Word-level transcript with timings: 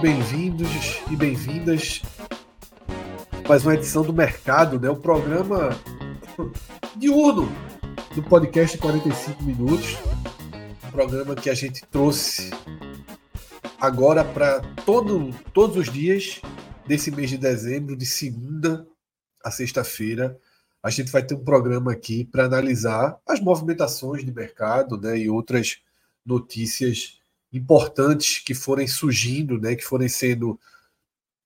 Bem-vindos 0.00 1.02
e 1.10 1.16
bem-vindas 1.16 2.00
mais 3.46 3.64
uma 3.64 3.74
edição 3.74 4.02
do 4.02 4.14
Mercado, 4.14 4.80
né? 4.80 4.88
O 4.88 4.96
programa 4.96 5.76
diurno 6.96 7.52
do 8.14 8.22
podcast 8.22 8.78
45 8.78 9.42
Minutos. 9.42 9.98
Um 10.86 10.90
programa 10.90 11.34
que 11.34 11.50
a 11.50 11.54
gente 11.54 11.84
trouxe 11.90 12.50
agora 13.80 14.22
para 14.22 14.60
todo, 14.84 15.32
todos 15.54 15.76
os 15.76 15.90
dias 15.90 16.42
desse 16.86 17.10
mês 17.10 17.30
de 17.30 17.38
dezembro, 17.38 17.96
de 17.96 18.04
segunda 18.04 18.86
a 19.42 19.50
sexta-feira. 19.50 20.38
A 20.82 20.90
gente 20.90 21.10
vai 21.10 21.22
ter 21.24 21.34
um 21.34 21.44
programa 21.44 21.92
aqui 21.92 22.24
para 22.24 22.44
analisar 22.44 23.18
as 23.26 23.40
movimentações 23.40 24.24
de 24.24 24.32
mercado 24.32 25.00
né, 25.00 25.18
e 25.18 25.30
outras 25.30 25.78
notícias 26.24 27.18
importantes 27.52 28.38
que 28.38 28.54
forem 28.54 28.86
surgindo, 28.86 29.58
né, 29.58 29.74
que 29.74 29.84
forem 29.84 30.08
sendo 30.08 30.60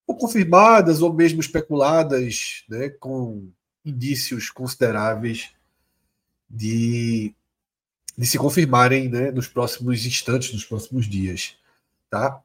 ou 0.07 0.17
confirmadas 0.17 1.01
ou 1.01 1.13
mesmo 1.13 1.41
especuladas, 1.41 2.65
né, 2.69 2.89
com 2.89 3.49
indícios 3.85 4.51
consideráveis 4.51 5.51
de, 6.51 7.35
de 8.19 8.27
se 8.27 8.39
confirmarem 8.39 9.09
né, 9.09 9.31
nos 9.31 9.47
próximos 9.47 10.05
instantes, 10.05 10.53
nos 10.53 10.65
próximos 10.65 11.07
dias. 11.07 11.57
Tá? 12.15 12.41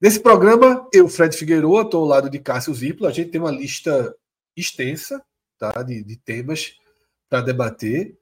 Nesse 0.00 0.18
programa, 0.18 0.88
eu, 0.90 1.06
Fred 1.06 1.36
Figueiredo, 1.36 1.78
estou 1.82 2.00
ao 2.00 2.08
lado 2.08 2.30
de 2.30 2.38
Cássio 2.38 2.72
Ziplo. 2.72 3.06
A 3.06 3.10
gente 3.10 3.30
tem 3.30 3.38
uma 3.38 3.50
lista 3.50 4.16
extensa 4.56 5.22
tá, 5.58 5.82
de, 5.82 6.02
de 6.02 6.16
temas 6.16 6.78
para 7.28 7.42
debater. 7.42 8.16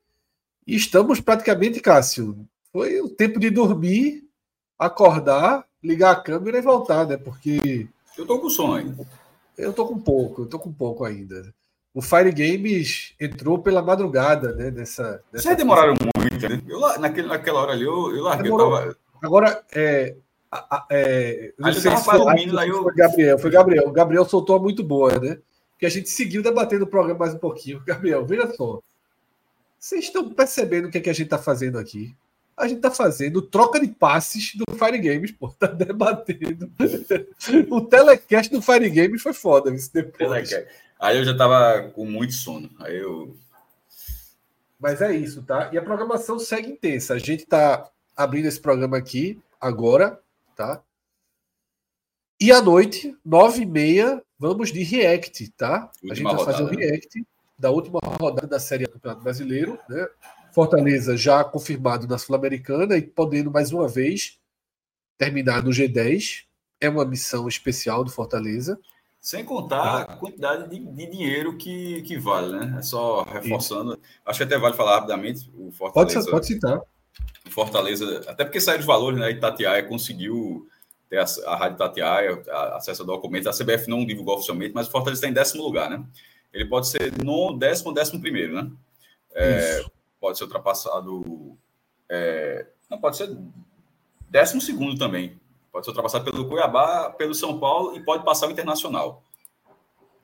E 0.66 0.74
estamos 0.74 1.20
praticamente, 1.20 1.78
Cássio, 1.78 2.44
foi 2.72 3.00
o 3.00 3.08
tempo 3.08 3.38
de 3.38 3.50
dormir, 3.50 4.24
acordar, 4.76 5.64
ligar 5.80 6.10
a 6.10 6.20
câmera 6.20 6.58
e 6.58 6.62
voltar, 6.62 7.06
né? 7.06 7.16
Porque. 7.16 7.86
Eu 8.18 8.26
tô 8.26 8.40
com 8.40 8.74
ainda. 8.74 9.06
Eu 9.56 9.72
tô 9.72 9.86
com 9.86 10.00
pouco, 10.00 10.42
eu 10.42 10.46
tô 10.46 10.58
com 10.58 10.72
pouco 10.72 11.04
ainda. 11.04 11.54
O 11.94 12.02
Fire 12.02 12.32
Games 12.32 13.14
entrou 13.20 13.60
pela 13.60 13.80
madrugada, 13.80 14.52
né? 14.56 14.72
Nessa, 14.72 15.22
nessa 15.32 15.44
Vocês 15.44 15.56
demoraram 15.56 15.94
muito, 16.16 16.48
né? 16.48 16.60
Eu, 16.66 16.80
naquele, 16.98 17.28
naquela 17.28 17.60
hora 17.60 17.72
ali, 17.74 17.84
eu, 17.84 18.16
eu 18.16 18.24
larguei. 18.24 18.50
Eu 18.50 18.56
tava... 18.56 18.96
Agora, 19.22 19.64
é, 19.72 20.16
é, 20.90 21.52
não 21.58 21.72
sei 21.72 21.96
se 21.96 22.04
foi, 22.04 22.18
dormindo, 22.18 22.58
aí 22.58 22.68
eu- 22.68 22.82
foi 22.82 22.94
Gabriel, 22.94 23.38
foi 23.38 23.50
Gabriel. 23.50 23.88
O 23.88 23.92
Gabriel 23.92 24.24
soltou 24.24 24.60
muito 24.60 24.82
boa, 24.82 25.18
né? 25.18 25.38
Que 25.78 25.86
a 25.86 25.88
gente 25.88 26.08
seguiu 26.08 26.42
debatendo 26.42 26.84
o 26.84 26.88
programa 26.88 27.18
mais 27.20 27.34
um 27.34 27.38
pouquinho. 27.38 27.82
Gabriel, 27.86 28.24
veja 28.24 28.52
só. 28.54 28.80
Vocês 29.78 30.04
estão 30.04 30.30
percebendo 30.30 30.88
o 30.88 30.90
que, 30.90 30.98
é 30.98 31.00
que 31.00 31.10
a 31.10 31.12
gente 31.12 31.26
está 31.26 31.38
fazendo 31.38 31.78
aqui? 31.78 32.14
A 32.56 32.68
gente 32.68 32.76
está 32.76 32.90
fazendo 32.90 33.42
troca 33.42 33.80
de 33.80 33.88
passes 33.88 34.54
do 34.54 34.64
Fire 34.78 34.98
Games, 34.98 35.32
pô. 35.32 35.48
Tá 35.48 35.66
debatendo. 35.66 36.70
o 37.68 37.80
telecast 37.80 38.50
do 38.52 38.62
Fire 38.62 38.88
Games 38.88 39.20
foi 39.20 39.32
foda, 39.32 39.70
viu, 39.70 39.80
depois. 39.92 40.50
Aí 41.00 41.18
eu 41.18 41.24
já 41.24 41.36
tava 41.36 41.90
com 41.90 42.06
muito 42.06 42.32
sono. 42.32 42.70
Aí 42.78 42.96
eu. 42.96 43.36
Mas 44.78 45.02
é 45.02 45.12
isso, 45.14 45.42
tá? 45.42 45.68
E 45.72 45.78
a 45.78 45.82
programação 45.82 46.38
segue 46.38 46.70
intensa. 46.70 47.14
A 47.14 47.18
gente 47.18 47.44
tá 47.44 47.90
abrindo 48.16 48.46
esse 48.46 48.60
programa 48.60 48.96
aqui 48.96 49.38
agora, 49.60 50.20
tá? 50.54 50.82
E 52.40 52.50
à 52.52 52.60
noite, 52.60 53.16
nove 53.24 53.62
e 53.62 53.66
meia, 53.66 54.22
vamos 54.38 54.72
de 54.72 54.82
React, 54.82 55.50
tá? 55.52 55.90
a 56.02 56.14
gente 56.14 56.24
Última 56.24 56.36
vai 56.36 56.44
fazer 56.44 56.62
o 56.62 56.66
rodada, 56.66 56.80
né? 56.80 56.86
React 56.86 57.26
da 57.58 57.70
última 57.70 58.00
rodada 58.20 58.46
da 58.46 58.58
Série 58.58 58.84
A 58.84 58.86
do 58.88 58.94
Campeonato 58.94 59.22
Brasileiro, 59.22 59.78
né? 59.88 60.06
Fortaleza 60.52 61.16
já 61.16 61.42
confirmado 61.42 62.06
na 62.06 62.18
Sul-Americana 62.18 62.96
e 62.96 63.02
podendo 63.02 63.50
mais 63.50 63.72
uma 63.72 63.88
vez 63.88 64.38
terminar 65.18 65.62
no 65.62 65.70
G10. 65.70 66.44
É 66.80 66.88
uma 66.88 67.04
missão 67.04 67.48
especial 67.48 68.04
do 68.04 68.10
Fortaleza. 68.10 68.78
Sem 69.20 69.44
contar 69.44 70.02
a 70.02 70.16
quantidade 70.16 70.68
de, 70.68 70.78
de 70.78 71.06
dinheiro 71.06 71.56
que, 71.56 72.02
que 72.02 72.18
vale, 72.18 72.52
né? 72.52 72.76
É 72.78 72.82
só 72.82 73.22
reforçando. 73.22 73.98
Acho 74.24 74.38
que 74.38 74.44
até 74.44 74.58
vale 74.58 74.76
falar 74.76 74.96
rapidamente. 74.96 75.50
O 75.54 75.72
Pode, 75.72 75.76
Fortaleza. 75.76 76.30
pode 76.30 76.46
citar. 76.46 76.80
O 77.46 77.50
Fortaleza, 77.50 78.22
até 78.26 78.44
porque 78.44 78.60
saíram 78.60 78.80
os 78.80 78.86
valores, 78.86 79.18
né? 79.18 79.30
Itatiaia 79.30 79.82
conseguiu 79.82 80.68
ter 81.08 81.18
a, 81.18 81.24
a 81.46 81.56
Rádio 81.56 81.76
Itatiaia, 81.76 82.42
a- 82.50 82.76
acesso 82.76 83.02
a 83.02 83.06
documentos. 83.06 83.46
A 83.46 83.52
CBF 83.64 83.88
não 83.88 84.04
divulgou 84.04 84.36
oficialmente, 84.36 84.74
mas 84.74 84.88
o 84.88 84.90
Fortaleza 84.90 85.18
está 85.20 85.28
em 85.28 85.32
décimo 85.34 85.62
lugar, 85.62 85.90
né? 85.90 86.04
Ele 86.52 86.64
pode 86.66 86.88
ser 86.88 87.12
no 87.22 87.52
décimo 87.56 87.88
ou 87.88 87.94
décimo 87.94 88.20
primeiro, 88.20 88.54
né? 88.54 88.70
É, 89.34 89.84
pode 90.20 90.38
ser 90.38 90.44
ultrapassado. 90.44 91.56
é, 92.08 92.66
não, 92.88 92.98
pode 93.00 93.16
ser 93.16 93.36
décimo 94.30 94.60
segundo 94.60 94.96
também. 94.98 95.38
Pode 95.72 95.84
ser 95.84 95.90
ultrapassado 95.90 96.24
pelo 96.24 96.48
Cuiabá, 96.48 97.10
pelo 97.10 97.34
São 97.34 97.58
Paulo 97.58 97.96
e 97.96 98.00
pode 98.04 98.24
passar 98.24 98.46
o 98.46 98.50
Internacional. 98.52 99.24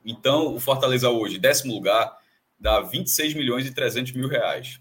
Então, 0.05 0.55
o 0.55 0.59
Fortaleza 0.59 1.09
hoje, 1.09 1.37
décimo 1.37 1.73
lugar, 1.73 2.17
dá 2.59 2.79
26 2.79 3.33
milhões 3.35 3.65
e 3.67 3.73
300 3.73 4.13
mil 4.13 4.27
reais. 4.29 4.79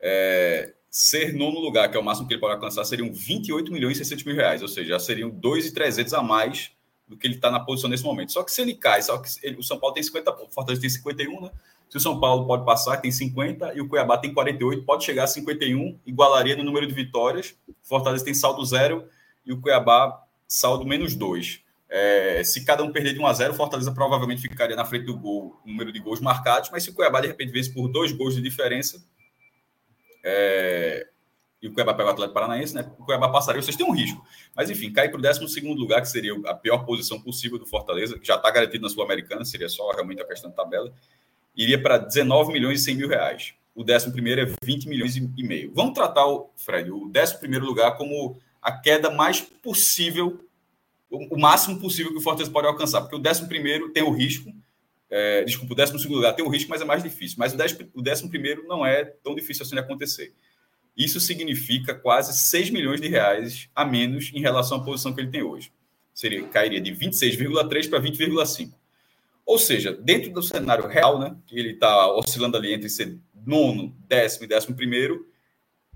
É, 0.00 0.72
ser 0.90 1.32
nono 1.32 1.60
lugar, 1.60 1.88
que 1.88 1.96
é 1.96 2.00
o 2.00 2.04
máximo 2.04 2.26
que 2.26 2.34
ele 2.34 2.40
pode 2.40 2.54
alcançar, 2.54 2.84
seriam 2.84 3.12
28 3.12 3.72
milhões 3.72 3.96
e 3.96 3.98
600 3.98 4.24
mil 4.24 4.34
reais, 4.34 4.60
ou 4.60 4.68
seja, 4.68 4.90
já 4.90 4.98
seriam 4.98 5.30
2,300 5.30 6.12
a 6.12 6.22
mais 6.22 6.72
do 7.06 7.16
que 7.16 7.26
ele 7.26 7.34
está 7.34 7.50
na 7.50 7.60
posição 7.60 7.88
nesse 7.88 8.02
momento. 8.02 8.32
Só 8.32 8.42
que 8.42 8.52
se 8.52 8.60
ele 8.60 8.74
cai, 8.74 9.00
só 9.02 9.16
que 9.18 9.28
ele- 9.42 9.56
o 9.56 9.62
São 9.62 9.78
Paulo 9.78 9.94
tem 9.94 10.02
50 10.02 10.32
pontos, 10.32 10.50
o 10.50 10.54
Fortaleza 10.54 10.80
tem 10.80 10.90
51, 10.90 11.40
né? 11.42 11.50
Se 11.88 11.96
o 11.96 12.00
São 12.00 12.20
Paulo 12.20 12.46
pode 12.46 12.64
passar, 12.64 12.96
tem 12.98 13.10
50, 13.10 13.72
e 13.74 13.80
o 13.80 13.88
Cuiabá 13.88 14.16
tem 14.16 14.32
48, 14.32 14.84
pode 14.84 15.04
chegar 15.04 15.24
a 15.24 15.26
51, 15.26 15.98
igualaria 16.06 16.56
no 16.56 16.62
número 16.62 16.86
de 16.86 16.94
vitórias. 16.94 17.54
O 17.68 17.74
Fortaleza 17.82 18.24
tem 18.24 18.34
saldo 18.34 18.64
zero 18.64 19.04
e 19.44 19.52
o 19.52 19.60
Cuiabá 19.60 20.24
saldo 20.46 20.86
menos 20.86 21.14
dois. 21.16 21.60
É, 21.88 22.42
se 22.44 22.64
cada 22.64 22.84
um 22.84 22.92
perder 22.92 23.14
de 23.14 23.18
1 23.18 23.26
a 23.26 23.32
0, 23.32 23.52
o 23.52 23.56
Fortaleza 23.56 23.90
provavelmente 23.90 24.40
ficaria 24.40 24.76
na 24.76 24.84
frente 24.84 25.06
do 25.06 25.16
gol, 25.16 25.60
número 25.64 25.92
de 25.92 25.98
gols 25.98 26.20
marcados, 26.20 26.70
mas 26.70 26.84
se 26.84 26.90
o 26.90 26.94
Cuiabá 26.94 27.20
de 27.20 27.26
repente 27.26 27.50
vence 27.50 27.72
por 27.72 27.88
dois 27.88 28.12
gols 28.12 28.36
de 28.36 28.40
diferença, 28.40 29.04
é, 30.24 31.06
e 31.62 31.68
o 31.68 31.72
Cuiabá 31.72 31.92
pega 31.92 32.08
o 32.08 32.12
Atlético 32.12 32.34
Paranaense, 32.34 32.74
né? 32.74 32.90
O 32.98 33.04
Cuiabá 33.04 33.28
passaria, 33.28 33.60
vocês 33.60 33.76
têm 33.76 33.86
um 33.86 33.94
risco. 33.94 34.24
Mas 34.56 34.70
enfim, 34.70 34.90
cair 34.90 35.10
para 35.10 35.18
o 35.18 35.22
12 35.22 35.60
lugar, 35.74 36.00
que 36.00 36.08
seria 36.08 36.32
a 36.46 36.54
pior 36.54 36.78
posição 36.86 37.20
possível 37.20 37.58
do 37.58 37.66
Fortaleza, 37.66 38.18
que 38.18 38.26
já 38.26 38.36
está 38.36 38.50
garantido 38.50 38.82
na 38.82 38.88
Sul-Americana, 38.88 39.44
seria 39.44 39.68
só 39.68 39.90
realmente 39.90 40.22
a 40.22 40.26
questão 40.26 40.50
da 40.50 40.56
tabela, 40.56 40.92
iria 41.54 41.80
para 41.80 41.98
19 41.98 42.52
milhões 42.52 42.80
e 42.80 42.84
100 42.84 42.94
mil 42.96 43.08
reais. 43.08 43.54
O 43.74 43.82
11 43.82 43.94
é 44.40 44.54
20 44.64 44.88
milhões 44.88 45.16
e 45.16 45.42
meio. 45.42 45.72
Vamos 45.74 45.94
tratar, 45.94 46.26
o, 46.26 46.50
Fred, 46.56 46.90
o 46.90 47.10
11 47.14 47.46
lugar 47.58 47.96
como 47.96 48.40
a 48.62 48.72
queda 48.72 49.10
mais 49.10 49.40
possível, 49.40 50.42
o, 51.10 51.38
máximo 51.38 51.78
possível 51.78 52.12
que 52.12 52.18
o 52.18 52.22
Fortaleza 52.22 52.50
pode 52.50 52.66
alcançar, 52.66 53.02
porque 53.02 53.16
o 53.16 53.20
11 53.20 53.92
tem 53.92 54.02
o 54.02 54.10
risco, 54.10 54.50
é, 55.10 55.42
desculpa, 55.44 55.72
o 55.72 55.76
12 55.76 56.08
lugar 56.08 56.34
tem 56.34 56.44
o 56.44 56.48
risco, 56.48 56.70
mas 56.70 56.80
é 56.80 56.84
mais 56.84 57.02
difícil. 57.02 57.36
Mas 57.38 57.52
o 57.52 57.56
10, 57.56 57.72
o 57.94 58.00
11 58.00 58.62
não 58.68 58.86
é 58.86 59.04
tão 59.04 59.34
difícil 59.34 59.64
assim 59.64 59.74
de 59.74 59.80
acontecer. 59.80 60.32
Isso 60.96 61.18
significa 61.18 61.94
quase 61.94 62.38
6 62.38 62.70
milhões 62.70 63.00
de 63.00 63.08
reais 63.08 63.68
a 63.74 63.84
menos 63.84 64.30
em 64.32 64.40
relação 64.40 64.78
à 64.78 64.84
posição 64.84 65.12
que 65.12 65.20
ele 65.20 65.30
tem 65.30 65.42
hoje. 65.42 65.72
Seria, 66.14 66.46
cairia 66.48 66.80
de 66.80 66.92
26,3 66.92 67.88
para 67.88 68.00
20,5. 68.00 68.72
Ou 69.44 69.58
seja, 69.58 69.92
dentro 69.92 70.30
do 70.30 70.42
cenário 70.42 70.86
real, 70.86 71.18
né, 71.18 71.36
que 71.46 71.58
ele 71.58 71.70
está 71.70 72.12
oscilando 72.12 72.56
ali 72.56 72.72
entre 72.72 72.88
ser 72.88 73.18
nono, 73.44 73.96
décimo 74.06 74.44
e 74.44 74.48
décimo 74.48 74.76
primeiro, 74.76 75.26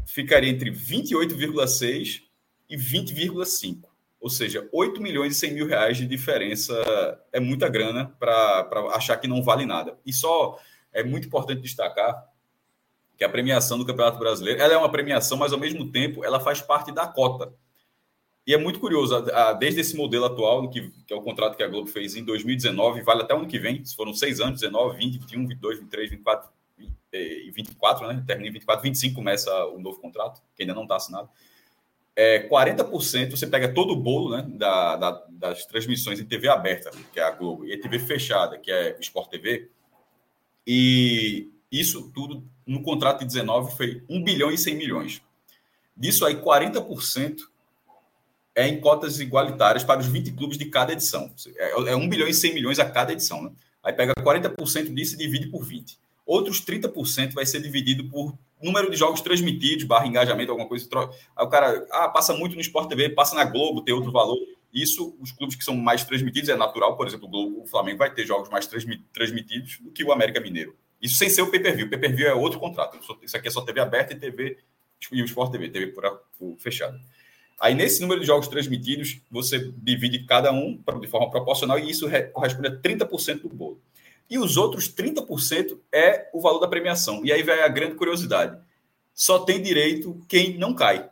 ficaria 0.06 0.50
entre 0.50 0.70
28,6 0.70 2.22
e 2.68 2.76
20,5. 2.76 3.93
Ou 4.24 4.30
seja, 4.30 4.66
8 4.72 5.02
milhões 5.02 5.36
e 5.36 5.38
100 5.38 5.52
mil 5.52 5.66
reais 5.66 5.98
de 5.98 6.06
diferença 6.06 6.74
é 7.30 7.38
muita 7.38 7.68
grana 7.68 8.06
para 8.18 8.66
achar 8.94 9.18
que 9.18 9.28
não 9.28 9.42
vale 9.42 9.66
nada. 9.66 9.98
E 10.06 10.14
só 10.14 10.58
é 10.94 11.04
muito 11.04 11.26
importante 11.26 11.60
destacar 11.60 12.26
que 13.18 13.22
a 13.22 13.28
premiação 13.28 13.76
do 13.76 13.84
Campeonato 13.84 14.18
Brasileiro. 14.18 14.62
Ela 14.62 14.72
é 14.72 14.76
uma 14.78 14.90
premiação, 14.90 15.36
mas 15.36 15.52
ao 15.52 15.58
mesmo 15.58 15.92
tempo 15.92 16.24
ela 16.24 16.40
faz 16.40 16.62
parte 16.62 16.90
da 16.90 17.06
cota. 17.06 17.52
E 18.46 18.54
é 18.54 18.56
muito 18.56 18.80
curioso, 18.80 19.14
desde 19.58 19.82
esse 19.82 19.94
modelo 19.94 20.24
atual, 20.24 20.70
que, 20.70 20.90
que 21.06 21.12
é 21.12 21.16
o 21.16 21.20
contrato 21.20 21.54
que 21.54 21.62
a 21.62 21.68
Globo 21.68 21.88
fez 21.88 22.16
em 22.16 22.24
2019, 22.24 23.02
vale 23.02 23.20
até 23.20 23.34
o 23.34 23.40
ano 23.40 23.46
que 23.46 23.58
vem, 23.58 23.84
se 23.84 23.94
foram 23.94 24.14
seis 24.14 24.40
anos, 24.40 24.58
19, 24.62 24.96
20, 24.96 25.18
21, 25.18 25.46
22, 25.48 25.78
23, 25.80 26.10
24 26.12 26.50
e 27.12 27.50
24, 27.50 28.08
né? 28.08 28.24
Termina 28.26 28.48
em 28.48 28.52
24, 28.52 28.82
25 28.82 29.14
começa 29.14 29.66
o 29.66 29.78
novo 29.78 30.00
contrato, 30.00 30.40
que 30.56 30.62
ainda 30.62 30.72
não 30.72 30.84
está 30.84 30.96
assinado. 30.96 31.28
É, 32.16 32.48
40% 32.48 33.30
você 33.30 33.46
pega 33.46 33.74
todo 33.74 33.92
o 33.92 33.96
bolo 33.96 34.36
né, 34.36 34.46
da, 34.46 34.96
da, 34.96 35.26
das 35.30 35.66
transmissões 35.66 36.20
em 36.20 36.24
TV 36.24 36.48
aberta, 36.48 36.90
que 37.12 37.18
é 37.18 37.24
a 37.24 37.30
Globo, 37.30 37.66
e 37.66 37.76
TV 37.76 37.98
fechada, 37.98 38.56
que 38.56 38.70
é 38.70 38.96
Sport 39.00 39.30
TV, 39.30 39.68
e 40.66 41.50
isso 41.70 42.10
tudo 42.14 42.48
no 42.66 42.82
contrato 42.82 43.20
de 43.20 43.26
19 43.26 43.76
foi 43.76 44.02
1 44.08 44.22
bilhão 44.22 44.50
e 44.50 44.56
100 44.56 44.76
milhões. 44.76 45.22
Disso 45.96 46.24
aí, 46.24 46.36
40% 46.36 47.40
é 48.54 48.68
em 48.68 48.80
cotas 48.80 49.18
igualitárias 49.20 49.82
para 49.82 50.00
os 50.00 50.06
20 50.06 50.32
clubes 50.32 50.56
de 50.56 50.66
cada 50.66 50.92
edição. 50.92 51.32
É 51.56 51.96
1 51.96 52.02
é 52.02 52.08
bilhão 52.08 52.28
e 52.28 52.34
100 52.34 52.54
milhões 52.54 52.78
a 52.78 52.88
cada 52.88 53.12
edição. 53.12 53.42
Né? 53.42 53.50
Aí 53.82 53.92
pega 53.92 54.12
40% 54.20 54.94
disso 54.94 55.14
e 55.14 55.18
divide 55.18 55.48
por 55.48 55.64
20. 55.64 55.98
Outros 56.26 56.60
30% 56.64 57.32
vai 57.32 57.44
ser 57.44 57.60
dividido 57.60 58.08
por 58.08 58.36
número 58.62 58.90
de 58.90 58.96
jogos 58.96 59.20
transmitidos, 59.20 59.84
barra 59.84 60.06
engajamento, 60.06 60.50
alguma 60.50 60.68
coisa. 60.68 60.88
Aí 61.36 61.44
o 61.44 61.48
cara 61.48 61.86
ah, 61.90 62.08
passa 62.08 62.32
muito 62.32 62.54
no 62.54 62.60
Sport 62.60 62.88
TV, 62.88 63.10
passa 63.10 63.34
na 63.34 63.44
Globo, 63.44 63.82
tem 63.82 63.94
outro 63.94 64.10
valor. 64.10 64.38
Isso, 64.72 65.14
os 65.20 65.30
clubes 65.30 65.54
que 65.54 65.62
são 65.62 65.76
mais 65.76 66.02
transmitidos, 66.02 66.48
é 66.48 66.56
natural. 66.56 66.96
Por 66.96 67.06
exemplo, 67.06 67.28
o, 67.28 67.30
Globo, 67.30 67.62
o 67.62 67.66
Flamengo 67.66 67.98
vai 67.98 68.12
ter 68.12 68.26
jogos 68.26 68.48
mais 68.48 68.66
transmitidos 69.12 69.78
do 69.80 69.90
que 69.90 70.02
o 70.02 70.10
América 70.10 70.40
Mineiro. 70.40 70.74
Isso 71.00 71.16
sem 71.16 71.28
ser 71.28 71.42
o 71.42 71.50
pay-per-view. 71.50 71.86
O 71.86 71.90
pay-per-view 71.90 72.26
é 72.26 72.34
outro 72.34 72.58
contrato. 72.58 72.98
Isso 73.22 73.36
aqui 73.36 73.48
é 73.48 73.50
só 73.50 73.60
TV 73.60 73.80
aberta 73.80 74.14
e 74.14 74.16
TV 74.16 74.58
e 75.12 75.22
o 75.22 75.24
Sport 75.26 75.52
TV, 75.52 75.68
TV 75.68 75.88
por, 75.88 76.04
por 76.38 76.56
fechado. 76.58 76.98
Aí, 77.60 77.74
nesse 77.74 78.00
número 78.00 78.20
de 78.20 78.26
jogos 78.26 78.48
transmitidos, 78.48 79.20
você 79.30 79.72
divide 79.76 80.24
cada 80.24 80.50
um 80.50 80.82
de 81.00 81.06
forma 81.06 81.30
proporcional 81.30 81.78
e 81.78 81.90
isso 81.90 82.08
corresponde 82.32 82.68
a 82.68 82.76
30% 82.76 83.42
do 83.42 83.48
bolo. 83.50 83.80
E 84.28 84.38
os 84.38 84.56
outros 84.56 84.88
30% 84.88 85.78
é 85.92 86.30
o 86.32 86.40
valor 86.40 86.58
da 86.58 86.68
premiação. 86.68 87.24
E 87.24 87.32
aí 87.32 87.42
vem 87.42 87.60
a 87.60 87.68
grande 87.68 87.94
curiosidade. 87.94 88.58
Só 89.14 89.38
tem 89.40 89.62
direito 89.62 90.20
quem 90.28 90.58
não 90.58 90.74
cai. 90.74 91.08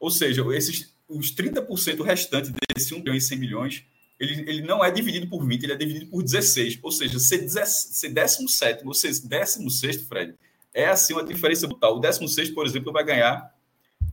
Ou 0.00 0.10
seja, 0.10 0.44
esses, 0.54 0.94
os 1.08 1.34
30% 1.34 2.02
restantes 2.02 2.52
desse 2.74 2.94
1 2.94 3.00
bilhão 3.00 3.16
e 3.16 3.20
100 3.20 3.38
milhões, 3.38 3.84
ele, 4.18 4.50
ele 4.50 4.62
não 4.62 4.84
é 4.84 4.90
dividido 4.90 5.28
por 5.28 5.46
20, 5.46 5.62
ele 5.62 5.72
é 5.72 5.76
dividido 5.76 6.06
por 6.06 6.22
16. 6.22 6.78
Ou 6.82 6.90
seja, 6.90 7.18
ser 7.18 7.38
17 7.38 8.86
ou 8.86 8.94
ser 8.94 9.08
16, 9.08 10.02
Fred, 10.08 10.34
é 10.72 10.86
assim 10.86 11.12
uma 11.12 11.24
diferença 11.24 11.66
brutal. 11.66 11.96
O 11.96 12.00
16, 12.00 12.50
por 12.50 12.66
exemplo, 12.66 12.92
vai 12.92 13.04
ganhar 13.04 13.54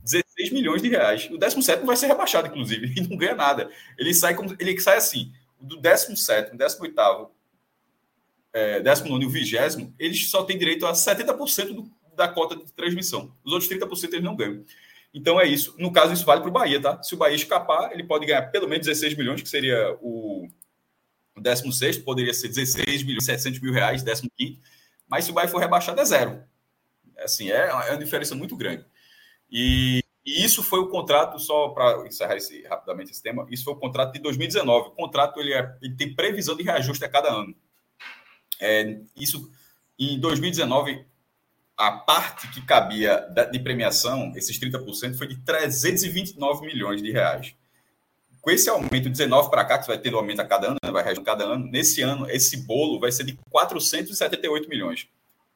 16 0.02 0.52
milhões 0.52 0.82
de 0.82 0.88
reais. 0.88 1.28
O 1.30 1.38
17 1.38 1.84
vai 1.84 1.96
ser 1.96 2.06
rebaixado, 2.06 2.48
inclusive, 2.48 2.92
e 2.96 3.00
não 3.00 3.16
ganha 3.16 3.34
nada. 3.34 3.70
Ele 3.98 4.14
sai 4.14 4.34
como 4.34 4.54
ele 4.58 4.78
sai 4.80 4.98
assim, 4.98 5.32
do 5.60 5.76
17, 5.76 6.56
18, 6.56 6.94
é, 8.56 8.80
19 8.80 9.22
e 9.22 9.26
o 9.26 9.30
20, 9.30 9.92
eles 9.98 10.30
só 10.30 10.42
têm 10.42 10.56
direito 10.56 10.86
a 10.86 10.92
70% 10.92 11.74
do, 11.74 11.90
da 12.16 12.26
cota 12.26 12.56
de 12.56 12.72
transmissão. 12.72 13.36
Os 13.44 13.52
outros 13.52 13.70
30% 13.70 14.14
eles 14.14 14.24
não 14.24 14.34
ganham. 14.34 14.64
Então 15.12 15.38
é 15.38 15.46
isso. 15.46 15.74
No 15.78 15.92
caso, 15.92 16.14
isso 16.14 16.24
vale 16.24 16.40
para 16.40 16.48
o 16.48 16.52
Bahia, 16.52 16.80
tá? 16.80 17.02
Se 17.02 17.14
o 17.14 17.18
Bahia 17.18 17.36
escapar, 17.36 17.92
ele 17.92 18.04
pode 18.04 18.24
ganhar 18.24 18.50
pelo 18.50 18.66
menos 18.66 18.86
16 18.86 19.14
milhões, 19.14 19.42
que 19.42 19.48
seria 19.48 19.94
o 20.00 20.48
16, 21.36 21.98
poderia 21.98 22.32
ser 22.32 22.48
16 22.48 23.02
milhões, 23.02 23.26
700 23.26 23.60
mil 23.60 23.74
reais, 23.74 24.02
15. 24.02 24.58
Mas 25.06 25.26
se 25.26 25.30
o 25.30 25.34
Bahia 25.34 25.50
for 25.50 25.58
rebaixado, 25.58 26.00
é 26.00 26.04
zero. 26.06 26.42
Assim, 27.18 27.50
é, 27.50 27.68
é 27.68 27.72
uma 27.72 27.98
diferença 27.98 28.34
muito 28.34 28.56
grande. 28.56 28.86
E, 29.50 30.02
e 30.24 30.42
isso 30.42 30.62
foi 30.62 30.80
o 30.80 30.88
contrato, 30.88 31.38
só 31.38 31.68
para 31.68 32.06
encerrar 32.06 32.36
esse, 32.36 32.62
rapidamente 32.62 33.10
esse 33.10 33.22
tema, 33.22 33.46
isso 33.50 33.64
foi 33.64 33.74
o 33.74 33.78
contrato 33.78 34.14
de 34.14 34.18
2019. 34.20 34.88
O 34.88 34.92
contrato 34.92 35.40
ele, 35.40 35.52
é, 35.52 35.76
ele 35.82 35.94
tem 35.94 36.14
previsão 36.14 36.56
de 36.56 36.62
reajuste 36.62 37.04
a 37.04 37.08
cada 37.08 37.30
ano. 37.30 37.54
É, 38.60 38.98
isso 39.16 39.50
em 39.98 40.18
2019, 40.18 41.04
a 41.76 41.92
parte 41.92 42.48
que 42.48 42.60
cabia 42.62 43.26
de 43.50 43.58
premiação, 43.58 44.32
esses 44.36 44.58
30%, 44.58 45.16
foi 45.16 45.26
de 45.26 45.36
329 45.38 46.66
milhões 46.66 47.02
de 47.02 47.10
reais. 47.10 47.54
Com 48.40 48.50
esse 48.50 48.68
aumento 48.68 49.04
de 49.04 49.10
19 49.10 49.50
para 49.50 49.64
cá, 49.64 49.78
que 49.78 49.86
vai 49.86 49.98
tendo 49.98 50.16
aumento 50.16 50.40
a 50.40 50.44
cada 50.44 50.68
ano, 50.68 50.76
né, 50.82 50.90
vai 50.90 51.02
reagir 51.02 51.22
cada 51.22 51.44
ano, 51.44 51.66
nesse 51.66 52.00
ano, 52.02 52.30
esse 52.30 52.58
bolo 52.58 53.00
vai 53.00 53.10
ser 53.10 53.24
de 53.24 53.36
478 53.50 54.68
milhões. 54.68 55.08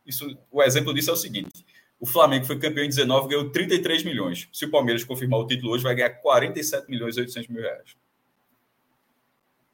Isso, 0.05 0.37
o 0.51 0.63
exemplo 0.63 0.93
disso 0.93 1.11
é 1.11 1.13
o 1.13 1.17
seguinte: 1.17 1.65
o 2.01 2.07
Flamengo 2.07 2.47
foi 2.47 2.59
campeão 2.59 2.85
em 2.85 2.89
19, 2.89 3.29
ganhou 3.29 3.51
33 3.51 4.03
milhões. 4.03 4.49
Se 4.53 4.65
o 4.65 4.71
Palmeiras 4.71 5.05
confirmar 5.05 5.39
o 5.39 5.47
título 5.47 5.73
hoje, 5.73 5.85
vai 5.85 5.95
ganhar 5.95 6.11
47 6.11 6.91
milhões 6.91 7.17
e 7.17 7.21
800 7.21 7.49
mil 7.49 7.63
reais. 7.63 7.95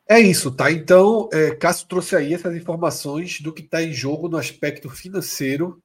É 0.08 0.20
isso, 0.20 0.52
tá? 0.52 0.70
Então, 0.70 1.28
é, 1.32 1.54
Cássio 1.54 1.88
trouxe 1.88 2.14
aí 2.14 2.32
essas 2.32 2.54
informações 2.54 3.40
do 3.40 3.52
que 3.52 3.62
está 3.62 3.82
em 3.82 3.92
jogo 3.92 4.28
no 4.28 4.36
aspecto 4.36 4.88
financeiro 4.88 5.82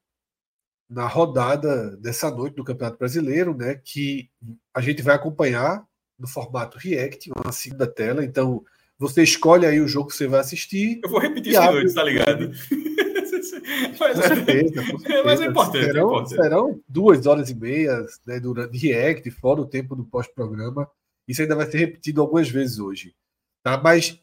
na 0.88 1.08
rodada 1.08 1.96
dessa 1.98 2.30
noite 2.30 2.56
do 2.56 2.64
Campeonato 2.64 3.00
Brasileiro, 3.00 3.56
né? 3.56 3.82
Que 3.84 4.30
a 4.74 4.82
gente 4.82 5.02
vai 5.02 5.16
acompanhar 5.16 5.84
no 6.20 6.28
formato 6.28 6.78
React, 6.78 7.32
uma 7.44 7.52
segunda 7.52 7.88
tela. 7.88 8.24
Então, 8.24 8.64
você 9.00 9.24
escolhe 9.24 9.66
aí 9.66 9.80
o 9.80 9.88
jogo 9.88 10.10
que 10.10 10.16
você 10.16 10.28
vai 10.28 10.42
assistir. 10.42 11.00
Eu 11.04 11.10
vou 11.10 11.20
repetir 11.20 11.54
isso 11.54 11.72
noite, 11.72 11.94
tá 11.94 12.04
ligado? 12.04 12.52
Mas, 14.00 14.16
com 14.16 14.22
certeza, 14.22 14.92
com 14.92 15.00
certeza. 15.00 15.24
Mas 15.26 15.42
é 15.42 15.46
importante. 15.46 15.86
Serão, 15.86 16.04
é 16.04 16.12
importante. 16.12 16.42
serão 16.42 16.82
duas 16.88 17.26
horas 17.26 17.50
e 17.50 17.56
meia 17.56 18.06
né, 18.28 18.40
durante 18.40 18.78
React, 18.78 19.32
fora 19.32 19.62
o 19.62 19.66
tempo 19.66 19.96
do 19.96 20.06
pós-programa. 20.06 20.88
Isso 21.28 21.42
ainda 21.42 21.56
vai 21.56 21.66
ser 21.72 21.80
repetido 21.80 22.22
algumas 22.22 22.50
vezes 22.50 22.78
hoje. 22.78 23.16
Tá? 23.64 23.78
Mas, 23.78 24.20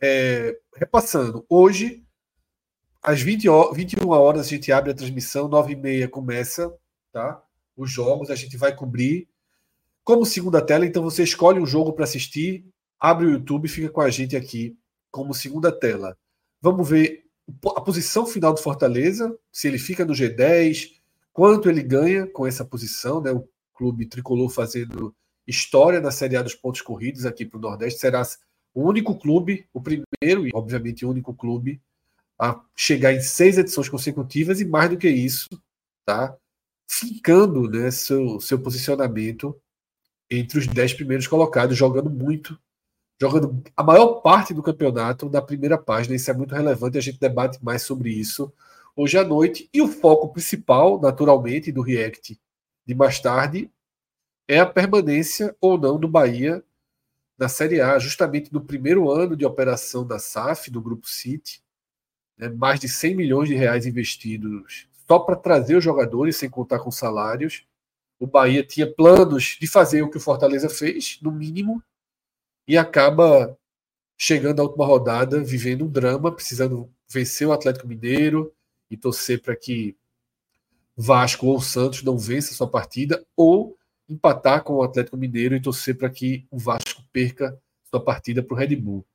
é, 0.00 0.58
repassando, 0.76 1.44
hoje, 1.48 2.04
às 3.02 3.20
20 3.20 3.48
21 3.72 4.08
horas, 4.08 4.46
a 4.46 4.50
gente 4.50 4.70
abre 4.70 4.90
a 4.90 4.94
transmissão, 4.94 5.48
9 5.48 5.72
e 5.72 5.76
meia 5.76 6.08
começa 6.08 6.72
tá? 7.12 7.42
os 7.76 7.90
jogos, 7.90 8.30
a 8.30 8.34
gente 8.34 8.56
vai 8.56 8.74
cobrir. 8.74 9.28
Como 10.04 10.24
segunda 10.24 10.62
tela, 10.62 10.86
então 10.86 11.02
você 11.02 11.22
escolhe 11.22 11.60
um 11.60 11.66
jogo 11.66 11.92
para 11.92 12.04
assistir, 12.04 12.64
abre 12.98 13.26
o 13.26 13.30
YouTube 13.30 13.66
e 13.66 13.68
fica 13.68 13.90
com 13.90 14.00
a 14.00 14.08
gente 14.08 14.36
aqui 14.36 14.76
como 15.10 15.34
segunda 15.34 15.70
tela. 15.70 16.16
Vamos 16.60 16.88
ver 16.88 17.24
a 17.76 17.80
posição 17.80 18.26
final 18.26 18.52
do 18.52 18.60
Fortaleza, 18.60 19.36
se 19.52 19.68
ele 19.68 19.78
fica 19.78 20.04
no 20.04 20.12
G10, 20.12 20.92
quanto 21.32 21.68
ele 21.68 21.82
ganha 21.82 22.26
com 22.26 22.46
essa 22.46 22.64
posição, 22.64 23.20
né? 23.20 23.32
O 23.32 23.48
clube 23.74 24.06
tricolor 24.06 24.48
fazendo 24.50 25.14
história 25.46 26.00
na 26.00 26.10
Série 26.10 26.36
A 26.36 26.42
dos 26.42 26.54
pontos 26.54 26.82
corridos 26.82 27.24
aqui 27.24 27.46
para 27.46 27.58
o 27.58 27.60
Nordeste, 27.60 28.00
será 28.00 28.22
o 28.74 28.82
único 28.82 29.18
clube, 29.18 29.68
o 29.72 29.80
primeiro 29.80 30.46
e 30.46 30.50
obviamente 30.54 31.04
o 31.04 31.10
único 31.10 31.34
clube 31.34 31.80
a 32.40 32.62
chegar 32.76 33.12
em 33.12 33.20
seis 33.20 33.58
edições 33.58 33.88
consecutivas 33.88 34.60
e 34.60 34.64
mais 34.64 34.90
do 34.90 34.96
que 34.96 35.08
isso, 35.08 35.48
tá? 36.06 36.36
Ficando 36.88 37.68
né, 37.68 37.90
seu, 37.90 38.40
seu 38.40 38.58
posicionamento 38.60 39.60
entre 40.30 40.58
os 40.58 40.66
dez 40.66 40.94
primeiros 40.94 41.26
colocados, 41.26 41.76
jogando 41.76 42.10
muito 42.10 42.58
jogando 43.20 43.62
a 43.76 43.82
maior 43.82 44.20
parte 44.20 44.54
do 44.54 44.62
campeonato 44.62 45.28
na 45.28 45.42
primeira 45.42 45.76
página. 45.76 46.14
Isso 46.14 46.30
é 46.30 46.34
muito 46.34 46.54
relevante, 46.54 46.98
a 46.98 47.00
gente 47.00 47.18
debate 47.18 47.62
mais 47.62 47.82
sobre 47.82 48.10
isso 48.10 48.52
hoje 48.94 49.18
à 49.18 49.24
noite. 49.24 49.68
E 49.72 49.82
o 49.82 49.88
foco 49.88 50.28
principal, 50.28 51.00
naturalmente, 51.00 51.72
do 51.72 51.82
React 51.82 52.38
de 52.86 52.94
mais 52.94 53.20
tarde 53.20 53.70
é 54.46 54.60
a 54.60 54.66
permanência 54.66 55.54
ou 55.60 55.76
não 55.76 55.98
do 55.98 56.08
Bahia 56.08 56.64
na 57.38 57.48
Série 57.48 57.80
A, 57.80 57.98
justamente 57.98 58.52
no 58.52 58.60
primeiro 58.60 59.10
ano 59.10 59.36
de 59.36 59.46
operação 59.46 60.04
da 60.04 60.18
SAF, 60.18 60.70
do 60.70 60.82
Grupo 60.82 61.08
City. 61.08 61.62
Né, 62.36 62.48
mais 62.48 62.80
de 62.80 62.88
100 62.88 63.14
milhões 63.14 63.48
de 63.48 63.54
reais 63.54 63.86
investidos 63.86 64.88
só 65.08 65.18
para 65.18 65.36
trazer 65.36 65.74
os 65.74 65.82
jogadores, 65.82 66.36
sem 66.36 66.50
contar 66.50 66.80
com 66.80 66.90
salários. 66.90 67.64
O 68.20 68.26
Bahia 68.26 68.62
tinha 68.62 68.92
planos 68.92 69.56
de 69.58 69.66
fazer 69.66 70.02
o 70.02 70.10
que 70.10 70.18
o 70.18 70.20
Fortaleza 70.20 70.68
fez, 70.68 71.18
no 71.22 71.32
mínimo, 71.32 71.82
e 72.66 72.76
acaba 72.76 73.56
chegando 74.18 74.60
à 74.60 74.64
última 74.64 74.84
rodada, 74.84 75.42
vivendo 75.42 75.84
um 75.86 75.88
drama, 75.88 76.30
precisando 76.30 76.92
vencer 77.08 77.46
o 77.48 77.52
Atlético 77.52 77.88
Mineiro 77.88 78.52
e 78.90 78.96
torcer 78.96 79.40
para 79.40 79.56
que 79.56 79.96
Vasco 80.94 81.46
ou 81.46 81.60
Santos 81.60 82.02
não 82.02 82.18
vença 82.18 82.52
sua 82.52 82.68
partida, 82.68 83.24
ou 83.34 83.77
empatar 84.08 84.62
com 84.64 84.74
o 84.74 84.82
Atlético 84.82 85.16
Mineiro 85.16 85.54
e 85.54 85.60
torcer 85.60 85.96
para 85.96 86.08
que 86.08 86.46
o 86.50 86.58
Vasco 86.58 87.02
perca 87.12 87.60
sua 87.84 88.02
partida 88.02 88.42
para 88.42 88.54
o 88.54 88.56
Red 88.56 88.76
Bull. 88.76 89.06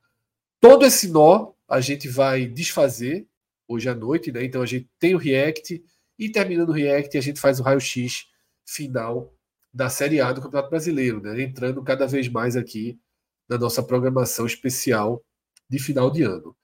Todo 0.59 0.85
esse 0.85 1.09
nó 1.09 1.53
a 1.67 1.81
gente 1.81 2.07
vai 2.07 2.45
desfazer 2.45 3.27
hoje 3.67 3.89
à 3.89 3.95
noite, 3.95 4.31
né? 4.31 4.43
Então 4.43 4.61
a 4.61 4.65
gente 4.65 4.89
tem 4.99 5.15
o 5.15 5.17
React 5.17 5.83
e 6.19 6.29
terminando 6.29 6.69
o 6.69 6.73
React 6.73 7.17
a 7.17 7.21
gente 7.21 7.39
faz 7.39 7.59
o 7.59 7.63
raio-x 7.63 8.27
final 8.65 9.33
da 9.73 9.89
Série 9.89 10.21
A 10.21 10.31
do 10.31 10.41
Campeonato 10.41 10.69
Brasileiro, 10.69 11.21
né? 11.21 11.41
Entrando 11.41 11.81
cada 11.83 12.05
vez 12.05 12.27
mais 12.27 12.55
aqui 12.55 12.99
da 13.47 13.57
nossa 13.57 13.81
programação 13.81 14.45
especial 14.45 15.23
de 15.69 15.79
final 15.79 16.11
de 16.11 16.23
ano. 16.23 16.55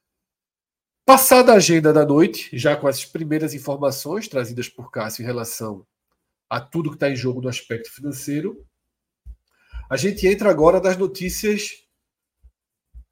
Passada 1.06 1.54
a 1.54 1.56
agenda 1.56 1.92
da 1.92 2.06
noite, 2.06 2.56
já 2.56 2.76
com 2.76 2.88
as 2.88 3.04
primeiras 3.04 3.56
informações 3.56 4.28
trazidas 4.28 4.70
por 4.70 4.92
Cássio 4.92 5.24
em 5.24 5.26
relação 5.26 5.86
a 6.50 6.60
tudo 6.60 6.90
que 6.90 6.96
está 6.96 7.10
em 7.10 7.16
jogo 7.16 7.42
no 7.42 7.48
aspecto 7.48 7.92
financeiro, 7.92 8.66
a 9.90 9.96
gente 9.96 10.28
entra 10.28 10.50
agora 10.50 10.80
nas 10.80 10.98
notícias 10.98 11.88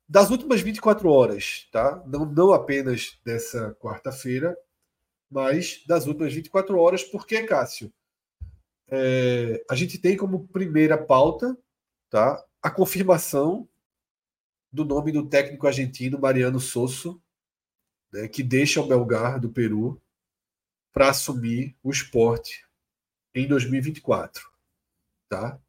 das 0.07 0.29
últimas 0.29 0.61
24 0.61 1.09
horas, 1.09 1.67
tá? 1.71 2.03
Não, 2.07 2.25
não 2.25 2.53
apenas 2.53 3.19
dessa 3.23 3.75
quarta-feira, 3.75 4.57
mas 5.29 5.83
das 5.85 6.07
últimas 6.07 6.33
24 6.33 6.77
horas, 6.77 7.03
porque, 7.03 7.43
Cássio, 7.43 7.91
é, 8.89 9.63
a 9.69 9.75
gente 9.75 9.97
tem 9.97 10.15
como 10.15 10.47
primeira 10.47 10.97
pauta 10.97 11.57
tá, 12.09 12.43
a 12.61 12.71
confirmação 12.71 13.67
do 14.71 14.85
nome 14.85 15.11
do 15.11 15.27
técnico 15.27 15.67
argentino 15.67 16.19
Mariano 16.19 16.59
Sosso 16.59 17.21
né, 18.11 18.27
que 18.27 18.41
deixa 18.43 18.81
o 18.81 18.87
Belgar 18.87 19.39
do 19.39 19.49
Peru 19.49 20.01
para 20.93 21.09
assumir 21.09 21.75
o 21.83 21.91
esporte 21.91 22.66
em 23.39 23.47
2024. 23.47 24.47
Tá? 25.29 25.59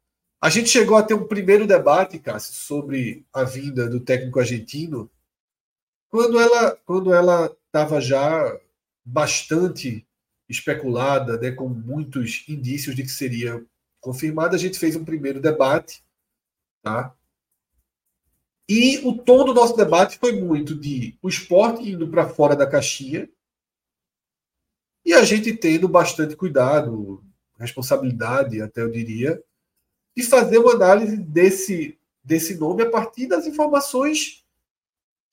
A 0.41 0.49
gente 0.49 0.69
chegou 0.69 0.97
a 0.97 1.03
ter 1.03 1.13
um 1.13 1.27
primeiro 1.27 1.67
debate, 1.67 2.17
Cássio, 2.17 2.53
sobre 2.53 3.25
a 3.33 3.43
vinda 3.43 3.89
do 3.89 3.99
técnico 3.99 4.39
argentino, 4.39 5.09
quando 6.09 6.39
ela 6.39 6.75
quando 6.85 7.13
ela 7.13 7.55
estava 7.67 7.99
já 7.99 8.59
bastante 9.05 10.07
especulada, 10.47 11.37
né, 11.37 11.51
com 11.51 11.67
muitos 11.67 12.43
indícios 12.47 12.95
de 12.95 13.03
que 13.03 13.09
seria 13.09 13.63
confirmada, 14.01 14.55
a 14.55 14.59
gente 14.59 14.79
fez 14.79 14.95
um 14.95 15.05
primeiro 15.05 15.39
debate, 15.39 16.03
tá? 16.81 17.13
E 18.67 18.99
o 18.99 19.17
tom 19.17 19.45
do 19.45 19.53
nosso 19.53 19.75
debate 19.75 20.17
foi 20.17 20.39
muito 20.39 20.75
de 20.75 21.17
o 21.21 21.27
esporte 21.27 21.89
indo 21.89 22.07
para 22.07 22.29
fora 22.29 22.55
da 22.55 22.67
caixinha 22.67 23.29
e 25.05 25.13
a 25.13 25.23
gente 25.23 25.55
tendo 25.55 25.87
bastante 25.87 26.35
cuidado, 26.35 27.23
responsabilidade, 27.63 28.61
até 28.61 28.81
eu 28.81 28.91
diria, 28.91 29.41
de 30.15 30.23
fazer 30.23 30.57
uma 30.57 30.73
análise 30.73 31.17
desse, 31.17 31.97
desse 32.23 32.55
nome 32.55 32.83
a 32.83 32.89
partir 32.89 33.27
das 33.27 33.45
informações 33.45 34.45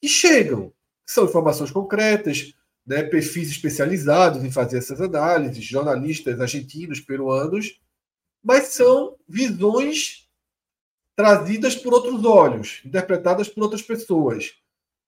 que 0.00 0.08
chegam. 0.08 0.72
São 1.04 1.24
informações 1.24 1.70
concretas, 1.70 2.54
né, 2.86 3.02
perfis 3.02 3.50
especializados 3.50 4.44
em 4.44 4.50
fazer 4.50 4.78
essas 4.78 5.00
análises, 5.00 5.64
jornalistas 5.64 6.40
argentinos, 6.40 7.00
peruanos, 7.00 7.80
mas 8.42 8.68
são 8.68 9.16
visões 9.28 10.28
trazidas 11.16 11.74
por 11.74 11.94
outros 11.94 12.24
olhos, 12.24 12.80
interpretadas 12.84 13.48
por 13.48 13.62
outras 13.64 13.82
pessoas. 13.82 14.54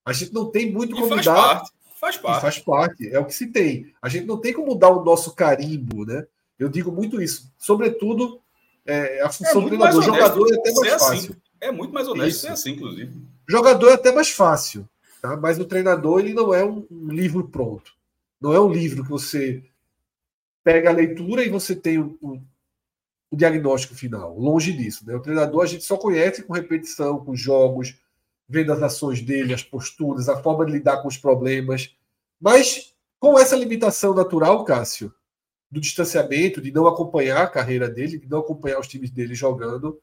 A 0.05 0.13
gente 0.13 0.33
não 0.33 0.51
tem 0.51 0.73
muito 0.73 0.97
como 0.97 1.09
faz 1.09 1.25
dar. 1.27 1.35
Parte, 1.35 1.73
faz 2.01 2.17
parte. 2.17 2.41
faz 2.41 2.59
parte, 2.59 3.09
é 3.09 3.19
o 3.19 3.27
que 3.27 3.35
se 3.35 3.49
tem. 3.49 3.93
A 4.01 4.09
gente 4.09 4.27
não 4.27 4.41
tem 4.41 4.53
como 4.53 4.75
dar 4.75 4.89
o 4.89 5.05
nosso 5.05 5.35
carimbo, 5.35 6.07
né? 6.07 6.27
Eu 6.59 6.69
digo 6.69 6.91
muito 6.91 7.21
isso. 7.21 7.53
Sobretudo, 7.59 8.41
é, 8.85 9.23
a 9.23 9.31
função 9.31 9.61
é 9.61 9.65
do 9.65 9.69
treinador. 9.69 10.03
Jogador 10.03 10.53
é 10.53 10.59
até 10.59 10.73
mais 10.73 10.93
assim. 10.93 11.17
fácil. 11.17 11.37
É 11.61 11.73
muito 11.73 11.93
mais 11.93 12.09
honesto 12.09 12.41
ser 12.41 12.49
assim, 12.49 12.71
inclusive. 12.73 13.13
Jogador 13.49 13.91
é 13.91 13.95
até 13.95 14.13
mais 14.13 14.31
fácil, 14.31 14.89
tá? 15.21 15.37
mas 15.37 15.59
o 15.59 15.65
treinador 15.65 16.21
ele 16.21 16.35
não 16.35 16.55
é 16.55 16.65
um, 16.65 16.87
um 16.91 17.09
livro 17.09 17.49
pronto. 17.49 17.93
Não 18.41 18.53
é 18.53 18.61
um 18.61 18.71
livro 18.71 19.03
que 19.03 19.11
você 19.11 19.65
pega 20.63 20.91
a 20.91 20.93
leitura 20.93 21.45
e 21.45 21.49
você 21.49 21.75
tem 21.75 21.99
um, 21.99 22.17
um 22.23 22.43
o 23.31 23.37
diagnóstico 23.37 23.95
final. 23.95 24.39
Longe 24.39 24.73
disso. 24.73 25.07
Né? 25.07 25.15
O 25.15 25.21
treinador 25.21 25.63
a 25.63 25.67
gente 25.67 25.85
só 25.85 25.97
conhece 25.97 26.43
com 26.43 26.53
repetição, 26.53 27.23
com 27.25 27.37
jogos, 27.37 27.95
vendo 28.49 28.73
as 28.73 28.83
ações 28.83 29.21
dele, 29.21 29.53
as 29.53 29.63
posturas, 29.63 30.29
a 30.29 30.43
forma 30.43 30.65
de 30.65 30.73
lidar 30.73 31.03
com 31.03 31.09
os 31.09 31.17
problemas. 31.17 31.95
Mas 32.41 32.95
com 33.21 33.39
essa 33.39 33.57
limitação 33.57 34.15
natural, 34.15 34.65
Cássio, 34.65 35.13
do 35.71 35.81
distanciamento, 35.81 36.61
de 36.61 36.73
não 36.73 36.87
acompanhar 36.87 37.43
a 37.43 37.49
carreira 37.49 37.89
dele, 37.89 38.19
de 38.19 38.29
não 38.29 38.39
acompanhar 38.39 38.81
os 38.81 38.89
times 38.89 39.11
dele 39.11 39.35
jogando, 39.35 40.01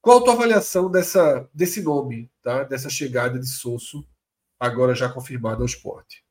qual 0.00 0.18
a 0.18 0.22
tua 0.22 0.34
avaliação 0.34 0.90
dessa, 0.90 1.48
desse 1.52 1.82
nome, 1.82 2.30
tá? 2.42 2.62
dessa 2.62 2.88
chegada 2.88 3.38
de 3.38 3.48
Sosso, 3.48 4.06
agora 4.58 4.94
já 4.94 5.08
confirmada 5.08 5.60
ao 5.60 5.66
esporte? 5.66 6.24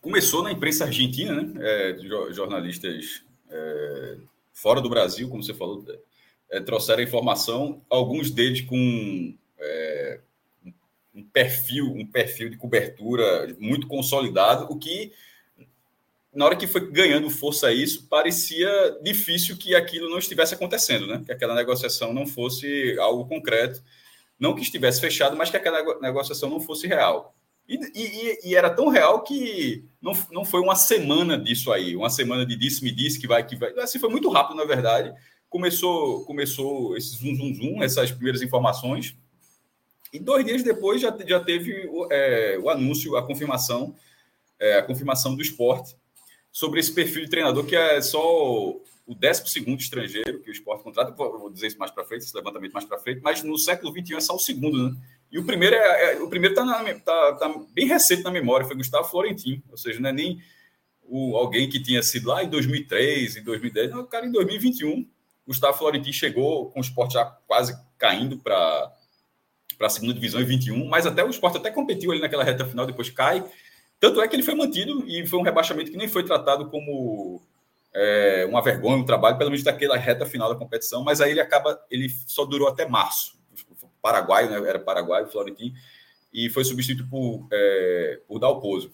Começou 0.00 0.42
na 0.42 0.50
imprensa 0.50 0.84
argentina, 0.84 1.40
né? 1.40 1.52
É, 1.60 1.96
jornalistas 2.32 3.24
é, 3.48 4.18
fora 4.52 4.80
do 4.80 4.90
Brasil, 4.90 5.28
como 5.28 5.42
você 5.42 5.54
falou, 5.54 5.84
é, 6.50 6.60
trouxeram 6.60 7.02
informação, 7.02 7.80
alguns 7.88 8.30
deles 8.30 8.62
com 8.62 9.38
é, 9.60 10.20
um 11.14 11.22
perfil, 11.22 11.86
um 11.86 12.06
perfil 12.06 12.50
de 12.50 12.56
cobertura 12.56 13.54
muito 13.60 13.86
consolidado, 13.86 14.66
o 14.72 14.76
que 14.76 15.12
na 16.34 16.46
hora 16.46 16.56
que 16.56 16.66
foi 16.66 16.90
ganhando 16.90 17.28
força 17.28 17.72
isso, 17.72 18.08
parecia 18.08 18.98
difícil 19.02 19.56
que 19.56 19.74
aquilo 19.74 20.08
não 20.08 20.18
estivesse 20.18 20.54
acontecendo, 20.54 21.06
né? 21.06 21.22
Que 21.24 21.32
aquela 21.32 21.54
negociação 21.54 22.12
não 22.12 22.26
fosse 22.26 22.96
algo 22.98 23.26
concreto, 23.26 23.82
não 24.40 24.54
que 24.54 24.62
estivesse 24.62 25.00
fechado, 25.00 25.36
mas 25.36 25.50
que 25.50 25.56
aquela 25.56 26.00
negociação 26.00 26.48
não 26.48 26.58
fosse 26.58 26.86
real. 26.86 27.34
E, 27.68 27.78
e, 27.94 28.48
e, 28.48 28.56
era 28.56 28.70
tão 28.70 28.88
real 28.88 29.22
que 29.22 29.84
não, 30.00 30.12
não 30.32 30.44
foi 30.44 30.60
uma 30.60 30.74
semana 30.74 31.38
disso 31.38 31.70
aí, 31.70 31.94
uma 31.94 32.10
semana 32.10 32.44
de 32.44 32.56
disse, 32.56 32.82
me 32.82 32.90
disse 32.90 33.20
que 33.20 33.26
vai, 33.26 33.46
que 33.46 33.54
vai. 33.54 33.72
Assim, 33.78 33.98
foi 33.98 34.10
muito 34.10 34.28
rápido, 34.30 34.56
na 34.56 34.64
verdade. 34.64 35.12
Começou, 35.48 36.24
começou 36.24 36.96
esse 36.96 37.14
zoom, 37.16 37.36
zoom, 37.36 37.54
zoom, 37.54 37.82
essas 37.82 38.10
primeiras 38.10 38.42
informações. 38.42 39.16
E 40.12 40.18
dois 40.18 40.44
dias 40.44 40.62
depois 40.62 41.00
já, 41.00 41.16
já 41.26 41.40
teve 41.40 41.88
é, 42.10 42.58
o 42.60 42.68
anúncio, 42.68 43.16
a 43.16 43.24
confirmação, 43.24 43.94
é, 44.58 44.78
a 44.78 44.82
confirmação 44.82 45.36
do 45.36 45.42
esporte 45.42 45.94
sobre 46.52 46.78
esse 46.78 46.92
perfil 46.92 47.24
de 47.24 47.30
treinador 47.30 47.64
que 47.64 47.74
é 47.74 48.00
só 48.02 48.20
o 49.06 49.14
12 49.14 49.42
estrangeiro 49.78 50.40
que 50.40 50.50
o 50.50 50.52
esporte 50.52 50.84
contrata, 50.84 51.10
vou 51.12 51.50
dizer 51.50 51.68
isso 51.68 51.78
mais 51.78 51.90
para 51.90 52.04
frente, 52.04 52.24
esse 52.24 52.36
levantamento 52.36 52.72
mais 52.72 52.84
para 52.84 52.98
frente, 52.98 53.20
mas 53.22 53.42
no 53.42 53.58
século 53.58 53.90
XXI 53.90 54.16
é 54.16 54.20
só 54.20 54.34
o 54.34 54.38
segundo, 54.38 54.90
né? 54.90 54.96
E 55.30 55.38
o 55.38 55.44
primeiro 55.44 55.74
é, 55.74 56.12
é 56.12 56.22
o 56.22 56.28
primeiro 56.28 56.54
está 56.54 57.02
tá, 57.04 57.32
tá 57.36 57.60
bem 57.72 57.86
recente 57.86 58.22
na 58.22 58.30
memória, 58.30 58.66
foi 58.66 58.76
Gustavo 58.76 59.08
Florentino, 59.08 59.62
ou 59.70 59.76
seja, 59.78 59.98
não 59.98 60.10
é 60.10 60.12
nem 60.12 60.40
o, 61.02 61.36
alguém 61.36 61.68
que 61.68 61.82
tinha 61.82 62.02
sido 62.02 62.28
lá 62.28 62.44
em 62.44 62.50
2003, 62.50 63.36
em 63.36 63.42
2010, 63.42 63.90
não, 63.90 64.02
o 64.02 64.06
cara 64.06 64.26
em 64.26 64.30
2021, 64.30 65.08
Gustavo 65.46 65.76
Florentino 65.76 66.12
chegou 66.12 66.70
com 66.70 66.78
o 66.78 66.82
esporte 66.82 67.14
já 67.14 67.24
quase 67.24 67.74
caindo 67.98 68.38
para 68.38 68.92
para 69.78 69.88
a 69.88 69.90
segunda 69.90 70.14
divisão 70.14 70.40
em 70.40 70.44
21, 70.44 70.86
mas 70.86 71.06
até 71.06 71.24
o 71.24 71.30
esporte 71.30 71.56
até 71.56 71.68
competiu 71.68 72.12
ali 72.12 72.20
naquela 72.20 72.44
reta 72.44 72.64
final, 72.64 72.86
depois 72.86 73.10
cai. 73.10 73.44
Tanto 74.02 74.20
é 74.20 74.26
que 74.26 74.34
ele 74.34 74.42
foi 74.42 74.56
mantido 74.56 75.04
e 75.06 75.24
foi 75.28 75.38
um 75.38 75.44
rebaixamento 75.44 75.88
que 75.88 75.96
nem 75.96 76.08
foi 76.08 76.24
tratado 76.24 76.68
como 76.68 77.40
é, 77.94 78.44
uma 78.48 78.60
vergonha 78.60 78.96
no 78.96 79.06
trabalho, 79.06 79.38
pelo 79.38 79.50
menos 79.50 79.62
daquela 79.62 79.96
reta 79.96 80.26
final 80.26 80.52
da 80.52 80.58
competição, 80.58 81.04
mas 81.04 81.20
aí 81.20 81.30
ele 81.30 81.40
acaba, 81.40 81.80
ele 81.88 82.08
só 82.26 82.44
durou 82.44 82.66
até 82.66 82.84
março. 82.84 83.38
O 83.80 83.86
paraguaio, 84.02 84.50
né, 84.50 84.68
era 84.68 84.80
paraguaio, 84.80 85.28
Florentino, 85.28 85.72
e 86.34 86.50
foi 86.50 86.64
substituído 86.64 87.08
por, 87.08 87.46
é, 87.52 88.18
por 88.26 88.40
Dalpozo. 88.40 88.92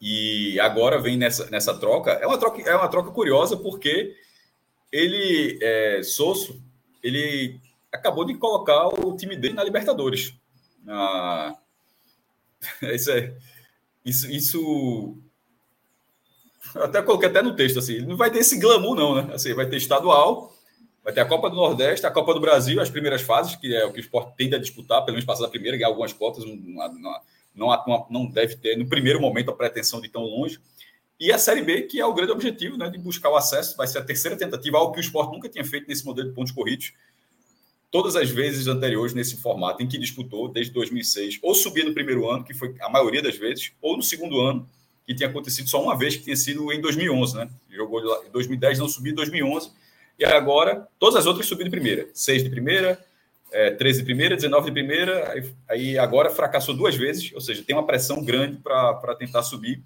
E 0.00 0.58
agora 0.58 1.00
vem 1.00 1.16
nessa, 1.16 1.48
nessa 1.48 1.78
troca. 1.78 2.10
É 2.10 2.26
uma 2.26 2.38
troca, 2.38 2.60
é 2.68 2.74
uma 2.74 2.88
troca 2.88 3.12
curiosa 3.12 3.56
porque 3.56 4.16
ele, 4.90 5.60
é, 5.62 6.02
Sosso, 6.02 6.60
ele 7.00 7.60
acabou 7.92 8.24
de 8.24 8.34
colocar 8.34 8.88
o 8.88 9.16
time 9.16 9.36
dele 9.36 9.54
na 9.54 9.62
Libertadores. 9.62 10.34
Isso, 12.82 13.12
é, 13.14 13.32
isso, 14.06 14.30
isso 14.30 15.18
até 16.76 17.02
coloquei 17.02 17.28
até 17.28 17.42
no 17.42 17.56
texto 17.56 17.78
assim, 17.78 18.00
não 18.00 18.16
vai 18.16 18.30
ter 18.30 18.38
esse 18.38 18.58
glamour 18.58 18.94
não, 18.94 19.14
né? 19.14 19.34
Assim, 19.34 19.52
vai 19.52 19.68
ter 19.68 19.76
estadual, 19.76 20.54
vai 21.02 21.12
ter 21.12 21.20
a 21.20 21.26
Copa 21.26 21.50
do 21.50 21.56
Nordeste, 21.56 22.06
a 22.06 22.10
Copa 22.10 22.32
do 22.32 22.40
Brasil, 22.40 22.80
as 22.80 22.88
primeiras 22.88 23.22
fases, 23.22 23.56
que 23.56 23.74
é 23.74 23.84
o 23.84 23.92
que 23.92 23.98
o 23.98 24.00
esporte 24.00 24.36
tende 24.36 24.54
a 24.54 24.58
disputar, 24.58 25.04
pelo 25.04 25.14
menos 25.14 25.24
passar 25.24 25.42
da 25.42 25.48
primeira, 25.48 25.76
ganhar 25.76 25.88
algumas 25.88 26.12
cotas, 26.12 26.44
não, 26.44 26.56
não, 27.54 27.84
não, 27.86 28.06
não 28.08 28.26
deve 28.26 28.56
ter 28.56 28.76
no 28.76 28.88
primeiro 28.88 29.20
momento 29.20 29.50
a 29.50 29.54
pretensão 29.54 30.00
de 30.00 30.08
tão 30.08 30.22
longe. 30.22 30.60
E 31.18 31.32
a 31.32 31.38
Série 31.38 31.62
B, 31.62 31.82
que 31.82 31.98
é 31.98 32.06
o 32.06 32.12
grande 32.12 32.32
objetivo, 32.32 32.76
né, 32.76 32.90
de 32.90 32.98
buscar 32.98 33.30
o 33.30 33.36
acesso, 33.36 33.76
vai 33.76 33.86
ser 33.86 33.98
a 33.98 34.04
terceira 34.04 34.36
tentativa, 34.36 34.76
algo 34.76 34.92
que 34.92 34.98
o 34.98 35.00
esporte 35.00 35.32
nunca 35.32 35.48
tinha 35.48 35.64
feito 35.64 35.88
nesse 35.88 36.04
modelo 36.04 36.28
de 36.28 36.34
pontos 36.34 36.52
corridos. 36.52 36.92
Todas 37.90 38.16
as 38.16 38.30
vezes 38.30 38.66
anteriores 38.66 39.14
nesse 39.14 39.36
formato 39.36 39.82
em 39.82 39.88
que 39.88 39.96
disputou, 39.96 40.48
desde 40.48 40.72
2006, 40.72 41.38
ou 41.42 41.54
subia 41.54 41.84
no 41.84 41.94
primeiro 41.94 42.28
ano, 42.28 42.44
que 42.44 42.52
foi 42.52 42.74
a 42.80 42.88
maioria 42.88 43.22
das 43.22 43.36
vezes, 43.36 43.72
ou 43.80 43.96
no 43.96 44.02
segundo 44.02 44.40
ano, 44.40 44.68
que 45.06 45.14
tinha 45.14 45.28
acontecido 45.28 45.68
só 45.68 45.82
uma 45.82 45.96
vez, 45.96 46.16
que 46.16 46.24
tinha 46.24 46.36
sido 46.36 46.72
em 46.72 46.80
2011, 46.80 47.36
né? 47.36 47.48
Jogou 47.70 48.00
em 48.24 48.30
2010, 48.30 48.78
não 48.80 48.88
subiu 48.88 49.12
em 49.12 49.14
2011, 49.14 49.70
e 50.18 50.24
agora 50.24 50.88
todas 50.98 51.16
as 51.16 51.26
outras 51.26 51.46
subiram 51.46 51.70
de 51.70 51.76
primeira. 51.76 52.08
6 52.12 52.42
de 52.42 52.50
primeira, 52.50 52.98
é, 53.52 53.70
13 53.70 54.00
de 54.00 54.04
primeira, 54.04 54.34
19 54.34 54.66
de 54.66 54.72
primeira, 54.72 55.30
aí, 55.30 55.54
aí, 55.68 55.98
agora 55.98 56.30
fracassou 56.30 56.74
duas 56.74 56.96
vezes, 56.96 57.32
ou 57.32 57.40
seja, 57.40 57.62
tem 57.62 57.76
uma 57.76 57.86
pressão 57.86 58.22
grande 58.24 58.58
para 58.58 59.14
tentar 59.16 59.42
subir. 59.42 59.82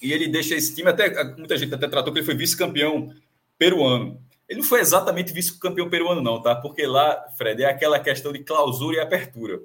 E 0.00 0.12
ele 0.12 0.28
deixa 0.28 0.54
esse 0.54 0.74
time, 0.74 0.88
até 0.88 1.24
muita 1.36 1.56
gente 1.56 1.74
até 1.74 1.88
tratou 1.88 2.12
que 2.12 2.18
ele 2.18 2.26
foi 2.26 2.34
vice-campeão 2.34 3.12
peruano. 3.58 4.20
Ele 4.48 4.60
não 4.60 4.66
foi 4.66 4.80
exatamente 4.80 5.32
vice-campeão 5.32 5.90
peruano, 5.90 6.22
não, 6.22 6.40
tá? 6.40 6.56
Porque 6.56 6.86
lá, 6.86 7.28
Fred, 7.36 7.62
é 7.62 7.66
aquela 7.66 8.00
questão 8.00 8.32
de 8.32 8.38
clausura 8.40 8.96
e 8.96 9.00
apertura 9.00 9.60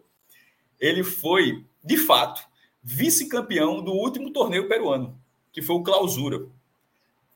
ele 0.83 1.01
foi, 1.01 1.65
de 1.81 1.95
fato, 1.95 2.43
vice-campeão 2.83 3.81
do 3.81 3.93
último 3.93 4.33
torneio 4.33 4.67
peruano, 4.67 5.17
que 5.49 5.61
foi 5.61 5.77
o 5.77 5.81
Clausura. 5.81 6.45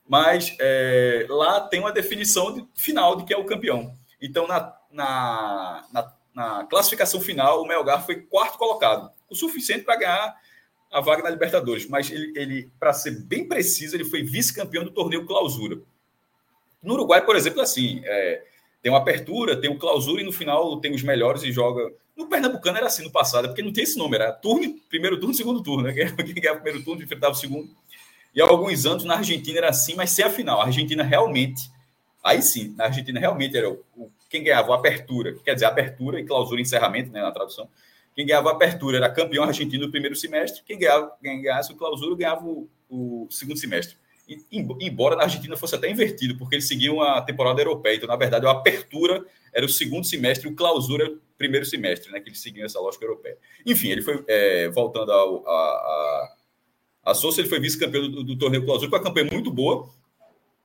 Mas 0.06 0.54
é, 0.60 1.26
lá 1.30 1.58
tem 1.58 1.80
uma 1.80 1.90
definição 1.90 2.52
de, 2.52 2.66
final 2.74 3.16
de 3.16 3.24
quem 3.24 3.34
é 3.34 3.40
o 3.40 3.46
campeão. 3.46 3.94
Então, 4.20 4.46
na, 4.46 4.76
na, 4.90 5.88
na, 5.90 6.14
na 6.34 6.64
classificação 6.66 7.22
final, 7.22 7.62
o 7.62 7.66
Melgar 7.66 8.04
foi 8.04 8.20
quarto 8.20 8.58
colocado, 8.58 9.10
o 9.30 9.34
suficiente 9.34 9.84
para 9.84 9.96
ganhar 9.96 10.36
a 10.92 11.00
vaga 11.00 11.22
na 11.22 11.30
Libertadores. 11.30 11.88
Mas 11.88 12.10
ele, 12.10 12.32
ele 12.36 12.72
para 12.78 12.92
ser 12.92 13.12
bem 13.22 13.48
preciso, 13.48 13.96
ele 13.96 14.04
foi 14.04 14.22
vice-campeão 14.22 14.84
do 14.84 14.90
torneio 14.90 15.24
Clausura. 15.24 15.80
No 16.88 16.94
Uruguai, 16.94 17.22
por 17.22 17.36
exemplo, 17.36 17.60
assim, 17.60 18.00
é, 18.02 18.42
tem 18.82 18.90
uma 18.90 18.96
apertura, 18.96 19.60
tem 19.60 19.68
um 19.68 19.76
clausura 19.76 20.22
e 20.22 20.24
no 20.24 20.32
final 20.32 20.80
tem 20.80 20.94
os 20.94 21.02
melhores 21.02 21.42
e 21.42 21.52
joga. 21.52 21.92
No 22.16 22.28
Pernambucano 22.28 22.78
era 22.78 22.86
assim 22.86 23.04
no 23.04 23.12
passado, 23.12 23.44
é 23.44 23.48
porque 23.48 23.60
não 23.60 23.74
tem 23.74 23.84
esse 23.84 23.98
número, 23.98 24.22
era 24.22 24.32
turno, 24.32 24.74
primeiro 24.88 25.20
turno, 25.20 25.34
segundo 25.34 25.62
turno, 25.62 25.82
né? 25.82 25.92
Quem 26.16 26.34
ganhava 26.36 26.60
o 26.60 26.62
primeiro 26.62 26.82
turno 26.82 27.02
enfrentava 27.02 27.34
o 27.34 27.36
segundo. 27.36 27.68
E 28.34 28.40
há 28.40 28.46
alguns 28.46 28.86
anos 28.86 29.04
na 29.04 29.16
Argentina 29.16 29.58
era 29.58 29.68
assim, 29.68 29.96
mas 29.96 30.12
sem 30.12 30.24
a 30.24 30.30
final. 30.30 30.62
A 30.62 30.64
Argentina 30.64 31.04
realmente, 31.04 31.70
aí 32.24 32.40
sim, 32.40 32.74
na 32.74 32.84
Argentina 32.84 33.20
realmente 33.20 33.54
era 33.54 33.68
o, 33.68 34.10
quem 34.30 34.42
ganhava 34.42 34.72
a 34.72 34.76
apertura, 34.76 35.34
quer 35.44 35.52
dizer, 35.52 35.66
abertura 35.66 36.18
e 36.18 36.24
clausura 36.24 36.58
encerramento, 36.58 37.12
né, 37.12 37.20
na 37.20 37.30
tradução. 37.30 37.68
Quem 38.14 38.24
ganhava 38.24 38.48
a 38.48 38.52
apertura 38.52 38.96
era 38.96 39.10
campeão 39.10 39.44
argentino 39.44 39.84
no 39.84 39.90
primeiro 39.90 40.16
semestre, 40.16 40.62
quem 40.64 40.78
ganhava, 40.78 41.12
quem 41.20 41.42
ganhasse 41.42 41.70
o 41.70 41.76
clausura 41.76 42.16
ganhava 42.16 42.46
o, 42.46 42.66
o 42.88 43.28
segundo 43.30 43.58
semestre 43.58 43.94
embora 44.50 45.16
na 45.16 45.22
Argentina 45.22 45.56
fosse 45.56 45.74
até 45.74 45.90
invertido, 45.90 46.36
porque 46.36 46.56
eles 46.56 46.68
seguiam 46.68 47.00
a 47.00 47.20
temporada 47.22 47.60
europeia. 47.60 47.96
Então, 47.96 48.08
na 48.08 48.16
verdade, 48.16 48.46
a 48.46 48.50
apertura 48.50 49.24
era 49.52 49.64
o 49.64 49.68
segundo 49.68 50.06
semestre 50.06 50.48
e 50.48 50.52
o 50.52 50.54
clausura 50.54 51.04
era 51.04 51.12
o 51.14 51.18
primeiro 51.36 51.64
semestre, 51.64 52.12
né? 52.12 52.20
Que 52.20 52.28
eles 52.28 52.40
seguiam 52.40 52.66
essa 52.66 52.80
lógica 52.80 53.04
europeia. 53.04 53.38
Enfim, 53.64 53.88
ele 53.88 54.02
foi, 54.02 54.22
é, 54.28 54.68
voltando 54.68 55.10
ao, 55.10 55.48
a, 55.48 55.52
a, 55.52 56.36
a 57.06 57.14
Sousa, 57.14 57.40
ele 57.40 57.48
foi 57.48 57.58
vice-campeão 57.60 58.10
do, 58.10 58.22
do, 58.22 58.36
torneio 58.36 58.64
clausura, 58.64 58.90
com 58.90 58.96
uma 58.96 59.02
campanha 59.02 59.30
muito 59.32 59.50
boa, 59.50 59.88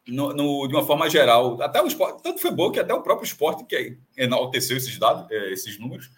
no, 0.07 0.33
no, 0.33 0.67
de 0.67 0.73
uma 0.73 0.85
forma 0.85 1.09
geral. 1.09 1.61
Até 1.61 1.81
o 1.81 1.87
esporte, 1.87 2.21
tanto 2.21 2.41
foi 2.41 2.51
bom 2.51 2.71
que 2.71 2.79
até 2.79 2.93
o 2.93 3.01
próprio 3.01 3.25
esporte 3.25 3.63
que 3.65 3.97
enalteceu 4.17 4.75
esses 4.75 4.97
dados, 4.97 5.29
é, 5.31 5.53
esses 5.53 5.79
números. 5.79 6.09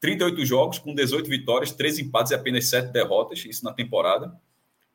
38 0.00 0.44
jogos, 0.46 0.78
com 0.78 0.94
18 0.94 1.28
vitórias, 1.28 1.72
13 1.72 2.02
empates 2.02 2.32
e 2.32 2.34
apenas 2.34 2.68
7 2.68 2.90
derrotas, 2.90 3.44
isso 3.44 3.64
na 3.64 3.72
temporada. 3.72 4.32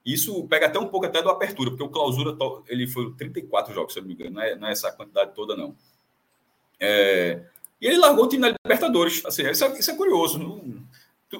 Isso 0.05 0.45
pega 0.47 0.67
até 0.67 0.77
um 0.77 0.88
pouco 0.88 1.07
até 1.07 1.21
do 1.21 1.29
apertura, 1.29 1.71
porque 1.71 1.83
o 1.83 1.89
clausura 1.89 2.38
ele 2.67 2.85
foi 2.85 3.12
34 3.13 3.74
jogos, 3.74 3.93
se 3.93 4.00
eu 4.00 4.03
não 4.03 4.07
me 4.09 4.13
engano, 4.13 4.35
não 4.35 4.41
é, 4.41 4.55
não 4.55 4.67
é 4.67 4.71
essa 4.71 4.91
quantidade 4.91 5.33
toda, 5.33 5.55
não. 5.55 5.75
É, 6.79 7.41
e 7.81 7.88
ele 7.88 7.97
largou 7.97 8.25
o 8.25 8.29
time 8.29 8.41
na 8.41 8.55
Libertadores. 8.63 9.25
Assim, 9.25 9.50
isso, 9.50 9.65
é, 9.65 9.79
isso 9.79 9.89
é 9.89 9.95
curioso. 9.95 10.38
Não, 10.38 10.85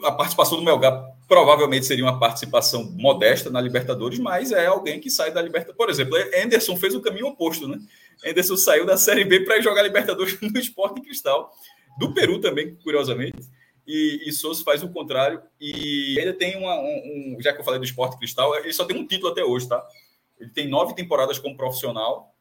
a 0.04 0.12
participação 0.12 0.58
do 0.58 0.64
Melgar 0.64 1.06
provavelmente 1.28 1.86
seria 1.86 2.04
uma 2.04 2.20
participação 2.20 2.92
modesta 2.98 3.52
na 3.52 3.62
Libertadores, 3.62 4.18
mas 4.18 4.52
é 4.52 4.66
alguém 4.66 5.00
que 5.00 5.12
sai 5.12 5.32
da 5.32 5.42
Libertadores. 5.42 5.78
Por 5.78 5.90
exemplo, 5.90 6.18
Anderson 6.44 6.76
fez 6.76 6.96
o 6.96 7.02
caminho 7.02 7.28
oposto, 7.28 7.68
né? 7.68 7.80
Anderson 8.26 8.58
saiu 8.58 8.86
da 8.86 8.98
Série 8.98 9.26
B 9.26 9.42
para 9.42 9.62
jogar 9.62 9.84
Libertadores 9.84 10.40
no 10.42 10.60
Esporte 10.60 11.02
Cristal, 11.02 11.54
do 12.00 12.14
Peru 12.14 12.42
também, 12.42 12.76
curiosamente 12.84 13.48
e, 13.88 14.24
e 14.26 14.32
Souza 14.32 14.64
faz 14.64 14.84
o 14.84 14.90
contrário. 14.90 15.42
E 15.60 16.18
ainda 16.20 16.34
tem 16.34 16.58
uma, 16.58 16.80
um, 16.80 17.36
um, 17.36 17.38
Já 17.42 17.54
que 17.54 17.60
eu 17.60 17.66
falei 17.66 17.80
do 17.80 17.86
esporte 17.86 18.18
cristal, 18.18 18.56
ele 18.56 18.74
só 18.74 18.86
tem 18.86 18.98
um 18.98 19.06
título 19.06 19.32
até 19.32 19.44
hoje, 19.44 19.68
tá? 19.68 19.86
Ele 20.40 20.50
tem 20.50 20.68
nove 20.68 20.96
temporadas 20.96 21.40
como 21.40 21.56
profissional 21.56 22.36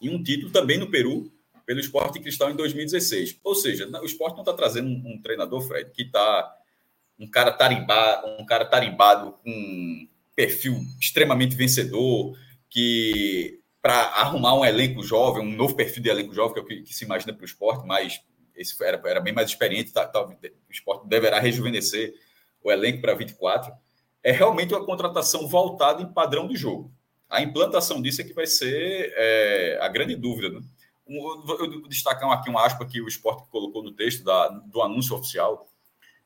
e 0.00 0.10
um 0.10 0.22
título 0.22 0.52
também 0.52 0.78
no 0.78 0.90
Peru 0.90 1.32
pelo 1.64 1.80
esporte 1.80 2.20
cristal 2.20 2.50
em 2.50 2.56
2016. 2.56 3.40
Ou 3.44 3.54
seja, 3.54 3.88
o 4.00 4.04
esporte 4.04 4.34
não 4.34 4.42
está 4.42 4.54
trazendo 4.54 4.88
um, 4.88 5.14
um, 5.14 5.22
treinador, 5.22 5.60
Fred, 5.62 5.90
que 5.90 6.02
está 6.02 6.54
um 7.18 7.28
cara 7.28 7.52
tarimbado, 7.52 8.26
um 8.40 8.46
cara 8.46 8.64
tarimbado 8.64 9.32
com 9.44 10.08
perfil 10.34 10.80
extremamente 11.00 11.54
vencedor, 11.54 12.36
que 12.70 13.60
para 13.82 14.00
arrumar 14.00 14.54
um 14.54 14.64
elenco 14.64 15.02
jovem, 15.02 15.42
um 15.42 15.56
novo 15.56 15.74
perfil 15.74 16.02
de 16.02 16.08
elenco 16.08 16.34
jovem, 16.34 16.54
que 16.54 16.60
é 16.60 16.62
o 16.62 16.66
que, 16.66 16.82
que 16.82 16.94
se 16.94 17.04
imagina 17.04 17.32
para 17.32 17.42
o 17.42 17.46
esporte, 17.46 17.86
mas 17.86 18.20
esse 18.58 18.82
era, 18.84 19.00
era 19.06 19.20
bem 19.20 19.32
mais 19.32 19.48
experiente, 19.48 19.92
tá, 19.92 20.06
tá, 20.06 20.26
o 20.26 20.36
esporte 20.70 21.06
deverá 21.06 21.38
rejuvenescer 21.38 22.14
o 22.62 22.70
elenco 22.70 23.00
para 23.00 23.14
24. 23.14 23.72
É 24.22 24.32
realmente 24.32 24.74
uma 24.74 24.84
contratação 24.84 25.46
voltada 25.46 26.02
em 26.02 26.12
padrão 26.12 26.48
de 26.48 26.56
jogo. 26.56 26.92
A 27.30 27.42
implantação 27.42 28.02
disso 28.02 28.20
é 28.20 28.24
que 28.24 28.32
vai 28.32 28.46
ser 28.46 29.12
é, 29.16 29.78
a 29.80 29.88
grande 29.88 30.16
dúvida. 30.16 30.50
Né? 30.50 30.60
Eu 31.08 31.42
vou 31.44 31.88
destacar 31.88 32.30
aqui 32.32 32.50
uma 32.50 32.64
aspa 32.64 32.84
que 32.84 33.00
o 33.00 33.08
esporte 33.08 33.48
colocou 33.50 33.82
no 33.82 33.92
texto 33.92 34.24
da, 34.24 34.48
do 34.48 34.82
anúncio 34.82 35.14
oficial, 35.14 35.68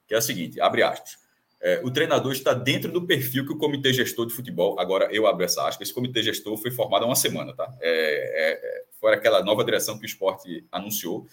que 0.06 0.14
é 0.14 0.16
a 0.16 0.22
seguinte: 0.22 0.60
abre 0.60 0.82
aspas. 0.82 1.20
É, 1.60 1.80
o 1.84 1.92
treinador 1.92 2.32
está 2.32 2.52
dentro 2.52 2.90
do 2.90 3.06
perfil 3.06 3.46
que 3.46 3.52
o 3.52 3.58
comitê 3.58 3.92
gestor 3.92 4.26
de 4.26 4.34
futebol. 4.34 4.80
Agora 4.80 5.08
eu 5.12 5.28
abro 5.28 5.44
essa 5.44 5.66
aspa. 5.66 5.82
Esse 5.84 5.94
comitê 5.94 6.20
gestor 6.20 6.56
foi 6.56 6.72
formado 6.72 7.04
há 7.04 7.06
uma 7.06 7.14
semana, 7.14 7.54
tá? 7.54 7.72
É, 7.80 8.52
é, 8.52 8.84
foi 9.00 9.14
aquela 9.14 9.44
nova 9.44 9.64
direção 9.64 9.96
que 9.96 10.04
o 10.04 10.06
esporte 10.06 10.66
anunciou 10.72 11.26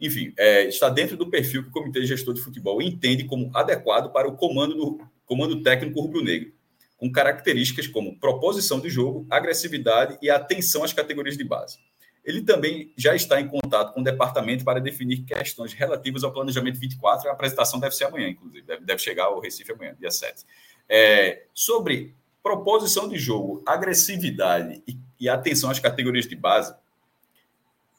enfim, 0.00 0.32
é, 0.38 0.64
está 0.66 0.88
dentro 0.88 1.16
do 1.16 1.28
perfil 1.28 1.62
que 1.62 1.68
o 1.68 1.72
Comitê 1.72 2.04
Gestor 2.06 2.32
de 2.32 2.40
Futebol 2.40 2.80
entende 2.80 3.24
como 3.24 3.50
adequado 3.54 4.10
para 4.12 4.26
o 4.26 4.36
comando, 4.36 4.74
do, 4.74 5.00
comando 5.26 5.62
técnico 5.62 6.00
rubro-negro, 6.00 6.52
com 6.96 7.12
características 7.12 7.86
como 7.86 8.18
proposição 8.18 8.80
de 8.80 8.88
jogo, 8.88 9.26
agressividade 9.28 10.18
e 10.22 10.30
atenção 10.30 10.82
às 10.82 10.92
categorias 10.92 11.36
de 11.36 11.44
base. 11.44 11.78
Ele 12.24 12.42
também 12.42 12.92
já 12.96 13.14
está 13.14 13.40
em 13.40 13.48
contato 13.48 13.92
com 13.92 14.00
o 14.00 14.04
departamento 14.04 14.64
para 14.64 14.80
definir 14.80 15.22
questões 15.22 15.72
relativas 15.72 16.22
ao 16.22 16.32
planejamento 16.32 16.78
24. 16.78 17.28
A 17.28 17.32
apresentação 17.32 17.80
deve 17.80 17.94
ser 17.94 18.04
amanhã, 18.04 18.28
inclusive, 18.28 18.62
deve, 18.66 18.84
deve 18.84 19.00
chegar 19.00 19.24
ao 19.24 19.40
Recife 19.40 19.72
amanhã, 19.72 19.94
dia 19.98 20.10
7. 20.10 20.44
É, 20.88 21.44
sobre 21.54 22.14
proposição 22.42 23.08
de 23.08 23.18
jogo, 23.18 23.62
agressividade 23.66 24.82
e, 24.86 24.96
e 25.18 25.28
atenção 25.28 25.70
às 25.70 25.78
categorias 25.78 26.26
de 26.26 26.36
base, 26.36 26.74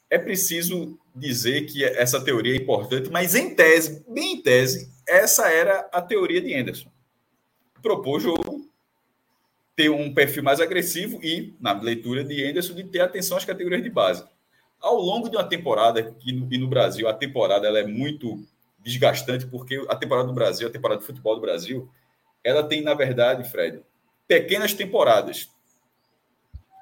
é 0.09 0.17
preciso 0.17 0.99
dizer 1.13 1.65
que 1.65 1.83
essa 1.83 2.23
teoria 2.23 2.53
é 2.53 2.57
importante, 2.57 3.09
mas 3.09 3.35
em 3.35 3.53
tese, 3.53 4.03
bem 4.07 4.33
em 4.33 4.41
tese, 4.41 4.91
essa 5.07 5.49
era 5.49 5.89
a 5.91 6.01
teoria 6.01 6.41
de 6.41 6.53
Anderson. 6.53 6.89
Propôs 7.81 8.23
jogo, 8.23 8.69
ter 9.75 9.89
um 9.89 10.13
perfil 10.13 10.43
mais 10.43 10.59
agressivo 10.59 11.19
e, 11.23 11.55
na 11.59 11.73
leitura 11.73 12.23
de 12.23 12.43
Anderson, 12.43 12.73
de 12.73 12.83
ter 12.83 13.01
atenção 13.01 13.37
às 13.37 13.45
categorias 13.45 13.83
de 13.83 13.89
base. 13.89 14.23
Ao 14.79 14.95
longo 14.95 15.29
de 15.29 15.37
uma 15.37 15.43
temporada, 15.43 16.15
e 16.25 16.31
no, 16.31 16.47
e 16.51 16.57
no 16.57 16.67
Brasil 16.67 17.07
a 17.07 17.13
temporada 17.13 17.67
ela 17.67 17.79
é 17.79 17.85
muito 17.85 18.43
desgastante, 18.79 19.45
porque 19.45 19.83
a 19.89 19.95
temporada 19.95 20.27
do 20.27 20.33
Brasil, 20.33 20.67
a 20.67 20.71
temporada 20.71 20.99
de 20.99 21.05
futebol 21.05 21.35
do 21.35 21.41
Brasil, 21.41 21.89
ela 22.43 22.63
tem, 22.63 22.81
na 22.81 22.93
verdade, 22.93 23.49
Fred, 23.49 23.81
pequenas 24.27 24.73
temporadas. 24.73 25.49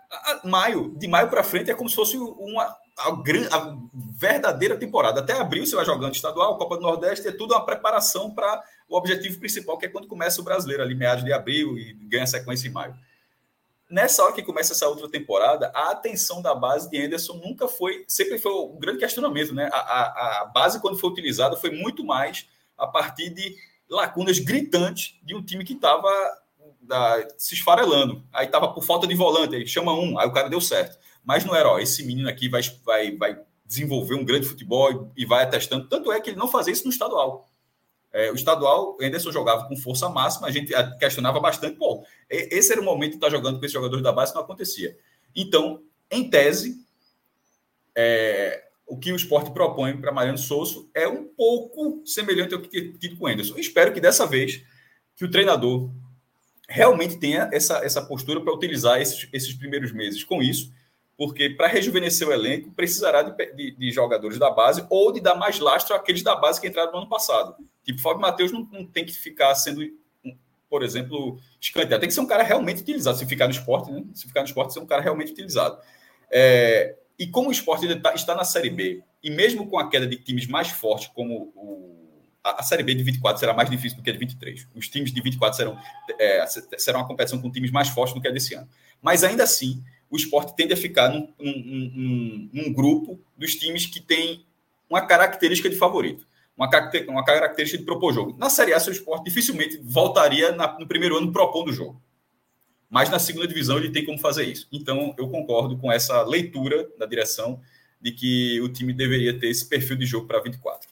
A, 0.10 0.32
a, 0.32 0.48
maio, 0.48 0.96
de 0.98 1.08
maio 1.08 1.30
para 1.30 1.44
frente, 1.44 1.70
é 1.70 1.76
como 1.76 1.89
se 1.89 1.96
fosse 1.96 2.18
uma, 2.18 2.76
a, 3.00 3.58
a, 3.58 3.78
verdadeira 4.18 4.78
temporada. 4.78 5.22
Até 5.22 5.34
abril 5.34 5.66
você 5.66 5.76
vai 5.76 5.86
jogando 5.86 6.14
estadual, 6.14 6.58
Copa 6.58 6.76
do 6.76 6.82
Nordeste, 6.82 7.28
é 7.28 7.32
tudo 7.32 7.54
uma 7.54 7.66
preparação 7.66 8.30
para 8.32 8.62
o 8.88 8.98
objetivo 8.98 9.40
principal, 9.40 9.78
que 9.78 9.86
é 9.86 9.90
quando 9.90 10.08
começa 10.08 10.42
o 10.42 10.44
brasileiro, 10.44 10.84
ali 10.84 10.94
meados 10.94 11.24
de 11.24 11.32
abril 11.32 11.78
e 11.78 11.94
ganha 11.94 12.28
sequência 12.28 12.68
em 12.68 12.72
maio. 12.72 12.96
Nessa 13.90 14.24
hora 14.24 14.34
que 14.34 14.44
começa 14.44 14.74
essa 14.74 14.88
outra 14.88 15.10
temporada, 15.10 15.72
a 15.74 15.92
atenção 15.92 16.42
da 16.42 16.54
base 16.54 16.90
de 16.90 17.04
Anderson 17.04 17.34
nunca 17.34 17.68
foi, 17.68 18.04
sempre 18.08 18.38
foi 18.38 18.52
um 18.52 18.78
grande 18.78 19.00
questionamento, 19.00 19.54
né? 19.54 19.68
A, 19.72 19.78
a, 19.78 20.42
a 20.42 20.46
base, 20.46 20.80
quando 20.80 20.98
foi 20.98 21.10
utilizada, 21.10 21.56
foi 21.56 21.72
muito 21.72 22.04
mais 22.04 22.48
a 22.78 22.86
partir 22.86 23.30
de 23.32 23.56
lacunas 23.90 24.38
gritantes 24.38 25.16
de 25.24 25.34
um 25.34 25.44
time 25.44 25.66
que 25.66 25.74
estava 25.74 26.12
se 27.38 27.56
esfarelando. 27.56 28.24
Aí 28.32 28.46
estava 28.46 28.72
por 28.72 28.84
falta 28.84 29.08
de 29.08 29.16
volante, 29.16 29.56
aí 29.56 29.66
chama 29.66 29.94
um, 29.94 30.20
aí 30.20 30.28
o 30.28 30.32
cara 30.32 30.50
deu 30.50 30.62
certo 30.62 30.98
mas 31.30 31.46
não 31.46 31.56
era, 31.56 31.70
ó, 31.70 31.78
esse 31.78 32.04
menino 32.04 32.28
aqui 32.28 32.50
vai, 32.50 32.63
vai, 32.84 33.15
vai 33.15 33.39
desenvolver 33.63 34.15
um 34.15 34.26
grande 34.26 34.48
futebol 34.48 35.12
e, 35.15 35.28
vai 35.28 35.44
atestando. 35.44 35.88
Tanto 35.88 36.12
é 36.12 36.20
que 36.20 36.32
ele 36.32 36.39
não 36.39 36.48
fazia 36.48 36.74
isso 36.74 36.86
no 36.86 36.89
estadual. 36.89 37.48
É, 38.12 38.32
o 38.32 38.34
estadual, 38.34 38.98
o 39.00 39.06
Anderson 39.06 39.32
jogava 39.32 39.68
com 39.68 39.78
força 39.78 40.10
máxima, 40.10 40.48
a 40.48 40.52
gente 40.52 40.74
questionava 40.98 41.39
bastante. 41.39 41.78
Pô, 41.78 42.04
esse 42.28 42.72
era 42.72 42.82
o 42.82 42.84
momento 42.84 43.12
de 43.12 43.18
estar 43.18 43.30
jogando 43.30 43.60
com 43.60 43.65
esses 43.65 43.74
jogadores 43.74 44.04
da 44.04 44.12
base, 44.12 44.34
não 44.34 44.42
acontecia. 44.42 44.98
Então, 45.36 45.84
em 46.10 46.28
tese, 46.28 46.84
é, 47.96 48.63
o 48.88 48.98
que 48.98 49.13
o 49.13 49.15
esporte 49.15 49.52
propõe 49.52 49.96
para 50.02 50.12
Mariano 50.12 50.39
Souza 50.39 50.84
é 50.96 51.08
um 51.08 51.26
pouco 51.26 52.02
semelhante 52.08 52.56
ao 52.56 52.60
que 52.60 52.94
tido 52.94 53.18
com 53.18 53.26
o 53.26 53.28
Anderson. 53.28 53.56
espero 53.60 53.94
que 53.94 54.02
dessa 54.02 54.26
vez 54.26 54.63
que 55.15 55.26
o 55.26 55.30
treinador 55.30 55.92
realmente 56.68 57.18
tenha 57.18 57.48
essa, 57.54 57.86
essa 57.86 58.02
postura 58.02 58.42
para 58.42 58.52
utilizar 58.52 59.00
esses, 59.00 59.30
esses 59.32 59.54
primeiros 59.54 59.92
meses 59.92 60.24
com 60.24 60.42
isso 60.42 60.79
porque 61.20 61.50
para 61.50 61.68
rejuvenescer 61.68 62.26
o 62.26 62.32
elenco 62.32 62.72
precisará 62.72 63.22
de, 63.22 63.54
de, 63.54 63.72
de, 63.72 63.92
jogadores 63.92 64.40
da 64.40 64.50
base 64.50 64.86
ou 64.90 65.12
de 65.12 65.20
dar 65.20 65.36
mais 65.36 65.60
lastro 65.60 65.94
àqueles 65.94 66.24
da 66.24 66.34
base 66.34 66.62
que 66.62 66.68
entraram 66.70 66.94
no 66.94 67.00
ano 67.00 67.10
passado. 67.10 67.58
Tipo, 67.84 68.00
Fábio 68.00 68.22
Matheus 68.22 68.54
não, 68.54 68.66
não 68.72 68.86
tem 68.86 69.04
que 69.04 69.12
ficar 69.12 69.54
sendo, 69.54 69.82
por 70.70 70.82
exemplo, 70.82 71.38
escanteado. 71.60 72.00
Tem 72.00 72.08
que 72.08 72.16
ser 72.16 72.22
um 72.22 72.26
cara 72.26 72.42
realmente 72.42 72.84
utilizado. 72.84 73.18
Se 73.18 73.26
ficar 73.26 73.48
no 73.48 73.52
esporte, 73.52 73.92
né? 73.92 74.02
Se 74.14 74.28
ficar 74.28 74.40
no 74.40 74.46
esporte, 74.46 74.72
ser 74.72 74.80
um 74.80 74.86
cara 74.86 75.02
realmente 75.02 75.34
utilizado. 75.34 75.78
É, 76.32 76.96
e 77.20 77.28
como 77.28 77.50
o 77.50 77.52
esporte 77.52 77.86
ainda 77.86 78.00
tá, 78.00 78.14
está 78.14 78.34
na 78.34 78.46
Série 78.46 78.70
B, 78.70 79.04
e 79.22 79.30
mesmo 79.30 79.68
com 79.68 79.78
a 79.78 79.90
queda 79.90 80.08
de 80.08 80.16
times 80.16 80.48
mais 80.48 80.70
fortes, 80.70 81.10
como 81.10 81.52
o 81.54 82.00
a, 82.42 82.62
a, 82.62 82.64
Série 82.64 82.82
B 82.82 82.96
de 82.96 83.04
24 83.04 83.38
será 83.38 83.54
mais 83.54 83.70
difícil 83.70 83.98
do 83.98 84.04
que 84.04 84.10
a 84.10 84.14
de 84.14 84.20
23. 84.20 84.70
Os 84.74 84.88
times 84.88 85.12
de 85.12 85.22
24 85.22 85.58
serão, 85.58 85.78
é, 86.18 86.46
serão 86.78 87.02
uma 87.02 87.08
competição 87.08 87.42
com 87.42 87.52
times 87.52 87.72
mais 87.72 87.90
fortes 87.90 88.16
do 88.16 88.22
que 88.22 88.28
a 88.30 88.32
desse 88.32 88.54
ano. 88.54 88.70
Mas 89.02 89.26
ainda 89.26 89.44
assim, 89.44 89.84
o 90.10 90.17
esporte 90.17 90.56
tende 90.56 90.74
a 90.74 90.78
ficar 90.78 91.10
num, 91.10 91.32
num, 91.39 91.91
num, 91.95 92.50
num 92.52 92.74
grupo 92.74 93.19
dos 93.38 93.56
times 93.56 93.86
que 93.86 94.00
tem 94.00 94.45
uma 94.89 95.06
característica 95.06 95.69
de 95.69 95.76
favorito, 95.76 96.26
uma, 96.58 96.69
característica, 96.69 97.12
uma 97.12 97.24
característica 97.24 97.78
de 97.78 97.86
propor 97.86 98.13
jogo. 98.13 98.36
Na 98.38 98.50
Série 98.50 98.74
A, 98.74 98.80
seu 98.80 98.91
esporte 98.91 99.26
dificilmente 99.26 99.80
voltaria 99.84 100.52
na, 100.52 100.80
no 100.80 100.88
primeiro 100.88 101.17
ano 101.17 101.32
propondo 101.32 101.69
o 101.69 101.74
jogo. 101.74 102.02
Mas 102.89 103.10
na 103.10 103.19
segunda 103.19 103.48
divisão 103.48 103.78
ele 103.78 103.91
tem 103.91 104.04
como 104.04 104.17
fazer 104.17 104.45
isso. 104.45 104.67
Então, 104.72 105.13
eu 105.17 105.30
concordo 105.30 105.78
com 105.78 105.91
essa 105.91 106.24
leitura 106.24 106.89
da 106.98 107.06
direção 107.06 107.62
de 108.02 108.12
que 108.12 108.60
o 108.62 108.69
time 108.69 108.93
deveria 108.93 109.39
ter 109.39 109.50
esse 109.50 109.67
perfil 109.67 109.95
de 109.95 110.08
jogo 110.08 110.26
para 110.26 110.41
24. 110.41 110.89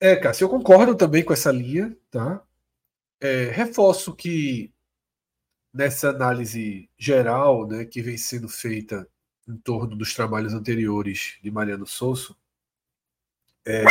É, 0.00 0.16
Cássio, 0.16 0.46
eu 0.46 0.48
concordo 0.48 0.96
também 0.96 1.22
com 1.22 1.32
essa 1.32 1.52
linha, 1.52 1.96
tá? 2.10 2.42
É, 3.20 3.44
reforço 3.52 4.14
que 4.14 4.73
nessa 5.74 6.10
análise 6.10 6.88
geral, 6.96 7.66
né, 7.66 7.84
que 7.84 8.00
vem 8.00 8.16
sendo 8.16 8.48
feita 8.48 9.08
em 9.48 9.56
torno 9.56 9.96
dos 9.96 10.14
trabalhos 10.14 10.54
anteriores 10.54 11.36
de 11.42 11.50
Mariano 11.50 11.84
Souza, 11.84 12.34
é, 13.66 13.84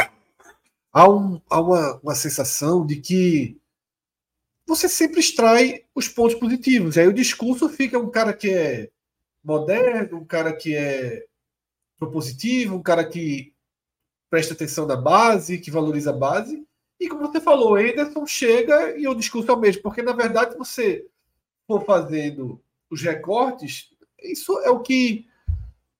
há, 0.93 1.09
um, 1.09 1.41
há 1.49 1.59
uma, 1.59 1.99
uma 2.01 2.15
sensação 2.15 2.85
de 2.85 3.01
que 3.01 3.59
você 4.65 4.87
sempre 4.87 5.19
extrai 5.19 5.83
os 5.93 6.07
pontos 6.07 6.35
positivos. 6.35 6.97
Aí 6.97 7.05
o 7.05 7.13
discurso 7.13 7.67
fica 7.67 7.99
um 7.99 8.09
cara 8.09 8.33
que 8.33 8.49
é 8.49 8.89
moderno, 9.43 10.19
um 10.19 10.25
cara 10.25 10.55
que 10.55 10.73
é 10.73 11.25
propositivo, 11.99 12.75
um 12.75 12.81
cara 12.81 13.03
que 13.03 13.53
presta 14.29 14.53
atenção 14.53 14.87
na 14.87 14.95
base, 14.95 15.59
que 15.59 15.69
valoriza 15.69 16.11
a 16.11 16.17
base. 16.17 16.65
E 16.99 17.09
como 17.09 17.27
você 17.27 17.41
falou, 17.41 17.75
Anderson 17.75 18.25
chega 18.25 18.97
e 18.97 19.05
o 19.05 19.13
discurso 19.13 19.51
é 19.51 19.53
o 19.53 19.59
mesmo, 19.59 19.81
porque 19.81 20.01
na 20.01 20.13
verdade 20.13 20.57
você 20.57 21.05
for 21.79 21.85
fazendo 21.85 22.61
os 22.89 23.01
recortes, 23.01 23.89
isso 24.21 24.59
é 24.59 24.69
o 24.69 24.79
que 24.79 25.25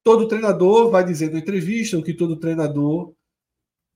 todo 0.03 0.27
treinador 0.27 0.91
vai 0.91 1.03
dizendo 1.03 1.35
em 1.35 1.39
entrevista, 1.39 1.97
o 1.97 2.03
que 2.03 2.13
todo 2.13 2.35
treinador 2.35 3.13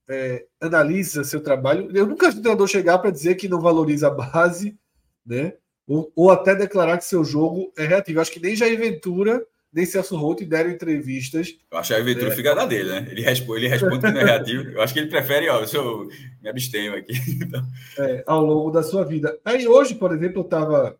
é, 0.09 0.45
analisa 0.59 1.23
seu 1.23 1.41
trabalho. 1.41 1.89
Eu 1.95 2.07
nunca 2.07 2.31
vi 2.31 2.39
um 2.39 2.41
treinador 2.41 2.67
chegar 2.67 2.97
para 2.97 3.11
dizer 3.11 3.35
que 3.35 3.47
não 3.47 3.59
valoriza 3.59 4.07
a 4.07 4.11
base, 4.11 4.77
né? 5.25 5.53
Ou, 5.85 6.11
ou, 6.15 6.31
até 6.31 6.55
declarar 6.55 6.97
que 6.97 7.05
seu 7.05 7.23
jogo 7.23 7.71
é 7.77 7.85
reativo. 7.85 8.19
Acho 8.19 8.31
que 8.31 8.41
nem 8.41 8.55
Jair 8.55 8.77
Ventura, 8.77 9.45
nem 9.71 9.85
Celso 9.85 10.17
Roth 10.17 10.41
deram 10.41 10.69
entrevistas. 10.69 11.57
Eu 11.71 11.77
acho 11.77 11.89
que 11.89 11.93
Jair 11.93 12.05
Ventura 12.05 12.29
né? 12.29 12.35
fica 12.35 12.55
da 12.55 12.65
dele, 12.65 12.89
né? 12.89 13.07
Ele 13.09 13.21
responde, 13.21 13.59
ele 13.59 13.67
responde 13.69 13.99
que 13.99 14.11
não 14.11 14.21
é 14.21 14.25
reativo. 14.25 14.69
Eu 14.69 14.81
acho 14.81 14.93
que 14.93 14.99
ele 14.99 15.09
prefere, 15.09 15.47
ó, 15.49 15.63
eu 15.63 16.09
me 16.41 16.49
abstenho 16.49 16.95
aqui. 16.95 17.13
Então... 17.41 17.65
É, 17.99 18.23
ao 18.25 18.43
longo 18.43 18.71
da 18.71 18.83
sua 18.83 19.05
vida. 19.05 19.37
Aí 19.45 19.67
hoje, 19.67 19.95
por 19.95 20.13
exemplo, 20.13 20.39
eu 20.39 20.45
estava, 20.45 20.97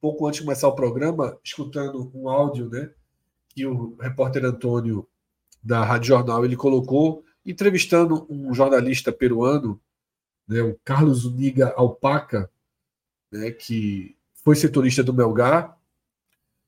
pouco 0.00 0.26
antes 0.26 0.40
de 0.40 0.46
começar 0.46 0.68
o 0.68 0.74
programa, 0.74 1.38
escutando 1.42 2.10
um 2.14 2.28
áudio, 2.28 2.68
né? 2.68 2.90
Que 3.48 3.66
o 3.66 3.96
repórter 4.00 4.44
Antônio 4.44 5.06
da 5.62 5.84
Rádio 5.84 6.08
Jornal 6.08 6.44
ele 6.44 6.56
colocou 6.56 7.24
entrevistando 7.44 8.26
um 8.28 8.52
jornalista 8.52 9.10
peruano, 9.10 9.80
né, 10.46 10.60
o 10.62 10.78
Carlos 10.84 11.24
Uniga 11.24 11.72
Alpaca, 11.76 12.50
né, 13.30 13.50
que 13.50 14.16
foi 14.44 14.54
setorista 14.54 15.02
do 15.02 15.14
Melgar. 15.14 15.76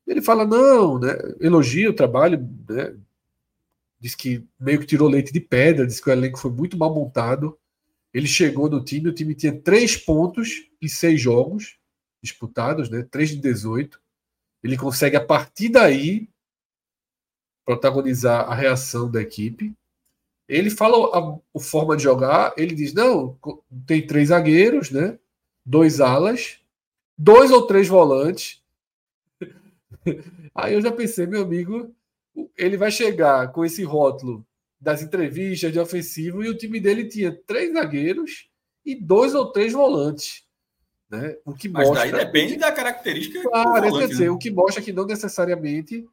Ele 0.07 0.23
fala, 0.23 0.47
não, 0.47 0.99
né, 0.99 1.17
elogia 1.41 1.91
o 1.91 1.95
trabalho, 1.95 2.49
né, 2.69 2.97
diz 3.99 4.15
que 4.15 4.47
meio 4.59 4.81
que 4.81 4.87
tirou 4.87 5.09
leite 5.09 5.33
de 5.33 5.41
pedra, 5.41 5.87
diz 5.87 6.01
que 6.01 6.09
o 6.09 6.13
elenco 6.13 6.39
foi 6.39 6.51
muito 6.51 6.77
mal 6.77 6.95
montado. 6.95 7.59
Ele 8.13 8.27
chegou 8.27 8.69
no 8.69 8.83
time, 8.83 9.09
o 9.09 9.15
time 9.15 9.35
tinha 9.35 9.57
três 9.59 9.97
pontos 9.97 10.67
em 10.81 10.89
seis 10.89 11.21
jogos 11.21 11.80
disputados, 12.23 12.89
né, 12.91 13.07
três 13.11 13.31
de 13.31 13.37
18. 13.37 14.01
Ele 14.63 14.77
consegue, 14.77 15.17
a 15.17 15.25
partir 15.25 15.69
daí, 15.71 16.29
protagonizar 17.65 18.51
a 18.51 18.55
reação 18.55 19.11
da 19.11 19.23
equipe. 19.23 19.73
Ele 20.49 20.71
fala 20.71 20.97
a, 21.17 21.39
a, 21.57 21.61
forma 21.61 21.97
de 21.97 22.03
jogar, 22.03 22.53
ele 22.57 22.75
diz: 22.75 22.93
não, 22.93 23.39
tem 23.87 24.07
três 24.07 24.29
zagueiros, 24.29 24.91
né? 24.91 25.19
Dois 25.65 26.01
alas, 26.01 26.59
dois 27.17 27.51
ou 27.51 27.67
três 27.67 27.87
volantes. 27.87 28.61
Aí 30.55 30.75
eu 30.75 30.83
já 30.83 30.91
pensei, 30.91 31.27
meu 31.27 31.43
amigo, 31.43 31.95
ele 32.57 32.77
vai 32.77 32.91
chegar 32.91 33.53
com 33.53 33.65
esse 33.65 33.85
rótulo 33.85 34.45
das 34.81 35.03
entrevistas 35.03 35.73
de 35.73 35.79
ofensivo 35.79 36.43
e 36.43 36.49
o 36.49 36.57
time 36.57 36.81
dele 36.81 37.07
tinha 37.07 37.33
três 37.47 37.73
zagueiros 37.73 38.49
e 38.85 38.95
dois 38.95 39.35
ou 39.35 39.53
três 39.53 39.73
volantes. 39.73 40.45
Né? 41.11 41.37
O 41.45 41.53
que 41.53 41.69
Mas 41.69 41.89
mostra... 41.89 42.11
daí 42.11 42.25
depende 42.25 42.57
da 42.57 42.71
característica. 42.71 43.43
Claro, 43.43 43.89
volante, 43.89 43.99
quer 43.99 44.09
dizer, 44.09 44.25
né? 44.25 44.31
o 44.31 44.39
que 44.39 44.51
mostra 44.51 44.83
que 44.83 44.93
não 44.93 45.05
necessariamente 45.05 46.09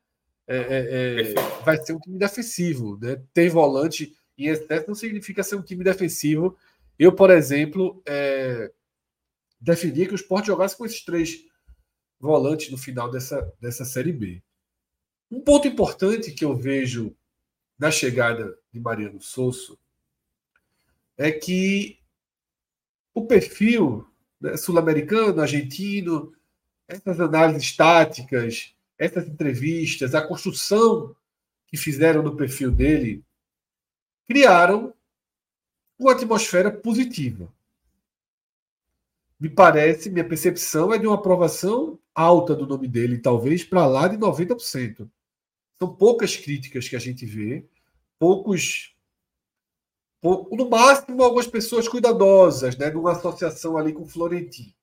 é, 0.47 0.57
é, 0.57 1.31
é, 1.31 1.33
vai 1.63 1.77
ser 1.77 1.93
um 1.93 1.99
time 1.99 2.17
defensivo. 2.17 2.97
Né? 2.99 3.21
Tem 3.33 3.47
volante 3.47 4.15
e 4.37 4.47
excesso 4.47 4.87
não 4.87 4.95
significa 4.95 5.43
ser 5.43 5.55
um 5.55 5.61
time 5.61 5.83
defensivo. 5.83 6.57
Eu, 6.97 7.11
por 7.11 7.29
exemplo, 7.29 8.01
é, 8.07 8.71
definia 9.61 10.07
que 10.07 10.13
o 10.13 10.15
Sport 10.15 10.47
jogasse 10.47 10.75
com 10.75 10.85
esses 10.85 11.03
três 11.03 11.45
volantes 12.19 12.71
no 12.71 12.77
final 12.77 13.11
dessa, 13.11 13.53
dessa 13.61 13.85
Série 13.85 14.11
B. 14.11 14.41
Um 15.29 15.41
ponto 15.41 15.67
importante 15.67 16.31
que 16.31 16.43
eu 16.43 16.55
vejo 16.55 17.15
na 17.77 17.91
chegada 17.91 18.57
de 18.71 18.79
Mariano 18.79 19.21
Souza 19.21 19.77
é 21.15 21.31
que 21.31 21.99
o 23.13 23.25
perfil 23.25 24.07
né, 24.39 24.57
sul-americano, 24.57 25.41
argentino, 25.41 26.33
essas 26.87 27.19
análises 27.19 27.75
táticas, 27.75 28.73
essas 28.97 29.27
entrevistas, 29.27 30.15
a 30.15 30.25
construção 30.25 31.15
que 31.67 31.77
fizeram 31.77 32.23
no 32.23 32.35
perfil 32.35 32.71
dele 32.71 33.23
criaram 34.27 34.93
uma 35.99 36.11
atmosfera 36.11 36.71
positiva. 36.71 37.51
Me 39.39 39.49
parece, 39.49 40.09
minha 40.09 40.27
percepção 40.27 40.93
é 40.93 40.97
de 40.97 41.05
uma 41.05 41.15
aprovação 41.15 41.99
alta 42.13 42.55
do 42.55 42.65
nome 42.65 42.87
dele, 42.87 43.19
talvez 43.19 43.63
para 43.63 43.85
lá 43.85 44.07
de 44.07 44.17
90%. 44.17 45.07
São 45.77 45.93
poucas 45.95 46.35
críticas 46.35 46.89
que 46.89 46.95
a 46.95 46.99
gente 46.99 47.25
vê, 47.25 47.63
poucos. 48.17 48.95
No 50.23 50.69
máximo, 50.69 51.23
algumas 51.23 51.47
pessoas 51.47 51.87
cuidadosas, 51.87 52.75
né, 52.77 52.89
numa 52.89 53.11
associação 53.11 53.77
ali 53.77 53.93
com 53.93 54.03
o 54.03 54.07
Florentino. 54.07 54.73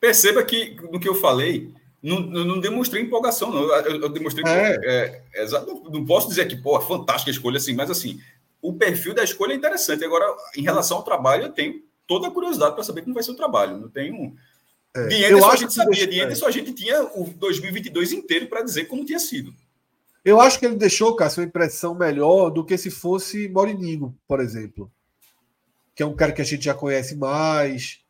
Perceba 0.00 0.42
que, 0.44 0.76
no 0.90 1.00
que 1.00 1.08
eu 1.08 1.14
falei, 1.14 1.72
não, 2.02 2.20
não 2.20 2.60
demonstrei 2.60 3.02
empolgação, 3.02 3.50
não. 3.50 3.62
Eu, 3.62 4.02
eu 4.02 4.08
demonstrei 4.08 4.44
é. 4.46 4.78
que. 4.78 4.86
É, 4.86 5.22
é, 5.34 5.46
não 5.90 6.04
posso 6.04 6.28
dizer 6.28 6.46
que, 6.46 6.56
pô, 6.56 6.80
fantástica 6.80 7.30
escolha, 7.30 7.56
assim, 7.56 7.74
mas 7.74 7.90
assim, 7.90 8.20
o 8.62 8.72
perfil 8.72 9.14
da 9.14 9.24
escolha 9.24 9.52
é 9.52 9.56
interessante. 9.56 10.04
Agora, 10.04 10.24
em 10.56 10.62
relação 10.62 10.98
ao 10.98 11.02
trabalho, 11.02 11.44
eu 11.44 11.52
tenho 11.52 11.82
toda 12.06 12.28
a 12.28 12.30
curiosidade 12.30 12.74
para 12.74 12.84
saber 12.84 13.02
como 13.02 13.14
vai 13.14 13.22
ser 13.22 13.32
o 13.32 13.36
trabalho. 13.36 13.76
Não 13.76 13.88
tenho. 13.88 14.34
É, 14.94 15.06
de 15.06 15.24
Anderson, 15.24 15.50
a 15.50 15.56
gente 15.56 15.74
sabia, 15.74 15.94
deixou, 15.94 16.10
de 16.12 16.20
Anderson, 16.20 16.46
a 16.46 16.50
gente 16.50 16.72
tinha 16.72 17.02
o 17.14 17.24
2022 17.36 18.12
inteiro 18.12 18.46
para 18.46 18.62
dizer 18.62 18.84
como 18.86 19.04
tinha 19.04 19.18
sido. 19.18 19.52
Eu 20.24 20.40
acho 20.40 20.58
que 20.58 20.66
ele 20.66 20.76
deixou, 20.76 21.16
Cássio, 21.16 21.42
uma 21.42 21.48
impressão 21.48 21.94
melhor 21.94 22.50
do 22.50 22.64
que 22.64 22.76
se 22.76 22.90
fosse 22.90 23.48
Morininho, 23.48 24.16
por 24.26 24.40
exemplo. 24.40 24.90
Que 25.94 26.02
é 26.02 26.06
um 26.06 26.14
cara 26.14 26.32
que 26.32 26.42
a 26.42 26.44
gente 26.44 26.64
já 26.64 26.74
conhece 26.74 27.16
mais 27.16 28.02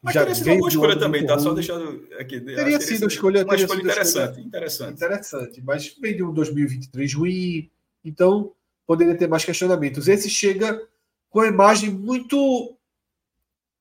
mas 0.00 0.14
já 0.14 0.20
teria 0.20 0.34
sido 0.34 0.46
uma 0.46 0.58
boa 0.58 0.68
escolha 0.68 0.98
também, 0.98 1.26
tá? 1.26 1.38
Só 1.38 1.52
deixando 1.52 2.06
aqui. 2.18 2.40
Teria 2.40 2.80
sido 2.80 3.02
uma 3.02 3.08
escolha, 3.08 3.44
uma 3.44 3.56
escolha 3.56 3.80
interessante, 3.80 4.40
interessante. 4.40 4.92
Interessante, 4.92 5.62
mas 5.62 5.96
vem 6.00 6.16
de 6.16 6.22
um 6.22 6.32
2023 6.32 7.14
ruim, 7.14 7.70
então 8.04 8.52
poderia 8.86 9.16
ter 9.16 9.28
mais 9.28 9.44
questionamentos. 9.44 10.06
Esse 10.06 10.30
chega 10.30 10.80
com 11.28 11.40
a 11.40 11.48
imagem 11.48 11.90
muito 11.90 12.76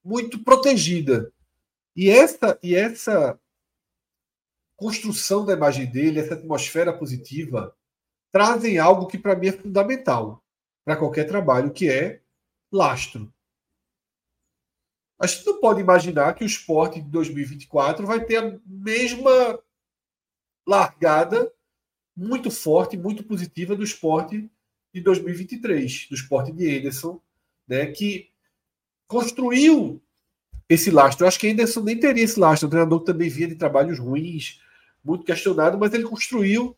muito 0.04 0.40
protegida. 0.40 1.32
E 1.96 2.10
essa 2.10 2.58
e 2.64 2.76
essa 2.76 3.40
construção 4.78 5.44
da 5.44 5.54
imagem 5.54 5.88
dele, 5.88 6.20
essa 6.20 6.36
atmosfera 6.36 6.94
positiva, 6.94 7.76
trazem 8.32 8.78
algo 8.78 9.08
que 9.08 9.18
para 9.18 9.36
mim 9.36 9.48
é 9.48 9.52
fundamental 9.52 10.44
para 10.86 10.96
qualquer 10.96 11.26
trabalho, 11.26 11.74
que 11.74 11.90
é 11.90 12.22
lastro. 12.72 13.34
A 15.20 15.26
gente 15.26 15.48
não 15.48 15.60
pode 15.60 15.82
imaginar 15.82 16.34
que 16.36 16.44
o 16.44 16.48
esporte 16.48 17.02
de 17.02 17.10
2024 17.10 18.06
vai 18.06 18.24
ter 18.24 18.38
a 18.38 18.60
mesma 18.66 19.60
largada 20.66 21.52
muito 22.16 22.52
forte, 22.52 22.96
muito 22.96 23.24
positiva 23.24 23.76
do 23.76 23.84
esporte 23.84 24.50
de 24.94 25.02
2023, 25.02 26.08
do 26.10 26.16
esporte 26.16 26.52
de 26.52 26.70
Ederson, 26.70 27.20
né, 27.68 27.88
que 27.88 28.30
construiu 29.08 30.02
esse 30.70 30.92
lastro. 30.92 31.24
Eu 31.24 31.28
acho 31.28 31.40
que 31.40 31.48
Ederson 31.48 31.82
nem 31.82 32.00
teria 32.00 32.24
esse 32.24 32.40
lastro. 32.40 32.68
O 32.68 32.70
treinador 32.70 33.02
também 33.02 33.30
vinha 33.30 33.48
de 33.48 33.56
trabalhos 33.56 33.98
ruins, 34.00 34.62
muito 35.08 35.24
questionado, 35.24 35.78
mas 35.78 35.94
ele 35.94 36.04
construiu 36.04 36.76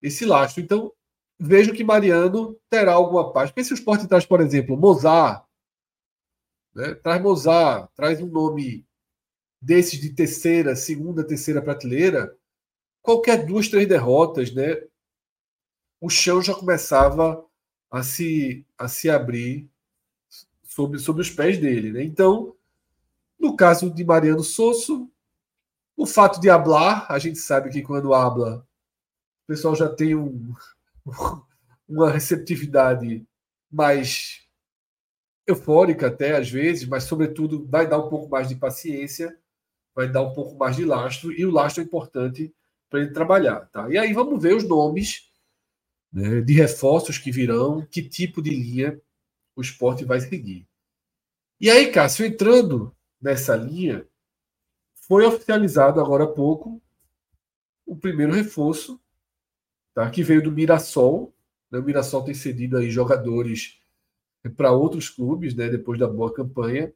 esse 0.00 0.24
lastro. 0.24 0.62
Então, 0.62 0.92
vejo 1.38 1.72
que 1.72 1.82
Mariano 1.82 2.56
terá 2.70 2.92
alguma 2.92 3.32
parte. 3.32 3.50
Porque 3.50 3.64
se 3.64 3.72
o 3.72 3.74
esporte 3.74 4.06
traz, 4.06 4.24
por 4.24 4.40
exemplo, 4.40 4.76
Mozart, 4.76 5.44
né? 6.74 6.94
traz 6.94 7.20
Mozart, 7.20 7.90
traz 7.96 8.22
um 8.22 8.28
nome 8.28 8.86
desses 9.60 10.00
de 10.00 10.10
terceira, 10.10 10.76
segunda, 10.76 11.26
terceira 11.26 11.60
prateleira, 11.60 12.36
qualquer 13.02 13.44
duas, 13.44 13.68
três 13.68 13.88
derrotas, 13.88 14.54
né? 14.54 14.80
O 16.00 16.08
chão 16.08 16.40
já 16.40 16.54
começava 16.54 17.44
a 17.90 18.04
se, 18.04 18.64
a 18.78 18.86
se 18.86 19.10
abrir 19.10 19.68
sobre, 20.62 21.00
sobre 21.00 21.22
os 21.22 21.30
pés 21.30 21.58
dele, 21.58 21.90
né? 21.90 22.04
Então, 22.04 22.54
no 23.36 23.56
caso 23.56 23.90
de 23.92 24.04
Mariano 24.04 24.44
Sosso, 24.44 25.10
o 25.98 26.06
fato 26.06 26.40
de 26.40 26.48
hablar, 26.48 27.06
a 27.10 27.18
gente 27.18 27.40
sabe 27.40 27.70
que 27.70 27.82
quando 27.82 28.14
habla, 28.14 28.64
o 29.42 29.46
pessoal 29.48 29.74
já 29.74 29.88
tem 29.88 30.14
um, 30.14 30.54
uma 31.88 32.12
receptividade 32.12 33.26
mais 33.68 34.46
eufórica 35.44 36.06
até 36.06 36.36
às 36.36 36.48
vezes, 36.48 36.86
mas 36.86 37.02
sobretudo 37.02 37.66
vai 37.66 37.88
dar 37.88 37.98
um 37.98 38.08
pouco 38.08 38.28
mais 38.28 38.48
de 38.48 38.54
paciência, 38.54 39.36
vai 39.92 40.08
dar 40.08 40.22
um 40.22 40.32
pouco 40.32 40.56
mais 40.56 40.76
de 40.76 40.84
lastro 40.84 41.32
e 41.32 41.44
o 41.44 41.50
lastro 41.50 41.82
é 41.82 41.84
importante 41.84 42.54
para 42.88 43.00
ele 43.00 43.10
trabalhar, 43.10 43.66
tá? 43.66 43.90
E 43.90 43.98
aí 43.98 44.12
vamos 44.12 44.40
ver 44.40 44.54
os 44.54 44.62
nomes 44.62 45.32
né, 46.12 46.40
de 46.42 46.52
reforços 46.52 47.18
que 47.18 47.32
virão, 47.32 47.84
que 47.84 48.08
tipo 48.08 48.40
de 48.40 48.50
linha 48.50 49.00
o 49.56 49.60
esporte 49.60 50.04
vai 50.04 50.20
seguir. 50.20 50.64
E 51.60 51.68
aí, 51.68 51.90
Cássio, 51.90 52.24
entrando 52.24 52.94
nessa 53.20 53.56
linha, 53.56 54.06
foi 55.08 55.24
oficializado 55.24 56.00
agora 56.00 56.24
há 56.24 56.28
pouco 56.28 56.80
o 57.86 57.96
primeiro 57.96 58.32
reforço, 58.32 59.00
tá? 59.94 60.08
que 60.10 60.22
veio 60.22 60.42
do 60.42 60.52
Mirassol. 60.52 61.34
Né? 61.70 61.78
O 61.78 61.82
Mirassol 61.82 62.22
tem 62.22 62.34
cedido 62.34 62.76
aí 62.76 62.90
jogadores 62.90 63.80
para 64.54 64.70
outros 64.70 65.08
clubes, 65.08 65.54
né? 65.54 65.68
depois 65.68 65.98
da 65.98 66.06
boa 66.06 66.32
campanha, 66.32 66.92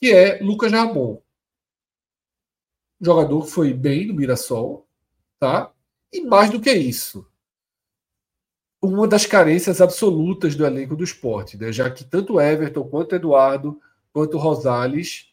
que 0.00 0.12
é 0.12 0.42
Lucas 0.42 0.72
Ramon. 0.72 1.22
Jogador 3.00 3.44
que 3.44 3.50
foi 3.50 3.72
bem 3.72 4.08
no 4.08 4.14
Mirassol, 4.14 4.86
tá? 5.38 5.72
E 6.12 6.20
mais 6.20 6.50
do 6.50 6.60
que 6.60 6.72
isso, 6.72 7.26
uma 8.82 9.06
das 9.06 9.24
carências 9.24 9.80
absolutas 9.80 10.56
do 10.56 10.66
elenco 10.66 10.96
do 10.96 11.04
esporte, 11.04 11.56
né? 11.56 11.72
já 11.72 11.88
que 11.88 12.04
tanto 12.04 12.40
Everton 12.40 12.88
quanto 12.88 13.14
Eduardo 13.14 13.80
quanto 14.12 14.36
Rosales 14.36 15.31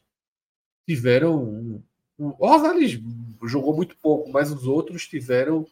tiveram. 0.90 1.84
O 2.18 2.48
Rosales 2.48 3.00
jogou 3.44 3.76
muito 3.76 3.96
pouco, 4.02 4.32
mas 4.32 4.52
os 4.52 4.66
outros 4.66 5.08
tiveram. 5.08 5.66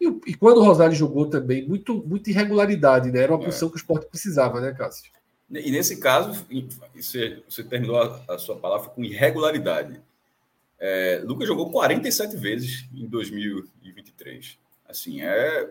E, 0.00 0.06
e 0.26 0.34
quando 0.34 0.58
o 0.58 0.64
Rosales 0.64 0.96
jogou 0.96 1.26
também, 1.26 1.66
muito, 1.66 2.02
muita 2.06 2.30
irregularidade, 2.30 3.10
né? 3.10 3.20
Era 3.20 3.34
uma 3.34 3.42
é. 3.42 3.46
posição 3.46 3.68
que 3.68 3.74
o 3.74 3.78
esporte 3.78 4.06
precisava, 4.06 4.60
né, 4.60 4.72
Cássio? 4.72 5.10
E 5.50 5.70
nesse 5.70 5.98
caso, 5.98 6.46
você, 6.94 7.42
você 7.48 7.64
terminou 7.64 8.00
a, 8.00 8.22
a, 8.28 8.38
sua 8.38 8.56
palavra 8.56 8.88
com 8.90 9.04
irregularidade. 9.04 10.00
É, 10.78 11.22
Lucas 11.24 11.48
jogou 11.48 11.70
47 11.70 12.36
vezes 12.36 12.88
em 12.94 13.06
2023. 13.06 14.58
Assim, 14.88 15.22
é 15.22 15.70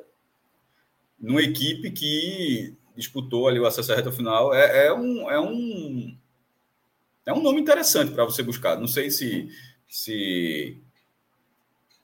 numa 1.20 1.42
equipe 1.42 1.92
que 1.92 2.74
disputou 2.96 3.48
ali 3.48 3.60
o 3.60 3.66
acesso 3.66 3.92
à 3.94 3.96
reta 3.96 4.12
final. 4.12 4.54
É, 4.54 4.88
é 4.88 4.94
um, 4.94 5.30
é 5.30 5.40
um 5.40 6.18
é 7.26 7.34
um 7.34 7.42
nome 7.42 7.62
interessante 7.62 8.12
para 8.12 8.26
você 8.26 8.44
buscar. 8.44 8.80
Não 8.80 8.88
sei 8.88 9.10
se 9.10 9.48
se 9.88 10.82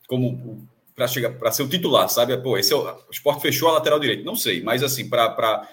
como 0.08 0.68
para 0.96 1.08
chegar 1.08 1.32
para 1.32 1.52
ser 1.52 1.64
o 1.64 1.70
titular, 1.70 2.10
sabe? 2.10 2.38
Pô, 2.38 2.58
esse 2.58 2.74
é 2.74 2.76
o, 2.76 2.84
o 2.84 3.12
esporte 3.12 3.42
fechou 3.42 3.70
a 3.70 3.74
lateral 3.74 4.00
direito. 4.00 4.26
Não 4.26 4.36
sei, 4.36 4.62
mas 4.62 4.84
assim, 4.84 5.10
para 5.10 5.68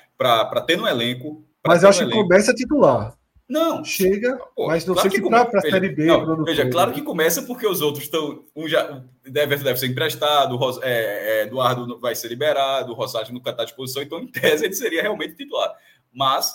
ter 0.67 0.77
no 0.77 0.87
elenco. 0.87 1.45
Mas 1.67 1.83
eu 1.83 1.89
acho 1.89 2.07
que 2.07 2.13
começa 2.13 2.55
titular. 2.55 3.17
Não. 3.49 3.83
Chega, 3.83 4.37
pô, 4.55 4.67
mas 4.67 4.85
não 4.85 4.93
claro 4.93 5.11
sei 5.11 5.21
se 5.21 5.29
para 5.29 5.59
a 5.59 5.63
Série 5.63 5.89
B. 5.89 6.05
Não, 6.05 6.45
veja, 6.45 6.69
claro 6.69 6.93
que 6.93 7.01
começa 7.01 7.43
porque 7.43 7.67
os 7.67 7.81
outros 7.81 8.05
estão. 8.05 8.45
Um 8.55 8.69
já 8.69 9.03
deve, 9.25 9.57
deve 9.57 9.79
ser 9.79 9.87
emprestado, 9.87 10.59
o 10.59 10.85
é, 10.85 11.41
é, 11.41 11.43
Eduardo 11.45 11.99
vai 11.99 12.15
ser 12.15 12.29
liberado, 12.29 12.93
o 12.93 12.95
Rosário 12.95 13.33
nunca 13.33 13.51
está 13.51 13.63
à 13.63 13.67
disposição, 13.67 14.03
então, 14.03 14.21
em 14.21 14.27
tese, 14.29 14.67
ele 14.67 14.75
seria 14.75 15.03
realmente 15.03 15.35
titular. 15.35 15.75
Mas. 16.13 16.55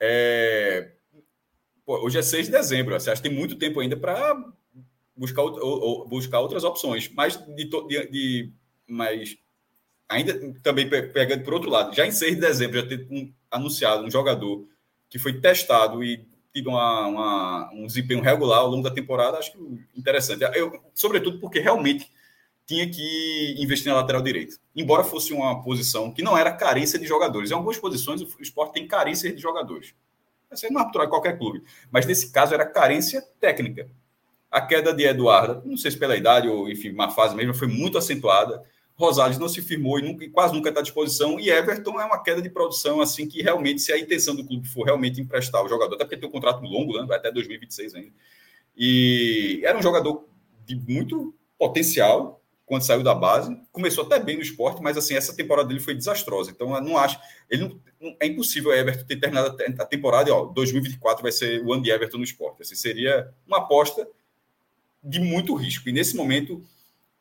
É, 0.00 0.92
pô, 1.90 2.06
hoje 2.06 2.20
é 2.20 2.22
6 2.22 2.46
de 2.46 2.52
dezembro, 2.52 2.94
você 2.94 3.10
acha 3.10 3.20
que 3.20 3.28
tem 3.28 3.36
muito 3.36 3.56
tempo 3.56 3.80
ainda 3.80 3.96
para 3.96 4.36
buscar, 5.16 5.42
ou, 5.42 5.58
ou, 5.60 6.08
buscar 6.08 6.38
outras 6.38 6.62
opções. 6.62 7.10
Mas, 7.12 7.36
de, 7.36 7.64
de, 7.64 8.06
de, 8.06 8.52
mas 8.86 9.36
ainda 10.08 10.54
também 10.62 10.88
pegando 10.88 11.42
por 11.42 11.54
outro 11.54 11.68
lado, 11.68 11.92
já 11.92 12.06
em 12.06 12.12
6 12.12 12.36
de 12.36 12.40
dezembro 12.40 12.80
já 12.80 12.86
ter 12.86 13.08
um, 13.10 13.32
anunciado 13.50 14.04
um 14.04 14.10
jogador 14.10 14.68
que 15.08 15.18
foi 15.18 15.40
testado 15.40 16.04
e 16.04 16.24
tido 16.54 16.70
uma, 16.70 17.06
uma, 17.08 17.70
um 17.72 17.86
desempenho 17.88 18.22
regular 18.22 18.60
ao 18.60 18.68
longo 18.68 18.84
da 18.84 18.94
temporada, 18.94 19.38
acho 19.38 19.50
que 19.50 19.58
interessante. 19.96 20.44
Eu, 20.54 20.80
sobretudo 20.94 21.40
porque 21.40 21.58
realmente 21.58 22.08
tinha 22.66 22.88
que 22.88 23.56
investir 23.58 23.88
na 23.88 23.96
lateral 23.96 24.22
direita. 24.22 24.56
Embora 24.76 25.02
fosse 25.02 25.32
uma 25.32 25.60
posição 25.60 26.12
que 26.12 26.22
não 26.22 26.38
era 26.38 26.52
carência 26.52 27.00
de 27.00 27.06
jogadores. 27.06 27.50
Em 27.50 27.54
algumas 27.54 27.78
posições, 27.78 28.22
o 28.22 28.40
esporte 28.40 28.74
tem 28.74 28.86
carência 28.86 29.32
de 29.32 29.42
jogadores. 29.42 29.92
Isso 30.52 30.66
é 30.66 30.70
natural 30.70 31.06
em 31.06 31.10
qualquer 31.10 31.38
clube. 31.38 31.62
Mas 31.90 32.06
nesse 32.06 32.30
caso 32.30 32.54
era 32.54 32.66
carência 32.66 33.22
técnica. 33.38 33.88
A 34.50 34.60
queda 34.60 34.92
de 34.92 35.04
Eduardo, 35.04 35.62
não 35.64 35.76
sei 35.76 35.92
se 35.92 35.98
pela 35.98 36.16
idade 36.16 36.48
ou, 36.48 36.68
enfim, 36.68 36.90
uma 36.90 37.10
fase 37.10 37.36
mesmo, 37.36 37.54
foi 37.54 37.68
muito 37.68 37.96
acentuada. 37.96 38.62
Rosales 38.96 39.38
não 39.38 39.48
se 39.48 39.62
firmou 39.62 39.98
e 39.98 40.02
nunca, 40.02 40.28
quase 40.30 40.52
nunca 40.52 40.68
está 40.68 40.80
à 40.80 40.82
disposição. 40.82 41.38
E 41.38 41.48
Everton 41.48 42.00
é 42.00 42.04
uma 42.04 42.22
queda 42.22 42.42
de 42.42 42.50
produção, 42.50 43.00
assim, 43.00 43.28
que 43.28 43.42
realmente, 43.42 43.80
se 43.80 43.92
a 43.92 43.98
intenção 43.98 44.34
do 44.34 44.44
clube 44.44 44.66
for 44.68 44.84
realmente 44.84 45.20
emprestar 45.20 45.64
o 45.64 45.68
jogador, 45.68 45.94
até 45.94 46.04
porque 46.04 46.16
tem 46.16 46.28
um 46.28 46.32
contrato 46.32 46.62
longo, 46.62 47.00
né? 47.00 47.06
vai 47.06 47.16
até 47.16 47.30
2026 47.30 47.94
ainda. 47.94 48.12
E 48.76 49.62
era 49.64 49.78
um 49.78 49.82
jogador 49.82 50.28
de 50.66 50.74
muito 50.74 51.34
potencial 51.58 52.39
quando 52.70 52.86
saiu 52.86 53.02
da 53.02 53.12
base. 53.12 53.60
Começou 53.72 54.04
até 54.04 54.20
bem 54.20 54.36
no 54.36 54.42
esporte, 54.42 54.80
mas 54.80 54.96
assim, 54.96 55.16
essa 55.16 55.34
temporada 55.34 55.66
dele 55.66 55.80
foi 55.80 55.92
desastrosa. 55.92 56.52
Então, 56.52 56.80
não 56.80 56.96
acho. 56.96 57.18
Ele 57.50 57.80
não, 58.00 58.16
é 58.20 58.28
impossível 58.28 58.72
Everton 58.72 59.04
ter 59.04 59.16
terminado 59.16 59.56
a 59.76 59.84
temporada 59.84 60.30
e, 60.30 60.32
ó, 60.32 60.44
2024 60.44 61.20
vai 61.20 61.32
ser 61.32 61.64
o 61.64 61.72
ano 61.72 61.82
de 61.82 61.90
Everton 61.90 62.18
no 62.18 62.22
esporte. 62.22 62.62
Assim, 62.62 62.76
seria 62.76 63.28
uma 63.44 63.58
aposta 63.58 64.06
de 65.02 65.18
muito 65.18 65.52
risco. 65.56 65.88
E 65.88 65.92
nesse 65.92 66.14
momento 66.14 66.62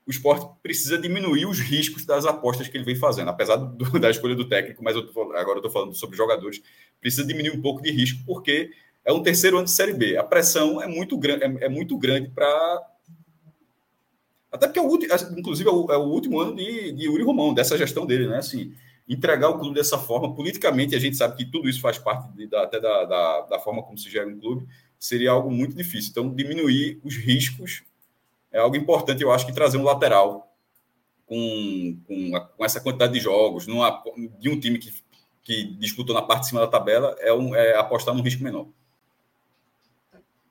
o 0.06 0.12
esporte 0.12 0.48
precisa 0.62 1.00
diminuir 1.00 1.48
os 1.48 1.60
riscos 1.60 2.06
das 2.06 2.28
apostas 2.28 2.68
que 2.68 2.78
ele 2.78 2.84
vem 2.84 2.96
fazendo, 2.96 3.30
apesar 3.30 3.56
do, 3.56 3.90
da 4.00 4.12
escolha 4.12 4.36
do 4.36 4.48
técnico, 4.48 4.84
mas 4.84 4.96
eu 4.96 5.12
tô, 5.12 5.34
agora 5.34 5.54
eu 5.54 5.66
estou 5.66 5.72
falando 5.72 5.96
sobre 5.96 6.16
jogadores, 6.16 6.62
precisa 7.02 7.26
diminuir 7.26 7.58
um 7.58 7.62
pouco 7.62 7.82
de 7.82 7.90
risco, 7.92 8.24
porque 8.24 8.70
é 9.04 9.12
um 9.12 9.24
terceiro 9.24 9.58
ano 9.58 9.66
de 9.66 9.72
Série 9.72 9.94
B. 9.94 10.16
A 10.16 10.24
pressão 10.24 10.80
é 10.80 10.88
muito, 10.88 11.18
grande, 11.18 11.44
é, 11.44 11.66
é 11.66 11.70
muito 11.70 11.98
grande 11.98 12.30
para. 12.30 12.86
Até 14.52 14.68
porque, 14.68 14.80
é 14.80 14.82
o, 14.82 14.96
inclusive, 15.38 15.70
é 15.70 15.72
o, 15.72 15.92
é 15.92 15.98
o 15.98 16.04
último 16.04 16.40
ano 16.40 16.56
de, 16.56 16.92
de 16.92 17.06
Yuri 17.06 17.24
Romão, 17.24 17.54
dessa 17.54 17.78
gestão 17.78 18.06
dele, 18.06 18.28
né? 18.28 18.38
Assim, 18.38 18.74
entregar 19.08 19.50
o 19.50 19.60
clube 19.60 19.76
dessa 19.76 19.98
forma, 19.98 20.34
politicamente, 20.34 20.96
a 20.96 21.00
gente 21.00 21.18
sabe 21.18 21.36
que 21.36 21.46
tudo 21.46 21.70
isso 21.70 21.82
faz 21.82 21.98
parte 21.98 22.32
de, 22.34 22.48
da, 22.48 22.64
até 22.64 22.80
da, 22.80 23.06
da, 23.06 23.42
da 23.42 23.60
forma 23.60 23.84
como 23.84 23.98
se 23.98 24.10
gera 24.10 24.28
um 24.28 24.40
clube, 24.40 24.68
seria 24.98 25.32
algo 25.32 25.52
muito 25.52 25.76
difícil. 25.76 26.12
Então, 26.12 26.34
diminuir 26.34 27.00
os 27.04 27.16
riscos 27.16 27.84
é 28.52 28.60
algo 28.60 28.76
importante, 28.76 29.22
eu 29.22 29.32
acho, 29.32 29.46
que 29.46 29.54
trazer 29.54 29.78
um 29.78 29.84
lateral 29.84 30.52
com, 31.26 31.98
com, 32.08 32.32
com 32.58 32.66
essa 32.66 32.82
quantidade 32.82 33.14
de 33.14 33.20
jogos, 33.20 33.68
numa, 33.68 34.04
de 34.40 34.50
um 34.50 34.60
time 34.60 34.80
que, 34.80 34.92
que 35.44 35.64
disputou 35.76 36.16
na 36.16 36.22
parte 36.22 36.42
de 36.42 36.48
cima 36.50 36.62
da 36.62 36.68
tabela, 36.68 37.16
é, 37.20 37.32
um, 37.32 37.56
é 37.56 37.76
apostar 37.76 38.16
num 38.16 38.24
risco 38.24 38.44
menor. 38.44 38.68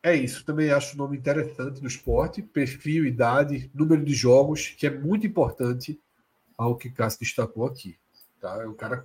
É 0.03 0.15
isso, 0.15 0.45
também 0.45 0.71
acho 0.71 0.95
o 0.95 0.99
nome 0.99 1.17
interessante 1.17 1.81
do 1.81 1.89
esporte, 1.89 2.41
perfil, 2.41 3.05
idade, 3.05 3.71
número 3.75 4.05
de 4.05 4.15
jogos, 4.15 4.69
que 4.69 4.87
é 4.87 4.91
muito 4.91 5.27
importante 5.27 6.01
ao 6.57 6.77
que 6.77 6.91
Cássio 6.91 7.21
destacou 7.21 7.67
aqui. 7.67 7.97
Tá? 8.41 8.63
É 8.63 8.67
o 8.67 8.75
cara 8.75 9.05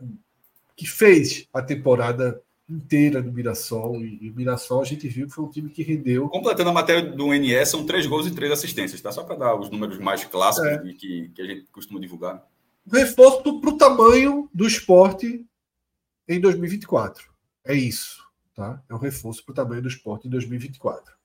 que 0.76 0.88
fez 0.88 1.48
a 1.54 1.62
temporada 1.62 2.42
inteira 2.70 3.22
do 3.22 3.32
Mirassol. 3.32 4.02
E, 4.02 4.30
o 4.30 4.36
Mirassol 4.36 4.82
a 4.82 4.86
gente 4.86 5.08
viu 5.08 5.28
que 5.28 5.34
foi 5.34 5.44
um 5.44 5.50
time 5.50 5.70
que 5.70 5.84
rendeu. 5.84 6.30
Completando 6.30 6.70
a 6.70 6.74
matéria 6.74 7.12
do 7.12 7.28
NE, 7.34 7.66
são 7.66 7.86
três 7.86 8.06
gols 8.06 8.28
e 8.28 8.32
três 8.32 8.52
assistências, 8.52 9.02
tá? 9.02 9.12
Só 9.12 9.24
para 9.24 9.36
dar 9.36 9.56
os 9.56 9.70
números 9.70 9.98
mais 10.00 10.24
clássicos 10.24 10.70
é. 10.70 10.94
que, 10.94 11.30
que 11.30 11.42
a 11.42 11.46
gente 11.46 11.66
costuma 11.72 12.00
divulgar. 12.00 12.46
Reforço 12.92 13.60
para 13.60 13.70
o 13.70 13.78
tamanho 13.78 14.50
do 14.54 14.68
esporte 14.68 15.46
em 16.28 16.40
2024. 16.40 17.32
É 17.66 17.74
isso. 17.74 18.23
Tá? 18.54 18.84
É 18.88 18.94
um 18.94 19.00
reforço 19.00 19.44
para 19.44 19.52
o 19.52 19.56
tamanho 19.56 19.82
do 19.82 19.88
esporte 19.88 20.28
em 20.28 20.30
2024. 20.30 21.18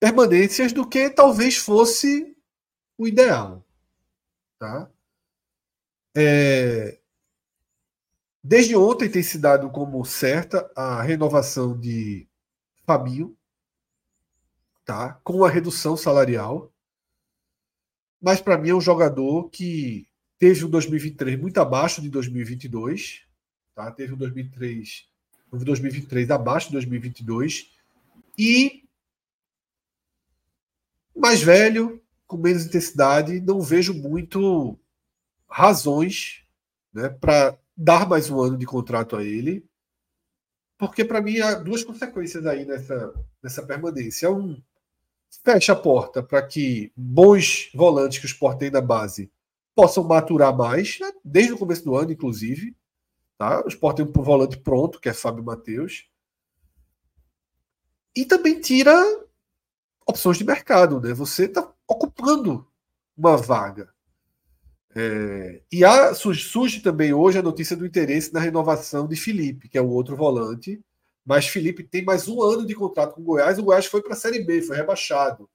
permanências 0.01 0.73
do 0.73 0.89
que 0.89 1.11
talvez 1.11 1.57
fosse 1.57 2.34
o 3.05 3.09
ideal. 3.09 3.65
Tá? 4.59 4.91
É, 6.17 6.99
desde 8.43 8.75
ontem 8.75 9.11
tem 9.11 9.23
se 9.23 9.39
dado 9.39 9.71
como 9.71 10.05
certa 10.05 10.71
a 10.75 11.03
renovação 11.03 11.79
de 11.79 12.27
Fabinho, 12.87 13.37
tá? 14.85 15.21
com 15.23 15.45
a 15.45 15.51
redução 15.51 15.97
salarial. 15.97 16.73
Mas 18.21 18.41
para 18.41 18.57
mim 18.57 18.71
é 18.71 18.75
um 18.75 18.81
jogador 18.81 19.51
que 19.51 20.09
teve 20.39 20.65
um 20.65 20.71
2023 20.71 21.39
muito 21.39 21.59
abaixo 21.59 22.01
de 22.01 22.09
2022. 22.09 23.23
Tá? 23.75 23.91
Teve 23.91 24.15
um 24.15 24.17
2003, 24.17 25.09
um 25.53 25.59
2023 25.59 26.31
abaixo 26.31 26.69
de 26.69 26.73
2022. 26.73 27.71
E 28.39 28.85
mais 31.15 31.43
velho, 31.43 32.04
com 32.27 32.37
menos 32.37 32.65
intensidade, 32.65 33.41
não 33.41 33.61
vejo 33.61 33.95
muito 33.95 34.79
razões 35.49 36.45
né, 36.93 37.09
para 37.09 37.59
dar 37.77 38.09
mais 38.09 38.31
um 38.31 38.41
ano 38.41 38.57
de 38.57 38.67
contrato 38.67 39.17
a 39.17 39.25
ele, 39.25 39.65
porque 40.79 41.05
para 41.05 41.21
mim 41.21 41.41
há 41.41 41.55
duas 41.55 41.85
consequências 41.85 42.47
aí 42.47 42.65
nessa, 42.65 43.15
nessa 43.43 43.63
permanência. 43.63 44.31
Um, 44.31 44.61
fecha 45.43 45.73
a 45.73 45.77
porta 45.77 46.23
para 46.23 46.43
que 46.43 46.93
bons 46.97 47.71
volantes 47.75 48.19
que 48.19 48.27
o 48.27 48.29
Sport 48.29 48.59
tem 48.59 48.71
na 48.71 48.81
base 48.81 49.31
possam 49.75 50.05
maturar 50.05 50.57
mais, 50.57 50.99
né, 51.01 51.13
desde 51.25 51.53
o 51.53 51.59
começo 51.59 51.85
do 51.85 51.97
ano, 51.97 52.13
inclusive. 52.13 52.77
Tá? 53.37 53.65
O 53.65 53.69
Sport 53.69 53.97
tem 53.97 54.07
um 54.07 54.13
volante 54.13 54.57
pronto, 54.57 55.01
que 55.01 55.09
é 55.09 55.13
Fábio 55.13 55.43
Matheus. 55.43 56.09
E 58.15 58.25
também 58.25 58.61
tira 58.61 58.95
opções 60.07 60.39
de 60.39 60.45
mercado. 60.45 61.01
Né? 61.01 61.13
Você 61.13 61.47
está 61.47 61.74
ocupando 61.89 62.67
uma 63.17 63.37
vaga. 63.37 63.93
É, 64.97 65.61
e 65.73 65.85
há, 65.85 66.15
surge, 66.15 66.81
também 66.81 67.13
hoje 67.13 67.39
a 67.39 67.43
notícia 67.43 67.77
do 67.77 67.85
interesse 67.85 68.33
na 68.33 68.41
renovação 68.41 69.09
de 69.09 69.17
Felipe, 69.17 69.69
que 69.69 69.77
é 69.77 69.83
o 69.83 69.89
outro 69.89 70.17
volante. 70.17 70.81
Mas 71.27 71.49
Felipe 71.49 71.83
tem 71.83 72.05
mais 72.05 72.29
um 72.29 72.43
ano 72.43 72.67
de 72.67 72.75
contrato 72.75 73.15
com 73.15 73.23
o 73.23 73.25
Goiás. 73.25 73.59
O 73.59 73.65
Goiás 73.65 73.87
foi 73.87 74.03
para 74.03 74.13
a 74.13 74.17
Série 74.17 74.45
B, 74.45 74.63
foi 74.63 74.77
rebaixado. 74.77 75.49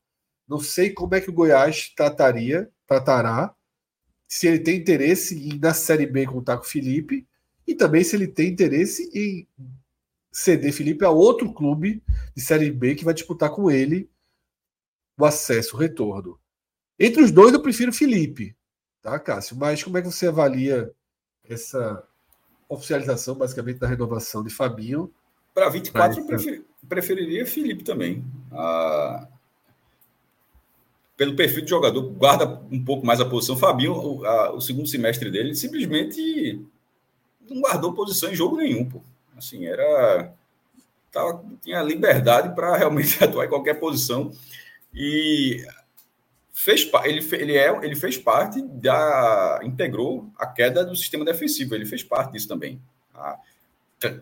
Não 0.47 0.59
sei 0.59 0.89
como 0.89 1.13
é 1.15 1.21
que 1.21 1.29
o 1.29 1.33
Goiás 1.33 1.93
trataria, 1.95 2.69
tratará, 2.87 3.53
se 4.27 4.47
ele 4.47 4.59
tem 4.59 4.77
interesse 4.77 5.47
em 5.47 5.59
na 5.59 5.73
Série 5.73 6.05
B 6.05 6.25
contar 6.25 6.57
com 6.57 6.63
Felipe, 6.63 7.27
e 7.67 7.75
também 7.75 8.03
se 8.03 8.15
ele 8.15 8.27
tem 8.27 8.49
interesse 8.49 9.09
em 9.13 9.47
ceder 10.31 10.73
Felipe 10.73 11.05
a 11.05 11.09
outro 11.09 11.53
clube 11.53 12.03
de 12.35 12.41
Série 12.41 12.71
B 12.71 12.95
que 12.95 13.05
vai 13.05 13.13
disputar 13.13 13.51
com 13.51 13.69
ele 13.69 14.09
o 15.19 15.25
acesso, 15.25 15.75
o 15.75 15.79
retorno. 15.79 16.39
Entre 16.97 17.21
os 17.21 17.31
dois, 17.31 17.53
eu 17.53 17.61
prefiro 17.61 17.93
Felipe, 17.93 18.55
tá, 19.01 19.19
Cássio? 19.19 19.55
Mas 19.55 19.83
como 19.83 19.97
é 19.97 20.01
que 20.01 20.07
você 20.11 20.27
avalia 20.27 20.91
essa 21.47 22.03
oficialização, 22.67 23.35
basicamente, 23.35 23.79
da 23.79 23.87
renovação 23.87 24.43
de 24.43 24.49
Fabinho? 24.49 25.13
Para 25.53 25.69
24, 25.69 26.19
eu 26.19 26.25
prefer, 26.25 26.63
preferiria 26.87 27.45
Felipe 27.45 27.83
também. 27.83 28.23
Ah, 28.51 29.27
pelo 31.19 31.35
perfil 31.35 31.63
de 31.63 31.69
jogador, 31.69 32.01
guarda 32.01 32.61
um 32.71 32.81
pouco 32.81 33.05
mais 33.05 33.19
a 33.19 33.25
posição. 33.25 33.57
Fabinho, 33.57 33.93
o, 33.93 34.25
a, 34.25 34.53
o 34.53 34.61
segundo 34.61 34.87
semestre 34.87 35.29
dele, 35.29 35.53
simplesmente 35.53 36.65
não 37.49 37.59
guardou 37.61 37.93
posição 37.93 38.31
em 38.31 38.35
jogo 38.35 38.55
nenhum. 38.55 38.87
Pô. 38.87 39.01
Assim, 39.37 39.65
era. 39.65 40.33
Tava, 41.11 41.43
tinha 41.61 41.81
liberdade 41.81 42.55
para 42.55 42.77
realmente 42.77 43.19
atuar 43.23 43.45
em 43.45 43.49
qualquer 43.49 43.79
posição. 43.79 44.31
E 44.93 45.63
fez 46.53 46.89
ele, 47.05 47.27
ele, 47.35 47.57
é, 47.57 47.69
ele 47.83 47.95
fez 47.95 48.17
parte 48.17 48.61
da. 48.61 49.59
integrou 49.63 50.29
a 50.37 50.45
queda 50.47 50.83
do 50.83 50.95
sistema 50.95 51.23
defensivo, 51.23 51.75
ele 51.75 51.85
fez 51.85 52.03
parte 52.03 52.33
disso 52.33 52.47
também. 52.47 52.81
A, 53.13 53.37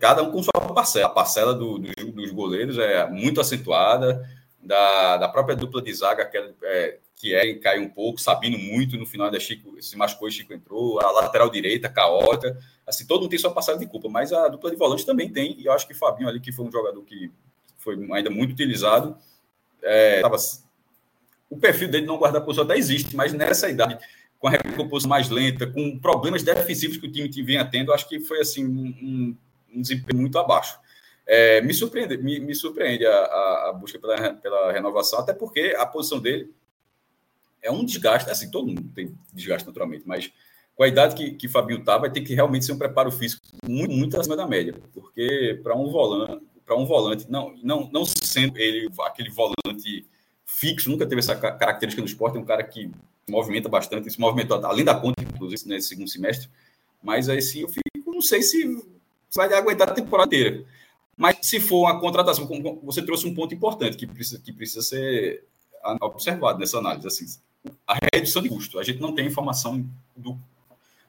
cada 0.00 0.22
um 0.22 0.30
com 0.30 0.42
sua 0.42 0.74
parcela. 0.74 1.06
A 1.06 1.10
parcela 1.10 1.54
do, 1.54 1.78
do, 1.78 2.12
dos 2.12 2.30
goleiros 2.30 2.78
é 2.78 3.08
muito 3.08 3.40
acentuada, 3.40 4.28
da, 4.62 5.16
da 5.16 5.28
própria 5.28 5.56
dupla 5.56 5.80
de 5.80 5.92
zaga, 5.94 6.24
que 6.26 6.36
é, 6.62 6.98
que 7.16 7.34
é 7.34 7.54
caiu 7.54 7.82
um 7.82 7.88
pouco, 7.88 8.20
Sabino 8.20 8.58
muito 8.58 8.96
no 8.96 9.06
final 9.06 9.30
da 9.30 9.40
Chico, 9.40 9.80
se 9.82 9.96
machucou 9.96 10.28
e 10.28 10.32
Chico 10.32 10.52
entrou, 10.52 11.00
a 11.00 11.10
lateral 11.10 11.50
direita, 11.50 11.88
caótica, 11.88 12.56
assim, 12.86 13.06
todo 13.06 13.22
mundo 13.22 13.30
tem 13.30 13.38
sua 13.38 13.52
passada 13.52 13.78
de 13.78 13.86
culpa, 13.86 14.08
mas 14.08 14.32
a 14.32 14.48
dupla 14.48 14.70
de 14.70 14.76
volante 14.76 15.04
também 15.04 15.30
tem, 15.30 15.58
e 15.58 15.66
eu 15.66 15.72
acho 15.72 15.86
que 15.86 15.94
Fabinho 15.94 16.28
ali, 16.28 16.40
que 16.40 16.52
foi 16.52 16.64
um 16.64 16.72
jogador 16.72 17.02
que 17.02 17.30
foi 17.76 17.96
ainda 18.12 18.30
muito 18.30 18.52
utilizado, 18.52 19.16
é, 19.82 20.20
tava, 20.20 20.36
o 21.50 21.56
perfil 21.56 21.88
dele 21.88 22.06
não 22.06 22.18
guardar 22.18 22.44
posição 22.44 22.64
até 22.64 22.76
existe, 22.76 23.16
mas 23.16 23.32
nessa 23.32 23.68
idade, 23.68 23.98
com 24.38 24.48
a 24.48 24.50
recomposição 24.50 25.08
mais 25.08 25.28
lenta, 25.28 25.66
com 25.66 25.98
problemas 25.98 26.42
defensivos 26.42 26.96
que 26.96 27.06
o 27.06 27.12
time 27.12 27.28
vinha 27.28 27.64
tendo, 27.64 27.92
acho 27.92 28.08
que 28.08 28.20
foi 28.20 28.40
assim 28.40 28.66
um, 28.66 29.36
um 29.74 29.80
desempenho 29.80 30.20
muito 30.20 30.38
abaixo. 30.38 30.78
É, 31.26 31.60
me 31.60 31.74
surpreende, 31.74 32.16
me, 32.16 32.40
me 32.40 32.54
surpreende 32.54 33.04
a, 33.04 33.10
a, 33.10 33.68
a, 33.68 33.72
busca 33.72 33.98
pela, 33.98 34.34
pela 34.34 34.72
renovação, 34.72 35.18
até 35.18 35.34
porque 35.34 35.74
a 35.78 35.84
posição 35.84 36.18
dele 36.18 36.50
é 37.60 37.70
um 37.70 37.84
desgaste, 37.84 38.30
assim, 38.30 38.50
todo 38.50 38.68
mundo 38.68 38.90
tem 38.94 39.14
desgaste 39.32 39.66
naturalmente, 39.66 40.04
mas 40.06 40.32
com 40.74 40.84
a 40.84 40.88
idade 40.88 41.14
que, 41.14 41.32
que 41.32 41.48
Fabinho 41.48 41.84
tá, 41.84 41.98
vai 41.98 42.10
ter 42.10 42.20
que 42.20 42.34
realmente 42.34 42.64
ser 42.64 42.72
um 42.72 42.78
preparo 42.78 43.10
físico 43.10 43.42
muito, 43.68 43.92
muito 43.92 44.18
acima 44.18 44.36
da 44.36 44.46
média, 44.46 44.74
porque 44.94 45.60
para 45.62 45.76
um 45.76 45.90
volante, 45.90 46.46
para 46.64 46.76
um 46.76 46.86
volante, 46.86 47.30
não, 47.30 47.54
não, 47.62 47.90
não 47.92 48.06
sendo 48.38 48.56
ele 48.58 48.88
aquele 49.00 49.30
volante 49.30 50.06
fixo, 50.46 50.90
nunca 50.90 51.06
teve 51.06 51.20
essa 51.20 51.36
característica 51.36 52.00
no 52.00 52.08
esporte, 52.08 52.36
é 52.36 52.40
um 52.40 52.44
cara 52.44 52.62
que 52.62 52.90
movimenta 53.28 53.68
bastante, 53.68 54.10
se 54.10 54.20
movimentou 54.20 54.64
além 54.64 54.84
da 54.84 54.94
conta, 54.94 55.22
inclusive, 55.22 55.68
nesse 55.68 55.88
segundo 55.88 56.08
semestre, 56.08 56.48
mas 57.02 57.28
aí 57.28 57.42
sim 57.42 57.60
eu 57.60 57.68
fico, 57.68 58.12
não 58.12 58.22
sei 58.22 58.42
se 58.42 58.82
vai 59.34 59.52
aguentar 59.52 59.90
a 59.90 59.94
temporada 59.94 60.34
inteira. 60.34 60.64
Mas 61.16 61.38
se 61.42 61.58
for 61.58 61.80
uma 61.80 62.00
contratação, 62.00 62.48
você 62.82 63.02
trouxe 63.02 63.26
um 63.26 63.34
ponto 63.34 63.52
importante 63.52 63.96
que 63.96 64.06
precisa, 64.06 64.40
que 64.40 64.52
precisa 64.52 64.82
ser 64.82 65.44
observado 66.00 66.60
nessa 66.60 66.78
análise. 66.78 67.06
Assim, 67.06 67.26
a 67.86 67.98
redução 68.14 68.40
de 68.40 68.48
custo. 68.48 68.78
A 68.78 68.84
gente 68.84 69.00
não 69.00 69.12
tem 69.14 69.26
informação 69.26 69.84
do, 70.16 70.38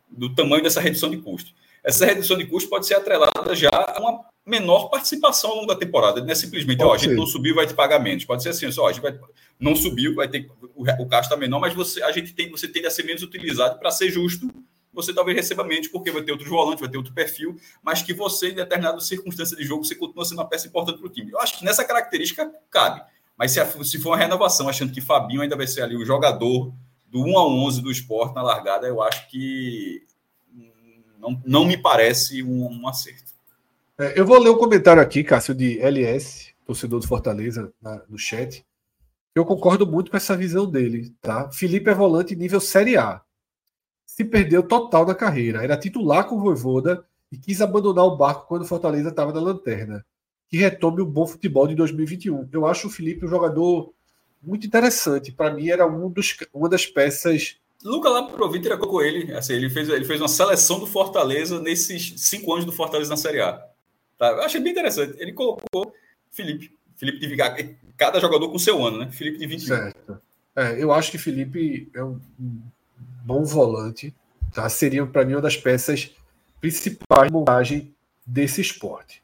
do 0.09 0.33
tamanho 0.33 0.63
dessa 0.63 0.81
redução 0.81 1.11
de 1.11 1.17
custo. 1.17 1.53
Essa 1.83 2.05
redução 2.05 2.37
de 2.37 2.45
custo 2.45 2.69
pode 2.69 2.85
ser 2.85 2.95
atrelada 2.95 3.55
já 3.55 3.69
a 3.69 3.99
uma 3.99 4.25
menor 4.45 4.89
participação 4.89 5.51
ao 5.51 5.55
longo 5.57 5.67
da 5.67 5.75
temporada. 5.75 6.21
Não 6.21 6.31
é 6.31 6.35
simplesmente, 6.35 6.83
ó, 6.83 6.93
a 6.93 6.97
gente 6.97 7.15
não 7.15 7.25
subiu, 7.25 7.55
vai 7.55 7.67
te 7.67 7.73
pagar 7.73 7.99
menos. 7.99 8.25
Pode 8.25 8.43
ser 8.43 8.49
assim, 8.49 8.67
ó, 8.77 8.87
a 8.87 8.91
gente 8.91 9.01
vai, 9.01 9.17
não 9.59 9.75
subiu, 9.75 10.15
vai 10.15 10.27
ter 10.27 10.49
o, 10.75 10.83
o 10.83 11.05
gasto 11.05 11.25
está 11.25 11.37
menor, 11.37 11.59
mas 11.59 11.73
você, 11.73 12.01
a 12.03 12.11
gente 12.11 12.33
tem, 12.33 12.49
você 12.49 12.67
tende 12.67 12.87
a 12.87 12.91
ser 12.91 13.03
menos 13.03 13.23
utilizado 13.23 13.79
para 13.79 13.91
ser 13.91 14.09
justo 14.09 14.49
você 14.91 15.13
talvez 15.13 15.37
receba 15.37 15.63
menos, 15.63 15.87
porque 15.87 16.11
vai 16.11 16.21
ter 16.21 16.31
outros 16.31 16.49
volantes, 16.49 16.81
vai 16.81 16.89
ter 16.89 16.97
outro 16.97 17.13
perfil, 17.13 17.57
mas 17.81 18.01
que 18.01 18.13
você, 18.13 18.49
em 18.49 18.55
determinada 18.55 18.99
circunstância 18.99 19.55
de 19.55 19.63
jogo, 19.63 19.83
você 19.83 19.95
continua 19.95 20.25
sendo 20.25 20.39
uma 20.39 20.47
peça 20.47 20.67
importante 20.67 20.97
para 20.97 21.07
o 21.07 21.09
time. 21.09 21.31
Eu 21.31 21.39
acho 21.39 21.57
que 21.57 21.65
nessa 21.65 21.85
característica 21.85 22.51
cabe. 22.69 23.01
Mas 23.37 23.51
se, 23.51 23.59
a, 23.59 23.65
se 23.65 23.99
for 23.99 24.09
uma 24.09 24.17
renovação, 24.17 24.67
achando 24.67 24.91
que 24.91 24.99
Fabinho 24.99 25.41
ainda 25.41 25.55
vai 25.55 25.67
ser 25.67 25.81
ali 25.81 25.95
o 25.95 26.05
jogador 26.05 26.73
do 27.07 27.21
1 27.21 27.37
a 27.37 27.47
11 27.47 27.81
do 27.81 27.91
esporte 27.91 28.35
na 28.35 28.41
largada, 28.41 28.87
eu 28.87 29.01
acho 29.01 29.29
que 29.29 30.05
não, 31.19 31.41
não 31.45 31.65
me 31.65 31.77
parece 31.77 32.41
um, 32.43 32.81
um 32.81 32.87
acerto. 32.87 33.33
É, 33.97 34.19
eu 34.19 34.25
vou 34.25 34.39
ler 34.39 34.49
um 34.49 34.57
comentário 34.57 35.01
aqui, 35.01 35.23
Cássio, 35.23 35.53
de 35.53 35.79
LS, 35.79 36.53
torcedor 36.65 36.99
do 36.99 37.07
Fortaleza, 37.07 37.71
na, 37.81 38.01
no 38.07 38.17
chat. 38.17 38.65
Eu 39.35 39.45
concordo 39.45 39.85
muito 39.85 40.09
com 40.09 40.17
essa 40.17 40.35
visão 40.35 40.69
dele, 40.69 41.13
tá? 41.21 41.51
Felipe 41.51 41.89
é 41.89 41.93
volante 41.93 42.35
nível 42.35 42.59
Série 42.59 42.97
A 42.97 43.21
se 44.19 44.25
perdeu 44.25 44.61
total 44.61 45.05
na 45.05 45.15
carreira. 45.15 45.63
Era 45.63 45.77
titular 45.77 46.27
com 46.27 46.35
o 46.35 46.41
Voivoda 46.41 47.05
e 47.31 47.37
quis 47.37 47.61
abandonar 47.61 48.03
o 48.03 48.17
barco 48.17 48.47
quando 48.47 48.63
o 48.63 48.65
Fortaleza 48.65 49.07
estava 49.07 49.31
na 49.31 49.39
lanterna. 49.39 50.05
Que 50.49 50.57
retome 50.57 51.01
o 51.01 51.05
bom 51.05 51.25
futebol 51.25 51.65
de 51.65 51.73
2021. 51.73 52.49
Eu 52.51 52.65
acho 52.65 52.87
o 52.87 52.89
Felipe 52.89 53.25
um 53.25 53.29
jogador 53.29 53.93
muito 54.43 54.67
interessante. 54.67 55.31
Para 55.31 55.53
mim, 55.53 55.69
era 55.69 55.87
um 55.87 56.09
dos, 56.09 56.35
uma 56.53 56.67
das 56.67 56.85
peças. 56.85 57.57
Luca 57.83 58.09
lá 58.09 58.23
pro 58.23 58.49
Vitor 58.49 58.77
colocou 58.77 59.01
ele. 59.01 59.33
Assim, 59.33 59.53
ele, 59.53 59.69
fez, 59.69 59.87
ele 59.89 60.05
fez 60.05 60.19
uma 60.19 60.27
seleção 60.27 60.79
do 60.79 60.87
Fortaleza 60.87 61.59
nesses 61.61 62.13
cinco 62.17 62.53
anos 62.53 62.65
do 62.65 62.71
Fortaleza 62.71 63.09
na 63.09 63.17
Série 63.17 63.41
A. 63.41 63.65
Tá? 64.17 64.27
Eu 64.27 64.41
achei 64.41 64.59
bem 64.59 64.71
interessante. 64.71 65.15
Ele 65.17 65.33
colocou 65.33 65.93
Felipe. 66.29 66.73
Felipe 66.97 67.25
de 67.25 67.37
cada 67.95 68.19
jogador 68.19 68.49
com 68.49 68.59
seu 68.59 68.85
ano, 68.85 68.97
né? 68.97 69.11
Felipe 69.11 69.37
de 69.37 69.47
21. 69.47 69.67
Certo. 69.67 70.21
É, 70.53 70.83
eu 70.83 70.91
acho 70.91 71.11
que 71.11 71.17
Felipe 71.17 71.89
é 71.93 72.03
um 72.03 72.19
bom 73.23 73.45
volante, 73.45 74.13
tá? 74.53 74.67
Seria 74.67 75.05
para 75.05 75.23
mim 75.23 75.33
uma 75.33 75.41
das 75.41 75.55
peças 75.55 76.13
principais 76.59 77.27
de 77.27 77.33
montagem 77.33 77.93
desse 78.25 78.59
esporte. 78.59 79.23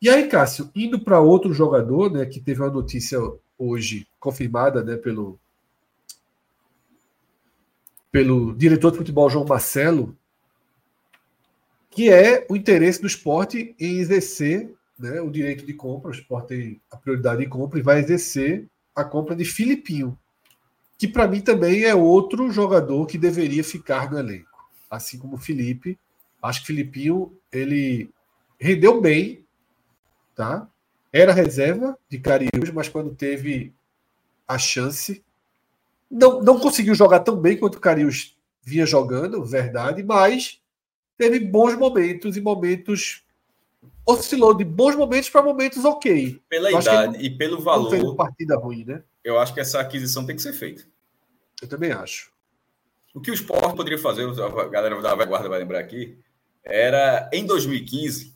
E 0.00 0.08
aí, 0.08 0.26
Cássio, 0.28 0.70
indo 0.74 0.98
para 0.98 1.20
outro 1.20 1.52
jogador, 1.52 2.10
né, 2.10 2.24
que 2.24 2.40
teve 2.40 2.62
uma 2.62 2.70
notícia 2.70 3.18
hoje 3.58 4.06
confirmada, 4.18 4.82
né, 4.82 4.96
pelo 4.96 5.38
pelo 8.14 8.54
diretor 8.54 8.92
de 8.92 8.98
futebol 8.98 9.28
João 9.28 9.44
Marcelo, 9.44 10.16
que 11.90 12.12
é 12.12 12.46
o 12.48 12.54
interesse 12.54 13.00
do 13.00 13.08
esporte 13.08 13.74
em 13.76 13.98
exercer 13.98 14.72
né, 14.96 15.20
o 15.20 15.28
direito 15.28 15.66
de 15.66 15.74
compra. 15.74 16.12
O 16.12 16.14
esporte 16.14 16.46
tem 16.46 16.80
a 16.92 16.96
prioridade 16.96 17.42
de 17.42 17.48
compra 17.48 17.76
e 17.76 17.82
vai 17.82 17.98
exercer 17.98 18.68
a 18.94 19.02
compra 19.02 19.34
de 19.34 19.44
Filipinho, 19.44 20.16
que 20.96 21.08
para 21.08 21.26
mim 21.26 21.40
também 21.40 21.82
é 21.82 21.92
outro 21.92 22.52
jogador 22.52 23.04
que 23.06 23.18
deveria 23.18 23.64
ficar 23.64 24.08
no 24.08 24.16
elenco, 24.16 24.64
assim 24.88 25.18
como 25.18 25.34
o 25.34 25.40
Felipe. 25.40 25.98
Acho 26.40 26.60
que 26.60 26.68
Filipinho 26.68 27.36
ele 27.50 28.08
rendeu 28.60 29.00
bem, 29.00 29.44
tá? 30.36 30.68
Era 31.12 31.32
reserva 31.32 31.98
de 32.08 32.20
Cariús, 32.20 32.70
mas 32.72 32.88
quando 32.88 33.12
teve 33.12 33.74
a 34.46 34.56
chance, 34.56 35.20
não, 36.14 36.40
não 36.40 36.60
conseguiu 36.60 36.94
jogar 36.94 37.20
tão 37.20 37.36
bem 37.36 37.56
quanto 37.56 37.74
o 37.76 37.80
Cariús 37.80 38.36
vinha 38.62 38.86
jogando, 38.86 39.44
verdade, 39.44 40.02
mas 40.02 40.60
teve 41.18 41.40
bons 41.40 41.76
momentos 41.76 42.36
e 42.36 42.40
momentos 42.40 43.24
oscilou 44.06 44.54
de 44.54 44.64
bons 44.64 44.94
momentos 44.94 45.28
para 45.28 45.42
momentos 45.42 45.84
ok. 45.84 46.40
Pela 46.48 46.70
eu 46.70 46.80
idade 46.80 47.18
e 47.18 47.30
pelo 47.30 47.60
valor. 47.60 47.90
Fez 47.90 48.14
partida 48.14 48.56
ruim, 48.56 48.84
né? 48.84 49.02
Eu 49.24 49.38
acho 49.38 49.52
que 49.52 49.60
essa 49.60 49.80
aquisição 49.80 50.24
tem 50.24 50.36
que 50.36 50.42
ser 50.42 50.52
feita. 50.52 50.84
Eu 51.60 51.68
também 51.68 51.90
acho. 51.90 52.30
O 53.12 53.20
que 53.20 53.30
o 53.30 53.34
Sport 53.34 53.74
poderia 53.74 53.98
fazer, 53.98 54.26
a 54.28 54.68
galera 54.68 55.00
da 55.00 55.24
guarda 55.24 55.48
vai 55.48 55.58
lembrar 55.58 55.80
aqui, 55.80 56.18
era 56.62 57.28
em 57.32 57.44
2015 57.44 58.33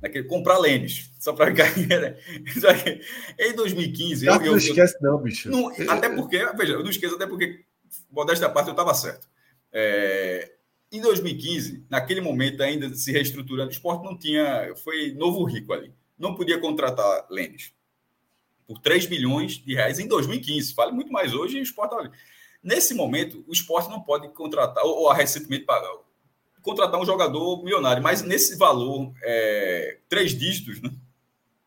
naquele, 0.00 0.24
comprar 0.24 0.58
lênis. 0.58 1.10
Só 1.18 1.32
para 1.32 1.50
Em 1.50 1.54
2015. 3.54 4.26
eu, 4.26 4.40
não 4.40 4.56
esquece, 4.56 4.96
não, 5.00 5.18
bicho. 5.18 5.50
Não, 5.50 5.68
até 5.90 6.08
porque, 6.08 6.38
veja, 6.56 6.74
eu 6.74 6.82
não 6.82 6.90
esqueço, 6.90 7.16
até 7.16 7.26
porque, 7.26 7.64
modéstia 8.10 8.48
parte, 8.48 8.68
eu 8.68 8.72
estava 8.72 8.94
certo. 8.94 9.28
É, 9.72 10.52
em 10.90 11.00
2015, 11.00 11.84
naquele 11.90 12.20
momento 12.20 12.62
ainda 12.62 12.92
se 12.94 13.12
reestruturando, 13.12 13.68
o 13.68 13.72
esporte 13.72 14.04
não 14.04 14.16
tinha. 14.16 14.72
Foi 14.82 15.12
novo 15.12 15.44
rico 15.44 15.72
ali. 15.72 15.92
Não 16.18 16.34
podia 16.34 16.58
contratar 16.58 17.26
Lênis 17.30 17.72
por 18.66 18.78
3 18.78 19.08
milhões 19.08 19.58
de 19.58 19.74
reais 19.74 19.98
em 19.98 20.06
2015. 20.06 20.74
Vale 20.74 20.92
muito 20.92 21.12
mais 21.12 21.34
hoje 21.34 21.56
e 21.56 21.60
o 21.60 21.62
esporte. 21.62 21.90
Tá 21.90 22.10
Nesse 22.62 22.94
momento, 22.94 23.44
o 23.46 23.52
esporte 23.52 23.88
não 23.88 24.00
pode 24.00 24.28
contratar, 24.30 24.84
ou, 24.84 25.02
ou 25.02 25.10
a 25.10 25.14
recentemente 25.14 25.64
pagar, 25.64 25.92
contratar 26.62 27.00
um 27.00 27.06
jogador 27.06 27.62
milionário, 27.62 28.02
mas 28.02 28.22
nesse 28.22 28.56
valor, 28.56 29.12
é, 29.22 29.98
três 30.08 30.36
dígitos, 30.36 30.80
né? 30.80 30.90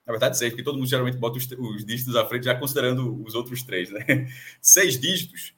Na 0.06 0.14
verdade, 0.14 0.38
seis, 0.38 0.52
porque 0.52 0.64
todo 0.64 0.78
mundo 0.78 0.90
geralmente 0.90 1.18
bota 1.18 1.38
os, 1.38 1.50
os 1.52 1.86
dígitos 1.86 2.16
à 2.16 2.26
frente, 2.26 2.46
já 2.46 2.56
considerando 2.56 3.24
os 3.24 3.36
outros 3.36 3.64
três, 3.64 3.90
né? 3.90 4.04
Seis 4.62 5.00
dígitos 5.00 5.54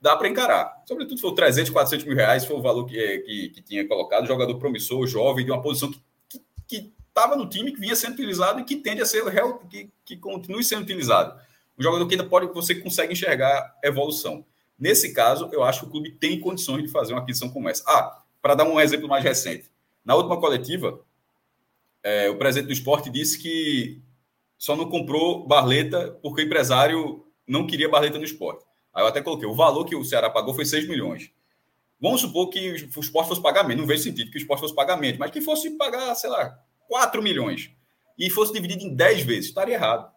dá 0.00 0.16
para 0.16 0.28
encarar. 0.28 0.82
Sobretudo 0.86 1.16
se 1.16 1.20
for 1.20 1.32
300, 1.32 1.70
400 1.70 2.06
mil 2.06 2.16
reais, 2.16 2.44
foi 2.44 2.56
o 2.56 2.62
valor 2.62 2.86
que, 2.86 2.98
é, 2.98 3.18
que, 3.18 3.50
que 3.50 3.62
tinha 3.62 3.86
colocado. 3.86 4.26
Jogador 4.26 4.58
promissor, 4.58 5.06
jovem, 5.06 5.44
de 5.44 5.50
uma 5.50 5.60
posição 5.60 5.92
que 6.66 6.92
estava 7.08 7.36
no 7.36 7.48
time, 7.48 7.72
que 7.72 7.80
vinha 7.80 7.94
sendo 7.94 8.14
utilizado 8.14 8.60
e 8.60 8.64
que 8.64 8.76
tende 8.76 9.02
a 9.02 9.06
ser 9.06 9.22
real, 9.24 9.58
que, 9.68 9.90
que 10.04 10.16
continue 10.16 10.64
sendo 10.64 10.82
utilizado. 10.82 11.38
Um 11.78 11.82
jogador 11.82 12.06
que 12.06 12.14
ainda 12.14 12.26
pode, 12.26 12.46
você 12.52 12.74
consegue 12.74 13.12
enxergar 13.12 13.76
evolução. 13.82 14.44
Nesse 14.78 15.12
caso, 15.12 15.50
eu 15.52 15.62
acho 15.62 15.80
que 15.80 15.86
o 15.86 15.90
clube 15.90 16.12
tem 16.12 16.40
condições 16.40 16.82
de 16.82 16.88
fazer 16.88 17.12
uma 17.12 17.20
aquisição 17.20 17.50
como 17.50 17.68
essa. 17.68 17.84
Ah, 17.86 18.19
para 18.40 18.54
dar 18.54 18.64
um 18.64 18.80
exemplo 18.80 19.08
mais 19.08 19.24
recente. 19.24 19.70
Na 20.04 20.14
última 20.14 20.38
coletiva, 20.40 21.00
é, 22.02 22.28
o 22.30 22.38
presidente 22.38 22.68
do 22.68 22.72
esporte 22.72 23.10
disse 23.10 23.38
que 23.38 24.00
só 24.56 24.74
não 24.76 24.88
comprou 24.88 25.46
Barleta 25.46 26.18
porque 26.22 26.42
o 26.42 26.44
empresário 26.44 27.26
não 27.46 27.66
queria 27.66 27.88
Barleta 27.88 28.18
no 28.18 28.24
esporte. 28.24 28.64
Aí 28.92 29.02
eu 29.02 29.06
até 29.06 29.22
coloquei, 29.22 29.48
o 29.48 29.54
valor 29.54 29.84
que 29.84 29.94
o 29.94 30.04
Ceará 30.04 30.28
pagou 30.28 30.54
foi 30.54 30.64
6 30.64 30.88
milhões. 30.88 31.30
Vamos 32.00 32.22
supor 32.22 32.48
que 32.48 32.70
o 32.70 33.00
esporte 33.00 33.28
fosse 33.28 33.42
pagar 33.42 33.64
menos, 33.64 33.82
não 33.82 33.86
vejo 33.86 34.02
sentido 34.02 34.30
que 34.30 34.38
o 34.38 34.40
esporte 34.40 34.60
fosse 34.60 34.74
pagar 34.74 34.96
menos, 34.96 35.18
mas 35.18 35.30
que 35.30 35.40
fosse 35.40 35.70
pagar, 35.72 36.14
sei 36.14 36.30
lá, 36.30 36.58
4 36.88 37.22
milhões 37.22 37.70
e 38.18 38.30
fosse 38.30 38.52
dividido 38.52 38.82
em 38.84 38.94
10 38.94 39.22
vezes, 39.22 39.46
estaria 39.46 39.74
errado. 39.74 40.10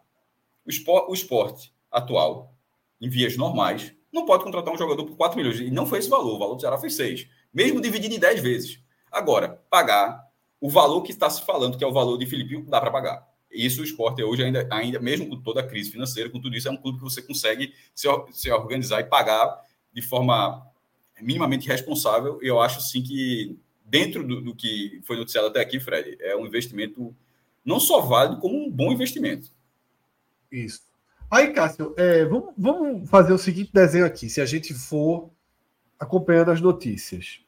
O 0.66 0.70
esporte, 0.70 1.10
o 1.10 1.14
esporte 1.14 1.74
atual, 1.90 2.54
em 3.00 3.08
vias 3.08 3.36
normais, 3.36 3.94
não 4.12 4.24
pode 4.24 4.44
contratar 4.44 4.72
um 4.72 4.78
jogador 4.78 5.04
por 5.04 5.16
4 5.16 5.36
milhões. 5.36 5.60
E 5.60 5.70
não 5.70 5.86
foi 5.86 5.98
esse 5.98 6.08
valor, 6.08 6.36
o 6.36 6.38
valor 6.38 6.54
do 6.54 6.60
Ceará 6.60 6.78
foi 6.78 6.88
6, 6.88 7.28
mesmo 7.54 7.80
dividido 7.80 8.14
em 8.14 8.18
10 8.18 8.40
vezes. 8.42 8.80
Agora, 9.10 9.62
pagar 9.70 10.28
o 10.60 10.68
valor 10.68 11.02
que 11.02 11.12
está 11.12 11.30
se 11.30 11.44
falando, 11.44 11.78
que 11.78 11.84
é 11.84 11.86
o 11.86 11.92
valor 11.92 12.18
de 12.18 12.26
Filipinho, 12.26 12.64
dá 12.66 12.80
para 12.80 12.90
pagar. 12.90 13.28
Isso 13.50 13.82
o 13.82 13.84
esporte 13.84 14.22
hoje, 14.22 14.42
ainda, 14.42 14.66
ainda, 14.70 14.98
mesmo 14.98 15.28
com 15.28 15.40
toda 15.40 15.60
a 15.60 15.66
crise 15.66 15.90
financeira, 15.90 16.28
com 16.28 16.40
tudo 16.40 16.56
isso, 16.56 16.66
é 16.66 16.70
um 16.70 16.76
clube 16.76 16.98
que 16.98 17.04
você 17.04 17.22
consegue 17.22 17.72
se, 17.94 18.08
se 18.32 18.50
organizar 18.50 19.00
e 19.00 19.04
pagar 19.04 19.62
de 19.92 20.02
forma 20.02 20.66
minimamente 21.20 21.68
responsável. 21.68 22.40
Eu 22.42 22.60
acho 22.60 22.80
sim 22.80 23.02
que, 23.02 23.56
dentro 23.84 24.26
do, 24.26 24.40
do, 24.40 24.54
que 24.54 25.00
foi 25.04 25.16
noticiado 25.16 25.46
até 25.46 25.60
aqui, 25.60 25.78
Fred, 25.78 26.16
é 26.20 26.34
um 26.34 26.44
investimento 26.44 27.14
não 27.64 27.78
só 27.78 28.00
válido, 28.00 28.40
como 28.40 28.56
um 28.56 28.70
bom 28.70 28.90
investimento. 28.90 29.50
Isso. 30.50 30.82
Aí, 31.30 31.52
Cássio, 31.52 31.94
é, 31.96 32.24
vamos, 32.24 32.52
vamos 32.58 33.08
fazer 33.08 33.32
o 33.32 33.38
seguinte 33.38 33.70
desenho 33.72 34.04
aqui, 34.04 34.28
se 34.28 34.40
a 34.40 34.46
gente 34.46 34.74
for 34.74 35.30
acompanhando 35.98 36.50
as 36.50 36.60
notícias. 36.60 37.43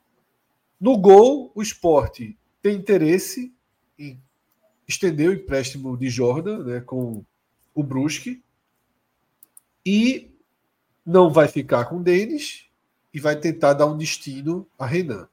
No 0.80 0.96
gol, 0.96 1.50
o 1.54 1.62
esporte 1.62 2.36
tem 2.62 2.76
interesse 2.76 3.54
em 3.98 4.20
estendeu 4.86 5.30
o 5.30 5.34
empréstimo 5.34 5.96
de 5.96 6.08
Jordan 6.08 6.64
né, 6.64 6.80
com 6.80 7.24
o 7.74 7.82
Brusque 7.82 8.42
e 9.84 10.30
não 11.04 11.30
vai 11.30 11.48
ficar 11.48 11.86
com 11.86 11.96
o 11.96 12.02
Denis 12.02 12.68
e 13.12 13.20
vai 13.20 13.36
tentar 13.36 13.72
dar 13.72 13.86
um 13.86 13.96
destino 13.96 14.66
a 14.78 14.86
Renan. 14.86 15.28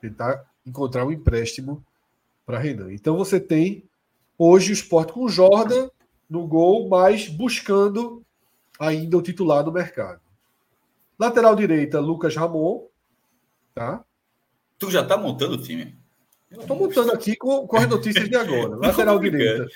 Tentar 0.00 0.44
encontrar 0.64 1.04
um 1.06 1.12
empréstimo 1.12 1.84
para 2.44 2.58
Renan. 2.58 2.92
Então 2.92 3.16
você 3.16 3.40
tem 3.40 3.84
hoje 4.36 4.70
o 4.70 4.74
esporte 4.74 5.12
com 5.12 5.28
Jordan 5.28 5.88
no 6.28 6.46
gol, 6.46 6.88
mas 6.88 7.28
buscando 7.28 8.24
ainda 8.78 9.16
o 9.16 9.22
titular 9.22 9.64
do 9.64 9.72
mercado. 9.72 10.20
Lateral 11.18 11.56
direita, 11.56 11.98
Lucas 11.98 12.36
Ramon. 12.36 12.86
Tá? 13.74 14.04
Tu 14.78 14.90
já 14.90 15.04
tá 15.04 15.16
montando 15.16 15.54
o 15.54 15.62
time? 15.62 15.98
Estou 16.50 16.76
montando 16.76 17.12
aqui 17.12 17.36
com, 17.36 17.66
com 17.66 17.76
as 17.76 17.88
notícias 17.88 18.28
de 18.28 18.36
agora. 18.36 18.76
Lateral 18.78 19.18
direita, 19.18 19.66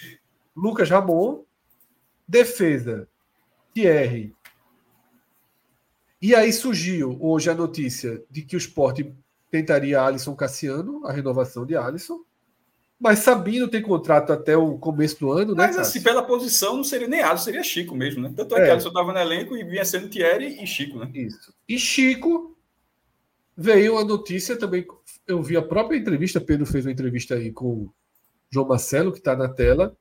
Lucas 0.56 0.88
Ramon. 0.88 1.42
Defesa, 2.26 3.08
Thierry. 3.74 4.34
E 6.20 6.34
aí 6.34 6.52
surgiu 6.52 7.18
hoje 7.20 7.50
a 7.50 7.54
notícia 7.54 8.22
de 8.30 8.42
que 8.42 8.54
o 8.54 8.58
esporte 8.58 9.12
tentaria 9.50 10.00
Alisson 10.00 10.34
Cassiano, 10.34 11.04
a 11.04 11.12
renovação 11.12 11.66
de 11.66 11.76
Alisson. 11.76 12.20
Mas 12.98 13.18
Sabino 13.18 13.66
tem 13.66 13.82
contrato 13.82 14.32
até 14.32 14.56
o 14.56 14.78
começo 14.78 15.18
do 15.18 15.32
ano, 15.32 15.54
né? 15.54 15.66
Mas 15.66 15.76
assim, 15.76 16.00
pela 16.00 16.22
posição 16.22 16.76
não 16.76 16.84
seria 16.84 17.08
nem 17.08 17.20
Alisson, 17.20 17.44
seria 17.44 17.64
Chico 17.64 17.94
mesmo, 17.94 18.22
né? 18.22 18.32
Tanto 18.34 18.56
é, 18.56 18.60
é. 18.60 18.64
que 18.64 18.70
Alisson 18.70 18.88
estava 18.88 19.12
no 19.12 19.18
elenco 19.18 19.56
e 19.56 19.64
vinha 19.64 19.84
sendo 19.84 20.08
Thierry 20.08 20.62
e 20.62 20.66
Chico, 20.66 20.98
né? 21.00 21.10
Isso. 21.12 21.52
E 21.68 21.76
Chico 21.76 22.56
veio 23.56 23.98
a 23.98 24.04
notícia 24.04 24.56
também 24.56 24.86
eu 25.26 25.42
vi 25.42 25.56
a 25.56 25.62
própria 25.62 25.96
entrevista, 25.96 26.40
Pedro 26.40 26.66
fez 26.66 26.84
uma 26.84 26.92
entrevista 26.92 27.34
aí 27.34 27.52
com 27.52 27.66
o 27.66 27.94
João 28.50 28.68
Marcelo, 28.68 29.12
que 29.12 29.18
está 29.18 29.36
na 29.36 29.48
tela, 29.48 29.96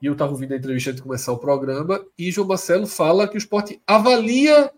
e 0.00 0.06
eu 0.06 0.12
estava 0.12 0.32
ouvindo 0.32 0.52
a 0.52 0.56
entrevista 0.56 0.90
antes 0.90 1.00
de 1.00 1.06
começar 1.06 1.32
o 1.32 1.38
programa, 1.38 2.04
e 2.18 2.30
João 2.30 2.48
Marcelo 2.48 2.86
fala 2.86 3.28
que 3.28 3.36
o 3.36 3.38
esporte 3.38 3.80
avalia 3.86 4.72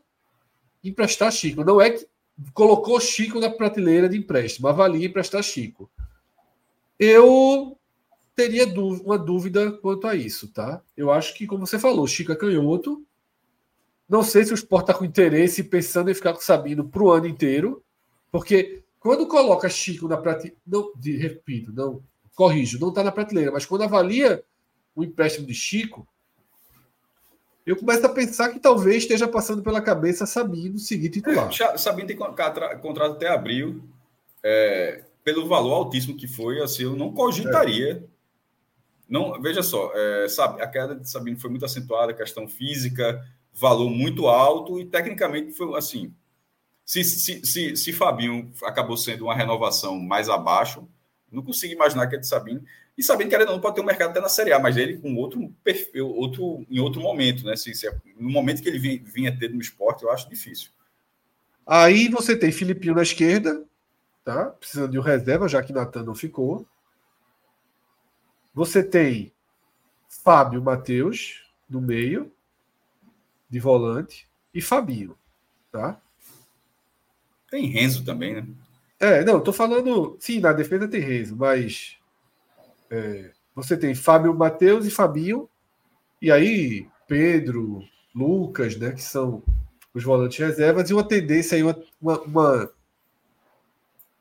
emprestar 0.82 1.32
Chico. 1.32 1.64
Não 1.64 1.80
é 1.80 1.90
que 1.90 2.06
colocou 2.52 3.00
Chico 3.00 3.40
na 3.40 3.50
prateleira 3.50 4.08
de 4.08 4.18
empréstimo, 4.18 4.68
avalia 4.68 5.06
emprestar 5.06 5.42
Chico. 5.42 5.90
Eu 6.98 7.78
teria 8.36 8.66
uma 8.66 9.18
dúvida 9.18 9.72
quanto 9.72 10.06
a 10.06 10.14
isso, 10.14 10.48
tá? 10.48 10.82
Eu 10.96 11.10
acho 11.10 11.34
que, 11.34 11.46
como 11.46 11.66
você 11.66 11.78
falou, 11.78 12.06
Chico 12.06 12.32
é 12.32 12.36
canhoto. 12.36 13.04
Não 14.08 14.22
sei 14.22 14.44
se 14.44 14.52
o 14.52 14.54
esporte 14.54 14.90
está 14.90 14.94
com 14.94 15.04
interesse 15.04 15.64
pensando 15.64 16.10
em 16.10 16.14
ficar 16.14 16.34
com 16.34 16.40
Sabino 16.40 16.86
para 16.86 17.02
o 17.02 17.10
ano 17.10 17.26
inteiro, 17.26 17.83
porque 18.34 18.82
quando 18.98 19.28
coloca 19.28 19.68
Chico 19.68 20.08
na 20.08 20.16
prateleira, 20.16 20.56
não, 20.66 20.92
de, 20.96 21.16
repito, 21.16 21.72
não, 21.72 22.02
corrijo, 22.34 22.80
não 22.80 22.88
está 22.88 23.04
na 23.04 23.12
prateleira, 23.12 23.52
mas 23.52 23.64
quando 23.64 23.82
avalia 23.82 24.42
o 24.92 25.04
empréstimo 25.04 25.46
de 25.46 25.54
Chico, 25.54 26.04
eu 27.64 27.76
começo 27.76 28.04
a 28.04 28.08
pensar 28.08 28.48
que 28.48 28.58
talvez 28.58 29.04
esteja 29.04 29.28
passando 29.28 29.62
pela 29.62 29.80
cabeça 29.80 30.26
Sabino 30.26 30.80
seguir 30.80 31.10
titular. 31.10 31.48
É, 31.48 31.78
Sabino 31.78 32.08
tem 32.08 32.16
contrato 32.16 33.12
até 33.12 33.28
abril. 33.28 33.84
É, 34.42 35.04
pelo 35.22 35.46
valor 35.46 35.72
altíssimo 35.74 36.16
que 36.16 36.26
foi, 36.26 36.60
assim, 36.60 36.82
eu 36.82 36.96
não 36.96 37.12
cogitaria. 37.12 37.92
É. 37.92 38.02
Não, 39.08 39.40
veja 39.40 39.62
só, 39.62 39.92
é, 39.94 40.26
sabe, 40.28 40.60
a 40.60 40.66
queda 40.66 40.96
de 40.96 41.08
Sabino 41.08 41.38
foi 41.38 41.50
muito 41.50 41.64
acentuada, 41.64 42.12
questão 42.12 42.48
física, 42.48 43.24
valor 43.52 43.90
muito 43.90 44.26
alto 44.26 44.80
e 44.80 44.84
tecnicamente 44.84 45.52
foi 45.52 45.78
assim 45.78 46.12
se, 46.84 47.02
se, 47.02 47.44
se, 47.44 47.76
se 47.76 47.92
Fabinho 47.92 48.52
acabou 48.64 48.96
sendo 48.96 49.24
uma 49.24 49.34
renovação 49.34 49.98
mais 49.98 50.28
abaixo, 50.28 50.86
não 51.30 51.42
consigo 51.42 51.72
imaginar 51.72 52.06
que 52.06 52.16
é 52.16 52.18
de 52.18 52.26
Sabino. 52.26 52.62
E 52.96 53.02
sabendo 53.02 53.28
que 53.28 53.34
ele 53.34 53.44
não 53.44 53.60
pode 53.60 53.74
ter 53.74 53.80
um 53.80 53.84
mercado 53.86 54.10
até 54.10 54.20
na 54.20 54.28
Série 54.28 54.52
A, 54.52 54.58
mas 54.58 54.76
ele 54.76 54.98
com 54.98 55.16
outro 55.16 55.52
perfil, 55.64 56.08
outro, 56.08 56.64
em 56.70 56.78
outro 56.78 57.00
momento, 57.00 57.44
né? 57.44 57.56
Se, 57.56 57.74
se, 57.74 57.88
é, 57.88 58.00
no 58.16 58.30
momento 58.30 58.62
que 58.62 58.68
ele 58.68 58.78
vinha, 58.78 59.02
vinha 59.04 59.36
ter 59.36 59.50
no 59.50 59.60
esporte, 59.60 60.04
eu 60.04 60.10
acho 60.10 60.28
difícil. 60.28 60.70
Aí 61.66 62.08
você 62.08 62.36
tem 62.36 62.52
Filipinho 62.52 62.94
na 62.94 63.02
esquerda, 63.02 63.64
tá? 64.22 64.46
Precisando 64.46 64.92
de 64.92 64.98
um 64.98 65.02
reserva, 65.02 65.48
já 65.48 65.62
que 65.62 65.72
Natan 65.72 66.04
não 66.04 66.14
ficou. 66.14 66.66
Você 68.52 68.84
tem 68.84 69.32
Fábio 70.08 70.62
Matheus 70.62 71.42
no 71.68 71.80
meio. 71.80 72.30
de 73.50 73.60
volante 73.60 74.28
e 74.52 74.60
Fabinho, 74.60 75.16
tá? 75.70 76.00
Tem 77.54 77.66
Renzo 77.66 78.04
também, 78.04 78.34
né? 78.34 78.44
É, 78.98 79.24
não, 79.24 79.40
tô 79.40 79.52
falando. 79.52 80.16
Sim, 80.18 80.40
na 80.40 80.52
defesa 80.52 80.88
tem 80.88 81.00
Renzo, 81.00 81.36
mas. 81.36 81.96
É, 82.90 83.30
você 83.54 83.76
tem 83.76 83.94
Fábio 83.94 84.34
Matheus 84.34 84.84
e 84.84 84.90
Fabinho, 84.90 85.48
e 86.20 86.32
aí 86.32 86.88
Pedro, 87.06 87.84
Lucas, 88.12 88.76
né, 88.76 88.90
que 88.90 89.00
são 89.00 89.40
os 89.94 90.02
volantes 90.02 90.36
reservas, 90.36 90.90
e 90.90 90.94
uma 90.94 91.06
tendência 91.06 91.54
aí, 91.54 91.62
uma, 91.62 91.78
uma, 92.02 92.70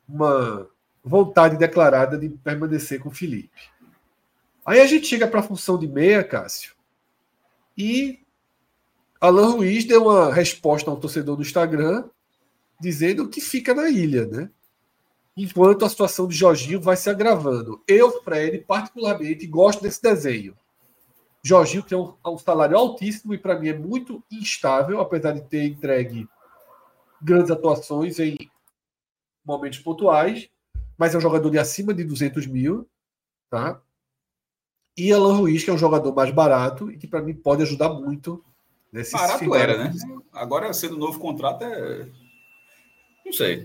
uma, 0.08 0.70
vontade 1.04 1.58
declarada 1.58 2.20
de 2.20 2.30
permanecer 2.30 3.00
com 3.00 3.10
o 3.10 3.12
Felipe. 3.12 3.50
Aí 4.64 4.80
a 4.80 4.86
gente 4.86 5.08
chega 5.08 5.28
para 5.28 5.40
a 5.40 5.44
função 5.44 5.76
de 5.76 5.88
meia, 5.88 6.24
Cássio, 6.24 6.76
e 7.76 8.20
Alan 9.20 9.54
Ruiz 9.54 9.86
deu 9.86 10.04
uma 10.04 10.32
resposta 10.32 10.92
ao 10.92 10.98
torcedor 10.98 11.36
do 11.36 11.42
Instagram 11.42 12.08
dizendo 12.84 13.30
que 13.30 13.40
fica 13.40 13.74
na 13.74 13.90
ilha, 13.90 14.26
né? 14.26 14.50
Enquanto 15.36 15.86
a 15.86 15.90
situação 15.90 16.28
de 16.28 16.36
Jorginho 16.36 16.82
vai 16.82 16.98
se 16.98 17.10
agravando. 17.10 17.82
Eu, 17.88 18.22
Fred, 18.22 18.60
particularmente, 18.60 19.48
gosto 19.48 19.82
desse 19.82 20.02
desenho. 20.02 20.54
Jorginho 21.42 21.82
tem 21.82 21.98
um, 21.98 22.14
um 22.26 22.38
salário 22.38 22.78
altíssimo 22.78 23.34
e 23.34 23.38
para 23.38 23.58
mim 23.58 23.70
é 23.70 23.78
muito 23.78 24.22
instável, 24.30 25.00
apesar 25.00 25.32
de 25.32 25.42
ter 25.42 25.64
entregue 25.66 26.28
grandes 27.22 27.50
atuações 27.50 28.20
em 28.20 28.38
momentos 29.46 29.80
pontuais, 29.80 30.50
mas 30.98 31.16
é 31.16 31.18
um 31.18 31.22
jogador 31.22 31.50
de 31.50 31.58
acima 31.58 31.94
de 31.94 32.04
200 32.04 32.46
mil, 32.48 32.88
tá? 33.50 33.82
E 34.96 35.12
Alan 35.12 35.38
Ruiz, 35.38 35.64
que 35.64 35.70
é 35.70 35.74
um 35.74 35.78
jogador 35.78 36.14
mais 36.14 36.32
barato 36.32 36.92
e 36.92 36.98
que 36.98 37.08
para 37.08 37.22
mim 37.22 37.34
pode 37.34 37.64
ajudar 37.64 37.90
muito. 37.90 38.44
Nesse 38.92 39.14
barato 39.14 39.56
era, 39.56 39.86
né? 39.86 39.94
Agora, 40.32 40.72
sendo 40.74 40.98
novo 40.98 41.18
contrato, 41.18 41.64
é. 41.64 42.08
Não 43.26 43.34
sei. 43.34 43.64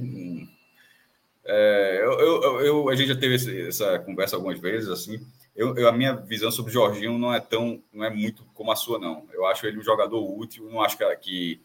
É, 1.45 2.01
eu, 2.03 2.13
eu, 2.21 2.61
eu, 2.61 2.89
a 2.89 2.95
gente 2.95 3.09
já 3.09 3.17
teve 3.17 3.69
essa 3.69 3.99
conversa 4.01 4.37
algumas 4.37 4.61
vezes, 4.61 4.89
assim. 4.89 5.19
Eu, 5.57 5.77
eu, 5.77 5.89
a 5.89 5.93
minha 5.93 6.15
visão 6.15 6.51
sobre 6.51 6.71
o 6.71 6.73
Jorginho 6.73 7.19
não 7.19 7.35
é 7.35 7.41
tão, 7.41 7.83
não 7.93 8.05
é 8.05 8.11
muito 8.11 8.45
como 8.55 8.71
a 8.71 8.77
sua, 8.77 8.99
não. 8.99 9.27
Eu 9.33 9.47
acho 9.47 9.67
ele 9.67 9.79
um 9.79 9.83
jogador 9.83 10.21
útil, 10.39 10.69
não 10.71 10.81
acho 10.83 10.97
que, 10.97 11.17
que 11.17 11.61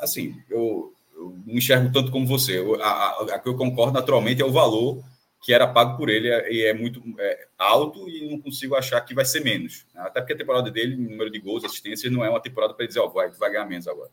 assim, 0.00 0.40
eu, 0.48 0.94
eu 1.14 1.36
não 1.46 1.56
enxergo 1.56 1.90
tanto 1.92 2.12
como 2.12 2.26
você. 2.26 2.58
Eu, 2.58 2.80
a, 2.80 3.34
a, 3.34 3.38
que 3.38 3.48
eu 3.48 3.56
concordo 3.56 3.92
naturalmente 3.92 4.42
é 4.42 4.44
o 4.44 4.52
valor 4.52 5.02
que 5.42 5.54
era 5.54 5.66
pago 5.66 5.96
por 5.96 6.08
ele 6.10 6.28
e 6.50 6.64
é 6.64 6.74
muito 6.74 7.02
é, 7.18 7.48
alto 7.58 8.08
e 8.08 8.30
não 8.30 8.40
consigo 8.40 8.74
achar 8.74 9.00
que 9.00 9.14
vai 9.14 9.24
ser 9.24 9.42
menos. 9.42 9.86
Até 9.94 10.20
porque 10.20 10.34
a 10.34 10.36
temporada 10.36 10.70
dele, 10.70 10.96
número 10.96 11.30
de 11.30 11.38
gols, 11.38 11.64
assistências, 11.64 12.12
não 12.12 12.24
é 12.24 12.28
uma 12.28 12.42
temporada 12.42 12.74
para 12.74 12.86
dizer, 12.86 13.00
ó, 13.00 13.08
vai, 13.08 13.30
vai 13.30 13.50
ganhar 13.50 13.64
menos 13.64 13.88
agora. 13.88 14.10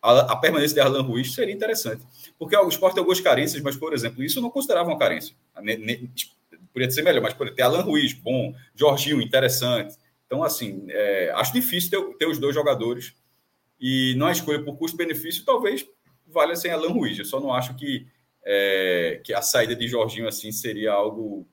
A, 0.00 0.32
a 0.32 0.36
permanência 0.36 0.74
de 0.74 0.80
Arlan 0.80 1.02
Ruiz 1.02 1.34
seria 1.34 1.54
interessante. 1.54 2.02
Porque 2.38 2.56
o 2.56 2.68
esporte 2.68 2.94
tem 2.94 3.00
algumas 3.00 3.20
carências, 3.20 3.62
mas, 3.62 3.76
por 3.76 3.92
exemplo, 3.92 4.22
isso 4.22 4.38
eu 4.38 4.42
não 4.42 4.50
considerava 4.50 4.88
uma 4.88 4.98
carência. 4.98 5.34
Ne, 5.60 5.76
ne, 5.76 6.10
poderia 6.72 6.90
ser 6.90 7.02
melhor, 7.02 7.20
mas 7.20 7.34
por 7.34 7.50
ter 7.50 7.62
Alan 7.62 7.82
Ruiz, 7.82 8.12
bom, 8.12 8.54
Jorginho, 8.74 9.20
interessante. 9.20 9.96
Então, 10.26 10.42
assim, 10.42 10.86
é, 10.88 11.32
acho 11.34 11.52
difícil 11.52 11.90
ter, 11.90 12.16
ter, 12.16 12.28
os 12.28 12.38
dois 12.38 12.54
jogadores 12.54 13.14
e 13.80 14.14
não 14.16 14.30
escolha 14.30 14.62
por 14.62 14.76
custo-benefício, 14.76 15.44
talvez 15.44 15.86
valha 16.26 16.54
sem 16.54 16.70
Alan 16.70 16.90
Ruiz. 16.90 17.18
Eu 17.18 17.24
só 17.24 17.40
não 17.40 17.52
acho 17.52 17.74
que, 17.74 18.06
é, 18.44 19.20
que 19.24 19.32
a 19.32 19.42
saída 19.42 19.74
de 19.74 19.88
Jorginho 19.88 20.28
assim 20.28 20.52
seria 20.52 20.92
algo 20.92 21.46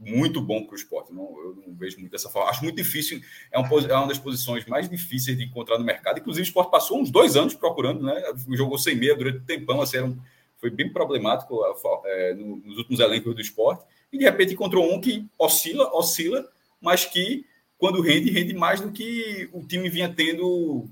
muito 0.00 0.40
bom 0.40 0.64
para 0.64 0.72
o 0.72 0.76
esporte. 0.76 1.12
Não, 1.12 1.22
eu 1.22 1.62
não 1.66 1.74
vejo 1.74 1.98
muito 1.98 2.10
dessa 2.10 2.30
forma. 2.30 2.50
Acho 2.50 2.64
muito 2.64 2.76
difícil, 2.76 3.20
é, 3.52 3.60
um, 3.60 3.64
é, 3.64 3.94
uma 3.94 4.08
das 4.08 4.18
posições 4.18 4.64
mais 4.64 4.88
difíceis 4.88 5.36
de 5.36 5.44
encontrar 5.44 5.78
no 5.78 5.84
mercado. 5.84 6.18
Inclusive, 6.18 6.42
o 6.42 6.48
esporte 6.48 6.70
passou 6.70 7.00
uns 7.00 7.10
dois 7.10 7.36
anos 7.36 7.54
procurando, 7.54 8.02
né? 8.02 8.22
Jogou 8.52 8.78
sem 8.78 8.96
meia 8.96 9.14
durante 9.14 9.38
um 9.38 9.44
tempão, 9.44 9.82
assim, 9.82 10.00
um, 10.00 10.18
foi 10.58 10.70
bem 10.70 10.90
problemático 10.90 11.60
é, 12.06 12.34
nos 12.34 12.78
últimos 12.78 13.00
elencos 13.00 13.34
do 13.34 13.40
esporte 13.40 13.84
e 14.12 14.18
de 14.18 14.24
repente 14.24 14.52
encontrou 14.52 14.92
um 14.92 15.00
que 15.00 15.26
oscila, 15.38 15.90
oscila, 15.94 16.46
mas 16.80 17.04
que 17.04 17.46
quando 17.78 18.02
rende, 18.02 18.30
rende 18.30 18.52
mais 18.52 18.80
do 18.80 18.92
que 18.92 19.48
o 19.52 19.66
time 19.66 19.88
vinha 19.88 20.12
tendo 20.12 20.86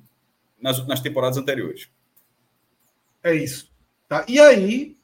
nas, 0.61 0.86
nas 0.86 1.00
temporadas 1.00 1.36
anteriores. 1.36 1.88
É 3.22 3.34
isso. 3.34 3.70
Tá? 4.09 4.24
E 4.26 4.40
aí, 4.40 4.96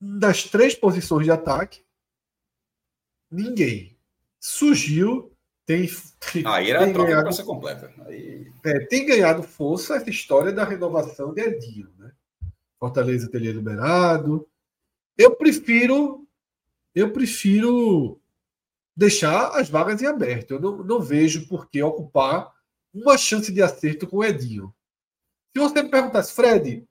das 0.00 0.44
três 0.44 0.74
posições 0.74 1.24
de 1.24 1.30
ataque, 1.30 1.82
ninguém 3.30 3.96
surgiu. 4.40 5.32
Tem, 5.66 5.86
tem, 6.32 6.46
aí 6.46 6.70
era 6.70 6.80
tem 6.80 6.90
a 6.90 6.92
troca 6.94 7.10
ganhado, 7.10 7.32
ser 7.32 7.44
completa. 7.44 7.92
Aí... 8.06 8.50
É, 8.64 8.86
tem 8.86 9.04
ganhado 9.04 9.42
força 9.42 9.96
essa 9.96 10.08
história 10.08 10.50
da 10.50 10.64
renovação 10.64 11.34
de 11.34 11.42
Edinho. 11.42 11.90
Né? 11.98 12.10
Fortaleza 12.78 13.30
teria 13.30 13.52
liberado. 13.52 14.48
Eu 15.16 15.36
prefiro 15.36 16.26
eu 16.94 17.12
prefiro 17.12 18.20
deixar 18.96 19.50
as 19.50 19.68
vagas 19.68 20.02
em 20.02 20.06
aberto. 20.06 20.54
Eu 20.54 20.60
não, 20.60 20.78
não 20.78 21.00
vejo 21.00 21.46
por 21.46 21.70
que 21.70 21.80
ocupar 21.82 22.52
uma 22.92 23.16
chance 23.16 23.52
de 23.52 23.62
acerto 23.62 24.06
com 24.06 24.16
o 24.16 24.24
Edinho. 24.24 24.74
Se 25.52 25.60
você 25.62 25.82
me 25.82 25.90
perguntasse, 25.90 26.32
Fred, 26.32 26.84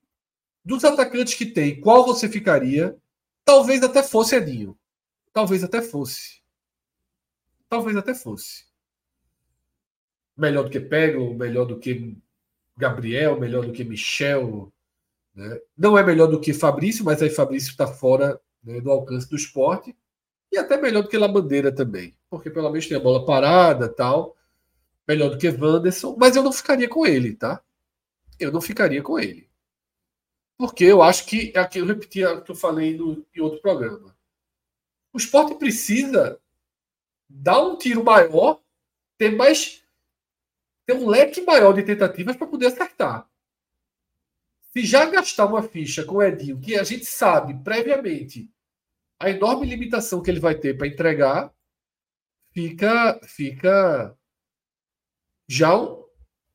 dos 0.63 0.85
atacantes 0.85 1.33
que 1.33 1.45
tem, 1.45 1.81
qual 1.81 2.05
você 2.05 2.29
ficaria? 2.29 2.95
Talvez 3.43 3.83
até 3.83 4.01
fosse 4.01 4.35
Edinho. 4.35 4.77
Talvez 5.37 5.63
até 5.63 5.83
fosse. 5.83 6.41
Talvez 7.69 7.95
até 7.95 8.15
fosse. 8.15 8.65
Melhor 10.35 10.63
do 10.63 10.71
que 10.71 10.79
Pego, 10.79 11.31
melhor 11.35 11.65
do 11.65 11.77
que 11.77 12.17
Gabriel, 12.75 13.39
melhor 13.39 13.63
do 13.63 13.71
que 13.71 13.83
Michel. 13.83 14.73
Né? 15.35 15.61
Não 15.77 15.95
é 15.95 16.03
melhor 16.03 16.25
do 16.25 16.41
que 16.41 16.53
Fabrício, 16.53 17.05
mas 17.05 17.21
aí 17.21 17.29
Fabrício 17.29 17.69
está 17.69 17.85
fora 17.85 18.41
né, 18.63 18.81
do 18.81 18.89
alcance 18.89 19.29
do 19.29 19.35
esporte, 19.35 19.95
e 20.51 20.57
até 20.57 20.75
melhor 20.75 21.03
do 21.03 21.07
que 21.07 21.19
La 21.19 21.27
Bandeira 21.27 21.71
também, 21.71 22.17
porque 22.31 22.49
pelo 22.49 22.71
menos 22.71 22.87
tem 22.87 22.97
a 22.97 22.99
bola 22.99 23.23
parada 23.23 23.87
tal, 23.87 24.35
melhor 25.07 25.29
do 25.29 25.37
que 25.37 25.49
Wanderson, 25.49 26.15
mas 26.17 26.35
eu 26.35 26.41
não 26.41 26.51
ficaria 26.51 26.89
com 26.89 27.05
ele, 27.05 27.35
tá? 27.35 27.61
Eu 28.39 28.51
não 28.51 28.59
ficaria 28.59 29.03
com 29.03 29.19
ele. 29.19 29.47
Porque 30.57 30.85
eu 30.85 31.03
acho 31.03 31.27
que, 31.27 31.55
aqui 31.55 31.77
eu 31.77 31.85
repeti 31.85 32.21
que 32.43 32.51
eu 32.51 32.55
falei 32.55 32.97
no, 32.97 33.23
em 33.35 33.39
outro 33.39 33.61
programa. 33.61 34.16
O 35.17 35.19
esporte 35.19 35.55
precisa 35.55 36.39
dar 37.27 37.59
um 37.59 37.75
tiro 37.75 38.03
maior, 38.03 38.61
ter 39.17 39.35
mais. 39.35 39.83
ter 40.85 40.93
um 40.93 41.07
leque 41.07 41.41
maior 41.41 41.73
de 41.73 41.81
tentativas 41.81 42.35
para 42.35 42.45
poder 42.45 42.67
acertar. 42.67 43.27
Se 44.71 44.85
já 44.85 45.09
gastar 45.09 45.47
uma 45.47 45.63
ficha 45.63 46.05
com 46.05 46.17
o 46.17 46.21
Edinho, 46.21 46.61
que 46.61 46.75
a 46.75 46.83
gente 46.83 47.05
sabe 47.05 47.55
previamente 47.63 48.53
a 49.19 49.31
enorme 49.31 49.65
limitação 49.65 50.21
que 50.21 50.29
ele 50.29 50.39
vai 50.39 50.53
ter 50.53 50.77
para 50.77 50.85
entregar, 50.85 51.51
fica, 52.51 53.19
fica 53.23 54.15
já 55.47 55.75
um, 55.75 56.05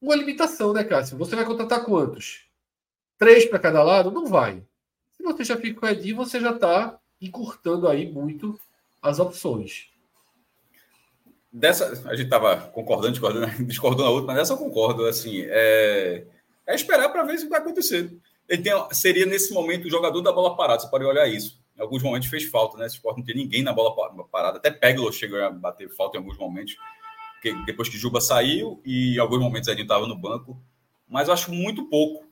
uma 0.01 0.15
limitação, 0.15 0.73
né, 0.73 0.85
Cássio? 0.85 1.19
Você 1.19 1.35
vai 1.35 1.45
contratar 1.45 1.85
quantos? 1.85 2.49
Três 3.19 3.45
para 3.45 3.59
cada 3.59 3.83
lado? 3.83 4.13
Não 4.13 4.25
vai. 4.25 4.65
Se 5.11 5.23
você 5.25 5.43
já 5.43 5.57
fica 5.57 5.81
com 5.81 5.87
o 5.87 5.89
Edinho, 5.89 6.15
você 6.15 6.39
já 6.39 6.53
está 6.53 7.02
encurtando 7.23 7.89
aí 7.89 8.11
muito 8.11 8.59
as 9.01 9.19
opções. 9.19 9.89
Dessa, 11.51 11.87
a 12.09 12.15
gente 12.15 12.25
estava 12.25 12.57
concordando, 12.57 13.13
discordando, 13.13 13.47
discordando 13.65 14.09
a 14.09 14.11
outra, 14.11 14.27
mas 14.27 14.37
dessa 14.37 14.53
eu 14.55 14.59
concordo. 14.59 15.07
Assim, 15.07 15.43
é, 15.47 16.27
é 16.67 16.75
esperar 16.75 17.09
para 17.09 17.23
ver 17.23 17.39
se 17.39 17.49
vai 17.49 17.61
acontecer. 17.61 18.15
Ele 18.49 18.63
tem, 18.63 18.73
seria 18.91 19.25
nesse 19.25 19.53
momento 19.53 19.87
o 19.87 19.91
jogador 19.91 20.21
da 20.21 20.33
bola 20.33 20.57
parada. 20.57 20.81
Você 20.81 20.91
pode 20.91 21.05
olhar 21.05 21.27
isso 21.29 21.63
em 21.77 21.81
alguns 21.83 22.03
momentos 22.03 22.29
fez 22.29 22.45
falta, 22.45 22.77
né? 22.77 22.87
Esse 22.87 22.97
esporte 22.97 23.19
não 23.19 23.25
tem 23.25 23.35
ninguém 23.35 23.63
na 23.63 23.73
bola 23.73 23.95
parada. 24.31 24.59
Até 24.59 24.71
Peglo 24.71 25.13
chegou 25.13 25.43
a 25.43 25.51
bater 25.51 25.89
falta 25.91 26.17
em 26.17 26.21
alguns 26.21 26.37
momentos, 26.37 26.77
depois 27.65 27.89
que 27.89 27.97
Juba 27.97 28.21
saiu 28.21 28.81
e 28.85 29.17
em 29.17 29.19
alguns 29.19 29.41
momentos 29.41 29.69
ele 29.69 29.83
estava 29.83 30.07
no 30.07 30.17
banco. 30.17 30.61
Mas 31.09 31.29
eu 31.29 31.35
acho 31.35 31.53
muito 31.53 31.89
pouco, 31.89 32.25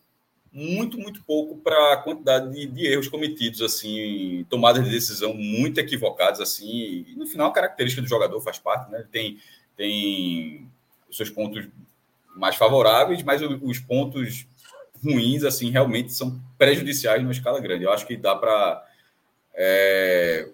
muito, 0.52 0.98
muito 0.98 1.22
pouco 1.22 1.56
para 1.58 1.92
a 1.92 1.96
quantidade 1.96 2.52
de, 2.52 2.66
de, 2.66 2.86
erros 2.86 3.08
cometidos, 3.08 3.62
assim, 3.62 4.44
tomadas 4.48 4.84
de 4.84 4.90
decisão 4.90 5.32
muito 5.32 5.78
equivocadas, 5.78 6.40
assim. 6.40 7.04
E 7.08 7.14
no 7.16 7.26
final, 7.26 7.50
a 7.50 7.52
característica 7.52 8.02
do 8.02 8.08
jogador 8.08 8.40
faz 8.40 8.58
parte, 8.58 8.90
né? 8.90 8.98
Ele 8.98 9.08
tem, 9.08 9.38
tem 9.76 10.68
os 11.08 11.16
seus 11.16 11.30
pontos 11.30 11.68
mais 12.34 12.56
favoráveis, 12.56 13.22
mas 13.22 13.40
os 13.42 13.78
pontos 13.78 14.46
ruins, 15.02 15.44
assim, 15.44 15.70
realmente 15.70 16.12
são 16.12 16.40
prejudiciais 16.58 17.22
numa 17.22 17.32
escala 17.32 17.60
grande. 17.60 17.84
Eu 17.84 17.92
acho 17.92 18.06
que 18.06 18.16
dá 18.16 18.34
para 18.34 18.84
é, 19.54 20.48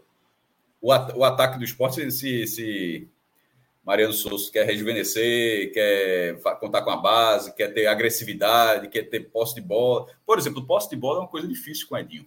o, 0.80 0.88
o, 0.88 1.24
ataque 1.24 1.58
do 1.58 1.64
esporte, 1.64 2.10
se, 2.10 2.46
se 2.46 3.08
Mariano 3.86 4.12
Souza 4.12 4.50
quer 4.50 4.66
rejuvenescer, 4.66 5.72
quer 5.72 6.40
contar 6.58 6.82
com 6.82 6.90
a 6.90 6.96
base, 6.96 7.54
quer 7.54 7.72
ter 7.72 7.86
agressividade, 7.86 8.88
quer 8.88 9.04
ter 9.04 9.30
posse 9.30 9.54
de 9.54 9.60
bola. 9.60 10.08
Por 10.26 10.36
exemplo, 10.36 10.66
posse 10.66 10.90
de 10.90 10.96
bola 10.96 11.18
é 11.18 11.20
uma 11.20 11.28
coisa 11.28 11.46
difícil 11.46 11.86
com 11.86 11.94
o 11.94 11.98
Edinho. 11.98 12.26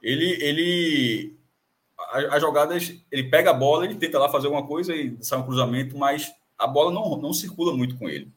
Ele, 0.00 0.38
ele 0.40 1.36
as 2.30 2.40
jogadas, 2.40 2.94
ele 3.10 3.24
pega 3.24 3.50
a 3.50 3.54
bola, 3.54 3.84
ele 3.84 3.96
tenta 3.96 4.20
lá 4.20 4.28
fazer 4.28 4.46
alguma 4.46 4.64
coisa 4.64 4.94
e 4.94 5.16
sai 5.20 5.40
um 5.40 5.44
cruzamento, 5.44 5.98
mas 5.98 6.32
a 6.56 6.66
bola 6.66 6.92
não, 6.92 7.16
não 7.16 7.32
circula 7.32 7.76
muito 7.76 7.96
com 7.96 8.08
ele. 8.08 8.30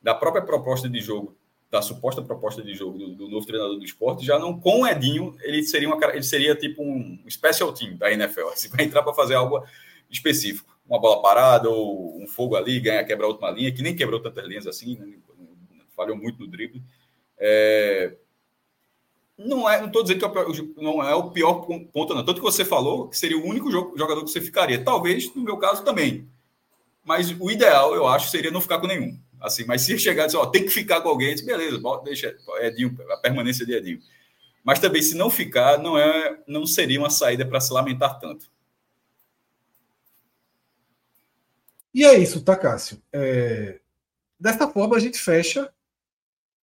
da 0.00 0.14
própria 0.14 0.42
proposta 0.42 0.88
de 0.88 1.00
jogo, 1.00 1.36
da 1.68 1.82
suposta 1.82 2.22
proposta 2.22 2.62
de 2.62 2.74
jogo 2.74 2.96
do, 2.96 3.08
do 3.14 3.28
novo 3.28 3.44
treinador 3.44 3.76
do 3.76 3.84
esporte, 3.84 4.24
já 4.24 4.38
não 4.38 4.58
com 4.58 4.82
o 4.82 4.86
Edinho, 4.86 5.36
ele 5.40 5.64
seria, 5.64 5.88
uma, 5.88 5.98
ele 6.12 6.22
seria 6.22 6.54
tipo 6.54 6.80
um 6.80 7.18
special 7.28 7.72
team 7.72 7.96
da 7.96 8.12
NFL, 8.12 8.48
assim, 8.52 8.68
vai 8.76 8.84
entrar 8.84 9.02
para 9.02 9.14
fazer 9.14 9.34
algo 9.34 9.64
específico. 10.08 10.71
Uma 10.92 11.00
bola 11.00 11.22
parada 11.22 11.70
ou 11.70 12.22
um 12.22 12.26
fogo 12.26 12.54
ali, 12.54 12.78
ganha, 12.78 13.02
quebra 13.02 13.24
a 13.24 13.28
última 13.30 13.50
linha, 13.50 13.72
que 13.72 13.80
nem 13.80 13.96
quebrou 13.96 14.20
tantas 14.20 14.46
linhas 14.46 14.66
assim, 14.66 14.98
né? 14.98 15.14
falhou 15.96 16.14
muito 16.14 16.38
no 16.38 16.46
drible. 16.46 16.82
É, 17.38 18.14
não 19.38 19.68
é, 19.68 19.80
não 19.80 19.86
estou 19.86 20.02
dizendo 20.02 20.18
que 20.18 20.26
é 20.26 20.28
pior, 20.28 20.46
não 20.76 21.02
é 21.02 21.14
o 21.14 21.30
pior 21.30 21.54
ponto, 21.64 22.14
não. 22.14 22.22
Tanto 22.22 22.34
que 22.34 22.40
você 22.42 22.62
falou 22.62 23.08
que 23.08 23.16
seria 23.16 23.38
o 23.38 23.46
único 23.46 23.70
jogador 23.70 24.22
que 24.22 24.30
você 24.30 24.40
ficaria. 24.42 24.84
Talvez, 24.84 25.34
no 25.34 25.42
meu 25.42 25.56
caso, 25.56 25.82
também. 25.82 26.28
Mas 27.02 27.34
o 27.40 27.50
ideal, 27.50 27.94
eu 27.94 28.06
acho, 28.06 28.28
seria 28.28 28.50
não 28.50 28.60
ficar 28.60 28.78
com 28.78 28.86
nenhum. 28.86 29.18
Assim, 29.40 29.64
mas 29.64 29.80
se 29.80 29.98
chegar 29.98 30.24
e 30.24 30.26
dizer, 30.26 30.38
ó, 30.38 30.44
tem 30.44 30.62
que 30.62 30.70
ficar 30.70 31.00
com 31.00 31.08
alguém, 31.08 31.34
diz, 31.34 31.44
beleza, 31.44 31.80
deixa 32.04 32.36
Edinho, 32.60 32.94
a 33.10 33.16
permanência 33.16 33.64
de 33.64 33.72
Edinho. 33.72 33.98
Mas 34.62 34.78
também, 34.78 35.00
se 35.00 35.16
não 35.16 35.30
ficar, 35.30 35.78
não, 35.78 35.96
é, 35.96 36.38
não 36.46 36.66
seria 36.66 37.00
uma 37.00 37.10
saída 37.10 37.46
para 37.46 37.60
se 37.60 37.72
lamentar 37.72 38.20
tanto. 38.20 38.51
E 41.94 42.04
é 42.04 42.18
isso, 42.18 42.42
tá, 42.42 42.56
Cássio? 42.56 43.02
É... 43.12 43.80
Dessa 44.38 44.68
forma, 44.68 44.96
a 44.96 45.00
gente 45.00 45.18
fecha. 45.18 45.72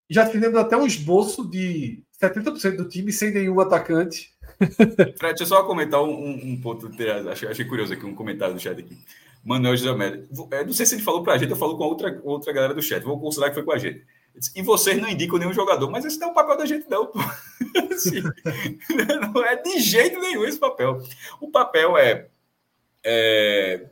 Já 0.09 0.25
fizemos 0.25 0.57
até 0.57 0.75
um 0.75 0.87
esboço 0.87 1.47
de 1.49 2.03
70% 2.21 2.75
do 2.75 2.89
time 2.89 3.11
sem 3.11 3.31
nenhum 3.31 3.59
atacante. 3.59 4.33
Fred, 5.17 5.35
deixa 5.35 5.43
eu 5.43 5.47
só 5.47 5.63
comentar 5.63 6.01
um, 6.03 6.09
um 6.11 6.59
ponto. 6.59 6.89
Achei, 7.31 7.47
achei, 7.47 7.65
curioso 7.65 7.93
aqui, 7.93 8.05
um 8.05 8.15
comentário 8.15 8.55
do 8.55 8.59
chat 8.59 8.79
aqui. 8.79 8.97
Manuel 9.43 9.77
José 9.77 9.93
Médio. 9.93 10.27
Não 10.65 10.73
sei 10.73 10.85
se 10.85 10.95
ele 10.95 11.03
falou 11.03 11.23
para 11.23 11.33
a 11.33 11.37
gente 11.37 11.51
ou 11.51 11.57
falou 11.57 11.77
com 11.77 11.83
outra, 11.83 12.19
outra 12.23 12.51
galera 12.51 12.73
do 12.73 12.81
chat. 12.81 13.03
Vou 13.03 13.19
considerar 13.19 13.49
que 13.49 13.55
foi 13.55 13.63
com 13.63 13.71
a 13.71 13.77
gente. 13.77 14.03
E 14.55 14.61
vocês 14.61 15.01
não 15.01 15.09
indicam 15.09 15.37
nenhum 15.37 15.53
jogador, 15.53 15.89
mas 15.89 16.05
esse 16.05 16.19
não 16.19 16.29
é 16.29 16.31
o 16.31 16.33
papel 16.33 16.57
da 16.57 16.65
gente, 16.65 16.89
não. 16.89 17.11
assim, 17.91 18.21
não 19.33 19.43
é 19.43 19.55
de 19.55 19.79
jeito 19.79 20.19
nenhum 20.19 20.45
esse 20.45 20.59
papel. 20.59 21.01
O 21.39 21.49
papel 21.49 21.97
é, 21.97 22.27
é 23.03 23.89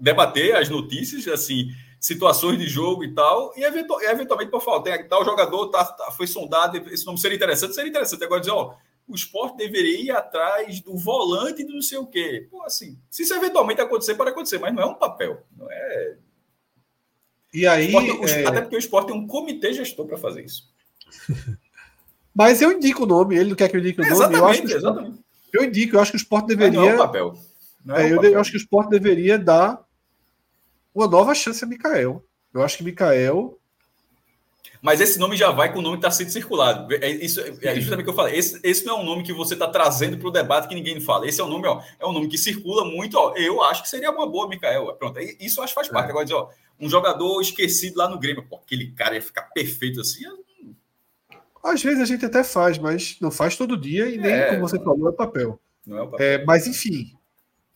debater 0.00 0.56
as 0.56 0.68
notícias, 0.68 1.26
assim, 1.28 1.68
situações 2.00 2.58
de 2.58 2.66
jogo 2.66 3.04
e 3.04 3.12
tal, 3.12 3.52
e 3.56 3.62
eventualmente, 3.62 4.50
por 4.50 4.62
falar, 4.62 4.82
tem 4.82 5.08
tal 5.08 5.24
jogador 5.24 5.68
tá, 5.68 5.84
tá, 5.84 6.10
foi 6.12 6.26
sondado, 6.26 6.76
esse 6.92 7.04
nome 7.04 7.18
seria 7.18 7.36
interessante, 7.36 7.74
seria 7.74 7.90
interessante. 7.90 8.22
Agora 8.22 8.40
dizer, 8.40 8.52
ó, 8.52 8.74
o 9.06 9.14
esporte 9.14 9.56
deveria 9.56 10.00
ir 10.00 10.10
atrás 10.10 10.80
do 10.80 10.96
volante 10.96 11.64
do 11.64 11.72
não 11.72 11.82
sei 11.82 11.98
o 11.98 12.06
quê. 12.06 12.46
Pô, 12.50 12.62
assim, 12.62 12.98
se 13.10 13.22
isso 13.22 13.34
eventualmente 13.34 13.80
acontecer, 13.80 14.14
pode 14.14 14.30
acontecer, 14.30 14.58
mas 14.58 14.74
não 14.74 14.82
é 14.82 14.86
um 14.86 14.94
papel. 14.94 15.42
Não 15.56 15.70
é. 15.70 16.16
E 17.52 17.66
aí. 17.66 17.86
Esporte, 17.86 18.32
é... 18.32 18.46
Até 18.46 18.60
porque 18.60 18.76
o 18.76 18.78
esporte 18.78 19.06
tem 19.06 19.16
um 19.16 19.26
comitê 19.26 19.72
gestor 19.72 20.06
para 20.06 20.18
fazer 20.18 20.44
isso. 20.44 20.70
mas 22.34 22.60
eu 22.60 22.70
indico 22.70 23.04
o 23.04 23.06
nome, 23.06 23.36
ele 23.36 23.48
não 23.48 23.56
quer 23.56 23.68
que 23.68 23.76
eu 23.76 23.80
indique 23.80 24.00
o 24.00 24.04
nome. 24.04 24.14
Exatamente, 24.14 24.40
eu 24.40 24.46
acho 24.46 24.62
que 24.62 24.72
exatamente. 24.72 25.18
Eu 25.50 25.64
indico, 25.64 25.96
eu 25.96 26.00
acho 26.00 26.10
que 26.12 26.16
o 26.16 26.20
esporte 26.20 26.48
deveria. 26.48 26.78
Mas 26.78 26.88
não 26.88 26.92
é 26.92 26.94
um 26.94 27.06
papel. 27.06 27.34
É, 27.88 27.90
é 27.90 28.04
um 28.04 28.08
eu, 28.08 28.16
papel. 28.16 28.32
eu 28.32 28.40
acho 28.40 28.50
que 28.50 28.56
o 28.58 28.60
esporte 28.60 28.90
deveria 28.90 29.38
dar 29.38 29.87
uma 30.98 31.08
nova 31.08 31.34
chance 31.34 31.62
a 31.62 31.66
Mikael. 31.66 32.24
Eu 32.52 32.62
acho 32.62 32.76
que 32.76 32.84
Mikael. 32.84 33.58
Mas 34.82 35.00
esse 35.00 35.18
nome 35.18 35.36
já 35.36 35.50
vai 35.50 35.72
com 35.72 35.78
o 35.78 35.82
nome 35.82 35.96
que 35.96 36.06
está 36.06 36.10
sendo 36.10 36.30
circulado. 36.30 36.92
É, 36.94 37.08
isso, 37.10 37.40
é 37.40 37.74
justamente 37.74 38.00
o 38.00 38.04
que 38.04 38.10
eu 38.10 38.14
falei. 38.14 38.36
Esse, 38.36 38.60
esse 38.62 38.84
não 38.84 38.98
é 38.98 39.00
um 39.00 39.04
nome 39.04 39.22
que 39.22 39.32
você 39.32 39.54
está 39.54 39.68
trazendo 39.68 40.18
para 40.18 40.28
o 40.28 40.32
debate 40.32 40.68
que 40.68 40.74
ninguém 40.74 41.00
fala. 41.00 41.26
Esse 41.26 41.40
é 41.40 41.44
um 41.44 41.48
nome, 41.48 41.66
ó, 41.66 41.80
é 41.98 42.06
um 42.06 42.12
nome 42.12 42.28
que 42.28 42.38
circula 42.38 42.84
muito. 42.84 43.16
Ó, 43.16 43.34
eu 43.36 43.62
acho 43.62 43.82
que 43.82 43.88
seria 43.88 44.10
uma 44.10 44.26
boa, 44.26 44.48
Mikael. 44.48 44.92
Pronto, 44.94 45.18
isso 45.40 45.60
eu 45.60 45.64
acho 45.64 45.72
que 45.72 45.80
faz 45.80 45.88
parte. 45.88 46.08
É. 46.08 46.10
Agora, 46.10 46.24
dizer, 46.24 46.36
ó, 46.36 46.48
um 46.80 46.88
jogador 46.88 47.40
esquecido 47.40 47.96
lá 47.96 48.08
no 48.08 48.18
Grêmio, 48.18 48.46
pô, 48.48 48.56
aquele 48.56 48.92
cara 48.92 49.14
ia 49.14 49.22
ficar 49.22 49.42
perfeito 49.42 50.00
assim. 50.00 50.24
Às 51.62 51.82
vezes 51.82 52.00
a 52.00 52.04
gente 52.04 52.24
até 52.24 52.44
faz, 52.44 52.78
mas 52.78 53.16
não 53.20 53.30
faz 53.30 53.56
todo 53.56 53.76
dia 53.76 54.08
e 54.08 54.16
nem, 54.16 54.32
é, 54.32 54.50
como 54.50 54.60
você 54.60 54.78
falou, 54.78 55.08
é 55.08 55.12
papel. 55.12 55.60
Não 55.84 55.98
é 55.98 56.02
o 56.02 56.08
papel. 56.08 56.26
É, 56.26 56.44
mas 56.44 56.66
enfim, 56.66 57.17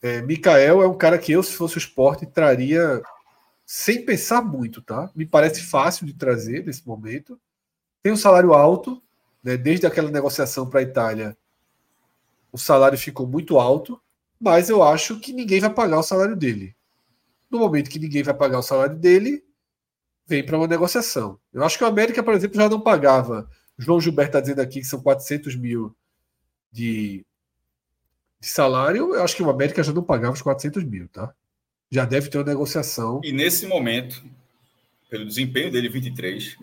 é, 0.03 0.21
Mikael 0.21 0.83
é 0.83 0.87
um 0.87 0.97
cara 0.97 1.17
que 1.17 1.31
eu, 1.31 1.41
se 1.41 1.53
fosse 1.53 1.77
o 1.77 1.79
esporte, 1.79 2.25
traria 2.25 3.01
sem 3.65 4.05
pensar 4.05 4.41
muito, 4.41 4.81
tá? 4.81 5.09
Me 5.15 5.25
parece 5.25 5.61
fácil 5.61 6.05
de 6.05 6.13
trazer 6.13 6.65
nesse 6.65 6.85
momento. 6.85 7.39
Tem 8.03 8.11
um 8.11 8.17
salário 8.17 8.53
alto, 8.53 9.01
né? 9.41 9.55
desde 9.55 9.87
aquela 9.87 10.11
negociação 10.11 10.69
para 10.69 10.81
a 10.81 10.83
Itália, 10.83 11.37
o 12.51 12.57
salário 12.57 12.97
ficou 12.97 13.25
muito 13.25 13.57
alto, 13.57 13.97
mas 14.37 14.69
eu 14.69 14.83
acho 14.83 15.21
que 15.21 15.31
ninguém 15.31 15.61
vai 15.61 15.73
pagar 15.73 15.99
o 15.99 16.03
salário 16.03 16.35
dele. 16.35 16.75
No 17.49 17.59
momento 17.59 17.89
que 17.89 17.97
ninguém 17.97 18.23
vai 18.23 18.33
pagar 18.33 18.59
o 18.59 18.63
salário 18.63 18.97
dele, 18.97 19.41
vem 20.27 20.45
para 20.45 20.57
uma 20.57 20.67
negociação. 20.67 21.39
Eu 21.53 21.63
acho 21.63 21.77
que 21.77 21.83
o 21.83 21.87
América, 21.87 22.21
por 22.21 22.33
exemplo, 22.33 22.57
já 22.57 22.67
não 22.67 22.81
pagava. 22.81 23.49
João 23.77 24.01
Gilberto 24.01 24.31
está 24.31 24.41
dizendo 24.41 24.59
aqui 24.59 24.81
que 24.81 24.85
são 24.85 25.01
400 25.01 25.55
mil 25.55 25.95
de, 26.69 27.25
de 28.43 28.49
salário. 28.49 29.15
Eu 29.15 29.23
acho 29.23 29.35
que 29.35 29.43
o 29.43 29.49
América 29.49 29.81
já 29.81 29.93
não 29.93 30.03
pagava 30.03 30.33
os 30.33 30.41
400 30.41 30.83
mil, 30.83 31.07
tá? 31.07 31.33
já 31.93 32.05
deve 32.05 32.27
ter 32.27 32.39
uma 32.39 32.45
negociação. 32.45 33.21
E 33.23 33.31
nesse 33.31 33.67
momento, 33.67 34.23
pelo 35.11 35.27
desempenho 35.27 35.71
dele 35.71 35.87
23, 35.87 36.57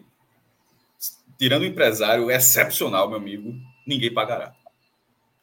tirando 1.39 1.63
o 1.63 1.67
empresário 1.67 2.29
excepcional, 2.33 3.09
meu 3.09 3.17
amigo, 3.17 3.55
ninguém 3.87 4.13
pagará. 4.13 4.53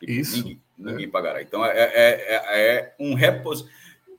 Isso. 0.01 0.39
Ninguém, 0.39 0.61
ninguém 0.77 1.05
é. 1.05 1.09
pagará. 1.09 1.41
Então 1.41 1.65
é, 1.65 1.71
é, 1.71 1.95
é, 1.95 2.41
é 2.49 2.95
um 2.99 3.13
repos. 3.13 3.65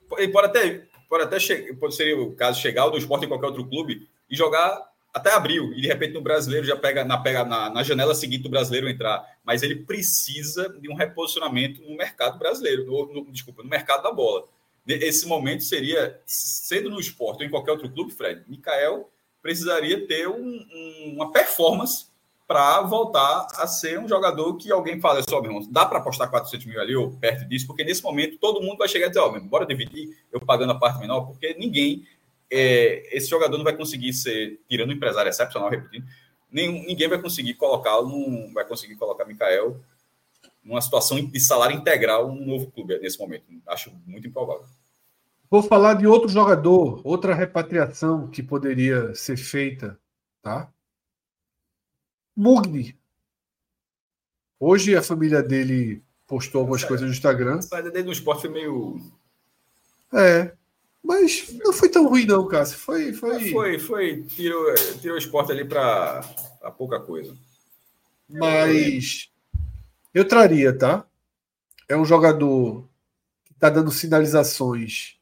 Pode 0.08 0.46
até, 0.46 0.86
pode 1.06 1.24
até 1.24 1.38
chegar, 1.38 1.76
pode 1.76 1.94
ser 1.94 2.14
o 2.14 2.32
caso 2.32 2.62
chegar 2.62 2.86
o 2.86 2.90
do 2.90 2.96
esporte 2.96 3.26
em 3.26 3.28
qualquer 3.28 3.48
outro 3.48 3.68
clube 3.68 4.08
e 4.30 4.34
jogar 4.34 4.87
até 5.18 5.32
abril, 5.32 5.72
e 5.74 5.80
de 5.80 5.86
repente 5.86 6.14
no 6.14 6.20
brasileiro 6.20 6.66
já 6.66 6.76
pega 6.76 7.04
na, 7.04 7.18
pega 7.18 7.44
na, 7.44 7.70
na 7.70 7.82
janela 7.82 8.14
seguinte 8.14 8.42
do 8.42 8.48
brasileiro 8.48 8.88
entrar. 8.88 9.24
Mas 9.44 9.62
ele 9.62 9.76
precisa 9.76 10.68
de 10.80 10.90
um 10.90 10.94
reposicionamento 10.94 11.82
no 11.82 11.96
mercado 11.96 12.38
brasileiro, 12.38 12.86
no, 12.86 13.12
no, 13.12 13.32
desculpa, 13.32 13.62
no 13.62 13.68
mercado 13.68 14.02
da 14.02 14.12
bola 14.12 14.44
esse 14.88 15.26
momento 15.26 15.64
seria, 15.64 16.18
sendo 16.24 16.88
no 16.88 16.98
esporte 16.98 17.40
ou 17.40 17.46
em 17.46 17.50
qualquer 17.50 17.72
outro 17.72 17.90
clube, 17.90 18.12
Fred, 18.12 18.42
Mikael 18.48 19.10
precisaria 19.42 20.06
ter 20.06 20.28
um, 20.28 20.34
um, 20.34 21.12
uma 21.14 21.30
performance 21.30 22.06
para 22.46 22.80
voltar 22.80 23.46
a 23.56 23.66
ser 23.66 24.00
um 24.00 24.08
jogador 24.08 24.56
que 24.56 24.72
alguém 24.72 24.98
fala 25.00 25.22
só, 25.22 25.40
meu 25.42 25.52
irmão, 25.52 25.68
dá 25.70 25.84
para 25.84 25.98
apostar 25.98 26.30
400 26.30 26.66
mil 26.66 26.80
ali 26.80 26.96
ou 26.96 27.10
perto 27.10 27.46
disso, 27.46 27.66
porque 27.66 27.84
nesse 27.84 28.02
momento 28.02 28.38
todo 28.38 28.62
mundo 28.62 28.78
vai 28.78 28.88
chegar 28.88 29.06
e 29.06 29.08
dizer, 29.10 29.20
ó, 29.20 29.28
oh, 29.28 29.40
bora 29.40 29.66
dividir, 29.66 30.16
eu 30.32 30.40
pagando 30.40 30.72
a 30.72 30.78
parte 30.78 30.98
menor, 30.98 31.26
porque 31.26 31.54
ninguém, 31.58 32.06
é, 32.50 33.16
esse 33.16 33.28
jogador 33.28 33.56
não 33.56 33.64
vai 33.64 33.76
conseguir 33.76 34.12
ser, 34.12 34.60
tirando 34.68 34.90
um 34.90 34.94
empresário 34.94 35.28
excepcional, 35.28 35.70
repetindo, 35.70 36.06
nenhum, 36.50 36.84
ninguém 36.84 37.08
vai 37.08 37.20
conseguir 37.20 37.54
colocá-lo, 37.54 38.52
vai 38.52 38.64
conseguir 38.64 38.96
colocar 38.96 39.24
Mikael 39.24 39.80
numa 40.62 40.80
situação 40.80 41.24
de 41.24 41.40
salário 41.40 41.76
integral 41.76 42.32
num 42.32 42.46
novo 42.46 42.70
clube 42.70 42.98
nesse 42.98 43.18
momento. 43.18 43.44
Acho 43.66 43.92
muito 44.06 44.26
improvável. 44.26 44.66
Vou 45.50 45.62
falar 45.62 45.94
de 45.94 46.06
outro 46.06 46.28
jogador, 46.28 47.00
outra 47.04 47.34
repatriação 47.34 48.28
que 48.28 48.42
poderia 48.42 49.14
ser 49.14 49.36
feita, 49.38 49.98
tá? 50.42 50.70
Mugni. 52.36 52.98
Hoje 54.60 54.94
a 54.94 55.02
família 55.02 55.42
dele 55.42 56.02
postou 56.26 56.60
algumas 56.60 56.84
coisas 56.84 57.06
no 57.06 57.12
Instagram. 57.12 57.58
A 57.58 57.62
saída 57.62 57.90
dele 57.90 58.06
no 58.06 58.12
esporte 58.12 58.42
foi 58.42 58.50
meio. 58.50 59.00
É. 60.12 60.57
Mas 61.02 61.52
não 61.64 61.72
foi 61.72 61.88
tão 61.88 62.08
ruim, 62.08 62.26
não, 62.26 62.46
Cássio. 62.46 62.78
Foi. 62.78 63.12
Foi, 63.12 63.50
foi, 63.50 63.78
foi. 63.78 64.22
Tirou, 64.24 64.74
tirou 65.00 65.16
o 65.16 65.18
esporte 65.18 65.52
ali 65.52 65.64
para 65.64 66.20
pouca 66.76 67.00
coisa. 67.00 67.34
Mas 68.28 69.30
eu 70.12 70.26
traria, 70.26 70.76
tá? 70.76 71.06
É 71.88 71.96
um 71.96 72.04
jogador 72.04 72.86
que 73.44 73.52
está 73.52 73.70
dando 73.70 73.90
sinalizações 73.90 75.16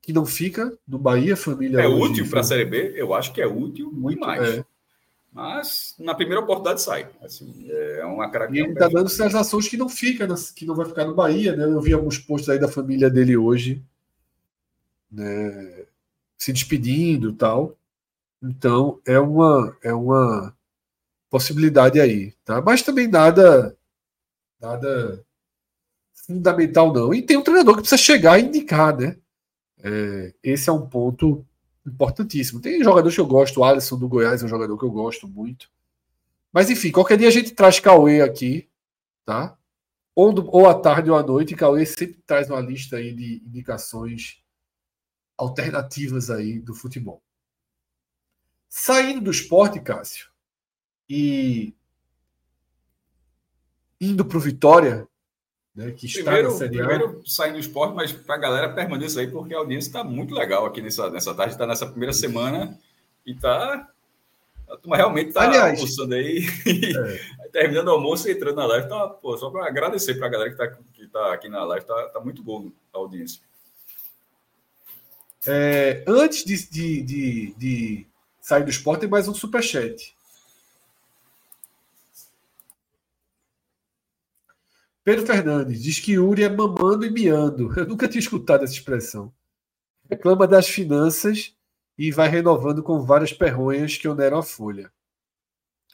que 0.00 0.12
não 0.12 0.24
fica 0.24 0.72
no 0.86 0.98
Bahia, 0.98 1.36
família. 1.36 1.80
É 1.80 1.86
útil 1.88 2.28
para 2.30 2.40
a 2.40 2.44
Série 2.44 2.64
B? 2.64 2.94
Eu 2.94 3.12
acho 3.12 3.32
que 3.32 3.42
é 3.42 3.46
útil 3.46 3.90
muito 3.92 4.20
mais. 4.20 4.58
É. 4.58 4.64
Mas 5.32 5.94
na 5.98 6.14
primeira 6.14 6.40
oportunidade 6.40 6.80
sai. 6.80 7.10
Assim, 7.20 7.66
é 7.68 8.04
uma 8.06 8.30
característica. 8.30 8.68
E 8.68 8.72
ele 8.72 8.72
está 8.72 8.88
dando 8.88 9.10
sensações 9.10 9.68
que 9.68 9.76
não 9.76 9.88
fica, 9.88 10.26
que 10.54 10.64
não 10.64 10.74
vai 10.74 10.86
ficar 10.86 11.04
no 11.04 11.14
Bahia, 11.14 11.54
né? 11.54 11.64
Eu 11.64 11.80
vi 11.80 11.92
alguns 11.92 12.18
posts 12.18 12.48
aí 12.48 12.58
da 12.58 12.68
família 12.68 13.10
dele 13.10 13.36
hoje, 13.36 13.82
né? 15.16 15.86
Se 16.38 16.52
despedindo 16.52 17.32
tal. 17.32 17.76
Então 18.42 19.00
é 19.06 19.18
uma 19.18 19.76
é 19.82 19.92
uma 19.94 20.54
possibilidade 21.30 22.00
aí, 22.00 22.32
tá? 22.44 22.60
Mas 22.60 22.82
também 22.82 23.08
nada 23.08 23.76
nada 24.60 25.24
fundamental 26.14 26.92
não. 26.92 27.14
E 27.14 27.22
tem 27.22 27.36
um 27.36 27.42
treinador 27.42 27.74
que 27.76 27.80
precisa 27.80 28.00
chegar 28.00 28.38
e 28.38 28.44
indicar, 28.44 28.96
né? 28.96 29.16
É, 29.82 30.34
esse 30.42 30.68
é 30.68 30.72
um 30.72 30.86
ponto 30.86 31.44
importantíssimo. 31.86 32.60
Tem 32.60 32.82
jogadores 32.82 33.14
que 33.14 33.20
eu 33.20 33.26
gosto, 33.26 33.60
o 33.60 33.64
Alisson 33.64 33.98
do 33.98 34.08
Goiás 34.08 34.42
é 34.42 34.46
um 34.46 34.48
jogador 34.48 34.76
que 34.76 34.84
eu 34.84 34.90
gosto 34.90 35.28
muito. 35.28 35.70
Mas 36.52 36.70
enfim, 36.70 36.90
qualquer 36.90 37.18
dia 37.18 37.28
a 37.28 37.32
gente 37.32 37.52
traz 37.52 37.78
Cauê 37.78 38.20
aqui, 38.22 38.68
tá? 39.24 39.56
Ou, 40.14 40.32
do, 40.32 40.48
ou 40.50 40.66
à 40.66 40.74
tarde 40.74 41.10
ou 41.10 41.16
à 41.16 41.22
noite, 41.22 41.54
Cauê 41.54 41.84
sempre 41.86 42.18
traz 42.26 42.48
uma 42.48 42.60
lista 42.60 42.96
aí 42.96 43.12
de 43.12 43.42
indicações 43.46 44.42
alternativas 45.36 46.30
aí 46.30 46.58
do 46.58 46.74
futebol. 46.74 47.22
Saindo 48.68 49.20
do 49.20 49.30
esporte, 49.30 49.80
Cássio, 49.80 50.28
e 51.08 51.74
indo 54.00 54.24
para 54.24 54.36
o 54.36 54.40
Vitória, 54.40 55.08
né, 55.74 55.92
que 55.92 56.06
está 56.06 56.22
primeiro, 56.22 56.50
na 56.50 56.56
Série 56.56 56.80
A. 56.80 56.86
Primeiro 56.86 57.22
saindo 57.26 57.54
do 57.54 57.60
esporte, 57.60 57.94
mas 57.94 58.12
para 58.12 58.34
a 58.34 58.38
galera 58.38 58.72
permanecer 58.72 59.26
aí, 59.26 59.30
porque 59.30 59.54
a 59.54 59.58
audiência 59.58 59.88
está 59.88 60.02
muito 60.02 60.34
legal 60.34 60.64
aqui 60.66 60.80
nessa, 60.80 61.10
nessa 61.10 61.34
tarde, 61.34 61.52
está 61.52 61.66
nessa 61.66 61.86
primeira 61.86 62.12
semana 62.12 62.78
e 63.24 63.32
está. 63.32 63.90
A 64.68 64.76
turma 64.76 64.96
realmente 64.96 65.28
está 65.28 65.68
almoçando 65.68 66.14
aí, 66.14 66.44
é. 66.66 67.48
terminando 67.52 67.86
o 67.86 67.92
almoço 67.92 68.28
e 68.28 68.32
entrando 68.32 68.56
na 68.56 68.66
live. 68.66 68.88
Tá, 68.88 69.08
pô, 69.08 69.36
só 69.38 69.48
para 69.48 69.66
agradecer 69.66 70.14
para 70.14 70.26
a 70.26 70.30
galera 70.30 70.50
que 70.50 70.60
está 70.60 70.82
que 70.92 71.06
tá 71.06 71.32
aqui 71.32 71.48
na 71.48 71.62
live, 71.64 71.82
está 71.82 72.08
tá 72.08 72.20
muito 72.20 72.42
bom 72.42 72.72
a 72.92 72.98
audiência. 72.98 73.40
É, 75.46 76.04
antes 76.06 76.44
de, 76.44 76.68
de, 76.68 77.02
de, 77.02 77.54
de, 77.56 78.06
sair 78.40 78.64
do 78.64 78.70
esporte, 78.70 79.00
tem 79.00 79.08
mais 79.08 79.28
um 79.28 79.34
superchat. 79.34 80.16
Pedro 85.04 85.24
Fernandes 85.24 85.80
diz 85.80 86.00
que 86.00 86.14
Yuri 86.14 86.42
é 86.42 86.48
mamando 86.48 87.06
e 87.06 87.10
miando. 87.10 87.72
Eu 87.78 87.86
nunca 87.86 88.08
tinha 88.08 88.18
escutado 88.18 88.64
essa 88.64 88.72
expressão. 88.72 89.32
Reclama 90.10 90.48
das 90.48 90.68
finanças 90.68 91.54
e 91.96 92.10
vai 92.10 92.28
renovando 92.28 92.82
com 92.82 93.00
várias 93.00 93.32
perronhas 93.32 93.96
que 93.96 94.08
oneram 94.08 94.38
a 94.38 94.42
folha. 94.42 94.92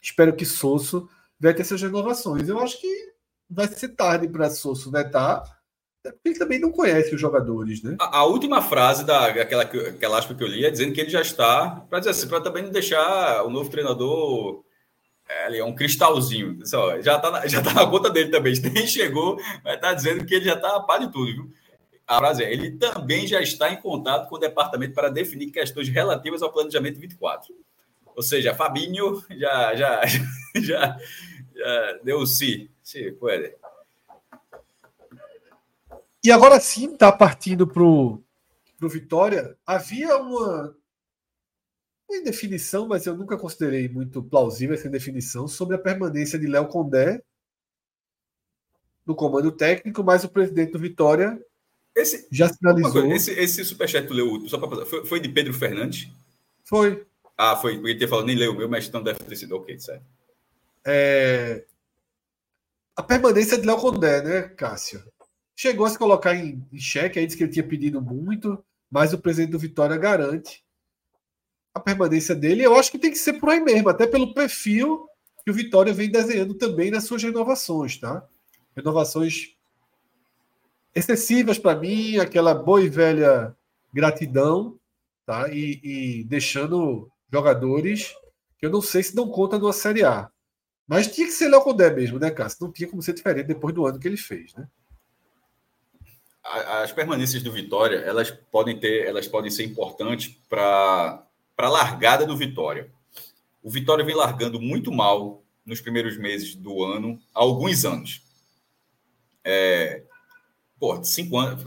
Espero 0.01 0.35
que 0.35 0.45
Sosso 0.45 1.07
venha 1.39 1.53
ter 1.53 1.61
essas 1.61 1.81
renovações. 1.81 2.49
Eu 2.49 2.59
acho 2.59 2.81
que 2.81 3.13
vai 3.47 3.67
ser 3.67 3.89
tarde 3.89 4.27
para 4.27 4.49
Sosso 4.49 4.89
vetar, 4.89 5.43
porque 6.11 6.29
ele 6.29 6.39
também 6.39 6.59
não 6.59 6.71
conhece 6.71 7.15
os 7.15 7.21
jogadores, 7.21 7.81
né? 7.81 7.95
A, 7.99 8.19
a 8.19 8.25
última 8.25 8.61
frase 8.61 9.05
da 9.05 9.27
aquela, 9.27 9.63
aspa 10.17 10.35
que 10.35 10.43
eu 10.43 10.47
li 10.47 10.65
é 10.65 10.69
dizendo 10.69 10.93
que 10.93 10.99
ele 10.99 11.09
já 11.09 11.21
está, 11.21 11.85
para 11.89 11.99
dizer 11.99 12.11
assim, 12.11 12.27
para 12.27 12.41
também 12.41 12.63
não 12.63 12.71
deixar 12.71 13.43
o 13.43 13.49
novo 13.49 13.69
treinador 13.69 14.63
é, 15.27 15.57
é 15.57 15.63
um 15.63 15.73
cristalzinho. 15.73 16.65
Só, 16.65 16.99
já 17.01 17.15
está 17.15 17.31
na, 17.31 17.47
já 17.47 17.61
tá 17.61 17.73
na 17.73 17.87
conta 17.87 18.09
dele 18.09 18.29
também. 18.29 18.53
Nem 18.73 18.85
chegou, 18.85 19.37
mas 19.63 19.75
está 19.75 19.93
dizendo 19.93 20.25
que 20.25 20.35
ele 20.35 20.45
já 20.45 20.55
está 20.55 20.75
a 20.75 20.81
par 20.81 20.99
de 20.99 21.11
tudo, 21.11 21.25
viu? 21.25 21.53
A 22.05 22.17
frase 22.17 22.43
é: 22.43 22.51
ele 22.51 22.71
também 22.71 23.25
já 23.25 23.41
está 23.41 23.71
em 23.71 23.81
contato 23.81 24.27
com 24.29 24.35
o 24.35 24.39
departamento 24.39 24.93
para 24.93 25.09
definir 25.09 25.51
questões 25.51 25.87
relativas 25.89 26.41
ao 26.41 26.51
planejamento 26.51 26.99
24. 26.99 27.53
Ou 28.15 28.21
seja, 28.21 28.53
Fabinho 28.53 29.23
já, 29.31 29.75
já, 29.75 30.01
já, 30.55 30.97
já 31.55 31.99
deu 32.03 32.19
o 32.19 32.27
si. 32.27 32.69
Se 32.81 33.11
pode. 33.13 33.53
E 36.23 36.31
agora 36.31 36.59
sim, 36.59 36.93
está 36.93 37.11
partindo 37.11 37.67
para 37.67 37.83
o 37.83 38.23
Vitória. 38.81 39.57
Havia 39.65 40.17
uma 40.17 40.75
em 42.09 42.23
definição, 42.23 42.87
mas 42.87 43.05
eu 43.05 43.15
nunca 43.15 43.37
considerei 43.37 43.89
muito 43.89 44.21
plausível 44.21 44.75
essa 44.75 44.89
definição 44.89 45.47
sobre 45.47 45.75
a 45.75 45.79
permanência 45.79 46.37
de 46.37 46.47
Léo 46.47 46.67
Condé 46.67 47.23
no 49.05 49.15
comando 49.15 49.51
técnico, 49.51 50.03
mas 50.03 50.23
o 50.23 50.29
presidente 50.29 50.71
do 50.71 50.79
Vitória 50.79 51.43
esse, 51.95 52.27
já 52.31 52.49
sinalizou. 52.49 53.11
Esse, 53.11 53.31
esse 53.31 53.63
superchat 53.63 54.07
tu 54.07 54.13
leu, 54.13 54.47
só 54.47 54.57
para 54.57 54.85
foi, 54.85 55.05
foi 55.05 55.19
de 55.19 55.29
Pedro 55.29 55.53
Fernandes? 55.53 56.09
Foi. 56.63 57.05
Ah, 57.37 57.55
foi. 57.55 57.77
Eu 57.77 57.87
ia 57.87 57.97
ter 57.97 58.07
falado, 58.07 58.25
nem 58.25 58.35
leu 58.35 58.51
o 58.51 58.55
meu, 58.55 58.69
mas 58.69 58.87
então 58.87 59.03
deve 59.03 59.19
ter 59.19 59.35
sido 59.35 59.55
ok, 59.55 59.79
certo. 59.79 60.05
É... 60.85 61.65
A 62.95 63.03
permanência 63.03 63.57
de 63.57 63.65
Léo 63.65 63.77
Condé, 63.77 64.21
né, 64.21 64.41
Cássio? 64.49 65.03
Chegou 65.55 65.85
a 65.85 65.89
se 65.89 65.97
colocar 65.97 66.35
em, 66.35 66.65
em 66.71 66.79
xeque, 66.79 67.19
aí 67.19 67.25
disse 67.25 67.37
que 67.37 67.43
ele 67.43 67.51
tinha 67.51 67.67
pedido 67.67 68.01
muito, 68.01 68.63
mas 68.89 69.13
o 69.13 69.19
presidente 69.19 69.51
do 69.51 69.59
Vitória 69.59 69.97
garante 69.97 70.63
a 71.73 71.79
permanência 71.79 72.35
dele. 72.35 72.63
Eu 72.63 72.75
acho 72.75 72.91
que 72.91 72.99
tem 72.99 73.11
que 73.11 73.17
ser 73.17 73.33
por 73.33 73.49
aí 73.49 73.59
mesmo, 73.59 73.89
até 73.89 74.05
pelo 74.05 74.33
perfil 74.33 75.07
que 75.43 75.51
o 75.51 75.53
Vitória 75.53 75.93
vem 75.93 76.09
desenhando 76.09 76.53
também 76.53 76.89
nas 76.89 77.03
suas 77.03 77.23
renovações, 77.23 77.97
tá? 77.97 78.25
Renovações 78.75 79.55
excessivas 80.95 81.57
para 81.57 81.77
mim, 81.77 82.17
aquela 82.17 82.53
boa 82.53 82.81
e 82.81 82.89
velha 82.89 83.55
gratidão, 83.93 84.79
tá? 85.25 85.49
E, 85.49 85.79
e, 85.83 86.23
deixando 86.23 87.09
jogadores 87.31 88.13
que 88.57 88.65
eu 88.65 88.69
não 88.69 88.81
sei 88.81 89.03
se 89.03 89.15
dão 89.15 89.27
conta 89.27 89.59
numa 89.59 89.73
Série 89.73 90.03
A. 90.03 90.29
Mas 90.87 91.07
tinha 91.07 91.27
que 91.27 91.33
ser 91.33 91.49
Léo 91.49 91.61
Condé 91.61 91.89
mesmo, 91.89 92.19
né, 92.19 92.29
Cássio? 92.29 92.59
Não 92.61 92.71
tinha 92.71 92.89
como 92.89 93.01
ser 93.01 93.13
diferente 93.13 93.47
depois 93.47 93.73
do 93.73 93.85
ano 93.85 93.99
que 93.99 94.07
ele 94.07 94.17
fez, 94.17 94.53
né? 94.53 94.67
As 96.43 96.91
permanências 96.91 97.41
do 97.41 97.51
Vitória, 97.51 97.97
elas 97.99 98.29
podem 98.29 98.77
ter, 98.77 99.05
elas 99.07 99.27
podem 99.27 99.49
ser 99.49 99.63
importantes 99.63 100.37
para 100.49 101.25
a 101.57 101.69
largada 101.69 102.25
do 102.25 102.35
Vitória. 102.35 102.91
O 103.63 103.69
Vitória 103.69 104.03
vem 104.03 104.13
largando 104.13 104.59
muito 104.59 104.91
mal 104.91 105.41
nos 105.65 105.79
primeiros 105.79 106.17
meses 106.17 106.53
do 106.53 106.83
ano, 106.83 107.17
há 107.33 107.39
alguns 107.39 107.85
anos. 107.85 108.21
É, 109.41 110.03
pô, 110.77 111.01
cinco 111.01 111.37
anos, 111.37 111.63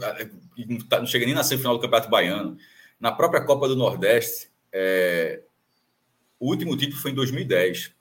não, 0.67 0.77
tá, 0.79 0.99
não 0.99 1.07
chega 1.07 1.25
nem 1.25 1.33
na 1.33 1.43
semifinal 1.43 1.75
do 1.75 1.81
Campeonato 1.81 2.09
Baiano. 2.09 2.55
Na 2.99 3.11
própria 3.11 3.43
Copa 3.43 3.67
do 3.67 3.75
Nordeste, 3.75 4.49
é, 4.71 5.41
o 6.39 6.49
último 6.49 6.77
título 6.77 7.01
foi 7.01 7.11
em 7.11 7.15
2010. 7.15 7.91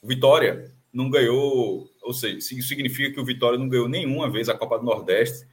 O 0.00 0.06
Vitória 0.06 0.72
não 0.92 1.10
ganhou, 1.10 1.90
ou 2.00 2.14
seja, 2.14 2.38
isso 2.38 2.68
significa 2.68 3.12
que 3.12 3.20
o 3.20 3.24
Vitória 3.24 3.58
não 3.58 3.68
ganhou 3.68 3.88
nenhuma 3.88 4.30
vez 4.30 4.48
a 4.48 4.56
Copa 4.56 4.78
do 4.78 4.84
Nordeste 4.84 5.44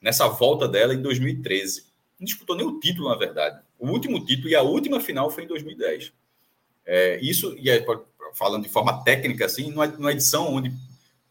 nessa 0.00 0.28
volta 0.28 0.68
dela 0.68 0.94
em 0.94 1.02
2013. 1.02 1.86
Não 2.18 2.24
disputou 2.24 2.56
nem 2.56 2.66
o 2.66 2.78
título, 2.80 3.08
na 3.08 3.16
verdade. 3.16 3.60
O 3.78 3.88
último 3.88 4.24
título 4.24 4.48
e 4.48 4.54
a 4.54 4.62
última 4.62 5.00
final 5.00 5.30
foi 5.30 5.44
em 5.44 5.46
2010. 5.46 6.12
É, 6.84 7.18
isso, 7.20 7.54
e 7.58 7.68
é, 7.68 7.84
falando 8.34 8.62
de 8.62 8.68
forma 8.68 9.02
técnica, 9.02 9.44
assim, 9.44 9.70
numa, 9.70 10.12
edição 10.12 10.54
onde 10.54 10.72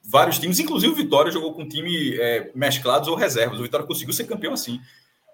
vários 0.03 0.37
times, 0.37 0.59
inclusive 0.59 0.91
o 0.91 0.95
Vitória, 0.95 1.31
jogou 1.31 1.53
com 1.53 1.67
time 1.67 2.15
é, 2.17 2.51
mesclados 2.53 3.07
ou 3.07 3.15
reservas. 3.15 3.59
O 3.59 3.63
Vitória 3.63 3.85
conseguiu 3.85 4.13
ser 4.13 4.25
campeão 4.25 4.53
assim. 4.53 4.79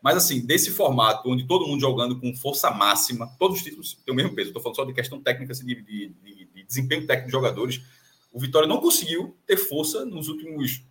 Mas, 0.02 0.18
assim, 0.18 0.44
desse 0.44 0.72
formato, 0.72 1.30
onde 1.30 1.46
todo 1.46 1.68
mundo 1.68 1.80
jogando 1.80 2.20
com 2.20 2.36
força 2.36 2.72
máxima, 2.72 3.28
todos 3.38 3.58
os 3.58 3.64
títulos 3.64 3.98
têm 4.04 4.14
o 4.14 4.16
mesmo 4.16 4.34
peso. 4.34 4.50
Estou 4.50 4.62
falando 4.62 4.78
só 4.78 4.86
de 4.86 4.94
questão 4.94 5.22
técnica, 5.22 5.52
assim, 5.52 5.66
de, 5.66 5.76
de, 5.76 6.10
de, 6.24 6.46
de 6.46 6.64
desempenho 6.64 7.06
técnico 7.06 7.28
de 7.28 7.32
jogadores. 7.32 7.82
O 8.32 8.40
Vitória 8.40 8.68
não 8.68 8.78
conseguiu 8.78 9.38
ter 9.46 9.58
força 9.58 10.06
nos 10.06 10.28
últimos 10.28 10.84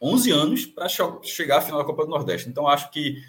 11 0.00 0.30
anos 0.30 0.66
para 0.66 0.88
chegar 1.22 1.58
à 1.58 1.60
final 1.60 1.80
da 1.80 1.84
Copa 1.84 2.04
do 2.04 2.10
Nordeste. 2.10 2.48
Então, 2.48 2.68
acho 2.68 2.90
que 2.90 3.22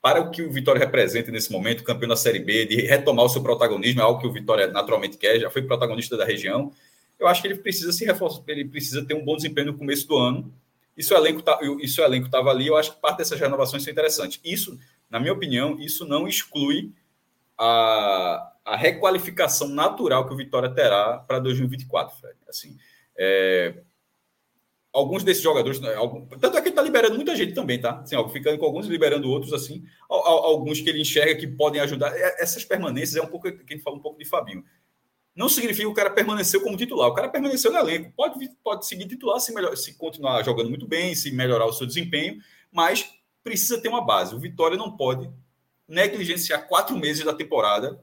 para 0.00 0.20
o 0.20 0.30
que 0.30 0.42
o 0.42 0.52
Vitória 0.52 0.78
representa 0.78 1.30
nesse 1.30 1.50
momento, 1.50 1.82
campeão 1.82 2.08
da 2.08 2.16
Série 2.16 2.38
B, 2.38 2.66
de 2.66 2.76
retomar 2.82 3.24
o 3.24 3.28
seu 3.28 3.42
protagonismo, 3.42 4.00
é 4.00 4.04
algo 4.04 4.20
que 4.20 4.26
o 4.26 4.32
Vitória 4.32 4.66
naturalmente 4.66 5.16
quer, 5.16 5.40
já 5.40 5.48
foi 5.48 5.62
protagonista 5.62 6.16
da 6.16 6.26
região. 6.26 6.70
Eu 7.18 7.26
acho 7.26 7.40
que 7.40 7.48
ele 7.48 7.56
precisa 7.56 7.90
se 7.90 8.04
reforçar, 8.04 8.42
ele 8.48 8.66
precisa 8.66 9.02
ter 9.02 9.14
um 9.14 9.24
bom 9.24 9.36
desempenho 9.36 9.68
no 9.68 9.78
começo 9.78 10.06
do 10.06 10.18
ano. 10.18 10.52
Isso 10.94 11.14
o 11.14 11.16
elenco 11.16 11.42
tá, 11.42 11.58
isso 11.80 12.02
o 12.02 12.04
elenco 12.04 12.26
estava 12.26 12.50
ali, 12.50 12.66
eu 12.66 12.76
acho 12.76 12.94
que 12.94 13.00
parte 13.00 13.18
dessas 13.18 13.40
renovações 13.40 13.82
são 13.82 13.90
interessantes. 13.90 14.38
Isso, 14.44 14.78
na 15.08 15.18
minha 15.18 15.32
opinião, 15.32 15.80
isso 15.80 16.04
não 16.06 16.28
exclui 16.28 16.92
a, 17.58 18.52
a 18.64 18.76
requalificação 18.76 19.68
natural 19.68 20.26
que 20.26 20.34
o 20.34 20.36
Vitória 20.36 20.68
terá 20.68 21.18
para 21.18 21.38
2024, 21.38 22.18
Fred. 22.20 22.36
Assim, 22.46 22.76
é, 23.16 23.74
alguns 24.94 25.24
desses 25.24 25.42
jogadores, 25.42 25.80
né, 25.80 25.92
tanto 26.40 26.56
é 26.56 26.60
que 26.60 26.68
ele 26.68 26.70
está 26.70 26.80
liberando 26.80 27.16
muita 27.16 27.34
gente 27.34 27.52
também, 27.52 27.80
tá? 27.80 27.98
Assim, 27.98 28.14
ó, 28.14 28.28
ficando 28.28 28.56
com 28.56 28.64
alguns, 28.64 28.86
liberando 28.86 29.28
outros, 29.28 29.52
assim, 29.52 29.84
alguns 30.08 30.80
que 30.80 30.88
ele 30.88 31.00
enxerga 31.00 31.34
que 31.34 31.48
podem 31.48 31.80
ajudar. 31.80 32.16
É, 32.16 32.40
essas 32.40 32.64
permanências 32.64 33.16
é 33.16 33.22
um 33.22 33.26
pouco, 33.26 33.50
quem 33.64 33.80
fala 33.80 33.96
um 33.96 34.00
pouco 34.00 34.18
de 34.18 34.24
Fabinho. 34.24 34.64
Não 35.34 35.48
significa 35.48 35.82
que 35.82 35.90
o 35.90 35.94
cara 35.94 36.10
permaneceu 36.10 36.62
como 36.62 36.76
titular, 36.76 37.08
o 37.08 37.14
cara 37.14 37.28
permaneceu 37.28 37.72
no 37.72 37.78
elenco. 37.78 38.12
Pode, 38.16 38.48
pode 38.62 38.86
seguir 38.86 39.08
titular 39.08 39.40
se, 39.40 39.52
melhor, 39.52 39.76
se 39.76 39.94
continuar 39.94 40.44
jogando 40.44 40.70
muito 40.70 40.86
bem, 40.86 41.12
se 41.12 41.32
melhorar 41.32 41.66
o 41.66 41.72
seu 41.72 41.88
desempenho, 41.88 42.38
mas 42.70 43.04
precisa 43.42 43.80
ter 43.80 43.88
uma 43.88 44.06
base. 44.06 44.32
O 44.32 44.38
Vitória 44.38 44.76
não 44.76 44.96
pode 44.96 45.28
negligenciar 45.88 46.68
quatro 46.68 46.96
meses 46.96 47.24
da 47.24 47.34
temporada 47.34 48.00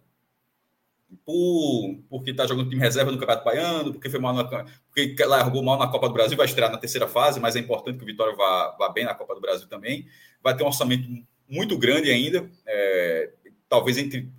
por, 1.25 1.99
porque 2.09 2.31
está 2.31 2.45
jogando 2.47 2.69
time 2.69 2.81
reserva 2.81 3.11
no 3.11 3.17
Campeonato 3.17 3.45
Baiano, 3.45 3.91
porque 3.93 4.09
foi 4.09 4.19
mal 4.19 4.33
na, 4.33 4.43
porque 4.43 5.15
largou 5.25 5.61
mal 5.63 5.77
na 5.77 5.87
Copa 5.87 6.07
do 6.07 6.13
Brasil, 6.13 6.37
vai 6.37 6.45
estrear 6.45 6.71
na 6.71 6.77
terceira 6.77 7.07
fase, 7.07 7.39
mas 7.39 7.55
é 7.55 7.59
importante 7.59 7.97
que 7.97 8.03
o 8.03 8.07
Vitória 8.07 8.35
vá, 8.35 8.75
vá 8.77 8.89
bem 8.89 9.05
na 9.05 9.13
Copa 9.13 9.35
do 9.35 9.41
Brasil 9.41 9.67
também. 9.67 10.07
Vai 10.41 10.55
ter 10.55 10.63
um 10.63 10.67
orçamento 10.67 11.07
muito 11.47 11.77
grande 11.77 12.09
ainda, 12.09 12.49
é, 12.65 13.31
talvez 13.67 13.97
entre, 13.97 14.29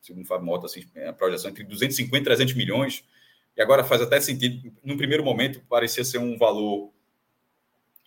segundo 0.00 0.24
o 0.24 0.26
Fábio 0.26 0.46
Mota, 0.46 0.66
assim, 0.66 0.84
a 1.06 1.12
projeção 1.12 1.50
entre 1.50 1.64
250 1.64 2.16
e 2.16 2.24
300 2.24 2.54
milhões, 2.54 3.04
e 3.56 3.62
agora 3.62 3.84
faz 3.84 4.02
até 4.02 4.20
sentido, 4.20 4.72
no 4.84 4.96
primeiro 4.96 5.24
momento 5.24 5.62
parecia 5.68 6.04
ser 6.04 6.18
um 6.18 6.36
valor 6.36 6.92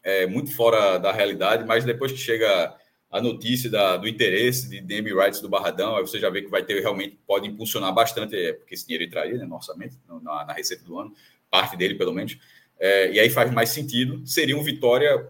é, 0.04 0.26
muito 0.26 0.54
fora 0.54 0.98
da 0.98 1.12
realidade, 1.12 1.66
mas 1.66 1.86
depois 1.86 2.12
que 2.12 2.18
chega 2.18 2.76
a 3.12 3.22
notícia 3.22 3.70
da, 3.70 3.98
do 3.98 4.08
interesse 4.08 4.70
de 4.70 4.80
DM 4.80 5.14
Rights 5.14 5.42
do 5.42 5.50
Barradão, 5.50 5.98
aí 5.98 6.02
você 6.02 6.18
já 6.18 6.30
vê 6.30 6.42
que 6.42 6.50
vai 6.50 6.64
ter 6.64 6.80
realmente, 6.80 7.20
pode 7.28 7.48
impulsionar 7.48 7.94
bastante, 7.94 8.36
é, 8.36 8.54
porque 8.54 8.74
esse 8.74 8.86
dinheiro 8.86 9.04
entraria 9.04 9.38
né, 9.38 9.46
no 9.46 9.56
orçamento, 9.56 9.98
na, 10.22 10.46
na, 10.46 10.54
receita 10.54 10.86
do 10.86 10.98
ano, 10.98 11.14
parte 11.50 11.76
dele 11.76 11.96
pelo 11.96 12.14
menos, 12.14 12.38
é, 12.80 13.12
e 13.12 13.20
aí 13.20 13.30
faz 13.30 13.52
mais 13.52 13.70
sentido. 13.70 14.26
Seria 14.26 14.58
um 14.58 14.64
Vitória 14.64 15.30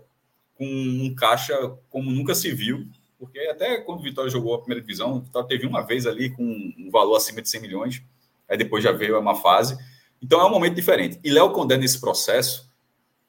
com 0.53 0.65
um 0.65 1.13
caixa 1.15 1.53
como 1.89 2.11
nunca 2.11 2.35
se 2.35 2.51
viu. 2.51 2.87
Porque 3.17 3.39
até 3.39 3.81
quando 3.81 3.99
o 3.99 4.03
Vitória 4.03 4.31
jogou 4.31 4.53
a 4.53 4.59
primeira 4.59 4.81
divisão, 4.81 5.17
o 5.17 5.21
Vitória 5.21 5.47
teve 5.47 5.67
uma 5.67 5.81
vez 5.81 6.07
ali 6.07 6.29
com 6.29 6.43
um 6.43 6.89
valor 6.91 7.15
acima 7.15 7.41
de 7.41 7.49
100 7.49 7.61
milhões, 7.61 8.03
aí 8.47 8.57
depois 8.57 8.83
já 8.83 8.91
veio 8.91 9.19
uma 9.19 9.35
fase. 9.35 9.77
Então 10.21 10.39
é 10.39 10.45
um 10.45 10.49
momento 10.49 10.75
diferente. 10.75 11.19
E 11.23 11.29
Léo 11.29 11.51
Condé 11.51 11.77
nesse 11.77 11.99
processo, 11.99 12.71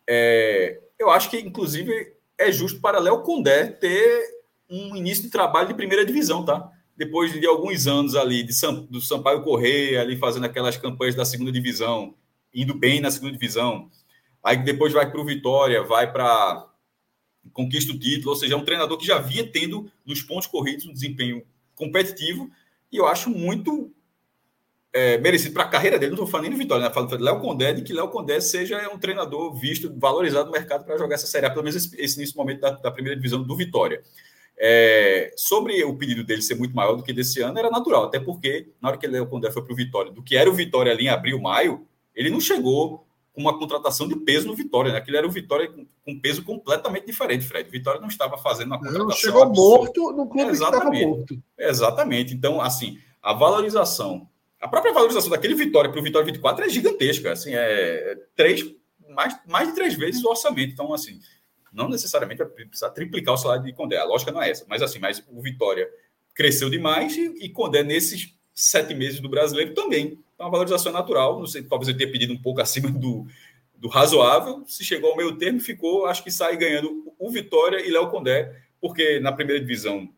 é, 0.06 0.78
eu 0.98 1.10
acho 1.10 1.28
que 1.28 1.38
inclusive 1.38 2.14
é 2.38 2.52
justo 2.52 2.80
para 2.80 3.00
Léo 3.00 3.22
Condé 3.22 3.66
ter 3.66 4.41
um 4.72 4.96
início 4.96 5.24
de 5.24 5.30
trabalho 5.30 5.68
de 5.68 5.74
primeira 5.74 6.04
divisão, 6.04 6.44
tá? 6.44 6.70
Depois 6.96 7.32
de 7.32 7.46
alguns 7.46 7.86
anos 7.86 8.14
ali 8.14 8.42
de 8.42 8.52
Sam, 8.52 8.86
do 8.88 9.00
Sampaio 9.00 9.42
Correia, 9.42 10.00
ali 10.00 10.16
fazendo 10.16 10.46
aquelas 10.46 10.76
campanhas 10.76 11.14
da 11.14 11.24
segunda 11.24 11.52
divisão, 11.52 12.14
indo 12.54 12.74
bem 12.74 13.00
na 13.00 13.10
segunda 13.10 13.32
divisão, 13.32 13.90
aí 14.42 14.56
depois 14.56 14.92
vai 14.92 15.10
para 15.10 15.20
o 15.20 15.24
Vitória, 15.24 15.82
vai 15.82 16.10
para 16.10 16.68
conquista 17.52 17.92
o 17.92 17.98
título, 17.98 18.30
ou 18.30 18.36
seja, 18.36 18.54
é 18.54 18.56
um 18.56 18.64
treinador 18.64 18.96
que 18.96 19.06
já 19.06 19.18
vinha 19.18 19.46
tendo 19.46 19.90
nos 20.06 20.22
pontos 20.22 20.46
corridos 20.46 20.86
um 20.86 20.92
desempenho 20.92 21.42
competitivo, 21.74 22.50
e 22.90 22.96
eu 22.96 23.06
acho 23.06 23.30
muito 23.30 23.92
é, 24.92 25.16
merecido 25.18 25.54
para 25.54 25.64
a 25.64 25.68
carreira 25.68 25.98
dele, 25.98 26.10
não 26.10 26.16
estou 26.16 26.26
falando 26.26 26.44
nem 26.44 26.52
no 26.52 26.58
Vitória, 26.58 26.86
né? 26.86 26.92
falando 26.92 27.16
de 27.16 27.22
Léo 27.22 27.40
Condé, 27.40 27.72
de 27.72 27.82
que 27.82 27.92
Léo 27.92 28.08
Condé 28.08 28.40
seja 28.40 28.88
um 28.92 28.98
treinador 28.98 29.54
visto, 29.54 29.92
valorizado 29.98 30.46
no 30.46 30.52
mercado 30.52 30.84
para 30.84 30.98
jogar 30.98 31.14
essa 31.14 31.26
Série 31.26 31.48
pelo 31.48 31.62
menos 31.62 31.76
esse, 31.76 32.00
esse 32.00 32.18
nesse 32.18 32.36
momento 32.36 32.60
da, 32.60 32.70
da, 32.72 32.90
primeira 32.90 33.16
divisão 33.16 33.42
do 33.42 33.56
Vitória. 33.56 34.02
É, 34.58 35.32
sobre 35.36 35.82
o 35.82 35.96
pedido 35.96 36.22
dele 36.22 36.42
ser 36.42 36.54
muito 36.54 36.74
maior 36.74 36.94
do 36.94 37.02
que 37.02 37.12
desse 37.12 37.40
ano, 37.40 37.58
era 37.58 37.70
natural, 37.70 38.04
até 38.04 38.20
porque 38.20 38.68
na 38.80 38.90
hora 38.90 38.98
que 38.98 39.06
Léo 39.06 39.26
Condé 39.26 39.50
foi 39.50 39.62
para 39.62 39.72
o 39.72 39.76
Vitória, 39.76 40.12
do 40.12 40.22
que 40.22 40.36
era 40.36 40.48
o 40.48 40.54
Vitória 40.54 40.92
ali 40.92 41.06
em 41.06 41.08
abril, 41.08 41.40
maio, 41.40 41.86
ele 42.14 42.30
não 42.30 42.40
chegou 42.40 43.06
com 43.32 43.40
uma 43.40 43.58
contratação 43.58 44.06
de 44.06 44.16
peso 44.16 44.46
no 44.46 44.54
Vitória, 44.54 44.92
né? 44.92 45.02
Era 45.08 45.26
o 45.26 45.30
Vitória 45.30 45.70
com, 45.70 45.86
com 46.04 46.20
peso 46.20 46.44
completamente 46.44 47.06
diferente, 47.06 47.46
Fred. 47.46 47.68
O 47.68 47.72
Vitória 47.72 48.00
não 48.00 48.08
estava 48.08 48.36
fazendo 48.36 48.68
uma 48.68 48.78
contratação. 48.78 49.08
Não, 49.08 49.16
chegou 49.16 49.42
absurda. 49.42 49.78
morto 49.78 50.12
no 50.12 50.28
clube 50.28 50.50
Exatamente. 50.50 50.90
que 50.90 50.96
estava 50.96 51.16
morto. 51.16 51.42
Exatamente. 51.58 52.34
Então, 52.34 52.60
assim, 52.60 52.98
a 53.22 53.32
valorização, 53.32 54.28
a 54.60 54.68
própria 54.68 54.92
valorização 54.92 55.30
daquele 55.30 55.54
Vitória 55.54 55.90
para 55.90 55.98
o 55.98 56.02
Vitória 56.02 56.26
24 56.26 56.66
é 56.66 56.68
gigantesca. 56.68 57.32
Assim, 57.32 57.52
é 57.54 58.16
três, 58.36 58.62
mais, 59.08 59.38
mais 59.48 59.68
de 59.68 59.74
três 59.74 59.94
vezes 59.94 60.22
o 60.22 60.28
orçamento. 60.28 60.72
Então, 60.72 60.92
assim, 60.92 61.18
não 61.72 61.88
necessariamente 61.88 62.44
precisa 62.44 62.90
triplicar 62.90 63.34
o 63.34 63.38
salário 63.38 63.64
de 63.64 63.72
Condé. 63.72 63.96
A 63.96 64.04
lógica 64.04 64.30
não 64.30 64.42
é 64.42 64.50
essa. 64.50 64.64
Mas, 64.68 64.82
assim, 64.82 64.98
mas 64.98 65.24
o 65.28 65.40
Vitória 65.40 65.88
cresceu 66.34 66.68
demais 66.68 67.16
e, 67.16 67.44
e 67.44 67.48
Condé, 67.48 67.82
nesses 67.82 68.34
sete 68.54 68.94
meses 68.94 69.20
do 69.20 69.28
brasileiro, 69.28 69.74
também 69.74 70.18
uma 70.38 70.50
valorização 70.50 70.92
natural. 70.92 71.38
Não 71.38 71.46
sei, 71.46 71.62
talvez 71.62 71.88
eu 71.88 71.96
tenha 71.96 72.10
pedido 72.10 72.32
um 72.32 72.38
pouco 72.38 72.60
acima 72.62 72.90
do, 72.90 73.26
do 73.76 73.88
razoável. 73.88 74.64
Se 74.66 74.84
chegou 74.84 75.10
ao 75.10 75.16
meio 75.16 75.36
termo, 75.36 75.60
ficou, 75.60 76.06
acho 76.06 76.22
que 76.22 76.30
sai 76.30 76.56
ganhando 76.56 77.12
o 77.18 77.30
Vitória 77.30 77.80
e 77.86 77.90
Léo 77.90 78.10
Condé, 78.10 78.54
porque 78.80 79.20
na 79.20 79.32
primeira 79.32 79.60
divisão, 79.60 80.08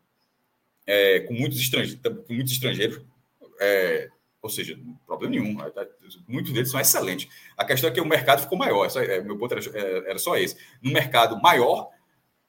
é, 0.86 1.20
com, 1.20 1.34
muitos 1.34 1.61
estrangeiros, 1.61 2.00
com 2.26 2.34
muitos 2.34 2.52
estrangeiros, 2.52 3.00
é, 3.61 4.09
ou 4.45 4.51
seja, 4.51 4.78
problema 5.07 5.34
nenhum, 5.34 5.57
muitos 6.28 6.53
deles 6.53 6.70
são 6.70 6.78
excelentes. 6.78 7.26
A 7.57 7.64
questão 7.64 7.88
é 7.88 7.92
que 7.95 8.01
o 8.01 8.05
mercado 8.05 8.42
ficou 8.42 8.59
maior, 8.59 8.86
é, 8.95 9.22
meu 9.22 9.38
ponto 9.38 9.55
era, 9.55 9.64
é, 9.72 10.11
era 10.11 10.18
só 10.18 10.36
esse. 10.36 10.55
No 10.82 10.92
mercado 10.92 11.40
maior, 11.40 11.88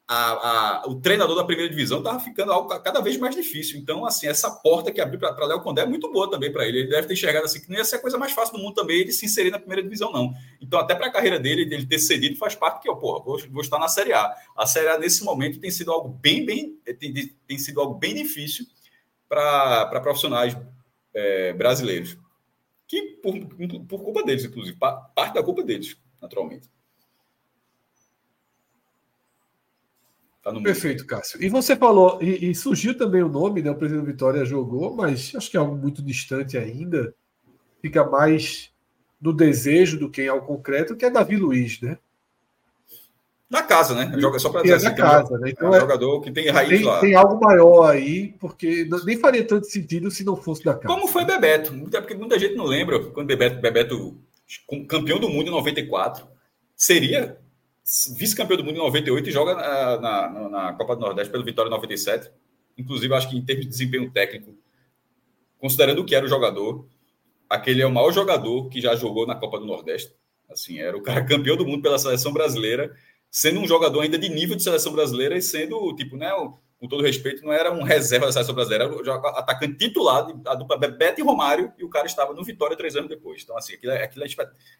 a, 0.06 0.82
a, 0.82 0.88
o 0.88 1.00
treinador 1.00 1.34
da 1.34 1.42
primeira 1.42 1.70
divisão 1.70 2.00
estava 2.00 2.20
ficando 2.20 2.52
algo 2.52 2.68
cada 2.80 3.00
vez 3.00 3.16
mais 3.16 3.34
difícil. 3.34 3.78
Então, 3.78 4.04
assim, 4.04 4.28
essa 4.28 4.50
porta 4.50 4.92
que 4.92 5.00
abriu 5.00 5.18
para 5.18 5.46
Léo 5.46 5.62
Condé 5.62 5.84
é 5.84 5.86
muito 5.86 6.12
boa 6.12 6.30
também 6.30 6.52
para 6.52 6.68
ele. 6.68 6.80
Ele 6.80 6.90
deve 6.90 7.06
ter 7.06 7.14
enxergado 7.14 7.46
assim 7.46 7.62
que 7.62 7.70
não 7.70 7.78
ia 7.78 7.84
ser 7.84 7.96
a 7.96 8.00
coisa 8.00 8.18
mais 8.18 8.32
fácil 8.32 8.58
do 8.58 8.62
mundo 8.62 8.74
também 8.74 9.00
ele 9.00 9.10
se 9.10 9.24
inserir 9.24 9.50
na 9.50 9.58
primeira 9.58 9.82
divisão, 9.82 10.12
não. 10.12 10.34
Então, 10.60 10.78
até 10.78 10.94
para 10.94 11.06
a 11.06 11.10
carreira 11.10 11.40
dele, 11.40 11.62
ele 11.62 11.86
ter 11.86 11.98
cedido 11.98 12.36
faz 12.36 12.54
parte 12.54 12.82
que, 12.82 12.94
porra, 12.94 13.24
vou, 13.24 13.40
vou 13.50 13.62
estar 13.62 13.78
na 13.78 13.88
Série 13.88 14.12
A. 14.12 14.34
A 14.54 14.66
Série 14.66 14.88
A, 14.88 14.98
nesse 14.98 15.24
momento, 15.24 15.58
tem 15.58 15.70
sido 15.70 15.90
algo 15.90 16.10
bem, 16.10 16.44
bem, 16.44 16.78
tem, 17.00 17.14
tem 17.48 17.58
sido 17.58 17.80
algo 17.80 17.94
bem 17.94 18.14
difícil 18.14 18.66
para 19.26 20.00
profissionais 20.02 20.54
é, 21.16 21.52
brasileiros. 21.54 22.18
Que, 22.86 23.18
por, 23.22 23.34
por 23.88 24.04
culpa 24.04 24.22
deles, 24.22 24.44
inclusive, 24.44 24.78
parte 24.78 25.34
da 25.34 25.42
culpa 25.42 25.62
deles, 25.64 25.96
naturalmente. 26.22 26.70
Tá 30.42 30.52
Perfeito, 30.60 31.04
Cássio. 31.04 31.42
E 31.42 31.48
você 31.48 31.74
falou, 31.74 32.22
e, 32.22 32.50
e, 32.50 32.54
surgiu 32.54 32.96
também 32.96 33.20
o 33.20 33.28
nome, 33.28 33.62
né? 33.62 33.70
O 33.70 33.74
presidente 33.74 34.06
Vitória 34.06 34.44
jogou, 34.44 34.94
mas 34.94 35.34
acho 35.34 35.50
que 35.50 35.56
é 35.56 35.60
algo 35.60 35.74
muito 35.74 36.00
distante 36.00 36.56
ainda. 36.56 37.12
Fica 37.82 38.08
mais 38.08 38.72
no 39.20 39.32
desejo 39.32 39.98
do 39.98 40.08
que 40.08 40.22
em 40.22 40.28
algo 40.28 40.46
concreto, 40.46 40.94
que 40.94 41.04
é 41.04 41.10
Davi 41.10 41.36
Luiz, 41.36 41.80
né? 41.80 41.98
Na 43.48 43.62
casa, 43.62 43.94
né? 43.94 44.12
Joga 44.18 44.40
só 44.40 44.50
para 44.50 44.62
dizer 44.62 44.74
é 44.74 44.76
assim, 44.76 44.94
casa, 44.96 45.34
um, 45.34 45.38
né? 45.38 45.50
Então 45.50 45.72
é 45.72 45.76
um 45.76 45.80
jogador 45.80 46.20
que 46.20 46.32
tem 46.32 46.48
raiz 46.50 46.68
tem, 46.68 46.84
lá. 46.84 47.00
Tem 47.00 47.14
algo 47.14 47.40
maior 47.40 47.90
aí, 47.90 48.34
porque 48.40 48.88
nem 49.04 49.18
faria 49.18 49.46
tanto 49.46 49.66
sentido 49.66 50.10
se 50.10 50.24
não 50.24 50.36
fosse 50.36 50.64
da 50.64 50.74
casa. 50.74 50.92
Como 50.92 51.06
foi 51.06 51.24
Bebeto? 51.24 51.72
Até 51.86 52.00
porque 52.00 52.14
muita 52.14 52.38
gente 52.38 52.56
não 52.56 52.64
lembra 52.64 52.98
quando 53.10 53.28
Bebeto, 53.28 53.60
Bebeto 53.60 54.18
campeão 54.88 55.18
do 55.18 55.28
mundo 55.28 55.48
em 55.48 55.52
94, 55.52 56.26
seria 56.74 57.38
vice-campeão 58.16 58.56
do 58.56 58.64
mundo 58.64 58.76
em 58.76 58.78
98 58.78 59.28
e 59.28 59.32
joga 59.32 59.54
na, 59.54 60.00
na, 60.00 60.48
na, 60.48 60.72
Copa 60.72 60.96
do 60.96 61.00
Nordeste 61.00 61.30
pelo 61.30 61.44
Vitória 61.44 61.70
97. 61.70 62.30
Inclusive, 62.76 63.14
acho 63.14 63.30
que 63.30 63.36
em 63.36 63.44
termos 63.44 63.64
de 63.64 63.70
desempenho 63.70 64.10
técnico, 64.10 64.54
considerando 65.58 66.00
o 66.00 66.04
que 66.04 66.14
era 66.14 66.26
o 66.26 66.28
jogador, 66.28 66.86
aquele 67.48 67.82
é 67.82 67.86
o 67.86 67.92
maior 67.92 68.12
jogador 68.12 68.68
que 68.68 68.80
já 68.80 68.96
jogou 68.96 69.26
na 69.26 69.36
Copa 69.36 69.58
do 69.58 69.66
Nordeste. 69.66 70.12
Assim, 70.50 70.78
era 70.78 70.96
o 70.96 71.02
cara 71.02 71.24
campeão 71.26 71.56
do 71.56 71.64
mundo 71.64 71.82
pela 71.82 71.98
seleção 71.98 72.32
brasileira, 72.32 72.94
sendo 73.36 73.60
um 73.60 73.68
jogador 73.68 74.00
ainda 74.00 74.16
de 74.16 74.30
nível 74.30 74.56
de 74.56 74.62
seleção 74.62 74.94
brasileira 74.94 75.36
e 75.36 75.42
sendo, 75.42 75.94
tipo, 75.94 76.16
né, 76.16 76.30
com 76.78 76.88
todo 76.88 77.02
respeito, 77.02 77.44
não 77.44 77.52
era 77.52 77.70
um 77.70 77.82
reserva 77.82 78.24
da 78.24 78.32
seleção 78.32 78.54
brasileira, 78.54 78.84
era 78.84 78.94
um 78.94 79.26
atacante 79.26 79.76
titular, 79.76 80.26
a 80.46 80.54
dupla 80.54 80.78
Bebeto 80.78 81.20
e 81.20 81.22
Romário, 81.22 81.70
e 81.76 81.84
o 81.84 81.90
cara 81.90 82.06
estava 82.06 82.32
no 82.32 82.42
Vitória 82.42 82.74
três 82.74 82.96
anos 82.96 83.10
depois. 83.10 83.42
Então, 83.42 83.54
assim, 83.58 83.74
aquilo 83.74 83.92
é, 83.92 84.04
aquilo 84.04 84.24
é, 84.24 84.28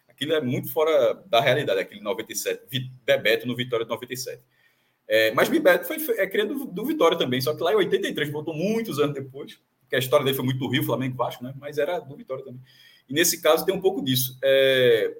aquilo 0.07 0.33
é 0.33 0.41
muito 0.41 0.73
fora 0.73 1.23
da 1.27 1.39
realidade, 1.39 1.79
aquele 1.79 2.01
97, 2.01 2.63
Bebeto 3.05 3.45
no 3.45 3.55
Vitória 3.55 3.85
de 3.85 3.91
97. 3.91 4.41
É, 5.07 5.31
mas 5.35 5.49
Bebeto 5.49 5.85
foi, 5.85 5.99
foi 5.99 6.17
é 6.17 6.25
criado 6.25 6.55
do, 6.55 6.65
do, 6.65 6.83
Vitória 6.83 7.15
também, 7.15 7.39
só 7.39 7.55
que 7.55 7.61
lá 7.61 7.71
em 7.73 7.75
83, 7.75 8.31
voltou 8.31 8.55
muitos 8.55 8.97
anos 8.97 9.13
depois, 9.13 9.61
porque 9.81 9.95
a 9.95 9.99
história 9.99 10.25
dele 10.25 10.35
foi 10.35 10.45
muito 10.45 10.57
do 10.57 10.67
Rio, 10.67 10.81
Flamengo 10.81 11.15
Vasco, 11.15 11.43
né? 11.43 11.53
Mas 11.59 11.77
era 11.77 11.99
do 11.99 12.17
Vitória 12.17 12.43
também. 12.43 12.61
E 13.07 13.13
nesse 13.13 13.39
caso 13.39 13.63
tem 13.63 13.75
um 13.75 13.81
pouco 13.81 14.03
disso. 14.03 14.35
É... 14.43 15.15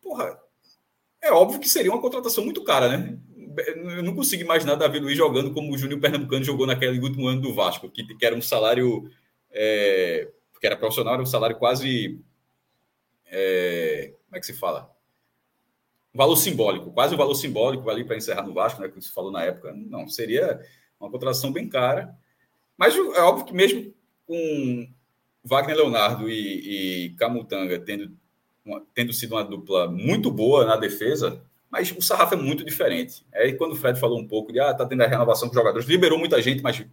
Porra, 0.00 0.38
é 1.28 1.32
óbvio 1.32 1.60
que 1.60 1.68
seria 1.68 1.90
uma 1.90 2.00
contratação 2.00 2.44
muito 2.44 2.64
cara, 2.64 2.96
né? 2.96 3.18
eu 3.66 4.02
não 4.02 4.14
consigo 4.14 4.42
imaginar 4.42 4.76
Davi 4.76 4.98
Luiz 4.98 5.16
jogando 5.16 5.52
como 5.52 5.72
o 5.72 5.78
Júnior 5.78 6.00
Pernambucano 6.00 6.44
jogou 6.44 6.66
naquele 6.66 7.00
último 7.00 7.26
ano 7.26 7.40
do 7.40 7.54
Vasco, 7.54 7.90
que, 7.90 8.04
que 8.04 8.24
era 8.24 8.34
um 8.34 8.42
salário, 8.42 9.10
é, 9.50 10.30
que 10.60 10.66
era 10.66 10.76
profissional, 10.76 11.14
era 11.14 11.22
um 11.22 11.26
salário 11.26 11.56
quase. 11.56 12.20
É, 13.26 14.12
como 14.26 14.36
é 14.36 14.40
que 14.40 14.46
se 14.46 14.54
fala? 14.54 14.90
Valor 16.14 16.36
simbólico, 16.36 16.92
quase 16.92 17.14
um 17.14 17.18
valor 17.18 17.34
simbólico 17.34 17.88
ali 17.90 18.04
para 18.04 18.16
encerrar 18.16 18.42
no 18.42 18.54
Vasco, 18.54 18.80
né? 18.80 18.88
Que 18.88 19.00
se 19.00 19.12
falou 19.12 19.30
na 19.30 19.42
época. 19.44 19.72
Não, 19.74 20.08
seria 20.08 20.60
uma 20.98 21.10
contratação 21.10 21.52
bem 21.52 21.68
cara. 21.68 22.16
Mas 22.76 22.94
é 22.94 23.20
óbvio 23.20 23.46
que 23.46 23.54
mesmo 23.54 23.92
com 24.26 24.88
Wagner 25.44 25.76
Leonardo 25.76 26.28
e, 26.28 27.06
e 27.06 27.10
Camutanga 27.16 27.78
tendo, 27.78 28.16
uma, 28.64 28.82
tendo 28.94 29.12
sido 29.12 29.34
uma 29.34 29.44
dupla 29.44 29.88
muito 29.88 30.30
boa 30.30 30.64
na 30.64 30.76
defesa, 30.76 31.42
mas 31.70 31.90
o 31.92 32.00
sarrafo 32.00 32.34
é 32.34 32.36
muito 32.36 32.64
diferente. 32.64 33.24
Aí 33.34 33.54
quando 33.54 33.72
o 33.72 33.76
Fred 33.76 33.98
falou 33.98 34.18
um 34.18 34.26
pouco 34.26 34.52
de 34.52 34.60
ah, 34.60 34.72
tá 34.74 34.86
tendo 34.86 35.02
a 35.02 35.06
renovação 35.06 35.48
com 35.48 35.54
os 35.54 35.58
jogadores, 35.58 35.88
liberou 35.88 36.18
muita 36.18 36.40
gente, 36.40 36.62
mas 36.62 36.84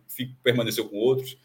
permaneceu 0.43 0.87
com 0.87 0.97
outros. 0.97 1.37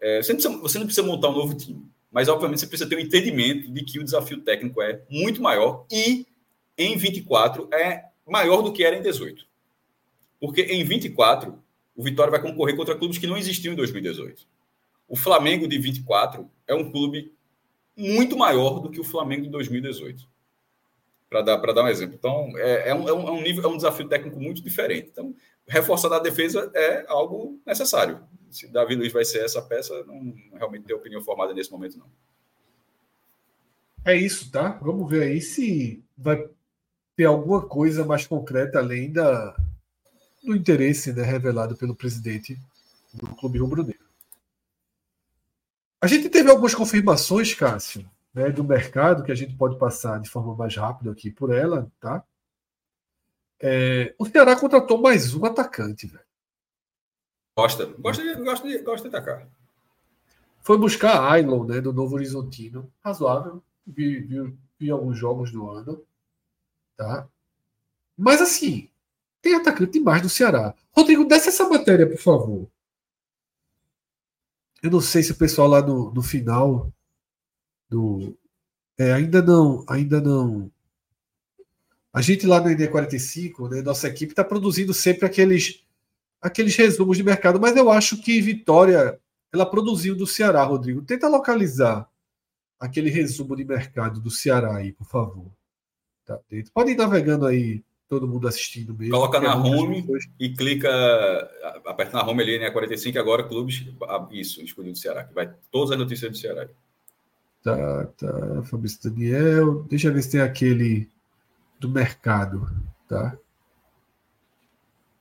É, 0.00 0.22
você, 0.22 0.32
não 0.32 0.40
precisa, 0.40 0.60
você 0.60 0.78
não 0.78 0.86
precisa 0.86 1.06
montar 1.06 1.28
um 1.28 1.36
novo 1.36 1.54
time, 1.54 1.86
mas 2.10 2.28
obviamente 2.28 2.60
você 2.60 2.66
precisa 2.66 2.88
ter 2.88 2.96
um 2.96 3.00
entendimento 3.00 3.70
de 3.70 3.84
que 3.84 3.98
o 3.98 4.04
desafio 4.04 4.40
técnico 4.40 4.82
é 4.82 5.00
muito 5.08 5.40
maior 5.40 5.86
e 5.90 6.26
em 6.76 6.96
24 6.96 7.68
é 7.72 8.06
maior 8.26 8.62
do 8.62 8.72
que 8.72 8.84
era 8.84 8.96
em 8.96 9.02
18. 9.02 9.46
Porque 10.40 10.62
em 10.62 10.84
24 10.84 11.56
o 11.94 12.02
Vitória 12.02 12.30
vai 12.30 12.40
concorrer 12.40 12.76
contra 12.76 12.96
clubes 12.96 13.18
que 13.18 13.26
não 13.26 13.36
existiam 13.36 13.72
em 13.72 13.76
2018. 13.76 14.46
O 15.08 15.16
Flamengo 15.16 15.68
de 15.68 15.78
24 15.78 16.50
é 16.66 16.74
um 16.74 16.90
clube 16.90 17.32
muito 17.96 18.36
maior 18.36 18.80
do 18.80 18.90
que 18.90 19.00
o 19.00 19.04
Flamengo 19.04 19.42
de 19.42 19.50
2018 19.50 20.26
para 21.32 21.40
dar, 21.40 21.56
dar 21.56 21.84
um 21.84 21.88
exemplo. 21.88 22.14
Então, 22.14 22.52
é, 22.56 22.90
é, 22.90 22.94
um, 22.94 23.08
é, 23.08 23.12
um, 23.12 23.40
nível, 23.40 23.64
é 23.64 23.68
um 23.68 23.76
desafio 23.76 24.06
técnico 24.06 24.38
muito 24.38 24.62
diferente. 24.62 25.08
Então, 25.10 25.34
reforçar 25.66 26.12
a 26.12 26.18
defesa 26.18 26.70
é 26.74 27.06
algo 27.08 27.58
necessário. 27.66 28.20
Se 28.50 28.68
Davi 28.68 28.94
Luiz 28.94 29.12
vai 29.12 29.24
ser 29.24 29.42
essa 29.42 29.62
peça, 29.62 30.04
não 30.04 30.34
realmente 30.52 30.84
tenho 30.84 30.98
opinião 30.98 31.22
formada 31.22 31.54
nesse 31.54 31.72
momento, 31.72 31.98
não. 31.98 32.06
É 34.04 34.14
isso, 34.14 34.50
tá? 34.50 34.78
Vamos 34.82 35.08
ver 35.08 35.22
aí 35.22 35.40
se 35.40 36.04
vai 36.18 36.46
ter 37.16 37.24
alguma 37.24 37.62
coisa 37.62 38.04
mais 38.04 38.26
concreta 38.26 38.78
além 38.78 39.10
da, 39.10 39.56
do 40.44 40.54
interesse 40.54 41.12
né, 41.12 41.22
revelado 41.22 41.76
pelo 41.76 41.94
presidente 41.94 42.58
do 43.14 43.28
Clube 43.36 43.58
Rubro-Negro. 43.58 44.01
A 46.02 46.08
gente 46.08 46.28
teve 46.28 46.50
algumas 46.50 46.74
confirmações, 46.74 47.54
Cássio, 47.54 48.10
né, 48.34 48.50
do 48.50 48.64
mercado, 48.64 49.22
que 49.22 49.30
a 49.30 49.36
gente 49.36 49.54
pode 49.54 49.78
passar 49.78 50.20
de 50.20 50.28
forma 50.28 50.52
mais 50.56 50.76
rápida 50.76 51.12
aqui 51.12 51.30
por 51.30 51.54
ela, 51.54 51.88
tá? 52.00 52.24
É, 53.60 54.12
o 54.18 54.26
Ceará 54.26 54.58
contratou 54.58 55.00
mais 55.00 55.32
um 55.32 55.44
atacante, 55.44 56.08
velho. 56.08 56.24
Gosta, 57.56 57.86
gosta 57.86 58.20
de, 58.20 58.42
gosta 58.42 58.66
de, 58.66 58.78
gosta 58.78 59.08
de 59.08 59.14
atacar. 59.14 59.46
Foi 60.60 60.76
buscar 60.76 61.22
Ailon, 61.30 61.64
né, 61.66 61.80
do 61.80 61.92
Novo 61.92 62.16
Horizontino. 62.16 62.92
Razoável. 63.04 63.62
Vi, 63.86 64.18
vi, 64.22 64.58
vi 64.80 64.90
alguns 64.90 65.16
jogos 65.16 65.52
do 65.52 65.70
ano. 65.70 66.04
Tá? 66.96 67.28
Mas 68.18 68.40
assim, 68.42 68.90
tem 69.40 69.54
atacante 69.54 69.92
demais 69.92 70.20
do 70.20 70.28
Ceará. 70.28 70.74
Rodrigo, 70.90 71.24
desce 71.24 71.50
essa 71.50 71.68
matéria, 71.68 72.08
por 72.08 72.18
favor. 72.18 72.71
Eu 74.82 74.90
não 74.90 75.00
sei 75.00 75.22
se 75.22 75.32
o 75.32 75.36
pessoal 75.36 75.68
lá 75.68 75.80
no, 75.80 76.12
no 76.12 76.22
final 76.22 76.92
do. 77.88 78.36
É, 78.98 79.12
ainda 79.12 79.40
não. 79.40 79.84
Ainda 79.88 80.20
não. 80.20 80.70
A 82.12 82.20
gente 82.20 82.46
lá 82.46 82.60
no 82.60 82.68
NE45, 82.68 83.70
né, 83.70 83.82
nossa 83.82 84.08
equipe, 84.08 84.32
está 84.32 84.44
produzindo 84.44 84.92
sempre 84.92 85.24
aqueles, 85.24 85.82
aqueles 86.42 86.76
resumos 86.76 87.16
de 87.16 87.22
mercado, 87.22 87.58
mas 87.58 87.74
eu 87.74 87.90
acho 87.90 88.20
que 88.20 88.40
Vitória 88.40 89.18
ela 89.52 89.64
produziu 89.64 90.14
do 90.16 90.26
Ceará, 90.26 90.62
Rodrigo. 90.64 91.02
Tenta 91.02 91.28
localizar 91.28 92.08
aquele 92.80 93.10
resumo 93.10 93.54
de 93.54 93.64
mercado 93.64 94.20
do 94.20 94.30
Ceará 94.30 94.76
aí, 94.76 94.92
por 94.92 95.06
favor. 95.06 95.50
Tá 96.24 96.38
dentro. 96.50 96.72
Pode 96.72 96.90
ir 96.90 96.96
navegando 96.96 97.46
aí, 97.46 97.82
todo 98.12 98.28
mundo 98.28 98.46
assistindo 98.46 98.92
mesmo. 98.92 99.14
Coloca 99.14 99.40
na 99.40 99.56
home 99.56 100.06
e 100.38 100.50
clica, 100.50 100.90
aperta 101.86 102.18
na 102.18 102.28
home 102.28 102.42
ali, 102.42 102.58
né? 102.58 102.70
45 102.70 103.18
agora, 103.18 103.42
clubes. 103.42 103.86
Isso, 104.30 104.62
escolhido 104.62 104.92
do 104.92 104.98
Ceará, 104.98 105.24
que 105.24 105.32
vai 105.32 105.50
todas 105.70 105.92
as 105.92 105.98
notícias 105.98 106.30
do 106.30 106.36
Ceará. 106.36 106.68
Tá, 107.62 108.06
tá. 108.18 108.62
Fabrício 108.64 109.10
Daniel. 109.10 109.84
Deixa 109.84 110.08
eu 110.08 110.12
ver 110.12 110.22
se 110.22 110.32
tem 110.32 110.42
aquele 110.42 111.08
do 111.80 111.88
mercado, 111.88 112.70
tá? 113.08 113.34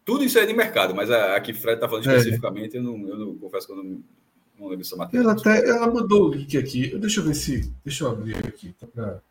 Tudo 0.04 0.26
isso 0.26 0.38
é 0.38 0.46
de 0.46 0.54
mercado, 0.54 0.94
mas 0.94 1.10
aqui 1.10 1.54
Fred 1.54 1.76
está 1.76 1.88
falando 1.88 2.10
é. 2.10 2.18
especificamente, 2.18 2.76
é. 2.76 2.80
eu, 2.80 2.84
não, 2.84 3.08
eu 3.08 3.18
não 3.18 3.38
confesso 3.38 3.68
que 3.68 3.72
eu 3.72 3.78
não, 3.78 4.04
não 4.60 4.68
lembro 4.68 4.82
essa 4.82 4.98
matéria. 4.98 5.24
Ela, 5.24 5.32
até, 5.32 5.70
ela 5.70 5.90
mandou 5.90 6.28
o 6.28 6.34
link 6.34 6.58
aqui. 6.58 6.94
Deixa 6.98 7.22
eu 7.22 7.24
ver 7.24 7.36
se. 7.36 7.74
Deixa 7.86 8.04
eu 8.04 8.12
abrir 8.12 8.36
aqui 8.46 8.76
tá, 8.94 9.22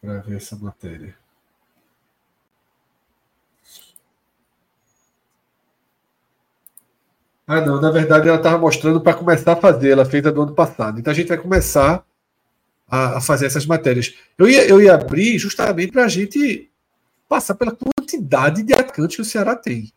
para 0.00 0.20
ver 0.20 0.36
essa 0.36 0.56
matéria. 0.56 1.14
Ah, 7.46 7.60
não, 7.60 7.80
na 7.80 7.90
verdade 7.90 8.28
ela 8.28 8.36
estava 8.36 8.58
mostrando 8.58 9.00
para 9.00 9.12
começar 9.12 9.54
a 9.54 9.56
fazer, 9.56 9.90
ela 9.90 10.04
fez 10.04 10.24
a 10.24 10.30
do 10.30 10.42
ano 10.42 10.54
passado. 10.54 11.00
Então 11.00 11.10
a 11.10 11.14
gente 11.14 11.26
vai 11.26 11.36
começar 11.36 12.06
a, 12.88 13.18
a 13.18 13.20
fazer 13.20 13.46
essas 13.46 13.66
matérias. 13.66 14.14
Eu 14.38 14.48
ia, 14.48 14.68
eu 14.68 14.80
ia 14.80 14.94
abrir 14.94 15.36
justamente 15.38 15.92
para 15.92 16.04
a 16.04 16.08
gente 16.08 16.70
passar 17.28 17.54
pela 17.54 17.76
quantidade 17.76 18.62
de 18.62 18.72
atacantes 18.72 19.16
que 19.16 19.22
o 19.22 19.24
Ceará 19.24 19.56
tem. 19.56 19.92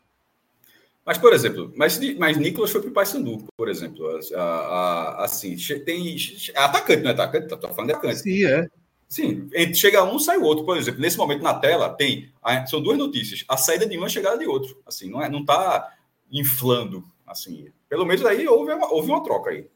Mas, 1.05 1.17
por 1.17 1.33
exemplo, 1.33 1.71
mas, 1.75 1.99
mas 2.17 2.37
Nicolas 2.37 2.71
foi 2.71 2.81
para 2.81 2.89
o 2.89 2.93
Paysandu, 2.93 3.45
por 3.57 3.67
exemplo. 3.67 4.03
A, 4.35 4.41
a, 4.41 5.25
assim, 5.25 5.55
tem. 5.85 6.15
É 6.55 6.59
atacante, 6.59 7.03
não 7.03 7.09
é 7.09 7.13
atacante? 7.13 7.47
Tá, 7.49 7.57
falando 7.57 7.87
de 7.87 7.91
atacante. 7.91 8.19
Sim, 8.19 8.45
é. 8.45 8.67
Sim, 9.13 9.47
chega 9.75 10.03
um, 10.03 10.17
sai 10.17 10.39
o 10.39 10.43
outro. 10.43 10.65
Por 10.65 10.75
exemplo, 10.75 10.99
nesse 10.99 11.19
momento 11.19 11.43
na 11.43 11.53
tela 11.53 11.87
tem. 11.87 12.33
São 12.67 12.81
duas 12.81 12.97
notícias. 12.97 13.45
A 13.47 13.55
saída 13.55 13.85
de 13.85 13.95
um 13.95 14.01
e 14.01 14.05
a 14.05 14.09
chegada 14.09 14.39
de 14.39 14.47
outro. 14.47 14.81
Assim, 14.87 15.07
não, 15.07 15.21
é, 15.21 15.29
não 15.29 15.45
tá 15.45 15.93
inflando. 16.31 17.03
Assim, 17.27 17.71
pelo 17.87 18.05
menos 18.05 18.25
aí 18.25 18.47
houve 18.47 18.73
uma, 18.73 18.91
houve 18.91 19.11
uma 19.11 19.23
troca 19.23 19.51
aí. 19.51 19.67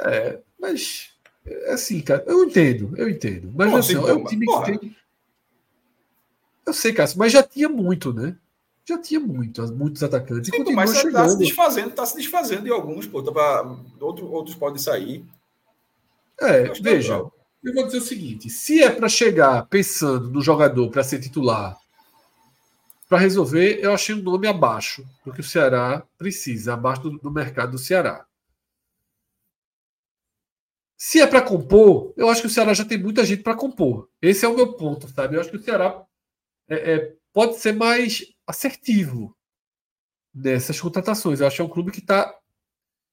É, 0.00 0.38
mas 0.58 1.08
é 1.46 1.72
assim, 1.72 2.02
cara, 2.02 2.24
eu 2.26 2.44
entendo, 2.44 2.92
eu 2.98 3.08
entendo. 3.08 3.50
Mas 3.56 3.72
assim, 3.72 3.94
é 3.94 4.12
um 4.12 4.24
time 4.24 4.44
que 4.44 4.64
tem. 4.64 4.96
Eu 6.66 6.74
sei, 6.74 6.92
Cássio, 6.92 7.18
mas 7.18 7.32
já 7.32 7.42
tinha 7.42 7.70
muito, 7.70 8.12
né? 8.12 8.36
Já 8.84 8.98
tinha 8.98 9.18
muito, 9.18 9.62
muitos 9.74 10.02
atacantes. 10.02 10.50
Sim, 10.54 10.74
mas 10.74 10.92
está 10.92 11.26
se 11.26 11.38
desfazendo, 11.38 11.88
está 11.88 12.04
se 12.04 12.16
desfazendo 12.16 12.64
de 12.64 12.70
alguns, 12.70 13.06
pô. 13.06 13.22
Tá 13.22 13.32
pra, 13.32 13.78
outro, 13.98 14.30
outros 14.30 14.54
podem 14.54 14.78
sair. 14.78 15.24
É, 16.40 16.72
veja, 16.80 17.16
legal. 17.16 17.34
eu 17.62 17.74
vou 17.74 17.86
dizer 17.86 17.98
o 17.98 18.02
seguinte: 18.02 18.48
se 18.48 18.82
é 18.82 18.90
para 18.90 19.08
chegar 19.08 19.66
pensando 19.66 20.30
no 20.30 20.40
jogador 20.40 20.90
para 20.90 21.04
ser 21.04 21.20
titular, 21.20 21.78
para 23.08 23.18
resolver, 23.18 23.80
eu 23.82 23.92
achei 23.92 24.14
um 24.14 24.22
nome 24.22 24.46
abaixo 24.46 25.04
do 25.24 25.32
que 25.32 25.40
o 25.40 25.44
Ceará 25.44 26.06
precisa, 26.16 26.74
abaixo 26.74 27.02
do, 27.02 27.18
do 27.18 27.30
mercado 27.30 27.72
do 27.72 27.78
Ceará. 27.78 28.24
Se 30.96 31.20
é 31.20 31.26
para 31.26 31.42
compor, 31.42 32.12
eu 32.16 32.28
acho 32.28 32.42
que 32.42 32.46
o 32.46 32.50
Ceará 32.50 32.74
já 32.74 32.84
tem 32.84 32.98
muita 32.98 33.24
gente 33.24 33.42
para 33.42 33.56
compor. 33.56 34.08
Esse 34.20 34.44
é 34.44 34.48
o 34.48 34.54
meu 34.54 34.74
ponto, 34.74 35.08
sabe? 35.08 35.34
Eu 35.34 35.40
acho 35.40 35.50
que 35.50 35.56
o 35.56 35.62
Ceará 35.62 36.04
é, 36.68 36.92
é, 36.92 37.16
pode 37.32 37.56
ser 37.56 37.72
mais 37.72 38.22
assertivo 38.46 39.36
nessas 40.32 40.80
contratações. 40.80 41.40
Eu 41.40 41.46
acho 41.46 41.56
que 41.56 41.62
é 41.62 41.64
um 41.64 41.70
clube 41.70 41.90
que 41.90 42.02
tá, 42.02 42.32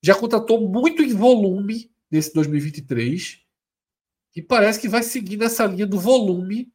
já 0.02 0.14
contratou 0.14 0.70
muito 0.70 1.02
em 1.02 1.14
volume 1.14 1.90
nesse 2.10 2.34
2023 2.34 3.42
e 4.36 4.42
parece 4.42 4.80
que 4.80 4.88
vai 4.88 5.04
seguir 5.04 5.38
nessa 5.38 5.66
linha 5.66 5.88
do 5.88 6.00
volume 6.00 6.72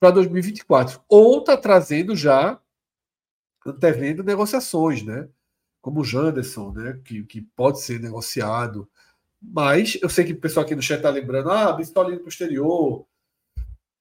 para 0.00 0.10
2024. 0.10 1.00
Ou 1.08 1.40
está 1.40 1.56
trazendo 1.56 2.14
já, 2.14 2.60
antevendo 3.64 4.22
negociações, 4.22 5.02
né? 5.02 5.28
Como 5.80 6.00
o 6.00 6.04
Janderson, 6.04 6.72
né? 6.72 7.00
que, 7.04 7.24
que 7.24 7.40
pode 7.40 7.80
ser 7.80 8.00
negociado 8.00 8.88
mas 9.40 9.98
eu 10.02 10.08
sei 10.08 10.24
que 10.24 10.32
o 10.32 10.40
pessoal 10.40 10.64
aqui 10.64 10.74
no 10.74 10.82
chat 10.82 10.96
está 10.96 11.10
lembrando, 11.10 11.50
ah, 11.50 11.76
indo 11.80 12.20
posterior. 12.20 13.06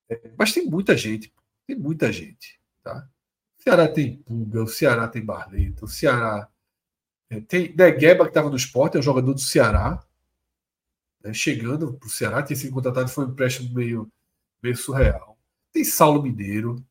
É, 0.10 0.32
mas 0.38 0.54
tem 0.54 0.66
muita 0.66 0.96
gente, 0.98 1.34
tem 1.68 1.76
muita 1.76 2.12
gente. 2.12 2.60
Tá? 2.84 3.08
O 3.60 3.64
Ceará 3.64 3.88
tem 3.88 4.18
Pulga, 4.18 4.64
o 4.64 4.68
Ceará 4.68 5.08
tem 5.08 5.24
Barleta, 5.24 5.86
o 5.86 5.88
Ceará 5.88 6.50
é, 7.30 7.42
tem 7.42 7.74
Negueba, 7.76 8.24
que 8.24 8.32
estava 8.32 8.50
no 8.50 8.56
esporte, 8.56 8.98
é 8.98 9.00
um 9.00 9.04
jogador 9.04 9.34
do 9.34 9.40
Ceará. 9.40 10.04
Né, 11.26 11.34
chegando 11.34 11.94
para 11.94 12.08
o 12.08 12.12
Ceará, 12.12 12.44
tinha 12.44 12.56
sido 12.56 12.72
contratado, 12.72 13.10
foi 13.10 13.26
um 13.26 13.30
empréstimo 13.30 13.74
meio, 13.74 14.12
meio 14.62 14.78
surreal. 14.78 15.40
Tem 15.74 15.84
Saulo 15.84 16.22
Mineiro, 16.22 16.86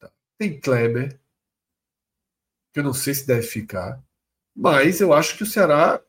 tá? 0.00 0.10
tem 0.36 0.58
Kleber, 0.58 1.20
que 2.72 2.80
eu 2.80 2.82
não 2.82 2.92
sei 2.92 3.14
se 3.14 3.24
deve 3.24 3.42
ficar. 3.42 4.02
Mas 4.54 5.00
eu 5.00 5.12
acho 5.12 5.36
que 5.36 5.44
o 5.44 5.46
Ceará 5.46 6.02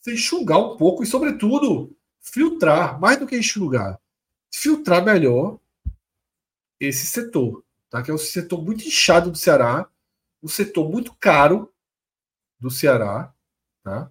você 0.00 0.14
enxugar 0.14 0.58
um 0.58 0.76
pouco 0.76 1.02
e, 1.02 1.06
sobretudo, 1.06 1.96
filtrar, 2.20 3.00
mais 3.00 3.18
do 3.18 3.26
que 3.26 3.36
enxugar, 3.36 4.00
filtrar 4.52 5.04
melhor 5.04 5.58
esse 6.78 7.06
setor, 7.06 7.64
tá? 7.90 8.02
que 8.02 8.12
é 8.12 8.14
um 8.14 8.18
setor 8.18 8.62
muito 8.62 8.84
inchado 8.84 9.30
do 9.30 9.38
Ceará, 9.38 9.88
um 10.40 10.48
setor 10.48 10.88
muito 10.88 11.14
caro 11.14 11.72
do 12.60 12.70
Ceará, 12.70 13.32
tá? 13.82 14.10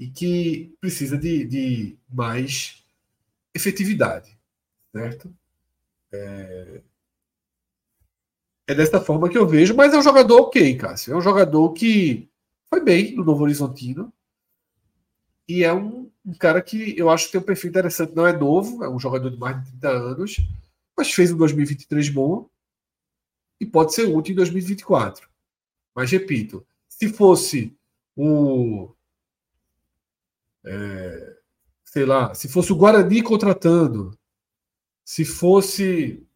E 0.00 0.08
que 0.08 0.74
precisa 0.80 1.18
de, 1.18 1.44
de 1.44 1.98
mais 2.08 2.82
efetividade, 3.54 4.34
certo? 4.90 5.30
É... 6.10 6.80
é 8.66 8.74
dessa 8.74 8.98
forma 8.98 9.28
que 9.28 9.36
eu 9.36 9.46
vejo, 9.46 9.76
mas 9.76 9.92
é 9.92 9.98
um 9.98 10.02
jogador 10.02 10.40
ok, 10.40 10.76
Cássio. 10.78 11.12
É 11.12 11.16
um 11.16 11.20
jogador 11.20 11.74
que 11.74 12.28
foi 12.70 12.82
bem 12.82 13.14
no 13.14 13.22
Novo 13.22 13.44
Horizontino, 13.44 14.10
e 15.46 15.64
é 15.64 15.74
um, 15.74 16.08
um, 16.24 16.32
cara 16.32 16.62
que 16.62 16.96
eu 16.96 17.10
acho 17.10 17.26
que 17.26 17.32
tem 17.32 17.40
um 17.40 17.44
perfil 17.44 17.70
interessante. 17.70 18.14
Não 18.14 18.24
é 18.24 18.32
novo, 18.32 18.84
é 18.84 18.88
um 18.88 19.00
jogador 19.00 19.30
de 19.30 19.36
mais 19.36 19.58
de 19.58 19.70
30 19.72 19.88
anos, 19.88 20.36
mas 20.96 21.12
fez 21.12 21.32
um 21.32 21.36
2023 21.36 22.08
bom 22.08 22.48
e 23.60 23.66
pode 23.66 23.92
ser 23.92 24.04
útil 24.04 24.32
em 24.32 24.36
2024. 24.36 25.28
Mas 25.92 26.10
repito, 26.10 26.64
se 26.88 27.08
fosse 27.08 27.76
o. 28.16 28.94
É, 30.64 31.36
sei 31.84 32.04
lá, 32.04 32.34
se 32.34 32.48
fosse 32.48 32.72
o 32.72 32.76
Guarani 32.76 33.22
contratando, 33.22 34.16
se 35.04 35.24
fosse 35.24 36.26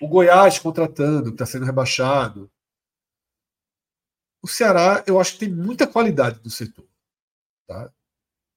o 0.00 0.08
Goiás 0.08 0.58
contratando, 0.58 1.30
que 1.30 1.34
está 1.34 1.46
sendo 1.46 1.66
rebaixado, 1.66 2.50
o 4.42 4.48
Ceará, 4.48 5.04
eu 5.06 5.20
acho 5.20 5.34
que 5.34 5.40
tem 5.40 5.50
muita 5.50 5.86
qualidade 5.86 6.40
do 6.40 6.50
setor. 6.50 6.88
Tá? 7.66 7.92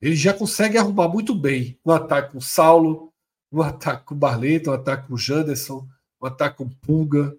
ele 0.04 0.18
já 0.18 0.34
consegue 0.34 0.78
arrumar 0.78 1.08
muito 1.08 1.34
bem 1.34 1.80
um 1.86 1.92
ataque 1.92 2.34
com 2.34 2.38
o 2.38 2.42
Saulo, 2.42 3.14
um 3.50 3.62
ataque 3.62 4.04
com 4.04 4.14
o 4.14 4.18
Barleto, 4.18 4.70
um 4.70 4.74
ataque 4.74 5.08
com 5.08 5.14
o 5.14 5.18
Janderson, 5.18 5.88
um 6.22 6.26
ataque 6.26 6.58
com 6.58 6.66
o 6.66 6.76
Pulga. 6.76 7.34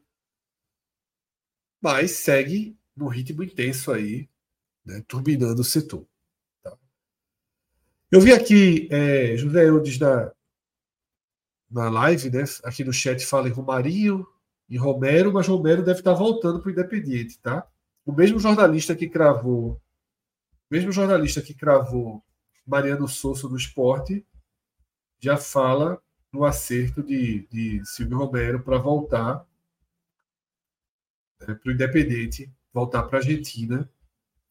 Mas 1.78 2.12
segue 2.12 2.74
num 2.96 3.08
ritmo 3.08 3.42
intenso 3.42 3.92
aí, 3.92 4.30
né, 4.82 5.04
turbinando 5.06 5.60
o 5.60 5.64
setor. 5.64 6.06
Eu 8.14 8.20
vi 8.20 8.32
aqui, 8.32 8.86
é, 8.92 9.36
José 9.36 9.66
Eudes 9.66 9.98
na, 9.98 10.30
na 11.68 11.90
live, 11.90 12.30
né, 12.30 12.44
aqui 12.62 12.84
no 12.84 12.92
chat 12.92 13.26
fala 13.26 13.48
em 13.48 13.50
Romarinho 13.50 14.24
e 14.68 14.76
Romero, 14.76 15.32
mas 15.32 15.48
Romero 15.48 15.82
deve 15.82 15.98
estar 15.98 16.14
voltando 16.14 16.60
para 16.60 16.68
o 16.68 16.70
Independiente, 16.70 17.40
tá? 17.40 17.66
O 18.06 18.12
mesmo 18.12 18.38
jornalista 18.38 18.94
que 18.94 19.08
cravou, 19.08 19.72
o 19.72 19.80
mesmo 20.70 20.92
jornalista 20.92 21.42
que 21.42 21.54
cravou 21.54 22.22
Mariano 22.64 23.08
Souza 23.08 23.48
do 23.48 23.56
esporte 23.56 24.24
já 25.18 25.36
fala 25.36 26.00
no 26.32 26.44
acerto 26.44 27.02
de, 27.02 27.48
de 27.48 27.84
Silvio 27.84 28.18
Romero 28.18 28.62
para 28.62 28.78
voltar 28.78 29.44
né, 31.40 31.52
para 31.52 31.68
o 31.68 31.72
Independente, 31.72 32.48
voltar 32.72 33.02
para 33.02 33.18
a 33.18 33.22
Argentina, 33.22 33.90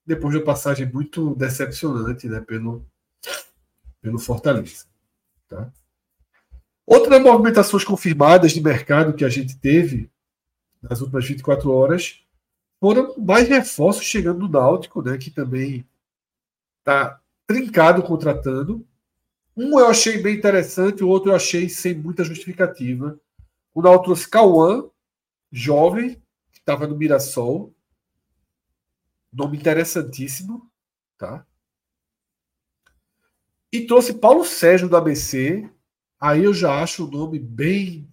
depois 0.05 0.33
de 0.33 0.39
uma 0.39 0.45
passagem 0.45 0.91
muito 0.91 1.33
decepcionante 1.35 2.27
né, 2.27 2.41
pelo, 2.41 2.85
pelo 4.03 4.19
Fortaleza. 4.19 4.85
Tá? 5.47 5.71
Outras 6.85 7.21
movimentações 7.21 7.85
confirmadas 7.85 8.51
de 8.51 8.61
mercado 8.61 9.13
que 9.13 9.23
a 9.23 9.29
gente 9.29 9.57
teve 9.57 10.11
nas 10.81 10.99
últimas 10.99 11.25
24 11.25 11.71
horas 11.71 12.21
foram 12.81 13.15
mais 13.17 13.47
reforços 13.47 14.03
chegando 14.03 14.39
no 14.39 14.49
Náutico, 14.49 15.01
né, 15.01 15.17
que 15.17 15.31
também 15.31 15.87
está 16.79 17.21
trincado 17.47 18.03
contratando. 18.03 18.85
Um 19.55 19.79
eu 19.79 19.87
achei 19.87 20.21
bem 20.21 20.35
interessante, 20.35 21.01
o 21.01 21.07
outro 21.07 21.31
eu 21.31 21.35
achei 21.35 21.69
sem 21.69 21.93
muita 21.93 22.25
justificativa. 22.25 23.17
O 23.73 23.81
Náutico 23.81 24.05
trouxe 24.05 24.29
Cauã, 24.29 24.89
jovem, 25.49 26.15
que 26.51 26.59
estava 26.59 26.85
no 26.85 26.97
Mirassol. 26.97 27.73
Nome 29.31 29.57
interessantíssimo, 29.57 30.69
tá? 31.17 31.45
E 33.73 33.81
trouxe 33.87 34.13
Paulo 34.13 34.45
Sérgio 34.45 34.87
do 34.87 34.95
ABC. 34.95 35.67
Aí 36.19 36.43
eu 36.43 36.53
já 36.53 36.79
acho 36.83 37.07
o 37.07 37.11
nome 37.11 37.39
bem 37.39 38.07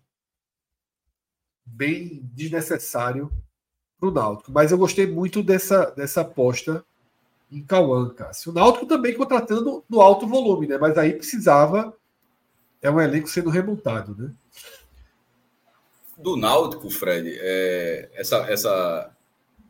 bem 1.67 2.21
desnecessário 2.33 3.31
para 3.99 4.09
o 4.09 4.13
Náutico. 4.13 4.51
Mas 4.51 4.73
eu 4.73 4.79
gostei 4.79 5.07
muito 5.07 5.43
dessa, 5.43 5.91
dessa 5.91 6.23
aposta 6.23 6.83
em 7.53 7.63
Cauã, 7.63 8.09
Cássio. 8.09 8.53
O 8.53 8.55
Náutico 8.55 8.87
também 8.87 9.15
contratando 9.15 9.85
no 9.87 10.01
alto 10.01 10.27
volume, 10.27 10.67
né? 10.67 10.79
Mas 10.79 10.97
aí 10.97 11.13
precisava. 11.13 11.95
É 12.81 12.91
um 12.91 12.99
elenco 12.99 13.29
sendo 13.29 13.51
remontado, 13.51 14.17
né? 14.17 14.33
Do 16.17 16.37
Náutico, 16.37 16.89
Fred, 16.89 17.37
é, 17.39 18.11
essa, 18.15 18.39
essa, 18.51 19.15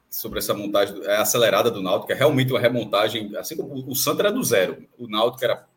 sobre 0.09 0.39
essa 0.39 0.55
montagem 0.55 1.03
é 1.03 1.17
acelerada 1.17 1.69
do 1.69 1.83
Náutico, 1.83 2.13
é 2.13 2.15
realmente 2.15 2.53
uma 2.53 2.61
remontagem. 2.61 3.37
Assim 3.37 3.57
como 3.57 3.75
o 3.91 3.95
Santos 3.97 4.21
era 4.21 4.31
do 4.31 4.45
zero, 4.45 4.87
o 4.97 5.09
Náutico 5.09 5.45
era 5.45 5.69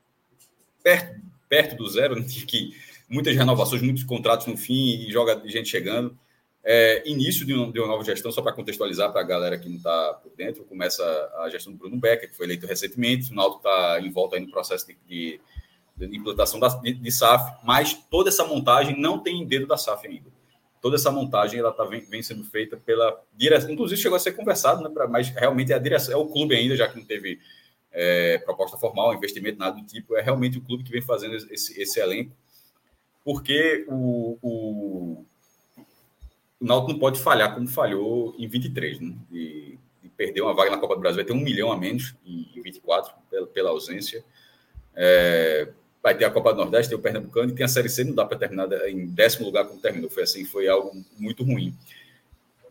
perto, 0.83 1.21
perto 1.49 1.75
do 1.75 1.89
zero, 1.89 2.15
né? 2.19 2.25
que 2.47 2.75
muitas 3.09 3.35
renovações, 3.35 3.81
muitos 3.81 4.03
contratos 4.03 4.47
no 4.47 4.57
fim 4.57 5.07
e 5.07 5.11
joga 5.11 5.41
gente 5.45 5.69
chegando. 5.69 6.17
É, 6.65 7.03
início 7.05 7.45
de, 7.45 7.53
um, 7.53 7.69
de, 7.69 7.79
uma 7.79 7.89
nova 7.89 8.03
gestão, 8.05 8.31
só 8.31 8.41
para 8.41 8.53
contextualizar 8.53 9.11
para 9.11 9.19
a 9.19 9.25
galera 9.25 9.59
que 9.59 9.67
não 9.67 9.75
está 9.75 10.13
por 10.13 10.31
dentro, 10.33 10.63
começa 10.63 11.03
a 11.39 11.49
gestão 11.49 11.73
do 11.73 11.79
Bruno 11.79 11.97
Becker, 11.97 12.29
que 12.29 12.37
foi 12.37 12.45
eleito 12.45 12.65
recentemente, 12.65 13.31
o 13.31 13.35
Náutico 13.35 13.67
está 13.67 13.99
em 13.99 14.09
volta 14.09 14.39
no 14.39 14.49
processo 14.49 14.87
de, 14.87 14.97
de, 15.05 15.39
de 15.97 16.17
implantação 16.17 16.61
da, 16.61 16.69
de, 16.69 17.11
SAF, 17.11 17.59
mas 17.65 17.93
toda 18.09 18.29
essa 18.29 18.45
montagem 18.45 18.97
não 18.97 19.19
tem 19.19 19.45
dedo 19.45 19.67
da 19.67 19.75
SAF 19.75 20.07
ainda. 20.07 20.31
Toda 20.81 20.95
essa 20.95 21.11
montagem 21.11 21.59
ela 21.59 21.73
tá, 21.73 21.83
vem, 21.83 21.99
vem 21.99 22.23
sendo 22.23 22.45
feita 22.45 22.77
pela 22.77 23.21
direção, 23.33 23.69
inclusive 23.69 24.01
chegou 24.01 24.15
a 24.15 24.19
ser 24.19 24.31
conversado, 24.31 24.81
né, 24.81 24.89
pra, 24.89 25.05
mas 25.05 25.27
realmente 25.29 25.73
é 25.73 25.75
a 25.75 25.79
direção, 25.79 26.13
é 26.13 26.17
o 26.17 26.27
clube 26.27 26.55
ainda, 26.55 26.77
já 26.77 26.87
que 26.87 26.97
não 26.97 27.05
teve 27.05 27.41
é, 27.93 28.39
proposta 28.39 28.77
formal, 28.77 29.13
investimento, 29.13 29.59
nada 29.59 29.79
do 29.79 29.85
tipo, 29.85 30.17
é 30.17 30.21
realmente 30.21 30.57
o 30.57 30.61
clube 30.61 30.83
que 30.83 30.91
vem 30.91 31.01
fazendo 31.01 31.35
esse, 31.35 31.79
esse 31.79 31.99
elenco, 31.99 32.35
porque 33.23 33.85
o, 33.87 34.37
o 34.41 35.25
o 36.63 36.65
Náutico 36.65 36.93
não 36.93 36.99
pode 36.99 37.19
falhar 37.19 37.53
como 37.53 37.67
falhou 37.67 38.33
em 38.39 38.47
23, 38.47 39.01
né? 39.01 39.13
E, 39.29 39.77
e 40.01 40.07
perder 40.07 40.41
uma 40.41 40.53
vaga 40.53 40.71
na 40.71 40.77
Copa 40.77 40.95
do 40.95 41.01
Brasil. 41.01 41.17
Vai 41.17 41.25
ter 41.25 41.33
um 41.33 41.43
milhão 41.43 41.69
a 41.69 41.77
menos 41.77 42.15
em, 42.25 42.49
24 42.63 43.13
pela, 43.29 43.47
pela 43.47 43.69
ausência. 43.71 44.23
É, 44.95 45.67
vai 46.01 46.15
ter 46.15 46.23
a 46.23 46.31
Copa 46.31 46.53
do 46.53 46.61
Nordeste, 46.61 46.89
tem 46.89 46.97
o 46.97 47.01
Pernambucano 47.01 47.51
e 47.51 47.55
tem 47.55 47.65
a 47.65 47.67
Série 47.67 47.89
C, 47.89 48.05
não 48.05 48.15
dá 48.15 48.23
para 48.23 48.37
terminar 48.37 48.71
em 48.87 49.07
décimo 49.07 49.45
lugar 49.45 49.65
como 49.65 49.81
terminou. 49.81 50.09
Foi 50.09 50.23
assim, 50.23 50.45
foi 50.45 50.69
algo 50.69 51.03
muito 51.19 51.43
ruim. 51.43 51.77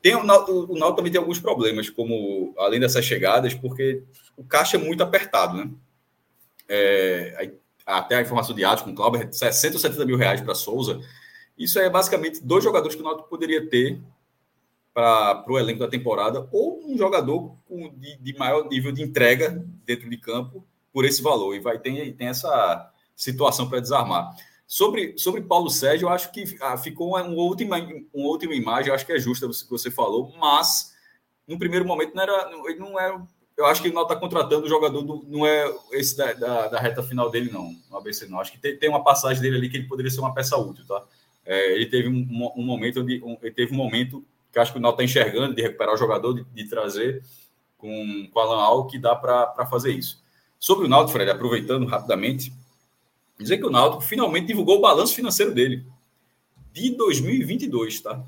Tem, 0.02 0.14
o, 0.16 0.24
Náutico, 0.24 0.96
também 0.96 1.12
tem 1.12 1.20
alguns 1.20 1.38
problemas, 1.38 1.88
como 1.88 2.52
além 2.58 2.80
dessas 2.80 3.04
chegadas, 3.04 3.54
porque 3.54 4.02
o 4.36 4.44
caixa 4.44 4.76
é 4.76 4.80
muito 4.80 5.02
apertado, 5.02 5.56
né? 5.56 5.70
É, 6.68 7.52
até 7.86 8.16
a 8.16 8.22
informação 8.22 8.54
de 8.54 8.64
Atos 8.64 8.84
com 8.84 8.90
o 8.90 8.94
Cláudio, 8.94 9.32
60 9.32 9.74
ou 9.74 9.80
70 9.80 10.04
mil 10.06 10.16
reais 10.16 10.40
para 10.40 10.54
Souza 10.54 11.00
isso 11.56 11.78
é 11.78 11.88
basicamente 11.88 12.42
dois 12.42 12.64
jogadores 12.64 12.96
que 12.96 13.02
o 13.02 13.04
Náutico 13.04 13.28
poderia 13.28 13.68
ter 13.68 14.00
para 14.92 15.44
o 15.48 15.58
elenco 15.58 15.80
da 15.80 15.88
temporada, 15.88 16.48
ou 16.52 16.84
um 16.84 16.98
jogador 16.98 17.56
com, 17.66 17.88
de, 17.96 18.16
de, 18.18 18.36
maior 18.36 18.68
nível 18.68 18.92
de 18.92 19.02
entrega 19.02 19.64
dentro 19.86 20.08
de 20.10 20.18
campo 20.18 20.66
por 20.92 21.04
esse 21.04 21.22
valor. 21.22 21.54
E 21.54 21.60
vai 21.60 21.78
ter 21.78 22.12
tem 22.12 22.28
essa 22.28 22.90
situação 23.16 23.68
para 23.68 23.80
desarmar. 23.80 24.34
Sobre, 24.72 25.18
sobre 25.18 25.42
Paulo 25.42 25.68
Sérgio, 25.68 26.06
eu 26.06 26.08
acho 26.08 26.32
que 26.32 26.56
ah, 26.62 26.78
ficou 26.78 27.08
uma, 27.08 27.22
última, 27.22 27.76
uma 27.76 28.26
última 28.26 28.54
imagem, 28.54 28.88
eu 28.88 28.94
acho 28.94 29.04
que 29.04 29.12
é 29.12 29.18
justa 29.18 29.44
o 29.44 29.50
que 29.50 29.68
você 29.68 29.90
falou, 29.90 30.32
mas 30.40 30.94
no 31.46 31.58
primeiro 31.58 31.84
momento 31.84 32.14
não 32.14 32.22
era. 32.22 32.50
Não 32.78 32.98
era 32.98 33.16
é, 33.16 33.20
eu 33.54 33.66
acho 33.66 33.82
que 33.82 33.90
o 33.90 33.92
Náutico 33.92 34.14
está 34.14 34.26
contratando 34.26 34.64
o 34.64 34.68
jogador, 34.70 35.02
do, 35.02 35.26
não 35.28 35.46
é 35.46 35.70
esse 35.92 36.16
da, 36.16 36.32
da, 36.32 36.68
da, 36.68 36.80
reta 36.80 37.02
final 37.02 37.28
dele, 37.28 37.50
não, 37.52 37.76
no 37.90 37.98
ABC, 37.98 38.24
não. 38.28 38.40
Acho 38.40 38.50
que 38.50 38.58
tem, 38.58 38.74
tem 38.74 38.88
uma 38.88 39.04
passagem 39.04 39.42
dele 39.42 39.58
ali 39.58 39.68
que 39.68 39.76
ele 39.76 39.86
poderia 39.86 40.10
ser 40.10 40.20
uma 40.20 40.32
peça 40.32 40.56
útil, 40.56 40.86
tá? 40.86 41.04
É, 41.44 41.74
ele 41.74 41.84
teve 41.84 42.08
um, 42.08 42.26
um 42.56 42.64
momento 42.64 43.02
onde 43.02 43.22
um, 43.22 43.36
ele 43.42 43.52
teve 43.52 43.74
um 43.74 43.76
momento 43.76 44.24
que 44.50 44.58
acho 44.58 44.72
que 44.72 44.78
o 44.78 44.80
Náutico 44.80 45.02
está 45.02 45.20
enxergando 45.20 45.54
de 45.54 45.60
recuperar 45.60 45.94
o 45.94 45.98
jogador, 45.98 46.32
de, 46.32 46.44
de 46.44 46.64
trazer 46.66 47.22
com, 47.76 48.26
com 48.32 48.40
Alan 48.40 48.62
Al 48.62 48.86
que 48.86 48.98
dá 48.98 49.14
para 49.14 49.66
fazer 49.66 49.92
isso. 49.92 50.24
Sobre 50.58 50.86
o 50.86 50.88
Náutico, 50.88 51.12
Fred, 51.12 51.30
aproveitando 51.30 51.84
rapidamente, 51.84 52.50
dizer 53.42 53.58
que 53.58 53.66
o 53.66 53.70
Náutico 53.70 54.02
finalmente 54.02 54.46
divulgou 54.46 54.78
o 54.78 54.80
balanço 54.80 55.14
financeiro 55.14 55.52
dele 55.52 55.84
de 56.72 56.90
2022, 56.96 58.00
tá? 58.00 58.24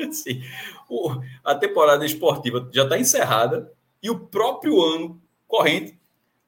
assim, 0.08 0.42
o, 0.88 1.10
a 1.44 1.54
temporada 1.54 2.04
esportiva 2.04 2.68
já 2.72 2.84
está 2.84 2.98
encerrada 2.98 3.72
e 4.02 4.10
o 4.10 4.18
próprio 4.18 4.80
ano 4.80 5.20
corrente 5.46 5.98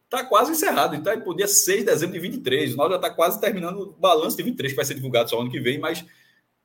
está 0.05 0.25
quase 0.25 0.53
encerrado. 0.53 0.95
Então, 0.95 1.13
ele 1.13 1.23
podia 1.23 1.47
6 1.47 1.81
de 1.81 1.87
dezembro 1.87 2.15
de 2.15 2.21
23. 2.21 2.77
Nós 2.77 2.91
já 2.91 2.97
está 2.97 3.11
quase 3.11 3.41
terminando 3.41 3.81
o 3.81 3.93
balanço 3.93 4.37
de 4.37 4.43
23, 4.43 4.73
que 4.73 4.77
vai 4.77 4.85
ser 4.85 4.95
divulgado 4.95 5.31
só 5.31 5.41
ano 5.41 5.51
que 5.51 5.61
vem, 5.61 5.79
mas 5.79 6.05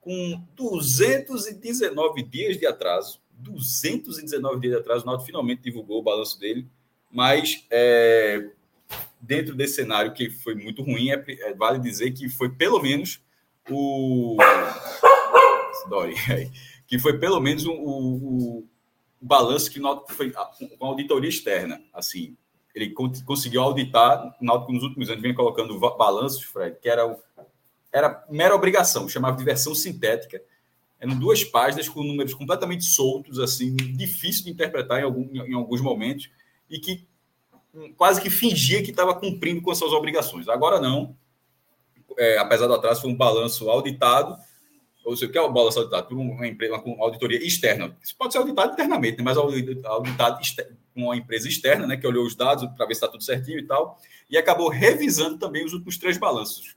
com 0.02 0.42
219 0.56 2.24
dias 2.24 2.58
de 2.58 2.66
atraso, 2.66 3.20
219 3.32 4.60
dias 4.60 4.74
de 4.74 4.80
atraso, 4.80 5.04
o 5.04 5.08
Náutico 5.08 5.26
finalmente 5.26 5.62
divulgou 5.62 6.00
o 6.00 6.04
balanço 6.04 6.40
dele, 6.40 6.68
mas 7.12 7.66
é, 7.70 8.50
dentro 9.20 9.56
desse 9.56 9.76
cenário 9.76 10.14
que 10.14 10.30
foi 10.30 10.56
muito 10.56 10.84
ruim, 10.84 11.10
é, 11.10 11.24
é, 11.28 11.54
vale 11.54 11.80
dizer 11.80 12.12
que 12.12 12.30
foi 12.30 12.50
pelo 12.50 12.82
menos 12.82 13.20
o... 13.70 14.38
Dói, 15.90 16.16
que 16.88 17.00
foi 17.00 17.18
pelo 17.20 17.40
menos 17.40 17.66
o, 17.66 17.72
o, 17.72 18.60
o 19.22 19.26
balanço 19.26 19.72
que 19.72 19.80
Náutico 19.80 20.14
foi 20.14 20.32
com 20.32 20.86
auditoria 20.86 21.30
externa, 21.30 21.82
assim, 21.94 22.36
ele 22.76 22.94
conseguiu 23.26 23.62
auditar, 23.62 24.36
o 24.40 24.46
Náutico 24.46 24.74
nos 24.74 24.84
últimos 24.84 25.10
anos 25.10 25.22
vem 25.22 25.34
colocando 25.34 25.80
balanços, 25.80 26.44
Fred, 26.44 26.78
que 26.82 26.90
era, 26.90 27.18
era 27.92 28.26
mera 28.30 28.54
obrigação, 28.54 29.08
chamava 29.08 29.38
de 29.38 29.46
versão 29.46 29.74
sintética. 29.74 30.42
Eram 31.00 31.18
duas 31.18 31.44
páginas 31.44 31.88
com 31.88 32.04
números 32.04 32.34
completamente 32.34 32.84
soltos, 32.84 33.40
assim, 33.40 33.76
difícil 33.76 34.44
de 34.44 34.52
interpretar 34.52 35.00
em, 35.00 35.04
algum, 35.04 35.30
em 35.46 35.54
alguns 35.54 35.80
momentos, 35.80 36.30
e 36.70 36.78
que 36.78 37.08
quase 37.96 38.22
que 38.22 38.30
fingia 38.30 38.84
que 38.84 38.92
estava 38.92 39.14
cumprindo 39.14 39.62
com 39.62 39.72
as 39.72 39.78
suas 39.78 39.92
obrigações. 39.92 40.48
Agora 40.48 40.80
não, 40.80 41.16
é, 42.18 42.38
apesar 42.38 42.68
do 42.68 42.74
atraso, 42.74 43.02
foi 43.02 43.12
um 43.12 43.16
balanço 43.16 43.70
auditado, 43.70 44.38
ou 45.04 45.16
seja, 45.16 45.30
o 45.30 45.32
que 45.32 45.38
é 45.38 45.42
o 45.42 45.52
balanço 45.52 45.80
auditado? 45.80 46.08
Por 46.08 46.18
uma, 46.18 46.48
empresa, 46.48 46.76
uma 46.78 47.04
auditoria 47.04 47.38
externa. 47.46 47.96
Isso 48.02 48.16
pode 48.18 48.34
ser 48.34 48.40
auditado 48.40 48.74
internamente, 48.74 49.18
né? 49.18 49.24
mas 49.24 49.38
auditado 49.38 50.40
com 50.94 51.04
uma 51.04 51.16
empresa 51.16 51.48
externa, 51.48 51.86
né, 51.86 51.98
que 51.98 52.08
olhou 52.08 52.26
os 52.26 52.36
dados 52.36 52.66
para 52.76 52.86
ver 52.86 52.96
se 52.96 53.00
está 53.00 53.08
tudo 53.08 53.24
certinho 53.24 53.60
e 53.60 53.68
tal, 53.68 54.00
e 54.30 54.38
acabou 54.38 54.70
revisando 54.70 55.38
também 55.38 55.66
os 55.66 55.74
últimos 55.74 55.98
três 55.98 56.18
balanços, 56.18 56.76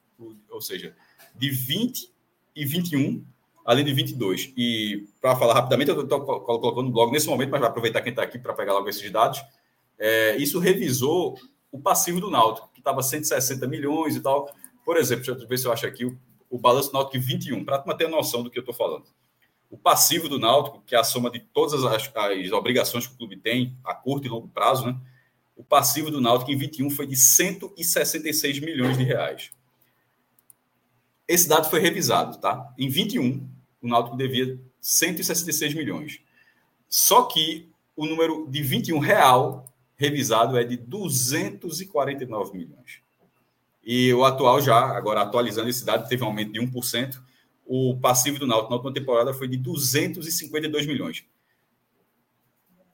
ou 0.50 0.60
seja, 0.60 0.94
de 1.36 1.50
20 1.50 2.12
e 2.54 2.66
21, 2.66 3.24
além 3.64 3.84
de 3.84 3.92
22. 3.92 4.52
E 4.56 5.06
para 5.20 5.36
falar 5.36 5.54
rapidamente, 5.54 5.90
eu 5.90 6.02
estou 6.02 6.20
colocando 6.20 6.82
no 6.82 6.90
blog 6.90 7.12
nesse 7.12 7.28
momento, 7.28 7.50
mas 7.50 7.60
vai 7.60 7.70
aproveitar 7.70 8.02
quem 8.02 8.10
está 8.10 8.22
aqui 8.22 8.38
para 8.38 8.52
pegar 8.52 8.72
logo 8.72 8.88
esses 8.88 9.08
dados. 9.10 9.40
É, 9.98 10.36
isso 10.36 10.58
revisou 10.58 11.38
o 11.70 11.80
passivo 11.80 12.20
do 12.20 12.30
Náutico, 12.30 12.70
que 12.72 12.80
estava 12.80 13.02
160 13.02 13.66
milhões 13.66 14.16
e 14.16 14.20
tal. 14.20 14.50
Por 14.84 14.96
exemplo, 14.96 15.24
deixa 15.24 15.42
eu 15.42 15.48
ver 15.48 15.58
se 15.58 15.66
eu 15.66 15.72
acho 15.72 15.86
aqui 15.86 16.04
o, 16.04 16.18
o 16.48 16.58
balanço 16.58 16.90
do 16.90 16.94
Náutico 16.94 17.22
21, 17.22 17.64
para 17.64 17.82
ter 17.94 18.08
noção 18.08 18.42
do 18.42 18.50
que 18.50 18.58
eu 18.58 18.62
estou 18.62 18.74
falando. 18.74 19.04
O 19.70 19.76
passivo 19.76 20.28
do 20.28 20.38
Náutico, 20.38 20.82
que 20.86 20.94
é 20.94 20.98
a 20.98 21.04
soma 21.04 21.30
de 21.30 21.40
todas 21.40 21.84
as, 21.84 22.10
as 22.14 22.52
obrigações 22.52 23.06
que 23.06 23.14
o 23.14 23.16
clube 23.16 23.36
tem 23.36 23.76
a 23.84 23.94
curto 23.94 24.26
e 24.26 24.30
longo 24.30 24.48
prazo, 24.48 24.86
né? 24.86 24.96
O 25.54 25.64
passivo 25.64 26.10
do 26.10 26.20
Náutico 26.20 26.52
em 26.52 26.56
21 26.56 26.88
foi 26.88 27.06
de 27.06 27.16
166 27.16 28.60
milhões 28.60 28.96
de 28.96 29.02
reais. 29.02 29.50
Esse 31.26 31.48
dado 31.48 31.68
foi 31.68 31.80
revisado, 31.80 32.38
tá? 32.38 32.72
Em 32.78 32.88
21, 32.88 33.46
o 33.82 33.88
Náutico 33.88 34.16
devia 34.16 34.58
166 34.80 35.74
milhões. 35.74 36.20
Só 36.88 37.24
que 37.24 37.68
o 37.94 38.06
número 38.06 38.46
de 38.48 38.62
21 38.62 38.98
real 38.98 39.66
revisado 39.98 40.56
é 40.56 40.64
de 40.64 40.76
249 40.76 42.56
milhões. 42.56 43.02
E 43.84 44.14
o 44.14 44.24
atual 44.24 44.60
já, 44.60 44.78
agora 44.96 45.22
atualizando 45.22 45.68
esse 45.68 45.84
dado, 45.84 46.08
teve 46.08 46.22
um 46.22 46.28
aumento 46.28 46.52
de 46.52 46.60
1%. 46.60 47.20
O 47.66 47.98
passivo 47.98 48.38
do 48.38 48.46
Náutico 48.46 48.70
na 48.70 48.76
última 48.76 48.94
temporada 48.94 49.34
foi 49.34 49.48
de 49.48 49.56
252 49.56 50.86
milhões. 50.86 51.24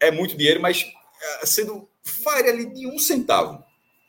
É 0.00 0.10
muito 0.10 0.36
dinheiro, 0.36 0.60
mas 0.60 0.82
eh, 0.82 1.46
sendo 1.46 1.88
fire 2.02 2.48
ali 2.48 2.72
de 2.72 2.86
um 2.86 2.98
centavo. 2.98 3.62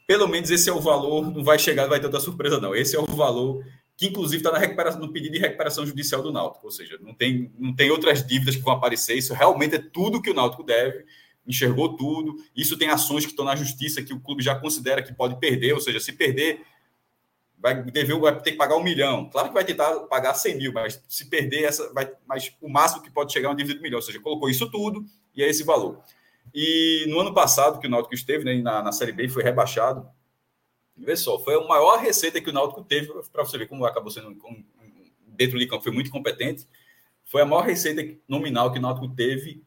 Pelo 0.07 0.27
menos 0.27 0.49
esse 0.49 0.69
é 0.69 0.73
o 0.73 0.79
valor, 0.79 1.31
não 1.31 1.43
vai 1.43 1.59
chegar, 1.59 1.83
não 1.83 1.89
vai 1.89 1.99
ter 1.99 2.05
outra 2.05 2.19
surpresa, 2.21 2.59
não. 2.59 2.75
Esse 2.75 2.95
é 2.95 2.99
o 2.99 3.05
valor 3.05 3.63
que, 3.97 4.07
inclusive, 4.07 4.43
está 4.43 4.97
no 4.97 5.11
pedido 5.11 5.33
de 5.33 5.39
recuperação 5.39 5.85
judicial 5.85 6.21
do 6.21 6.31
Náutico. 6.31 6.65
Ou 6.65 6.71
seja, 6.71 6.97
não 7.01 7.13
tem, 7.13 7.51
não 7.57 7.73
tem 7.73 7.89
outras 7.89 8.25
dívidas 8.25 8.55
que 8.55 8.61
vão 8.61 8.73
aparecer. 8.73 9.17
Isso 9.17 9.33
realmente 9.33 9.75
é 9.75 9.79
tudo 9.79 10.21
que 10.21 10.29
o 10.29 10.33
Náutico 10.33 10.63
deve 10.63 11.05
enxergou 11.47 11.95
tudo. 11.95 12.35
Isso 12.55 12.77
tem 12.77 12.89
ações 12.89 13.25
que 13.25 13.31
estão 13.31 13.45
na 13.45 13.55
justiça 13.55 14.01
que 14.01 14.13
o 14.13 14.19
clube 14.19 14.43
já 14.43 14.55
considera 14.55 15.01
que 15.01 15.13
pode 15.13 15.39
perder, 15.39 15.73
ou 15.73 15.81
seja, 15.81 15.99
se 15.99 16.13
perder, 16.13 16.61
vai 17.57 17.83
dever, 17.83 18.19
vai 18.19 18.39
ter 18.41 18.51
que 18.51 18.57
pagar 18.57 18.75
um 18.75 18.83
milhão. 18.83 19.29
Claro 19.29 19.47
que 19.47 19.53
vai 19.53 19.65
tentar 19.65 19.91
pagar 20.01 20.33
100 20.33 20.57
mil, 20.57 20.73
mas 20.73 21.03
se 21.07 21.25
perder, 21.29 21.63
essa 21.63 21.91
vai, 21.93 22.11
mas 22.27 22.53
o 22.61 22.69
máximo 22.69 23.01
que 23.01 23.09
pode 23.09 23.33
chegar 23.33 23.47
é 23.47 23.51
uma 23.51 23.55
dívida 23.55 23.75
de 23.75 23.79
um 23.79 23.83
milhão, 23.83 23.97
ou 23.97 24.03
seja, 24.03 24.19
colocou 24.19 24.49
isso 24.49 24.69
tudo 24.69 25.05
e 25.35 25.43
é 25.43 25.49
esse 25.49 25.63
valor. 25.63 26.01
E 26.53 27.05
no 27.09 27.19
ano 27.19 27.33
passado, 27.33 27.79
que 27.79 27.87
o 27.87 27.89
Náutico 27.89 28.13
esteve 28.13 28.43
né, 28.43 28.61
na, 28.61 28.83
na 28.83 28.91
Série 28.91 29.11
B, 29.11 29.27
foi 29.27 29.43
rebaixado. 29.43 30.07
Vê 30.95 31.15
só, 31.17 31.37
foi 31.39 31.55
a 31.55 31.67
maior 31.67 31.99
receita 31.99 32.39
que 32.39 32.49
o 32.49 32.53
Náutico 32.53 32.83
teve, 32.83 33.11
para 33.31 33.43
você 33.43 33.57
ver 33.57 33.67
como 33.67 33.85
acabou 33.85 34.09
sendo 34.09 34.29
um, 34.29 34.63
dentro 35.27 35.59
de 35.59 35.67
campo, 35.67 35.83
foi 35.83 35.91
muito 35.91 36.11
competente. 36.11 36.67
Foi 37.25 37.41
a 37.41 37.45
maior 37.45 37.63
receita 37.63 38.17
nominal 38.27 38.71
que 38.71 38.79
o 38.79 38.81
Náutico 38.81 39.09
teve, 39.09 39.63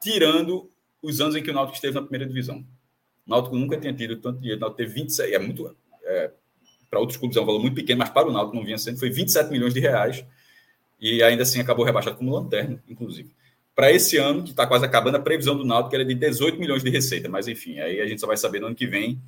tirando 0.00 0.71
os 1.02 1.20
anos 1.20 1.34
em 1.34 1.42
que 1.42 1.50
o 1.50 1.54
Náutico 1.54 1.74
esteve 1.74 1.94
na 1.94 2.02
primeira 2.02 2.26
divisão. 2.26 2.64
O 3.26 3.30
Náutico 3.30 3.56
nunca 3.56 3.76
tinha 3.76 3.92
tido 3.92 4.16
tanto 4.16 4.38
dinheiro. 4.38 4.58
O 4.58 4.60
Náutico 4.60 4.78
teve 4.78 4.94
26, 4.94 5.32
é 5.32 5.38
muito. 5.38 5.76
É, 6.04 6.30
para 6.88 7.00
outros 7.00 7.18
clubes 7.18 7.36
é 7.36 7.40
um 7.40 7.46
valor 7.46 7.60
muito 7.60 7.74
pequeno, 7.74 7.98
mas 7.98 8.10
para 8.10 8.28
o 8.28 8.32
Náutico 8.32 8.56
não 8.56 8.64
vinha 8.64 8.78
sendo, 8.78 8.98
foi 8.98 9.10
27 9.10 9.50
milhões 9.50 9.74
de 9.74 9.80
reais. 9.80 10.24
E 11.00 11.22
ainda 11.22 11.42
assim 11.42 11.60
acabou 11.60 11.84
rebaixado 11.84 12.16
como 12.16 12.32
lanterna, 12.32 12.82
inclusive. 12.88 13.34
Para 13.74 13.90
esse 13.90 14.18
ano, 14.18 14.44
que 14.44 14.50
está 14.50 14.66
quase 14.66 14.84
acabando, 14.84 15.16
a 15.16 15.20
previsão 15.20 15.56
do 15.56 15.64
Náutico 15.64 15.94
era 15.94 16.04
de 16.04 16.14
18 16.14 16.58
milhões 16.58 16.82
de 16.82 16.90
receita, 16.90 17.28
mas 17.28 17.48
enfim, 17.48 17.80
aí 17.80 18.00
a 18.00 18.06
gente 18.06 18.20
só 18.20 18.26
vai 18.26 18.36
saber 18.36 18.60
no 18.60 18.66
ano 18.66 18.76
que 18.76 18.86
vem. 18.86 19.20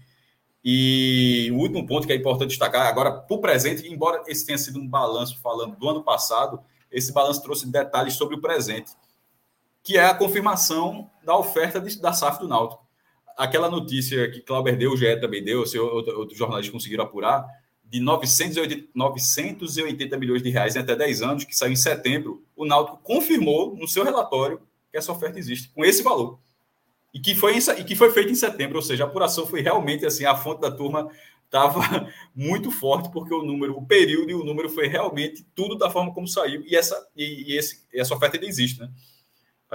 E 0.63 1.51
o 1.53 1.57
último 1.57 1.87
ponto 1.87 2.07
que 2.07 2.13
é 2.13 2.17
importante 2.17 2.51
destacar, 2.51 2.87
agora, 2.87 3.11
para 3.11 3.37
o 3.37 3.41
presente, 3.41 3.87
embora 3.89 4.23
esse 4.29 4.47
tenha 4.47 4.59
sido 4.59 4.79
um 4.79 4.87
balanço 4.87 5.41
falando 5.43 5.77
do 5.77 5.89
ano 5.89 6.03
passado, 6.03 6.61
esse 6.93 7.13
balanço 7.13 7.43
trouxe 7.43 7.67
detalhes 7.71 8.15
sobre 8.15 8.37
o 8.37 8.41
presente 8.41 8.93
que 9.85 9.99
é 9.99 10.07
a 10.07 10.15
confirmação 10.15 11.11
da 11.23 11.37
oferta 11.37 11.79
de, 11.79 12.01
da 12.01 12.15
SAF 12.15 12.41
do 12.41 12.49
Náutico. 12.49 12.83
Aquela 13.37 13.71
notícia 13.71 14.31
que 14.31 14.41
Clauber 14.41 14.77
deu, 14.79 14.93
o 14.93 14.97
GE 14.97 15.21
também 15.21 15.45
deu, 15.45 15.67
se 15.67 15.79
outros 15.79 16.17
outro 16.17 16.37
jornalistas 16.37 16.73
conseguiram 16.73 17.05
apurar, 17.05 17.47
de 17.85 18.01
980, 18.01 18.89
980 18.95 20.17
milhões 20.17 20.43
de 20.43 20.49
reais 20.49 20.75
em 20.75 20.79
até 20.79 20.97
10 20.97 21.23
anos, 21.23 21.45
que 21.45 21.55
saiu 21.55 21.73
em 21.73 21.77
setembro, 21.77 22.43
o 22.57 22.65
Náutico 22.65 22.99
confirmou 23.03 23.77
no 23.77 23.87
seu 23.87 24.03
relatório 24.03 24.61
que 24.91 24.97
essa 24.97 25.13
oferta 25.13 25.39
existe, 25.39 25.69
com 25.69 25.85
esse 25.85 26.03
valor. 26.03 26.39
E 27.13 27.21
que 27.21 27.35
foi, 27.35 27.57
e 27.57 27.85
que 27.85 27.95
foi 27.95 28.11
feito 28.11 28.33
em 28.33 28.35
setembro, 28.35 28.77
ou 28.77 28.83
seja, 28.83 29.05
a 29.05 29.07
apuração 29.07 29.47
foi 29.47 29.61
realmente 29.61 30.07
assim, 30.07 30.25
a 30.25 30.35
fonte 30.35 30.63
da 30.63 30.71
turma 30.71 31.11
estava 31.45 32.09
muito 32.35 32.71
forte, 32.71 33.11
porque 33.11 33.35
o 33.35 33.43
número, 33.43 33.77
o 33.77 33.87
período 33.87 34.31
e 34.31 34.35
o 34.35 34.45
número 34.45 34.69
foi 34.69 34.89
realmente 34.89 35.47
tudo 35.55 35.77
da 35.77 35.91
forma 35.91 36.13
como 36.15 36.27
saiu, 36.27 36.65
e 36.67 36.75
essa, 36.75 37.07
e, 37.15 37.53
e 37.53 37.57
esse, 37.57 37.85
essa 37.93 38.15
oferta 38.15 38.37
ainda 38.37 38.47
existe, 38.47 38.81
né? 38.81 38.91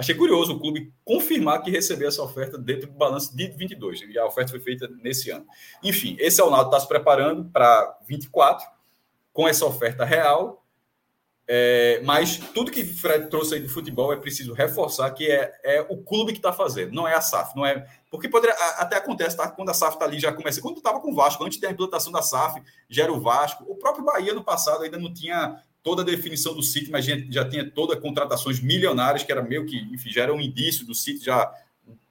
Achei 0.00 0.14
curioso 0.14 0.54
o 0.54 0.58
clube 0.58 0.90
confirmar 1.04 1.62
que 1.62 1.70
recebeu 1.70 2.08
essa 2.08 2.22
oferta 2.22 2.56
dentro 2.56 2.86
do 2.86 2.94
balanço 2.94 3.36
de 3.36 3.48
22, 3.48 4.00
e 4.08 4.18
a 4.18 4.24
oferta 4.24 4.50
foi 4.50 4.58
feita 4.58 4.88
nesse 5.02 5.30
ano. 5.30 5.46
Enfim, 5.82 6.16
esse 6.18 6.40
é 6.40 6.44
o 6.44 6.48
Náutico 6.48 6.70
está 6.70 6.80
se 6.80 6.88
preparando 6.88 7.44
para 7.50 7.98
24 8.08 8.66
com 9.30 9.46
essa 9.46 9.66
oferta 9.66 10.02
real, 10.02 10.64
é, 11.46 12.00
mas 12.02 12.38
tudo 12.54 12.70
que 12.70 12.82
Fred 12.82 13.28
trouxe 13.28 13.56
aí 13.56 13.60
do 13.60 13.68
futebol 13.68 14.10
é 14.10 14.16
preciso 14.16 14.54
reforçar 14.54 15.10
que 15.10 15.30
é, 15.30 15.52
é 15.62 15.86
o 15.90 15.98
clube 15.98 16.32
que 16.32 16.38
está 16.38 16.50
fazendo, 16.50 16.94
não 16.94 17.06
é 17.06 17.14
a 17.14 17.20
SAF, 17.20 17.54
não 17.54 17.66
é 17.66 17.86
porque 18.10 18.26
poderia, 18.26 18.56
até 18.78 18.96
acontece 18.96 19.36
tá, 19.36 19.50
quando 19.50 19.68
a 19.68 19.74
SAF 19.74 19.96
está 19.96 20.06
ali 20.06 20.18
já 20.18 20.32
começa, 20.32 20.62
quando 20.62 20.78
estava 20.78 20.98
com 20.98 21.12
o 21.12 21.14
Vasco, 21.14 21.44
antes 21.44 21.60
da 21.60 21.70
implantação 21.70 22.10
da 22.10 22.22
SAF, 22.22 22.62
já 22.88 23.02
era 23.02 23.12
o 23.12 23.20
Vasco, 23.20 23.64
o 23.68 23.76
próprio 23.76 24.02
Bahia 24.02 24.32
no 24.32 24.42
passado 24.42 24.82
ainda 24.82 24.98
não 24.98 25.12
tinha 25.12 25.60
toda 25.82 26.02
a 26.02 26.04
definição 26.04 26.54
do 26.54 26.62
City, 26.62 26.90
mas 26.90 27.04
já, 27.04 27.48
tinha 27.48 27.68
toda 27.68 27.96
contratações 27.96 28.60
milionárias, 28.60 29.22
que 29.22 29.32
era 29.32 29.42
meio 29.42 29.66
que, 29.66 29.78
enfim, 29.92 30.10
já 30.10 30.22
era 30.22 30.34
um 30.34 30.40
indício 30.40 30.86
do 30.86 30.94
City 30.94 31.24
já 31.24 31.52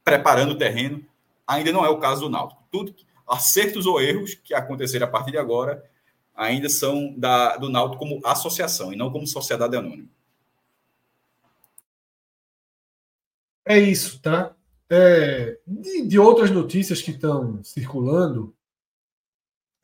preparando 0.04 0.52
o 0.54 0.58
terreno. 0.58 1.04
Ainda 1.48 1.72
não 1.72 1.86
é 1.86 1.90
o 1.90 2.00
caso 2.00 2.22
do 2.22 2.30
Náutico. 2.30 2.64
Tudo, 2.72 2.96
acertos 3.28 3.86
ou 3.86 4.02
erros 4.02 4.34
que 4.34 4.54
acontecerem 4.54 5.08
a 5.08 5.10
partir 5.10 5.32
de 5.32 5.38
agora 5.38 5.84
ainda 6.36 6.70
são 6.70 7.14
da, 7.18 7.58
do 7.58 7.70
Náutico 7.70 8.00
como 8.00 8.22
associação 8.26 8.94
e 8.94 8.96
não 8.96 9.12
como 9.12 9.28
sociedade 9.28 9.76
anônima. 9.76 10.08
É 13.66 13.78
isso, 13.78 14.20
tá? 14.22 14.56
É, 14.90 15.60
de, 15.68 16.08
de 16.08 16.18
outras 16.18 16.50
notícias 16.50 17.02
que 17.02 17.12
estão 17.12 17.64
circulando, 17.64 18.56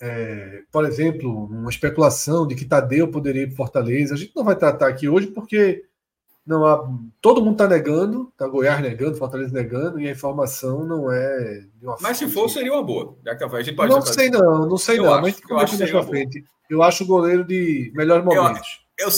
é, 0.02 0.64
por 0.72 0.86
exemplo, 0.86 1.46
uma 1.46 1.70
especulação 1.70 2.46
de 2.46 2.56
que 2.56 2.66
Tadeu 2.66 3.08
poderia 3.08 3.44
ir 3.44 3.48
para 3.48 3.56
Fortaleza. 3.56 4.14
A 4.14 4.18
gente 4.18 4.36
não 4.36 4.44
vai 4.44 4.56
tratar 4.56 4.88
aqui 4.88 5.08
hoje 5.08 5.28
porque 5.28 5.86
não 6.46 6.66
há, 6.66 6.88
todo 7.22 7.42
mundo 7.42 7.54
está 7.54 7.68
negando, 7.68 8.32
tá 8.38 8.48
Goiás 8.48 8.82
negando, 8.82 9.18
Fortaleza 9.18 9.52
negando, 9.52 10.00
e 10.00 10.08
a 10.08 10.12
informação 10.12 10.86
não 10.86 11.12
é 11.12 11.66
Mas 12.02 12.18
se 12.18 12.28
for, 12.28 12.50
seria 12.50 12.74
uma 12.74 12.84
boa. 12.84 13.18
A 13.26 13.62
gente 13.62 13.76
pode 13.76 13.92
não 13.92 14.02
sei 14.02 14.30
não, 14.30 14.68
não 14.68 14.78
sei 14.78 15.00
eu 15.00 15.04
não, 15.04 15.14
acho, 15.14 15.22
mas 15.22 15.42
eu 15.50 15.58
acho 15.60 15.78
que 15.78 16.04
frente. 16.04 16.44
Eu 16.70 16.84
acho 16.84 17.04
o 17.04 17.08
goleiro 17.08 17.44
de 17.44 17.92
melhores 17.96 18.26
momentos. 18.26 18.86
Eu, 18.98 19.10
eu, 19.10 19.16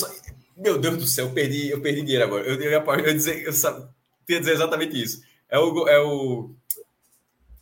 meu 0.56 0.80
Deus 0.80 0.98
do 0.98 1.08
céu, 1.08 1.28
eu 1.28 1.34
perdi, 1.34 1.70
eu 1.70 1.82
perdi 1.82 2.02
dinheiro 2.02 2.26
agora. 2.26 2.46
Eu, 2.46 2.56
eu, 2.56 2.72
eu, 2.72 2.82
eu, 2.82 3.14
dizer, 3.14 3.46
eu, 3.46 3.52
eu, 3.52 3.90
eu 4.30 4.40
dizer 4.40 4.54
exatamente 4.54 5.02
isso. 5.02 5.22
É 5.50 5.58
o, 5.58 5.88
é 5.88 6.00
o 6.00 6.52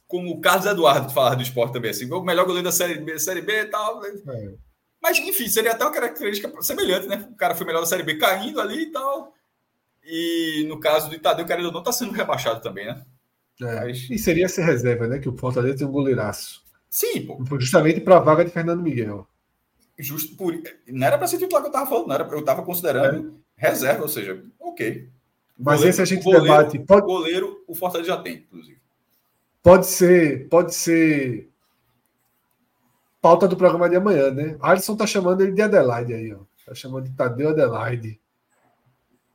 como 0.07 0.31
o 0.31 0.41
Carlos 0.41 0.65
Eduardo 0.65 1.11
falar 1.11 1.35
do 1.35 1.43
esporte 1.43 1.73
também, 1.73 1.91
assim, 1.91 2.11
o 2.11 2.21
melhor 2.21 2.45
goleiro 2.45 2.65
da 2.65 2.71
Série 2.71 2.99
B, 2.99 3.19
série 3.19 3.41
B 3.41 3.61
e 3.61 3.65
tal. 3.65 4.01
Né? 4.01 4.09
É. 4.27 4.53
Mas, 5.01 5.19
enfim, 5.19 5.47
seria 5.47 5.71
até 5.71 5.83
uma 5.83 5.93
característica 5.93 6.51
semelhante, 6.61 7.07
né? 7.07 7.27
O 7.31 7.35
cara 7.35 7.55
foi 7.55 7.65
melhor 7.65 7.81
da 7.81 7.85
Série 7.85 8.03
B 8.03 8.15
caindo 8.15 8.59
ali 8.59 8.83
e 8.83 8.91
tal. 8.91 9.33
E 10.03 10.65
no 10.67 10.79
caso 10.79 11.09
do 11.09 11.15
Itadeu, 11.15 11.45
querendo 11.45 11.67
ou 11.67 11.71
não, 11.71 11.79
está 11.79 11.91
sendo 11.91 12.11
rebaixado 12.11 12.61
também, 12.61 12.85
né? 12.85 13.03
É. 13.61 13.85
Mas... 13.85 14.07
E 14.09 14.17
seria 14.17 14.45
essa 14.45 14.63
reserva, 14.63 15.07
né? 15.07 15.19
Que 15.19 15.29
o 15.29 15.37
Fortaleza 15.37 15.77
tem 15.77 15.87
um 15.87 15.91
goleiraço. 15.91 16.63
Sim, 16.89 17.25
pô. 17.25 17.59
Justamente 17.59 17.99
para 17.99 18.17
a 18.17 18.21
vaga 18.21 18.45
de 18.45 18.51
Fernando 18.51 18.81
Miguel. 18.81 19.27
Justo 19.97 20.35
por. 20.35 20.53
Não 20.87 21.07
era 21.07 21.17
para 21.17 21.27
ser 21.27 21.37
titular 21.37 21.61
que 21.61 21.67
eu 21.67 21.71
estava 21.71 21.89
falando, 21.89 22.07
não 22.07 22.15
era, 22.15 22.27
eu 22.27 22.39
estava 22.39 22.63
considerando 22.63 23.41
é. 23.57 23.69
reserva, 23.69 24.03
ou 24.03 24.09
seja, 24.09 24.43
ok. 24.59 25.09
Mas 25.57 25.77
goleiro, 25.77 25.89
esse 25.89 26.01
a 26.01 26.05
gente 26.05 26.23
goleiro, 26.23 26.43
debate. 26.45 26.79
Pode... 26.79 27.05
Goleiro, 27.05 27.63
o 27.67 27.75
Fortaleza 27.75 28.09
já 28.09 28.17
tem, 28.17 28.37
inclusive. 28.37 28.74
Pode 29.65 29.87
ser, 29.87 30.47
pode 30.47 30.75
ser 30.75 31.49
pauta 33.19 33.47
do 33.47 33.57
programa 33.57 33.89
de 33.89 33.95
amanhã, 33.95 34.29
né? 34.29 34.55
Alisson 34.61 34.95
tá 34.95 35.07
chamando 35.07 35.41
ele 35.41 35.53
de 35.53 35.61
Adelaide 35.63 36.13
aí, 36.13 36.31
ó. 36.31 36.41
Tá 36.63 36.75
chamando 36.75 37.05
de 37.05 37.15
Tadeu 37.15 37.49
Adelaide. 37.49 38.21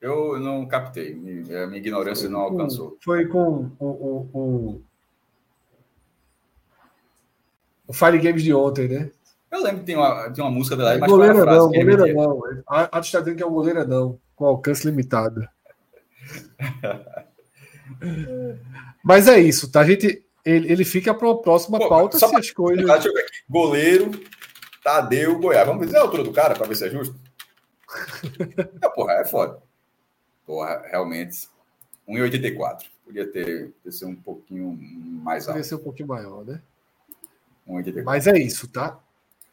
Eu 0.01 0.39
não 0.39 0.69
captei, 0.69 1.15
a 1.15 1.66
minha 1.66 1.78
ignorância 1.78 2.28
não 2.28 2.43
alcançou. 2.43 2.97
Foi 3.02 3.27
com 3.27 3.73
o, 3.81 3.85
o, 3.85 4.31
o, 4.32 4.82
o 7.89 7.93
Fire 7.93 8.20
Games 8.20 8.44
de 8.44 8.55
ontem, 8.55 8.86
né? 8.86 9.11
Eu 9.51 9.65
lembro 9.65 9.81
que 9.81 9.86
tem 9.86 9.97
uma, 9.97 10.31
tem 10.31 10.44
uma 10.44 10.51
música 10.52 10.77
da 10.77 10.93
Adelaide, 10.93 11.01
mas 11.01 11.11
goleira 11.11 11.44
não, 11.44 11.66
goleira 11.66 12.15
não. 12.15 12.40
A, 12.69 12.98
a 12.98 13.01
está 13.01 13.19
dizendo 13.19 13.36
que 13.36 13.43
é 13.43 13.47
um 13.47 13.52
goleiro 13.52 13.85
não, 13.85 14.16
com 14.36 14.47
alcance 14.47 14.86
limitado. 14.86 15.44
Mas 19.02 19.28
é 19.28 19.38
isso, 19.38 19.70
tá? 19.70 19.80
A 19.80 19.84
gente, 19.84 20.24
ele, 20.44 20.72
ele 20.72 20.84
fica 20.84 21.14
para 21.14 21.26
uma 21.26 21.40
próxima 21.40 21.78
Pô, 21.78 21.88
pauta 21.88 22.18
se 22.18 22.24
as 22.24 22.50
coisas. 22.50 22.84
Deixa 22.84 23.08
eu 23.08 23.14
ver 23.14 23.20
aqui. 23.20 23.38
Goleiro, 23.48 24.10
Tadeu, 24.82 25.38
Goiás. 25.38 25.66
Vamos 25.66 25.86
dizer 25.86 25.98
a 25.98 26.02
altura 26.02 26.24
do 26.24 26.32
cara 26.32 26.54
para 26.54 26.66
ver 26.66 26.76
se 26.76 26.86
é 26.86 26.90
justo? 26.90 27.18
é, 28.82 28.88
porra, 28.88 29.14
é 29.14 29.24
foda. 29.24 29.58
Porra, 30.46 30.82
realmente. 30.90 31.48
1,84. 32.08 32.84
Podia 33.04 33.26
ter, 33.26 33.72
ter 33.82 33.92
ser 33.92 34.06
um 34.06 34.16
pouquinho 34.16 34.78
mais 35.22 35.46
alto. 35.46 35.56
Podia 35.56 35.68
ser 35.68 35.74
um 35.76 35.84
pouquinho 35.84 36.08
maior, 36.08 36.44
né? 36.44 36.60
1,84. 37.68 38.04
Mas 38.04 38.26
é 38.26 38.38
isso, 38.38 38.68
tá? 38.68 38.98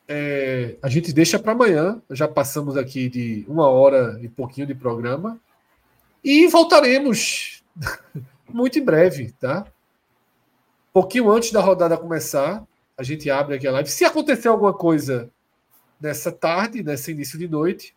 É, 0.07 0.75
a 0.81 0.89
gente 0.89 1.11
deixa 1.11 1.37
para 1.37 1.51
amanhã. 1.51 2.01
Já 2.09 2.27
passamos 2.27 2.77
aqui 2.77 3.09
de 3.09 3.45
uma 3.47 3.67
hora 3.67 4.19
e 4.21 4.27
pouquinho 4.27 4.65
de 4.65 4.73
programa. 4.73 5.39
E 6.23 6.47
voltaremos 6.47 7.56
muito 8.51 8.79
em 8.79 8.83
breve, 8.83 9.31
tá? 9.39 9.65
Pouquinho 10.93 11.29
antes 11.29 11.51
da 11.51 11.61
rodada 11.61 11.97
começar, 11.97 12.65
a 12.97 13.03
gente 13.03 13.29
abre 13.29 13.55
aqui 13.55 13.67
a 13.67 13.71
live. 13.71 13.89
Se 13.89 14.03
acontecer 14.03 14.47
alguma 14.47 14.73
coisa 14.73 15.29
nessa 15.99 16.31
tarde, 16.31 16.83
nesse 16.83 17.11
início 17.11 17.37
de 17.37 17.47
noite, 17.47 17.95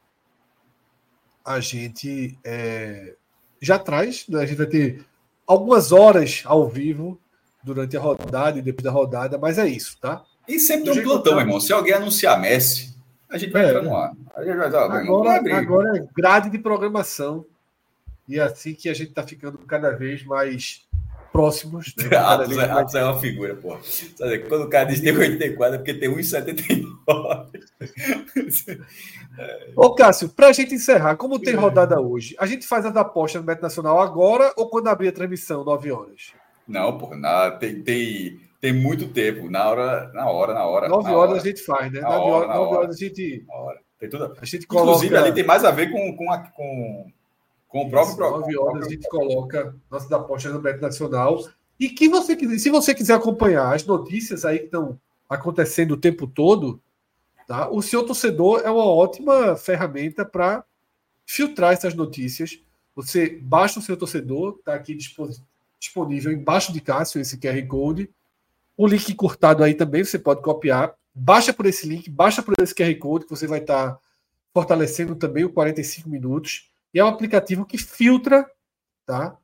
a 1.44 1.61
gente 1.61 2.39
é, 2.44 3.15
já 3.61 3.78
traz, 3.78 4.27
né? 4.28 4.43
a 4.43 4.47
gente 4.47 4.59
vai 4.59 4.66
ter 4.66 5.05
algumas 5.47 5.93
horas 5.93 6.43
ao 6.44 6.69
vivo 6.69 7.19
durante 7.62 7.97
a 7.97 8.01
rodada 8.01 8.59
e 8.59 8.62
depois 8.62 8.85
da 8.85 8.90
rodada, 8.90 9.39
mas 9.39 9.59
é 9.59 9.66
isso, 9.66 9.98
tá? 10.01 10.23
E 10.47 10.59
sempre 10.59 10.90
tem 10.93 11.01
um 11.01 11.05
plantão, 11.05 11.39
irmão. 11.39 11.61
Se 11.61 11.73
alguém 11.73 11.93
anunciar 11.93 12.40
Messi, 12.40 12.97
a 13.28 13.39
gente 13.39 13.52
vai 13.52 13.65
é. 13.65 13.69
entrar 13.69 13.82
no 13.82 13.97
ar. 13.97 14.12
Vai, 14.35 14.51
agora, 14.51 15.57
agora 15.57 15.98
é 15.98 16.07
grade 16.15 16.51
de 16.51 16.59
programação. 16.59 17.44
E 18.31 18.39
é 18.39 18.43
assim 18.43 18.74
que 18.74 18.89
a 18.89 18.94
gente 18.94 19.09
está 19.09 19.27
ficando 19.27 19.59
cada 19.59 19.90
vez 19.90 20.24
mais 20.24 20.86
próximos. 21.32 21.93
Né? 21.97 22.05
Atos, 22.16 22.57
é, 22.57 22.70
Atos 22.70 22.94
é 22.94 23.02
uma 23.02 23.19
figura, 23.19 23.57
pô. 23.57 23.77
Quando 24.48 24.66
o 24.66 24.69
cara 24.69 24.85
diz 24.85 25.01
que 25.01 25.07
tem 25.07 25.16
84 25.16 25.74
é 25.74 25.78
porque 25.78 25.94
tem 25.94 26.09
1,79. 26.09 27.48
Ô, 29.74 29.97
Cássio, 29.97 30.28
para 30.28 30.47
a 30.47 30.52
gente 30.52 30.73
encerrar, 30.73 31.16
como 31.16 31.40
tem 31.40 31.57
rodada 31.57 32.01
hoje, 32.01 32.36
a 32.39 32.47
gente 32.47 32.65
faz 32.65 32.86
as 32.86 32.97
apostas 32.97 33.40
no 33.40 33.47
Beto 33.48 33.62
Nacional 33.62 33.98
agora 33.98 34.52
ou 34.57 34.70
quando 34.70 34.86
abrir 34.86 35.09
a 35.09 35.12
transmissão, 35.12 35.65
9 35.65 35.90
horas? 35.90 36.32
Não, 36.69 36.97
pô, 36.97 37.16
na, 37.16 37.51
tem, 37.51 37.82
tem, 37.82 38.39
tem 38.61 38.73
muito 38.73 39.09
tempo. 39.09 39.51
Na 39.51 39.69
hora, 39.69 40.12
na 40.12 40.31
hora, 40.31 40.55
na 40.55 40.65
hora. 40.65 40.89
9 40.89 41.11
horas 41.11 41.31
hora. 41.32 41.40
a 41.40 41.44
gente 41.44 41.62
faz, 41.62 41.93
né? 41.93 42.01
9 42.01 42.15
horas, 42.15 42.57
horas 42.57 42.94
a 42.94 42.98
gente. 42.98 43.44
Tem 43.98 44.09
tudo. 44.09 44.36
A 44.40 44.44
gente 44.44 44.69
coloca... 44.69 44.90
Inclusive, 44.90 45.16
ali 45.16 45.32
tem 45.32 45.44
mais 45.44 45.65
a 45.65 45.73
ver 45.73 45.90
com, 45.90 46.16
com, 46.16 46.31
a, 46.31 46.39
com 46.39 47.11
com 47.70 47.86
o 47.86 47.90
próprio. 47.90 48.12
Isso, 48.12 48.20
9 48.20 48.59
horas 48.59 48.86
a 48.86 48.90
gente 48.90 49.09
coloca 49.09 49.74
nossas 49.90 50.12
apostas 50.12 50.52
no 50.52 50.60
Beto 50.60 50.82
Nacional. 50.82 51.42
E 51.78 51.88
que 51.88 52.09
você 52.09 52.36
se 52.59 52.68
você 52.68 52.92
quiser 52.92 53.14
acompanhar 53.14 53.74
as 53.74 53.86
notícias 53.86 54.44
aí 54.44 54.59
que 54.59 54.64
estão 54.66 55.01
acontecendo 55.26 55.92
o 55.92 55.97
tempo 55.97 56.26
todo, 56.26 56.82
tá? 57.47 57.70
o 57.70 57.80
seu 57.80 58.05
torcedor 58.05 58.60
é 58.64 58.70
uma 58.70 58.84
ótima 58.84 59.56
ferramenta 59.56 60.24
para 60.24 60.62
filtrar 61.24 61.72
essas 61.72 61.94
notícias. 61.94 62.60
Você 62.94 63.38
baixa 63.40 63.78
o 63.78 63.82
seu 63.82 63.97
torcedor, 63.97 64.56
está 64.59 64.74
aqui 64.74 64.98
disponível 65.78 66.32
embaixo 66.32 66.72
de 66.72 66.80
Cássio 66.80 67.20
esse 67.20 67.38
QR 67.38 67.64
Code. 67.66 68.10
O 68.76 68.86
link 68.86 69.14
curtado 69.14 69.62
aí 69.62 69.74
também 69.74 70.05
você 70.05 70.18
pode 70.18 70.42
copiar. 70.42 70.94
Baixa 71.14 71.52
por 71.52 71.66
esse 71.66 71.86
link, 71.86 72.10
baixa 72.10 72.42
por 72.42 72.55
esse 72.60 72.74
QR 72.74 72.94
Code 72.98 73.24
que 73.24 73.30
você 73.30 73.47
vai 73.47 73.60
estar 73.60 73.92
tá 73.92 74.01
fortalecendo 74.52 75.14
também 75.14 75.44
o 75.44 75.52
45 75.52 76.10
minutos. 76.10 76.69
E 76.92 76.98
é 76.98 77.04
um 77.04 77.08
aplicativo 77.08 77.64
que 77.64 77.78
filtra 77.78 78.50
tá, 79.06 79.38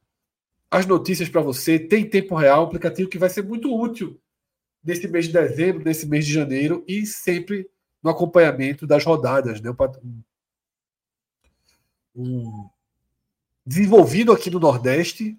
as 0.70 0.86
notícias 0.86 1.28
para 1.28 1.40
você, 1.40 1.78
tem 1.78 2.08
tempo 2.08 2.34
real, 2.34 2.62
um 2.62 2.66
aplicativo 2.66 3.08
que 3.08 3.18
vai 3.18 3.30
ser 3.30 3.42
muito 3.42 3.74
útil 3.74 4.20
nesse 4.82 5.08
mês 5.08 5.26
de 5.26 5.32
dezembro, 5.32 5.84
nesse 5.84 6.06
mês 6.06 6.26
de 6.26 6.32
janeiro 6.32 6.84
e 6.86 7.06
sempre 7.06 7.68
no 8.02 8.10
acompanhamento 8.10 8.86
das 8.86 9.04
rodadas. 9.04 9.60
Né? 9.60 9.74
Um, 12.14 12.68
desenvolvido 13.64 14.32
aqui 14.32 14.50
no 14.50 14.60
Nordeste, 14.60 15.38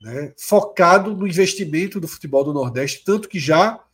né? 0.00 0.34
focado 0.36 1.16
no 1.16 1.26
investimento 1.26 2.00
do 2.00 2.08
futebol 2.08 2.44
do 2.44 2.52
Nordeste, 2.52 3.04
tanto 3.04 3.28
que 3.28 3.38
já 3.38 3.84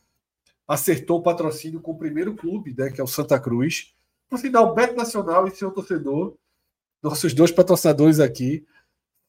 acertou 0.67 1.19
o 1.19 1.23
patrocínio 1.23 1.81
com 1.81 1.91
o 1.91 1.97
primeiro 1.97 2.35
clube, 2.35 2.75
né, 2.77 2.91
que 2.91 3.01
é 3.01 3.03
o 3.03 3.07
Santa 3.07 3.39
Cruz. 3.39 3.95
No 4.29 4.37
final, 4.37 4.75
Beto 4.75 4.95
Nacional 4.95 5.47
e 5.47 5.51
seu 5.55 5.71
torcedor 5.71 6.37
nossos 7.01 7.33
dois 7.33 7.51
patrocinadores 7.51 8.19
aqui 8.19 8.65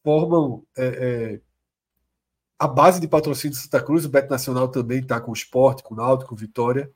formam 0.03 0.65
é, 0.77 0.87
é, 0.87 1.41
a 2.59 2.67
base 2.67 3.01
de 3.01 3.09
patrocínio 3.09 3.57
de 3.57 3.63
Santa 3.63 3.83
Cruz. 3.83 4.05
O 4.05 4.09
Beto 4.09 4.31
Nacional 4.31 4.69
também 4.69 5.01
está 5.01 5.21
com 5.21 5.31
o 5.31 5.35
Esporte, 5.35 5.83
com 5.83 5.95
o 5.95 5.97
Náutico, 5.97 6.35
Vitória 6.35 6.91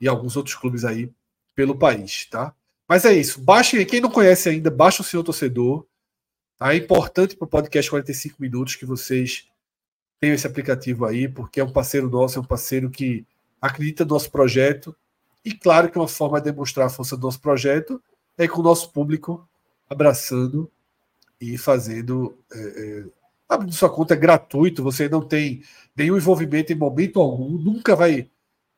e 0.00 0.08
alguns 0.08 0.36
outros 0.36 0.54
clubes 0.54 0.84
aí 0.84 1.12
pelo 1.54 1.76
país, 1.76 2.26
tá? 2.26 2.54
Mas 2.88 3.04
é 3.04 3.12
isso. 3.12 3.40
Baixem, 3.40 3.84
quem 3.84 4.00
não 4.00 4.10
conhece 4.10 4.48
ainda, 4.48 4.70
baixa 4.70 5.02
o 5.02 5.04
seu 5.04 5.22
torcedor. 5.22 5.86
Tá? 6.58 6.72
É 6.72 6.76
importante 6.76 7.36
para 7.36 7.44
o 7.44 7.48
podcast 7.48 7.90
45 7.90 8.36
minutos 8.40 8.76
que 8.76 8.86
vocês 8.86 9.46
tenham 10.18 10.34
esse 10.34 10.46
aplicativo 10.46 11.04
aí, 11.06 11.28
porque 11.28 11.60
é 11.60 11.64
um 11.64 11.72
parceiro 11.72 12.10
nosso, 12.10 12.38
é 12.38 12.42
um 12.42 12.44
parceiro 12.44 12.90
que 12.90 13.24
acredita 13.60 14.04
no 14.04 14.10
nosso 14.10 14.30
projeto. 14.30 14.94
E 15.44 15.54
claro 15.54 15.90
que 15.90 15.98
uma 15.98 16.08
forma 16.08 16.40
de 16.40 16.50
demonstrar 16.50 16.86
a 16.86 16.90
força 16.90 17.16
do 17.16 17.22
nosso 17.22 17.40
projeto 17.40 18.02
é 18.36 18.48
com 18.48 18.60
o 18.60 18.64
nosso 18.64 18.90
público 18.90 19.48
abraçando 19.90 20.70
e 21.40 21.58
fazendo. 21.58 22.38
É, 22.52 23.04
é, 23.58 23.72
sua 23.72 23.90
conta 23.90 24.14
é 24.14 24.16
gratuito, 24.16 24.82
você 24.82 25.08
não 25.08 25.20
tem 25.20 25.62
nenhum 25.96 26.16
envolvimento 26.16 26.72
em 26.72 26.76
momento 26.76 27.20
algum, 27.20 27.50
nunca 27.58 27.96
vai 27.96 28.30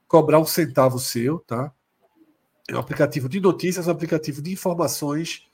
cobrar 0.08 0.38
um 0.38 0.46
centavo 0.46 0.98
seu, 0.98 1.40
tá? 1.40 1.70
É 2.66 2.74
um 2.74 2.78
aplicativo 2.78 3.28
de 3.28 3.38
notícias, 3.38 3.86
um 3.86 3.90
aplicativo 3.90 4.40
de 4.40 4.50
informações, 4.50 5.46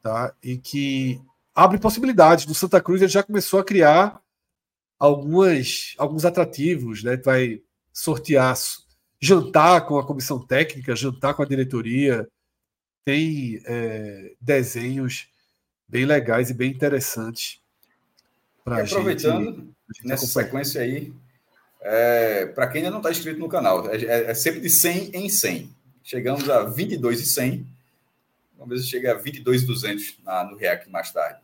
tá? 0.00 0.34
E 0.42 0.56
que 0.56 1.20
abre 1.54 1.78
possibilidades. 1.78 2.46
No 2.46 2.54
Santa 2.54 2.80
Cruz 2.80 3.02
ele 3.02 3.10
já 3.10 3.22
começou 3.22 3.60
a 3.60 3.64
criar 3.64 4.20
algumas, 4.98 5.94
alguns 5.98 6.24
atrativos, 6.24 7.02
né? 7.02 7.18
Vai 7.18 7.60
sortear 7.92 8.56
jantar 9.20 9.86
com 9.86 9.98
a 9.98 10.06
comissão 10.06 10.38
técnica, 10.38 10.96
jantar 10.96 11.34
com 11.34 11.42
a 11.42 11.46
diretoria, 11.46 12.28
tem 13.04 13.60
é, 13.66 14.32
desenhos 14.40 15.28
bem 15.86 16.04
legais 16.04 16.50
e 16.50 16.54
bem 16.54 16.70
interessantes. 16.70 17.60
E 18.66 18.70
aproveitando, 18.70 19.74
gente, 19.94 20.06
nessa 20.06 20.26
sequência 20.26 20.80
aí, 20.80 21.12
é, 21.82 22.46
para 22.46 22.66
quem 22.66 22.80
ainda 22.80 22.90
não 22.90 22.98
está 22.98 23.10
inscrito 23.10 23.38
no 23.38 23.48
canal, 23.48 23.88
é, 23.90 23.96
é, 23.96 24.30
é, 24.30 24.34
sempre 24.34 24.60
de 24.60 24.70
100 24.70 25.10
em 25.12 25.28
100. 25.28 25.70
Chegamos 26.02 26.48
a 26.48 26.64
22 26.64 27.20
e 27.20 27.26
100. 27.26 27.66
Vamos 28.56 28.74
ver 28.74 28.82
se 28.82 28.90
chega 28.90 29.12
a 29.12 29.14
22 29.14 29.62
e 29.62 29.66
200 29.66 30.18
na, 30.24 30.44
no 30.44 30.56
React 30.56 30.88
mais 30.90 31.12
tarde, 31.12 31.40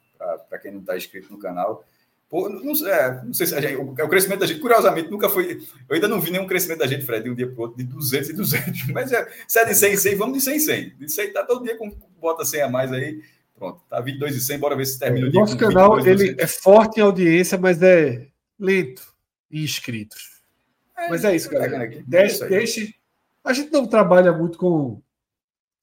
para 0.49 0.59
quem 0.59 0.73
não 0.73 0.81
está 0.81 0.97
inscrito 0.97 1.31
no 1.31 1.39
canal. 1.39 1.85
Pô, 2.31 2.49
não, 2.49 2.73
é, 2.87 3.25
não 3.25 3.35
sei 3.35 3.45
se 3.45 3.61
gente, 3.61 3.75
o, 3.75 3.91
o, 3.91 4.09
crescimento 4.09 4.39
da 4.39 4.47
gente, 4.47 4.61
curiosamente, 4.61 5.11
nunca 5.11 5.29
foi. 5.29 5.67
Eu 5.89 5.97
ainda 5.97 6.07
não 6.07 6.21
vi 6.21 6.31
nenhum 6.31 6.47
crescimento 6.47 6.79
da 6.79 6.87
gente, 6.87 7.05
Fred, 7.05 7.25
de 7.25 7.31
um 7.31 7.35
dia 7.35 7.49
para 7.49 7.59
o 7.59 7.63
outro, 7.63 7.77
de 7.77 7.83
200 7.83 8.31
e 8.31 8.33
200. 8.33 8.87
Mas 8.95 9.11
é, 9.11 9.29
se 9.49 9.59
é 9.59 9.65
de 9.65 9.75
100 9.75 9.93
em 9.93 9.97
100, 9.97 10.15
vamos 10.15 10.39
de 10.39 10.45
100 10.45 10.55
em 10.55 10.61
100. 10.61 10.97
De 10.97 11.09
100 11.13 11.33
tá 11.33 11.45
todo 11.45 11.65
dia 11.65 11.77
com 11.77 11.91
bota 12.21 12.45
100 12.45 12.63
a 12.63 12.69
mais 12.69 12.93
aí. 12.93 13.21
Pronto, 13.57 13.83
tá 13.91 14.01
22 14.01 14.37
e 14.37 14.41
100, 14.41 14.59
bora 14.61 14.77
ver 14.77 14.87
se 14.87 14.97
termina 14.97 15.27
o 15.27 15.31
dia. 15.31 15.41
Nosso 15.41 15.59
canal 15.59 15.97
22, 15.97 16.21
ele 16.21 16.37
é 16.41 16.47
forte 16.47 17.01
em 17.01 17.03
audiência, 17.03 17.59
mas 17.59 17.83
é 17.83 18.29
lento 18.57 19.03
em 19.51 19.65
inscritos. 19.65 20.41
É, 20.97 21.09
mas 21.09 21.25
é 21.25 21.35
isso, 21.35 21.51
galera. 21.51 21.91
Deixe, 22.07 22.47
deixe. 22.47 22.95
A 23.43 23.53
gente 23.53 23.73
não 23.73 23.87
trabalha 23.87 24.33
muito 24.33 24.57
com 24.57 25.03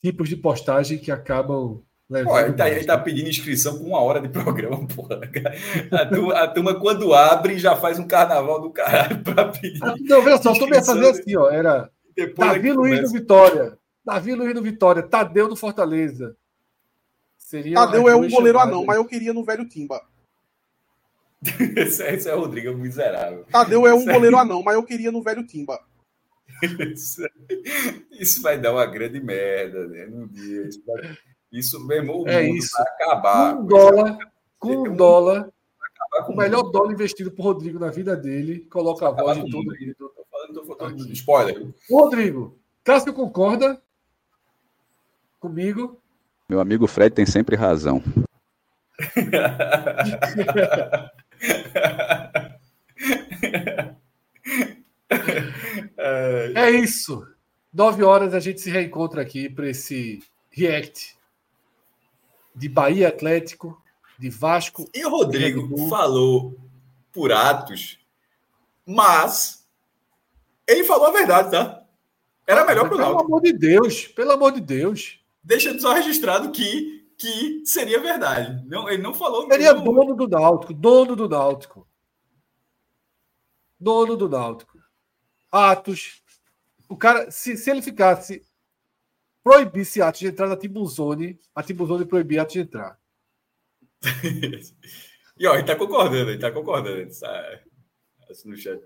tipos 0.01 0.29
de 0.29 0.37
postagem 0.37 0.97
que 0.97 1.11
acabam 1.11 1.83
Pô, 2.09 2.39
ele, 2.39 2.53
tá, 2.53 2.69
ele 2.69 2.85
tá 2.85 2.97
pedindo 2.97 3.29
inscrição 3.29 3.77
com 3.77 3.83
uma 3.83 3.99
hora 3.99 4.21
de 4.21 4.29
programa, 4.29 4.87
porra. 4.87 5.19
A 5.91 6.05
turma, 6.05 6.33
a 6.35 6.47
turma, 6.47 6.79
quando 6.79 7.13
abre, 7.13 7.59
já 7.59 7.75
faz 7.75 7.99
um 7.99 8.07
carnaval 8.07 8.61
do 8.61 8.71
caralho 8.71 9.21
para 9.23 9.49
pedir. 9.49 9.83
Ah, 9.83 9.93
não, 9.99 10.21
veja 10.21 10.41
só, 10.41 10.55
eu 10.55 10.67
ia 10.69 10.83
fazer 10.83 11.09
assim, 11.09 11.35
ó. 11.35 11.49
Era 11.49 11.91
Depois 12.15 12.49
Davi 12.49 12.71
Luiz 12.71 13.01
no 13.01 13.09
Vitória. 13.09 13.77
Davi 14.05 14.33
Luiz 14.33 14.55
no 14.55 14.61
Vitória. 14.61 15.03
Tadeu 15.03 15.49
no 15.49 15.55
Fortaleza. 15.57 16.37
Seria 17.37 17.75
Tadeu 17.75 18.07
é 18.07 18.15
um 18.15 18.29
goleiro 18.29 18.59
anão, 18.59 18.85
mas 18.85 18.95
eu 18.95 19.05
queria 19.05 19.33
no 19.33 19.43
velho 19.43 19.67
Timba. 19.67 20.01
esse, 21.77 22.03
é, 22.03 22.31
é 22.31 22.35
o 22.35 22.39
Rodrigo 22.39 22.73
miserável. 22.73 23.45
Tadeu 23.51 23.85
é 23.85 23.93
um 23.93 23.97
esse 23.97 24.11
goleiro 24.11 24.37
é... 24.37 24.39
anão, 24.41 24.63
mas 24.63 24.75
eu 24.75 24.83
queria 24.83 25.11
no 25.11 25.21
velho 25.21 25.45
Timba. 25.45 25.77
Isso, 26.93 27.21
isso 28.11 28.41
vai 28.41 28.57
dar 28.57 28.71
uma 28.71 28.85
grande 28.85 29.19
merda, 29.19 29.87
né? 29.87 30.05
No 30.05 30.27
dia. 30.27 30.67
Isso 30.67 30.81
vai... 30.85 31.17
Isso 31.51 31.79
mesmo, 31.85 32.23
o 32.23 32.27
é 32.27 32.43
mundo 32.43 32.57
isso. 32.57 32.75
vai 32.77 32.87
acabar. 32.87 33.55
Com 33.55 33.61
um 33.61 33.65
dólar, 33.65 34.17
com 34.59 34.89
um 34.89 34.95
dólar, 34.95 35.49
com 36.25 36.33
o 36.33 36.37
melhor 36.37 36.63
mundo. 36.63 36.71
dólar 36.71 36.93
investido 36.93 37.31
por 37.31 37.43
Rodrigo 37.43 37.79
na 37.79 37.89
vida 37.89 38.15
dele, 38.15 38.67
coloca 38.69 39.07
a 39.07 39.11
voz 39.11 39.43
de 39.43 39.49
todo 39.49 39.63
mundo. 39.63 39.95
Tô 39.97 40.11
falando, 40.29 40.53
tô 40.53 40.75
falando 40.75 41.13
spoiler. 41.13 41.67
Rodrigo, 41.89 42.57
Cássio 42.83 43.13
concorda 43.13 43.81
comigo? 45.39 45.99
Meu 46.49 46.59
amigo 46.59 46.87
Fred 46.87 47.13
tem 47.13 47.25
sempre 47.25 47.55
razão. 47.55 48.01
é 56.55 56.71
isso. 56.71 57.27
Nove 57.73 58.03
horas 58.03 58.33
a 58.33 58.39
gente 58.39 58.61
se 58.61 58.69
reencontra 58.69 59.21
aqui 59.21 59.49
para 59.49 59.69
esse 59.69 60.19
react 60.49 61.16
de 62.57 62.67
Bahia 62.67 63.09
Atlético, 63.09 63.79
de 64.17 64.29
Vasco. 64.29 64.89
E 64.93 65.05
o 65.05 65.09
Rodrigo 65.09 65.87
falou 65.87 66.57
por 67.11 67.31
atos, 67.31 67.99
mas 68.85 69.67
ele 70.65 70.83
falou 70.83 71.07
a 71.07 71.11
verdade, 71.11 71.51
tá? 71.51 71.83
Era 72.45 72.65
melhor 72.65 72.87
para 72.87 72.95
o 72.95 72.97
Náutico. 72.97 73.17
Pelo 73.19 73.27
amor 73.27 73.41
de 73.41 73.53
Deus, 73.53 74.07
pelo 74.07 74.31
amor 74.31 74.51
de 74.53 74.61
Deus. 74.61 75.19
Deixa 75.43 75.77
só 75.79 75.93
registrado 75.93 76.51
que, 76.51 77.05
que 77.17 77.63
seria 77.65 78.01
verdade. 78.01 78.65
Não, 78.67 78.89
ele 78.89 79.03
não 79.03 79.13
falou. 79.13 79.47
Seria 79.47 79.73
não... 79.73 79.83
dono 79.83 80.15
do 80.15 80.27
Náutico, 80.27 80.73
dono 80.73 81.15
do 81.15 81.29
Náutico. 81.29 81.87
Dono 83.79 84.17
do 84.17 84.27
Náutico. 84.27 84.79
Atos. 85.51 86.23
O 86.89 86.95
cara, 86.95 87.29
se, 87.29 87.55
se 87.57 87.69
ele 87.69 87.81
ficasse 87.81 88.41
proibisse 89.47 90.01
atos 90.01 90.19
de 90.19 90.27
entrar 90.27 90.47
na 90.47 90.57
Tibuzone, 90.57 91.39
a 91.55 91.63
Tibuzone 91.63 92.03
proibia 92.05 92.41
atos 92.41 92.51
de 92.53 92.59
entrar. 92.59 92.99
e 95.39 95.47
ó, 95.47 95.55
ele 95.55 95.63
tá 95.63 95.75
concordando, 95.75 96.31
ele 96.31 96.39
tá 96.39 96.51
concordando. 96.51 97.09
Tá... 97.17 97.59
Assim 98.29 98.49
no 98.49 98.57
chat. 98.57 98.81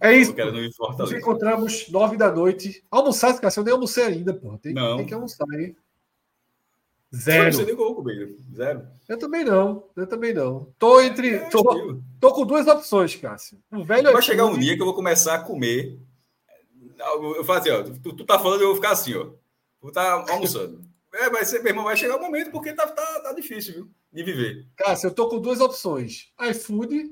É 0.00 0.12
isso. 0.12 0.32
Nos 0.96 1.12
encontramos 1.12 1.88
nove 1.88 2.16
da 2.16 2.30
noite. 2.30 2.84
Almoçar, 2.88 3.36
cara, 3.40 3.52
eu 3.56 3.64
nem 3.64 3.72
almocei 3.72 4.04
ainda, 4.04 4.32
pô. 4.32 4.56
Tem, 4.58 4.72
tem 4.72 5.06
que 5.06 5.14
almoçar, 5.14 5.46
hein? 5.58 5.74
Zero. 7.12 7.52
Você 7.52 7.64
nem 7.64 7.74
comigo. 7.74 8.38
Zero. 8.54 8.86
Eu 9.08 9.18
também 9.18 9.44
não. 9.44 9.88
Eu 9.96 10.06
também 10.06 10.32
não. 10.32 10.72
Tô 10.78 11.00
entre. 11.00 11.34
É, 11.34 11.48
tô, 11.48 12.00
tô, 12.20 12.32
com 12.32 12.46
duas 12.46 12.68
opções, 12.68 13.16
Cássio. 13.16 13.58
O 13.72 13.82
velho 13.82 14.12
Vai 14.12 14.22
chegar 14.22 14.44
um 14.44 14.56
dia 14.56 14.76
que 14.76 14.82
eu 14.82 14.86
vou 14.86 14.94
começar 14.94 15.34
a 15.34 15.42
comer. 15.42 15.98
Eu 16.98 17.44
falo 17.44 17.58
assim, 17.58 17.70
ó. 17.70 17.82
Tu, 17.82 18.16
tu 18.16 18.24
tá 18.24 18.38
falando, 18.38 18.62
eu 18.62 18.68
vou 18.68 18.76
ficar 18.76 18.90
assim, 18.90 19.14
ó. 19.14 19.30
Tu 19.80 19.92
tá 19.92 20.24
almoçando. 20.28 20.80
É, 21.14 21.30
vai 21.30 21.44
ser, 21.44 21.62
meu 21.62 21.70
irmão, 21.70 21.84
vai 21.84 21.96
chegar 21.96 22.16
o 22.16 22.18
um 22.18 22.22
momento 22.22 22.50
porque 22.50 22.72
tá, 22.72 22.86
tá, 22.86 23.20
tá 23.20 23.32
difícil, 23.32 23.74
viu? 23.74 23.90
De 24.12 24.22
viver. 24.22 24.66
Cássio, 24.76 25.08
eu 25.08 25.14
tô 25.14 25.28
com 25.28 25.40
duas 25.40 25.60
opções: 25.60 26.32
iFood 26.50 27.10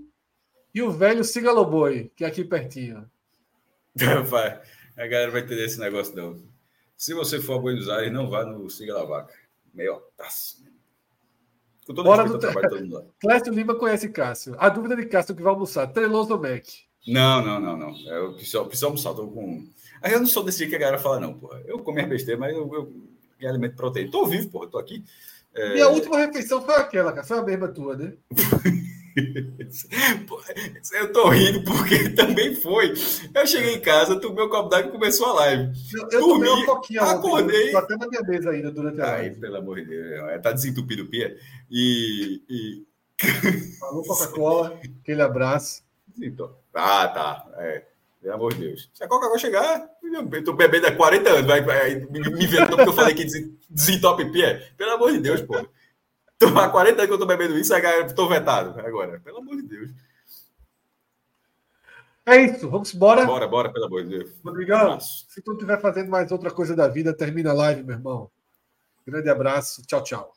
e 0.75 0.83
o 0.83 0.91
velho 0.91 1.25
Cigaloboy, 1.25 2.11
que 2.15 2.25
é 2.25 2.27
aqui 2.27 2.45
pertinho. 2.45 3.09
Vai. 4.27 4.61
A 4.97 5.07
galera 5.07 5.31
vai 5.31 5.43
entender 5.43 5.67
esse 5.67 5.79
negócio, 5.79 6.15
não. 6.17 6.43
Se 6.97 7.13
você 7.13 7.39
for 7.39 7.59
a 7.59 7.59
Buenos 7.59 7.89
Aires, 7.89 8.11
não 8.11 8.31
vá 8.31 8.47
no 8.47 8.69
Siga 8.71 9.05
Vaca 9.05 9.35
meio 9.77 9.95
otaço. 9.95 10.65
Com 11.87 11.95
todo 11.95 12.05
Bora 12.05 12.25
do 12.25 12.39
trabalho 12.39 12.69
todo 12.69 12.81
mundo 12.81 13.15
Clécio 13.21 13.53
Lima 13.53 13.77
conhece 13.77 14.09
Cássio. 14.09 14.57
A 14.59 14.69
dúvida 14.69 14.97
de 14.97 15.07
Cássio 15.07 15.37
que 15.37 15.43
vai 15.43 15.53
almoçar, 15.53 15.87
treloso 15.89 16.33
ou 16.33 16.41
Mac? 16.41 16.65
Não, 17.07 17.45
não, 17.45 17.61
não, 17.61 17.77
não. 17.77 17.97
Eu 18.09 18.33
preciso, 18.35 18.65
preciso 18.65 18.87
almoçar, 18.87 19.15
tô 19.15 19.29
com. 19.29 19.67
Aí 20.03 20.13
eu 20.13 20.21
não 20.21 20.27
sou 20.27 20.43
desse 20.43 20.59
dia 20.59 20.69
que 20.69 20.77
a 20.77 20.79
galera 20.79 20.99
fala, 20.99 21.21
não, 21.21 21.35
porra. 21.35 21.63
Eu 21.65 21.79
comi 21.79 22.01
a 22.01 22.07
besteira, 22.07 22.39
mas 22.39 22.55
eu, 22.55 22.73
eu, 22.75 22.93
eu 23.41 23.49
alimento 23.49 23.77
proteína. 23.77 24.11
Tô 24.11 24.27
vivo, 24.27 24.51
porra, 24.51 24.69
tô 24.69 24.79
aqui. 24.79 25.05
É... 25.55 25.75
Minha 25.75 25.89
última 25.89 26.19
refeição 26.19 26.63
foi 26.63 26.75
aquela, 26.75 27.13
cara. 27.13 27.27
Foi 27.27 27.39
a 27.39 27.43
mesma 27.43 27.69
tua, 27.69 27.97
né? 27.97 28.13
Eu 30.93 31.11
tô 31.11 31.31
rindo 31.31 31.65
porque 31.65 32.11
também 32.13 32.55
foi. 32.55 32.93
Eu 33.35 33.47
cheguei 33.47 33.75
em 33.77 33.81
casa, 33.81 34.21
tomei 34.21 34.45
o 34.45 34.51
copo 34.51 34.69
d'água 34.69 34.91
e 34.91 34.93
começou 34.93 35.27
a 35.29 35.33
live. 35.35 35.73
Eu, 35.95 36.03
eu 36.13 36.21
Dormi, 36.21 36.47
tomei 36.47 36.51
uma 36.51 36.67
coquinha 36.67 37.01
acordei. 37.03 37.71
Tô 37.71 37.79
até 37.79 37.97
na 37.97 38.09
minha 38.09 38.21
mesa 38.21 38.51
ainda 38.51 38.71
durante 38.71 39.01
a 39.01 39.07
live. 39.07 39.35
Ai, 39.35 39.41
pelo 39.41 39.57
amor 39.57 39.77
de 39.77 39.87
Deus. 39.87 40.29
É, 40.29 40.39
tá 40.39 40.53
desentupido 40.53 41.05
o 41.05 41.09
pia. 41.09 41.35
E. 41.71 42.43
e... 42.49 42.87
Falou 43.81 44.03
Coca-Cola, 44.03 44.79
aquele 45.01 45.23
abraço. 45.23 45.86
Ah, 46.75 47.09
tá. 47.09 47.47
É. 47.59 47.85
Pelo 48.21 48.35
amor 48.35 48.55
de 48.55 48.61
Deus. 48.61 48.91
Se 48.93 49.05
a 49.05 49.09
Coca-Cola 49.09 49.39
chegar, 49.39 49.89
eu 50.03 50.45
tô 50.45 50.53
bebendo 50.53 50.87
há 50.87 50.93
40 50.93 51.31
anos, 51.31 51.47
vai, 51.47 51.61
me, 52.11 52.47
vendo 52.47 52.69
porque 52.69 52.89
eu 52.89 52.93
falei 52.93 53.15
que 53.15 53.25
desentope 53.71 54.25
pia. 54.33 54.73
Pelo 54.77 54.93
amor 54.93 55.13
de 55.13 55.21
Deus, 55.21 55.43
pô. 55.43 55.55
Há 56.59 56.69
40 56.69 56.97
anos 56.97 57.07
que 57.07 57.13
eu 57.13 57.19
tô 57.19 57.27
bebendo 57.27 57.57
isso, 57.57 57.75
agora 57.75 58.13
tô 58.13 58.29
vetado 58.29 58.79
agora. 58.81 59.21
Pelo 59.21 59.39
amor 59.39 59.57
de 59.57 59.63
Deus. 59.63 59.91
É 62.27 62.43
isso, 62.43 62.69
vamos 62.69 62.93
embora. 62.93 63.25
Bora, 63.25 63.47
bora, 63.47 63.73
pelo 63.73 63.87
amor 63.87 64.03
de 64.03 64.19
Deus. 64.19 64.31
Rodrigão, 64.45 64.99
se 64.99 65.41
tu 65.41 65.53
estiver 65.53 65.81
fazendo 65.81 66.11
mais 66.11 66.33
outra 66.33 66.51
coisa 66.51 66.75
da 66.75 66.89
vida, 66.89 67.17
termina 67.17 67.51
a 67.51 67.55
live, 67.55 67.85
meu 67.85 67.95
irmão. 67.95 68.31
Grande 69.07 69.31
abraço, 69.31 69.87
tchau, 69.87 70.03
tchau. 70.03 70.36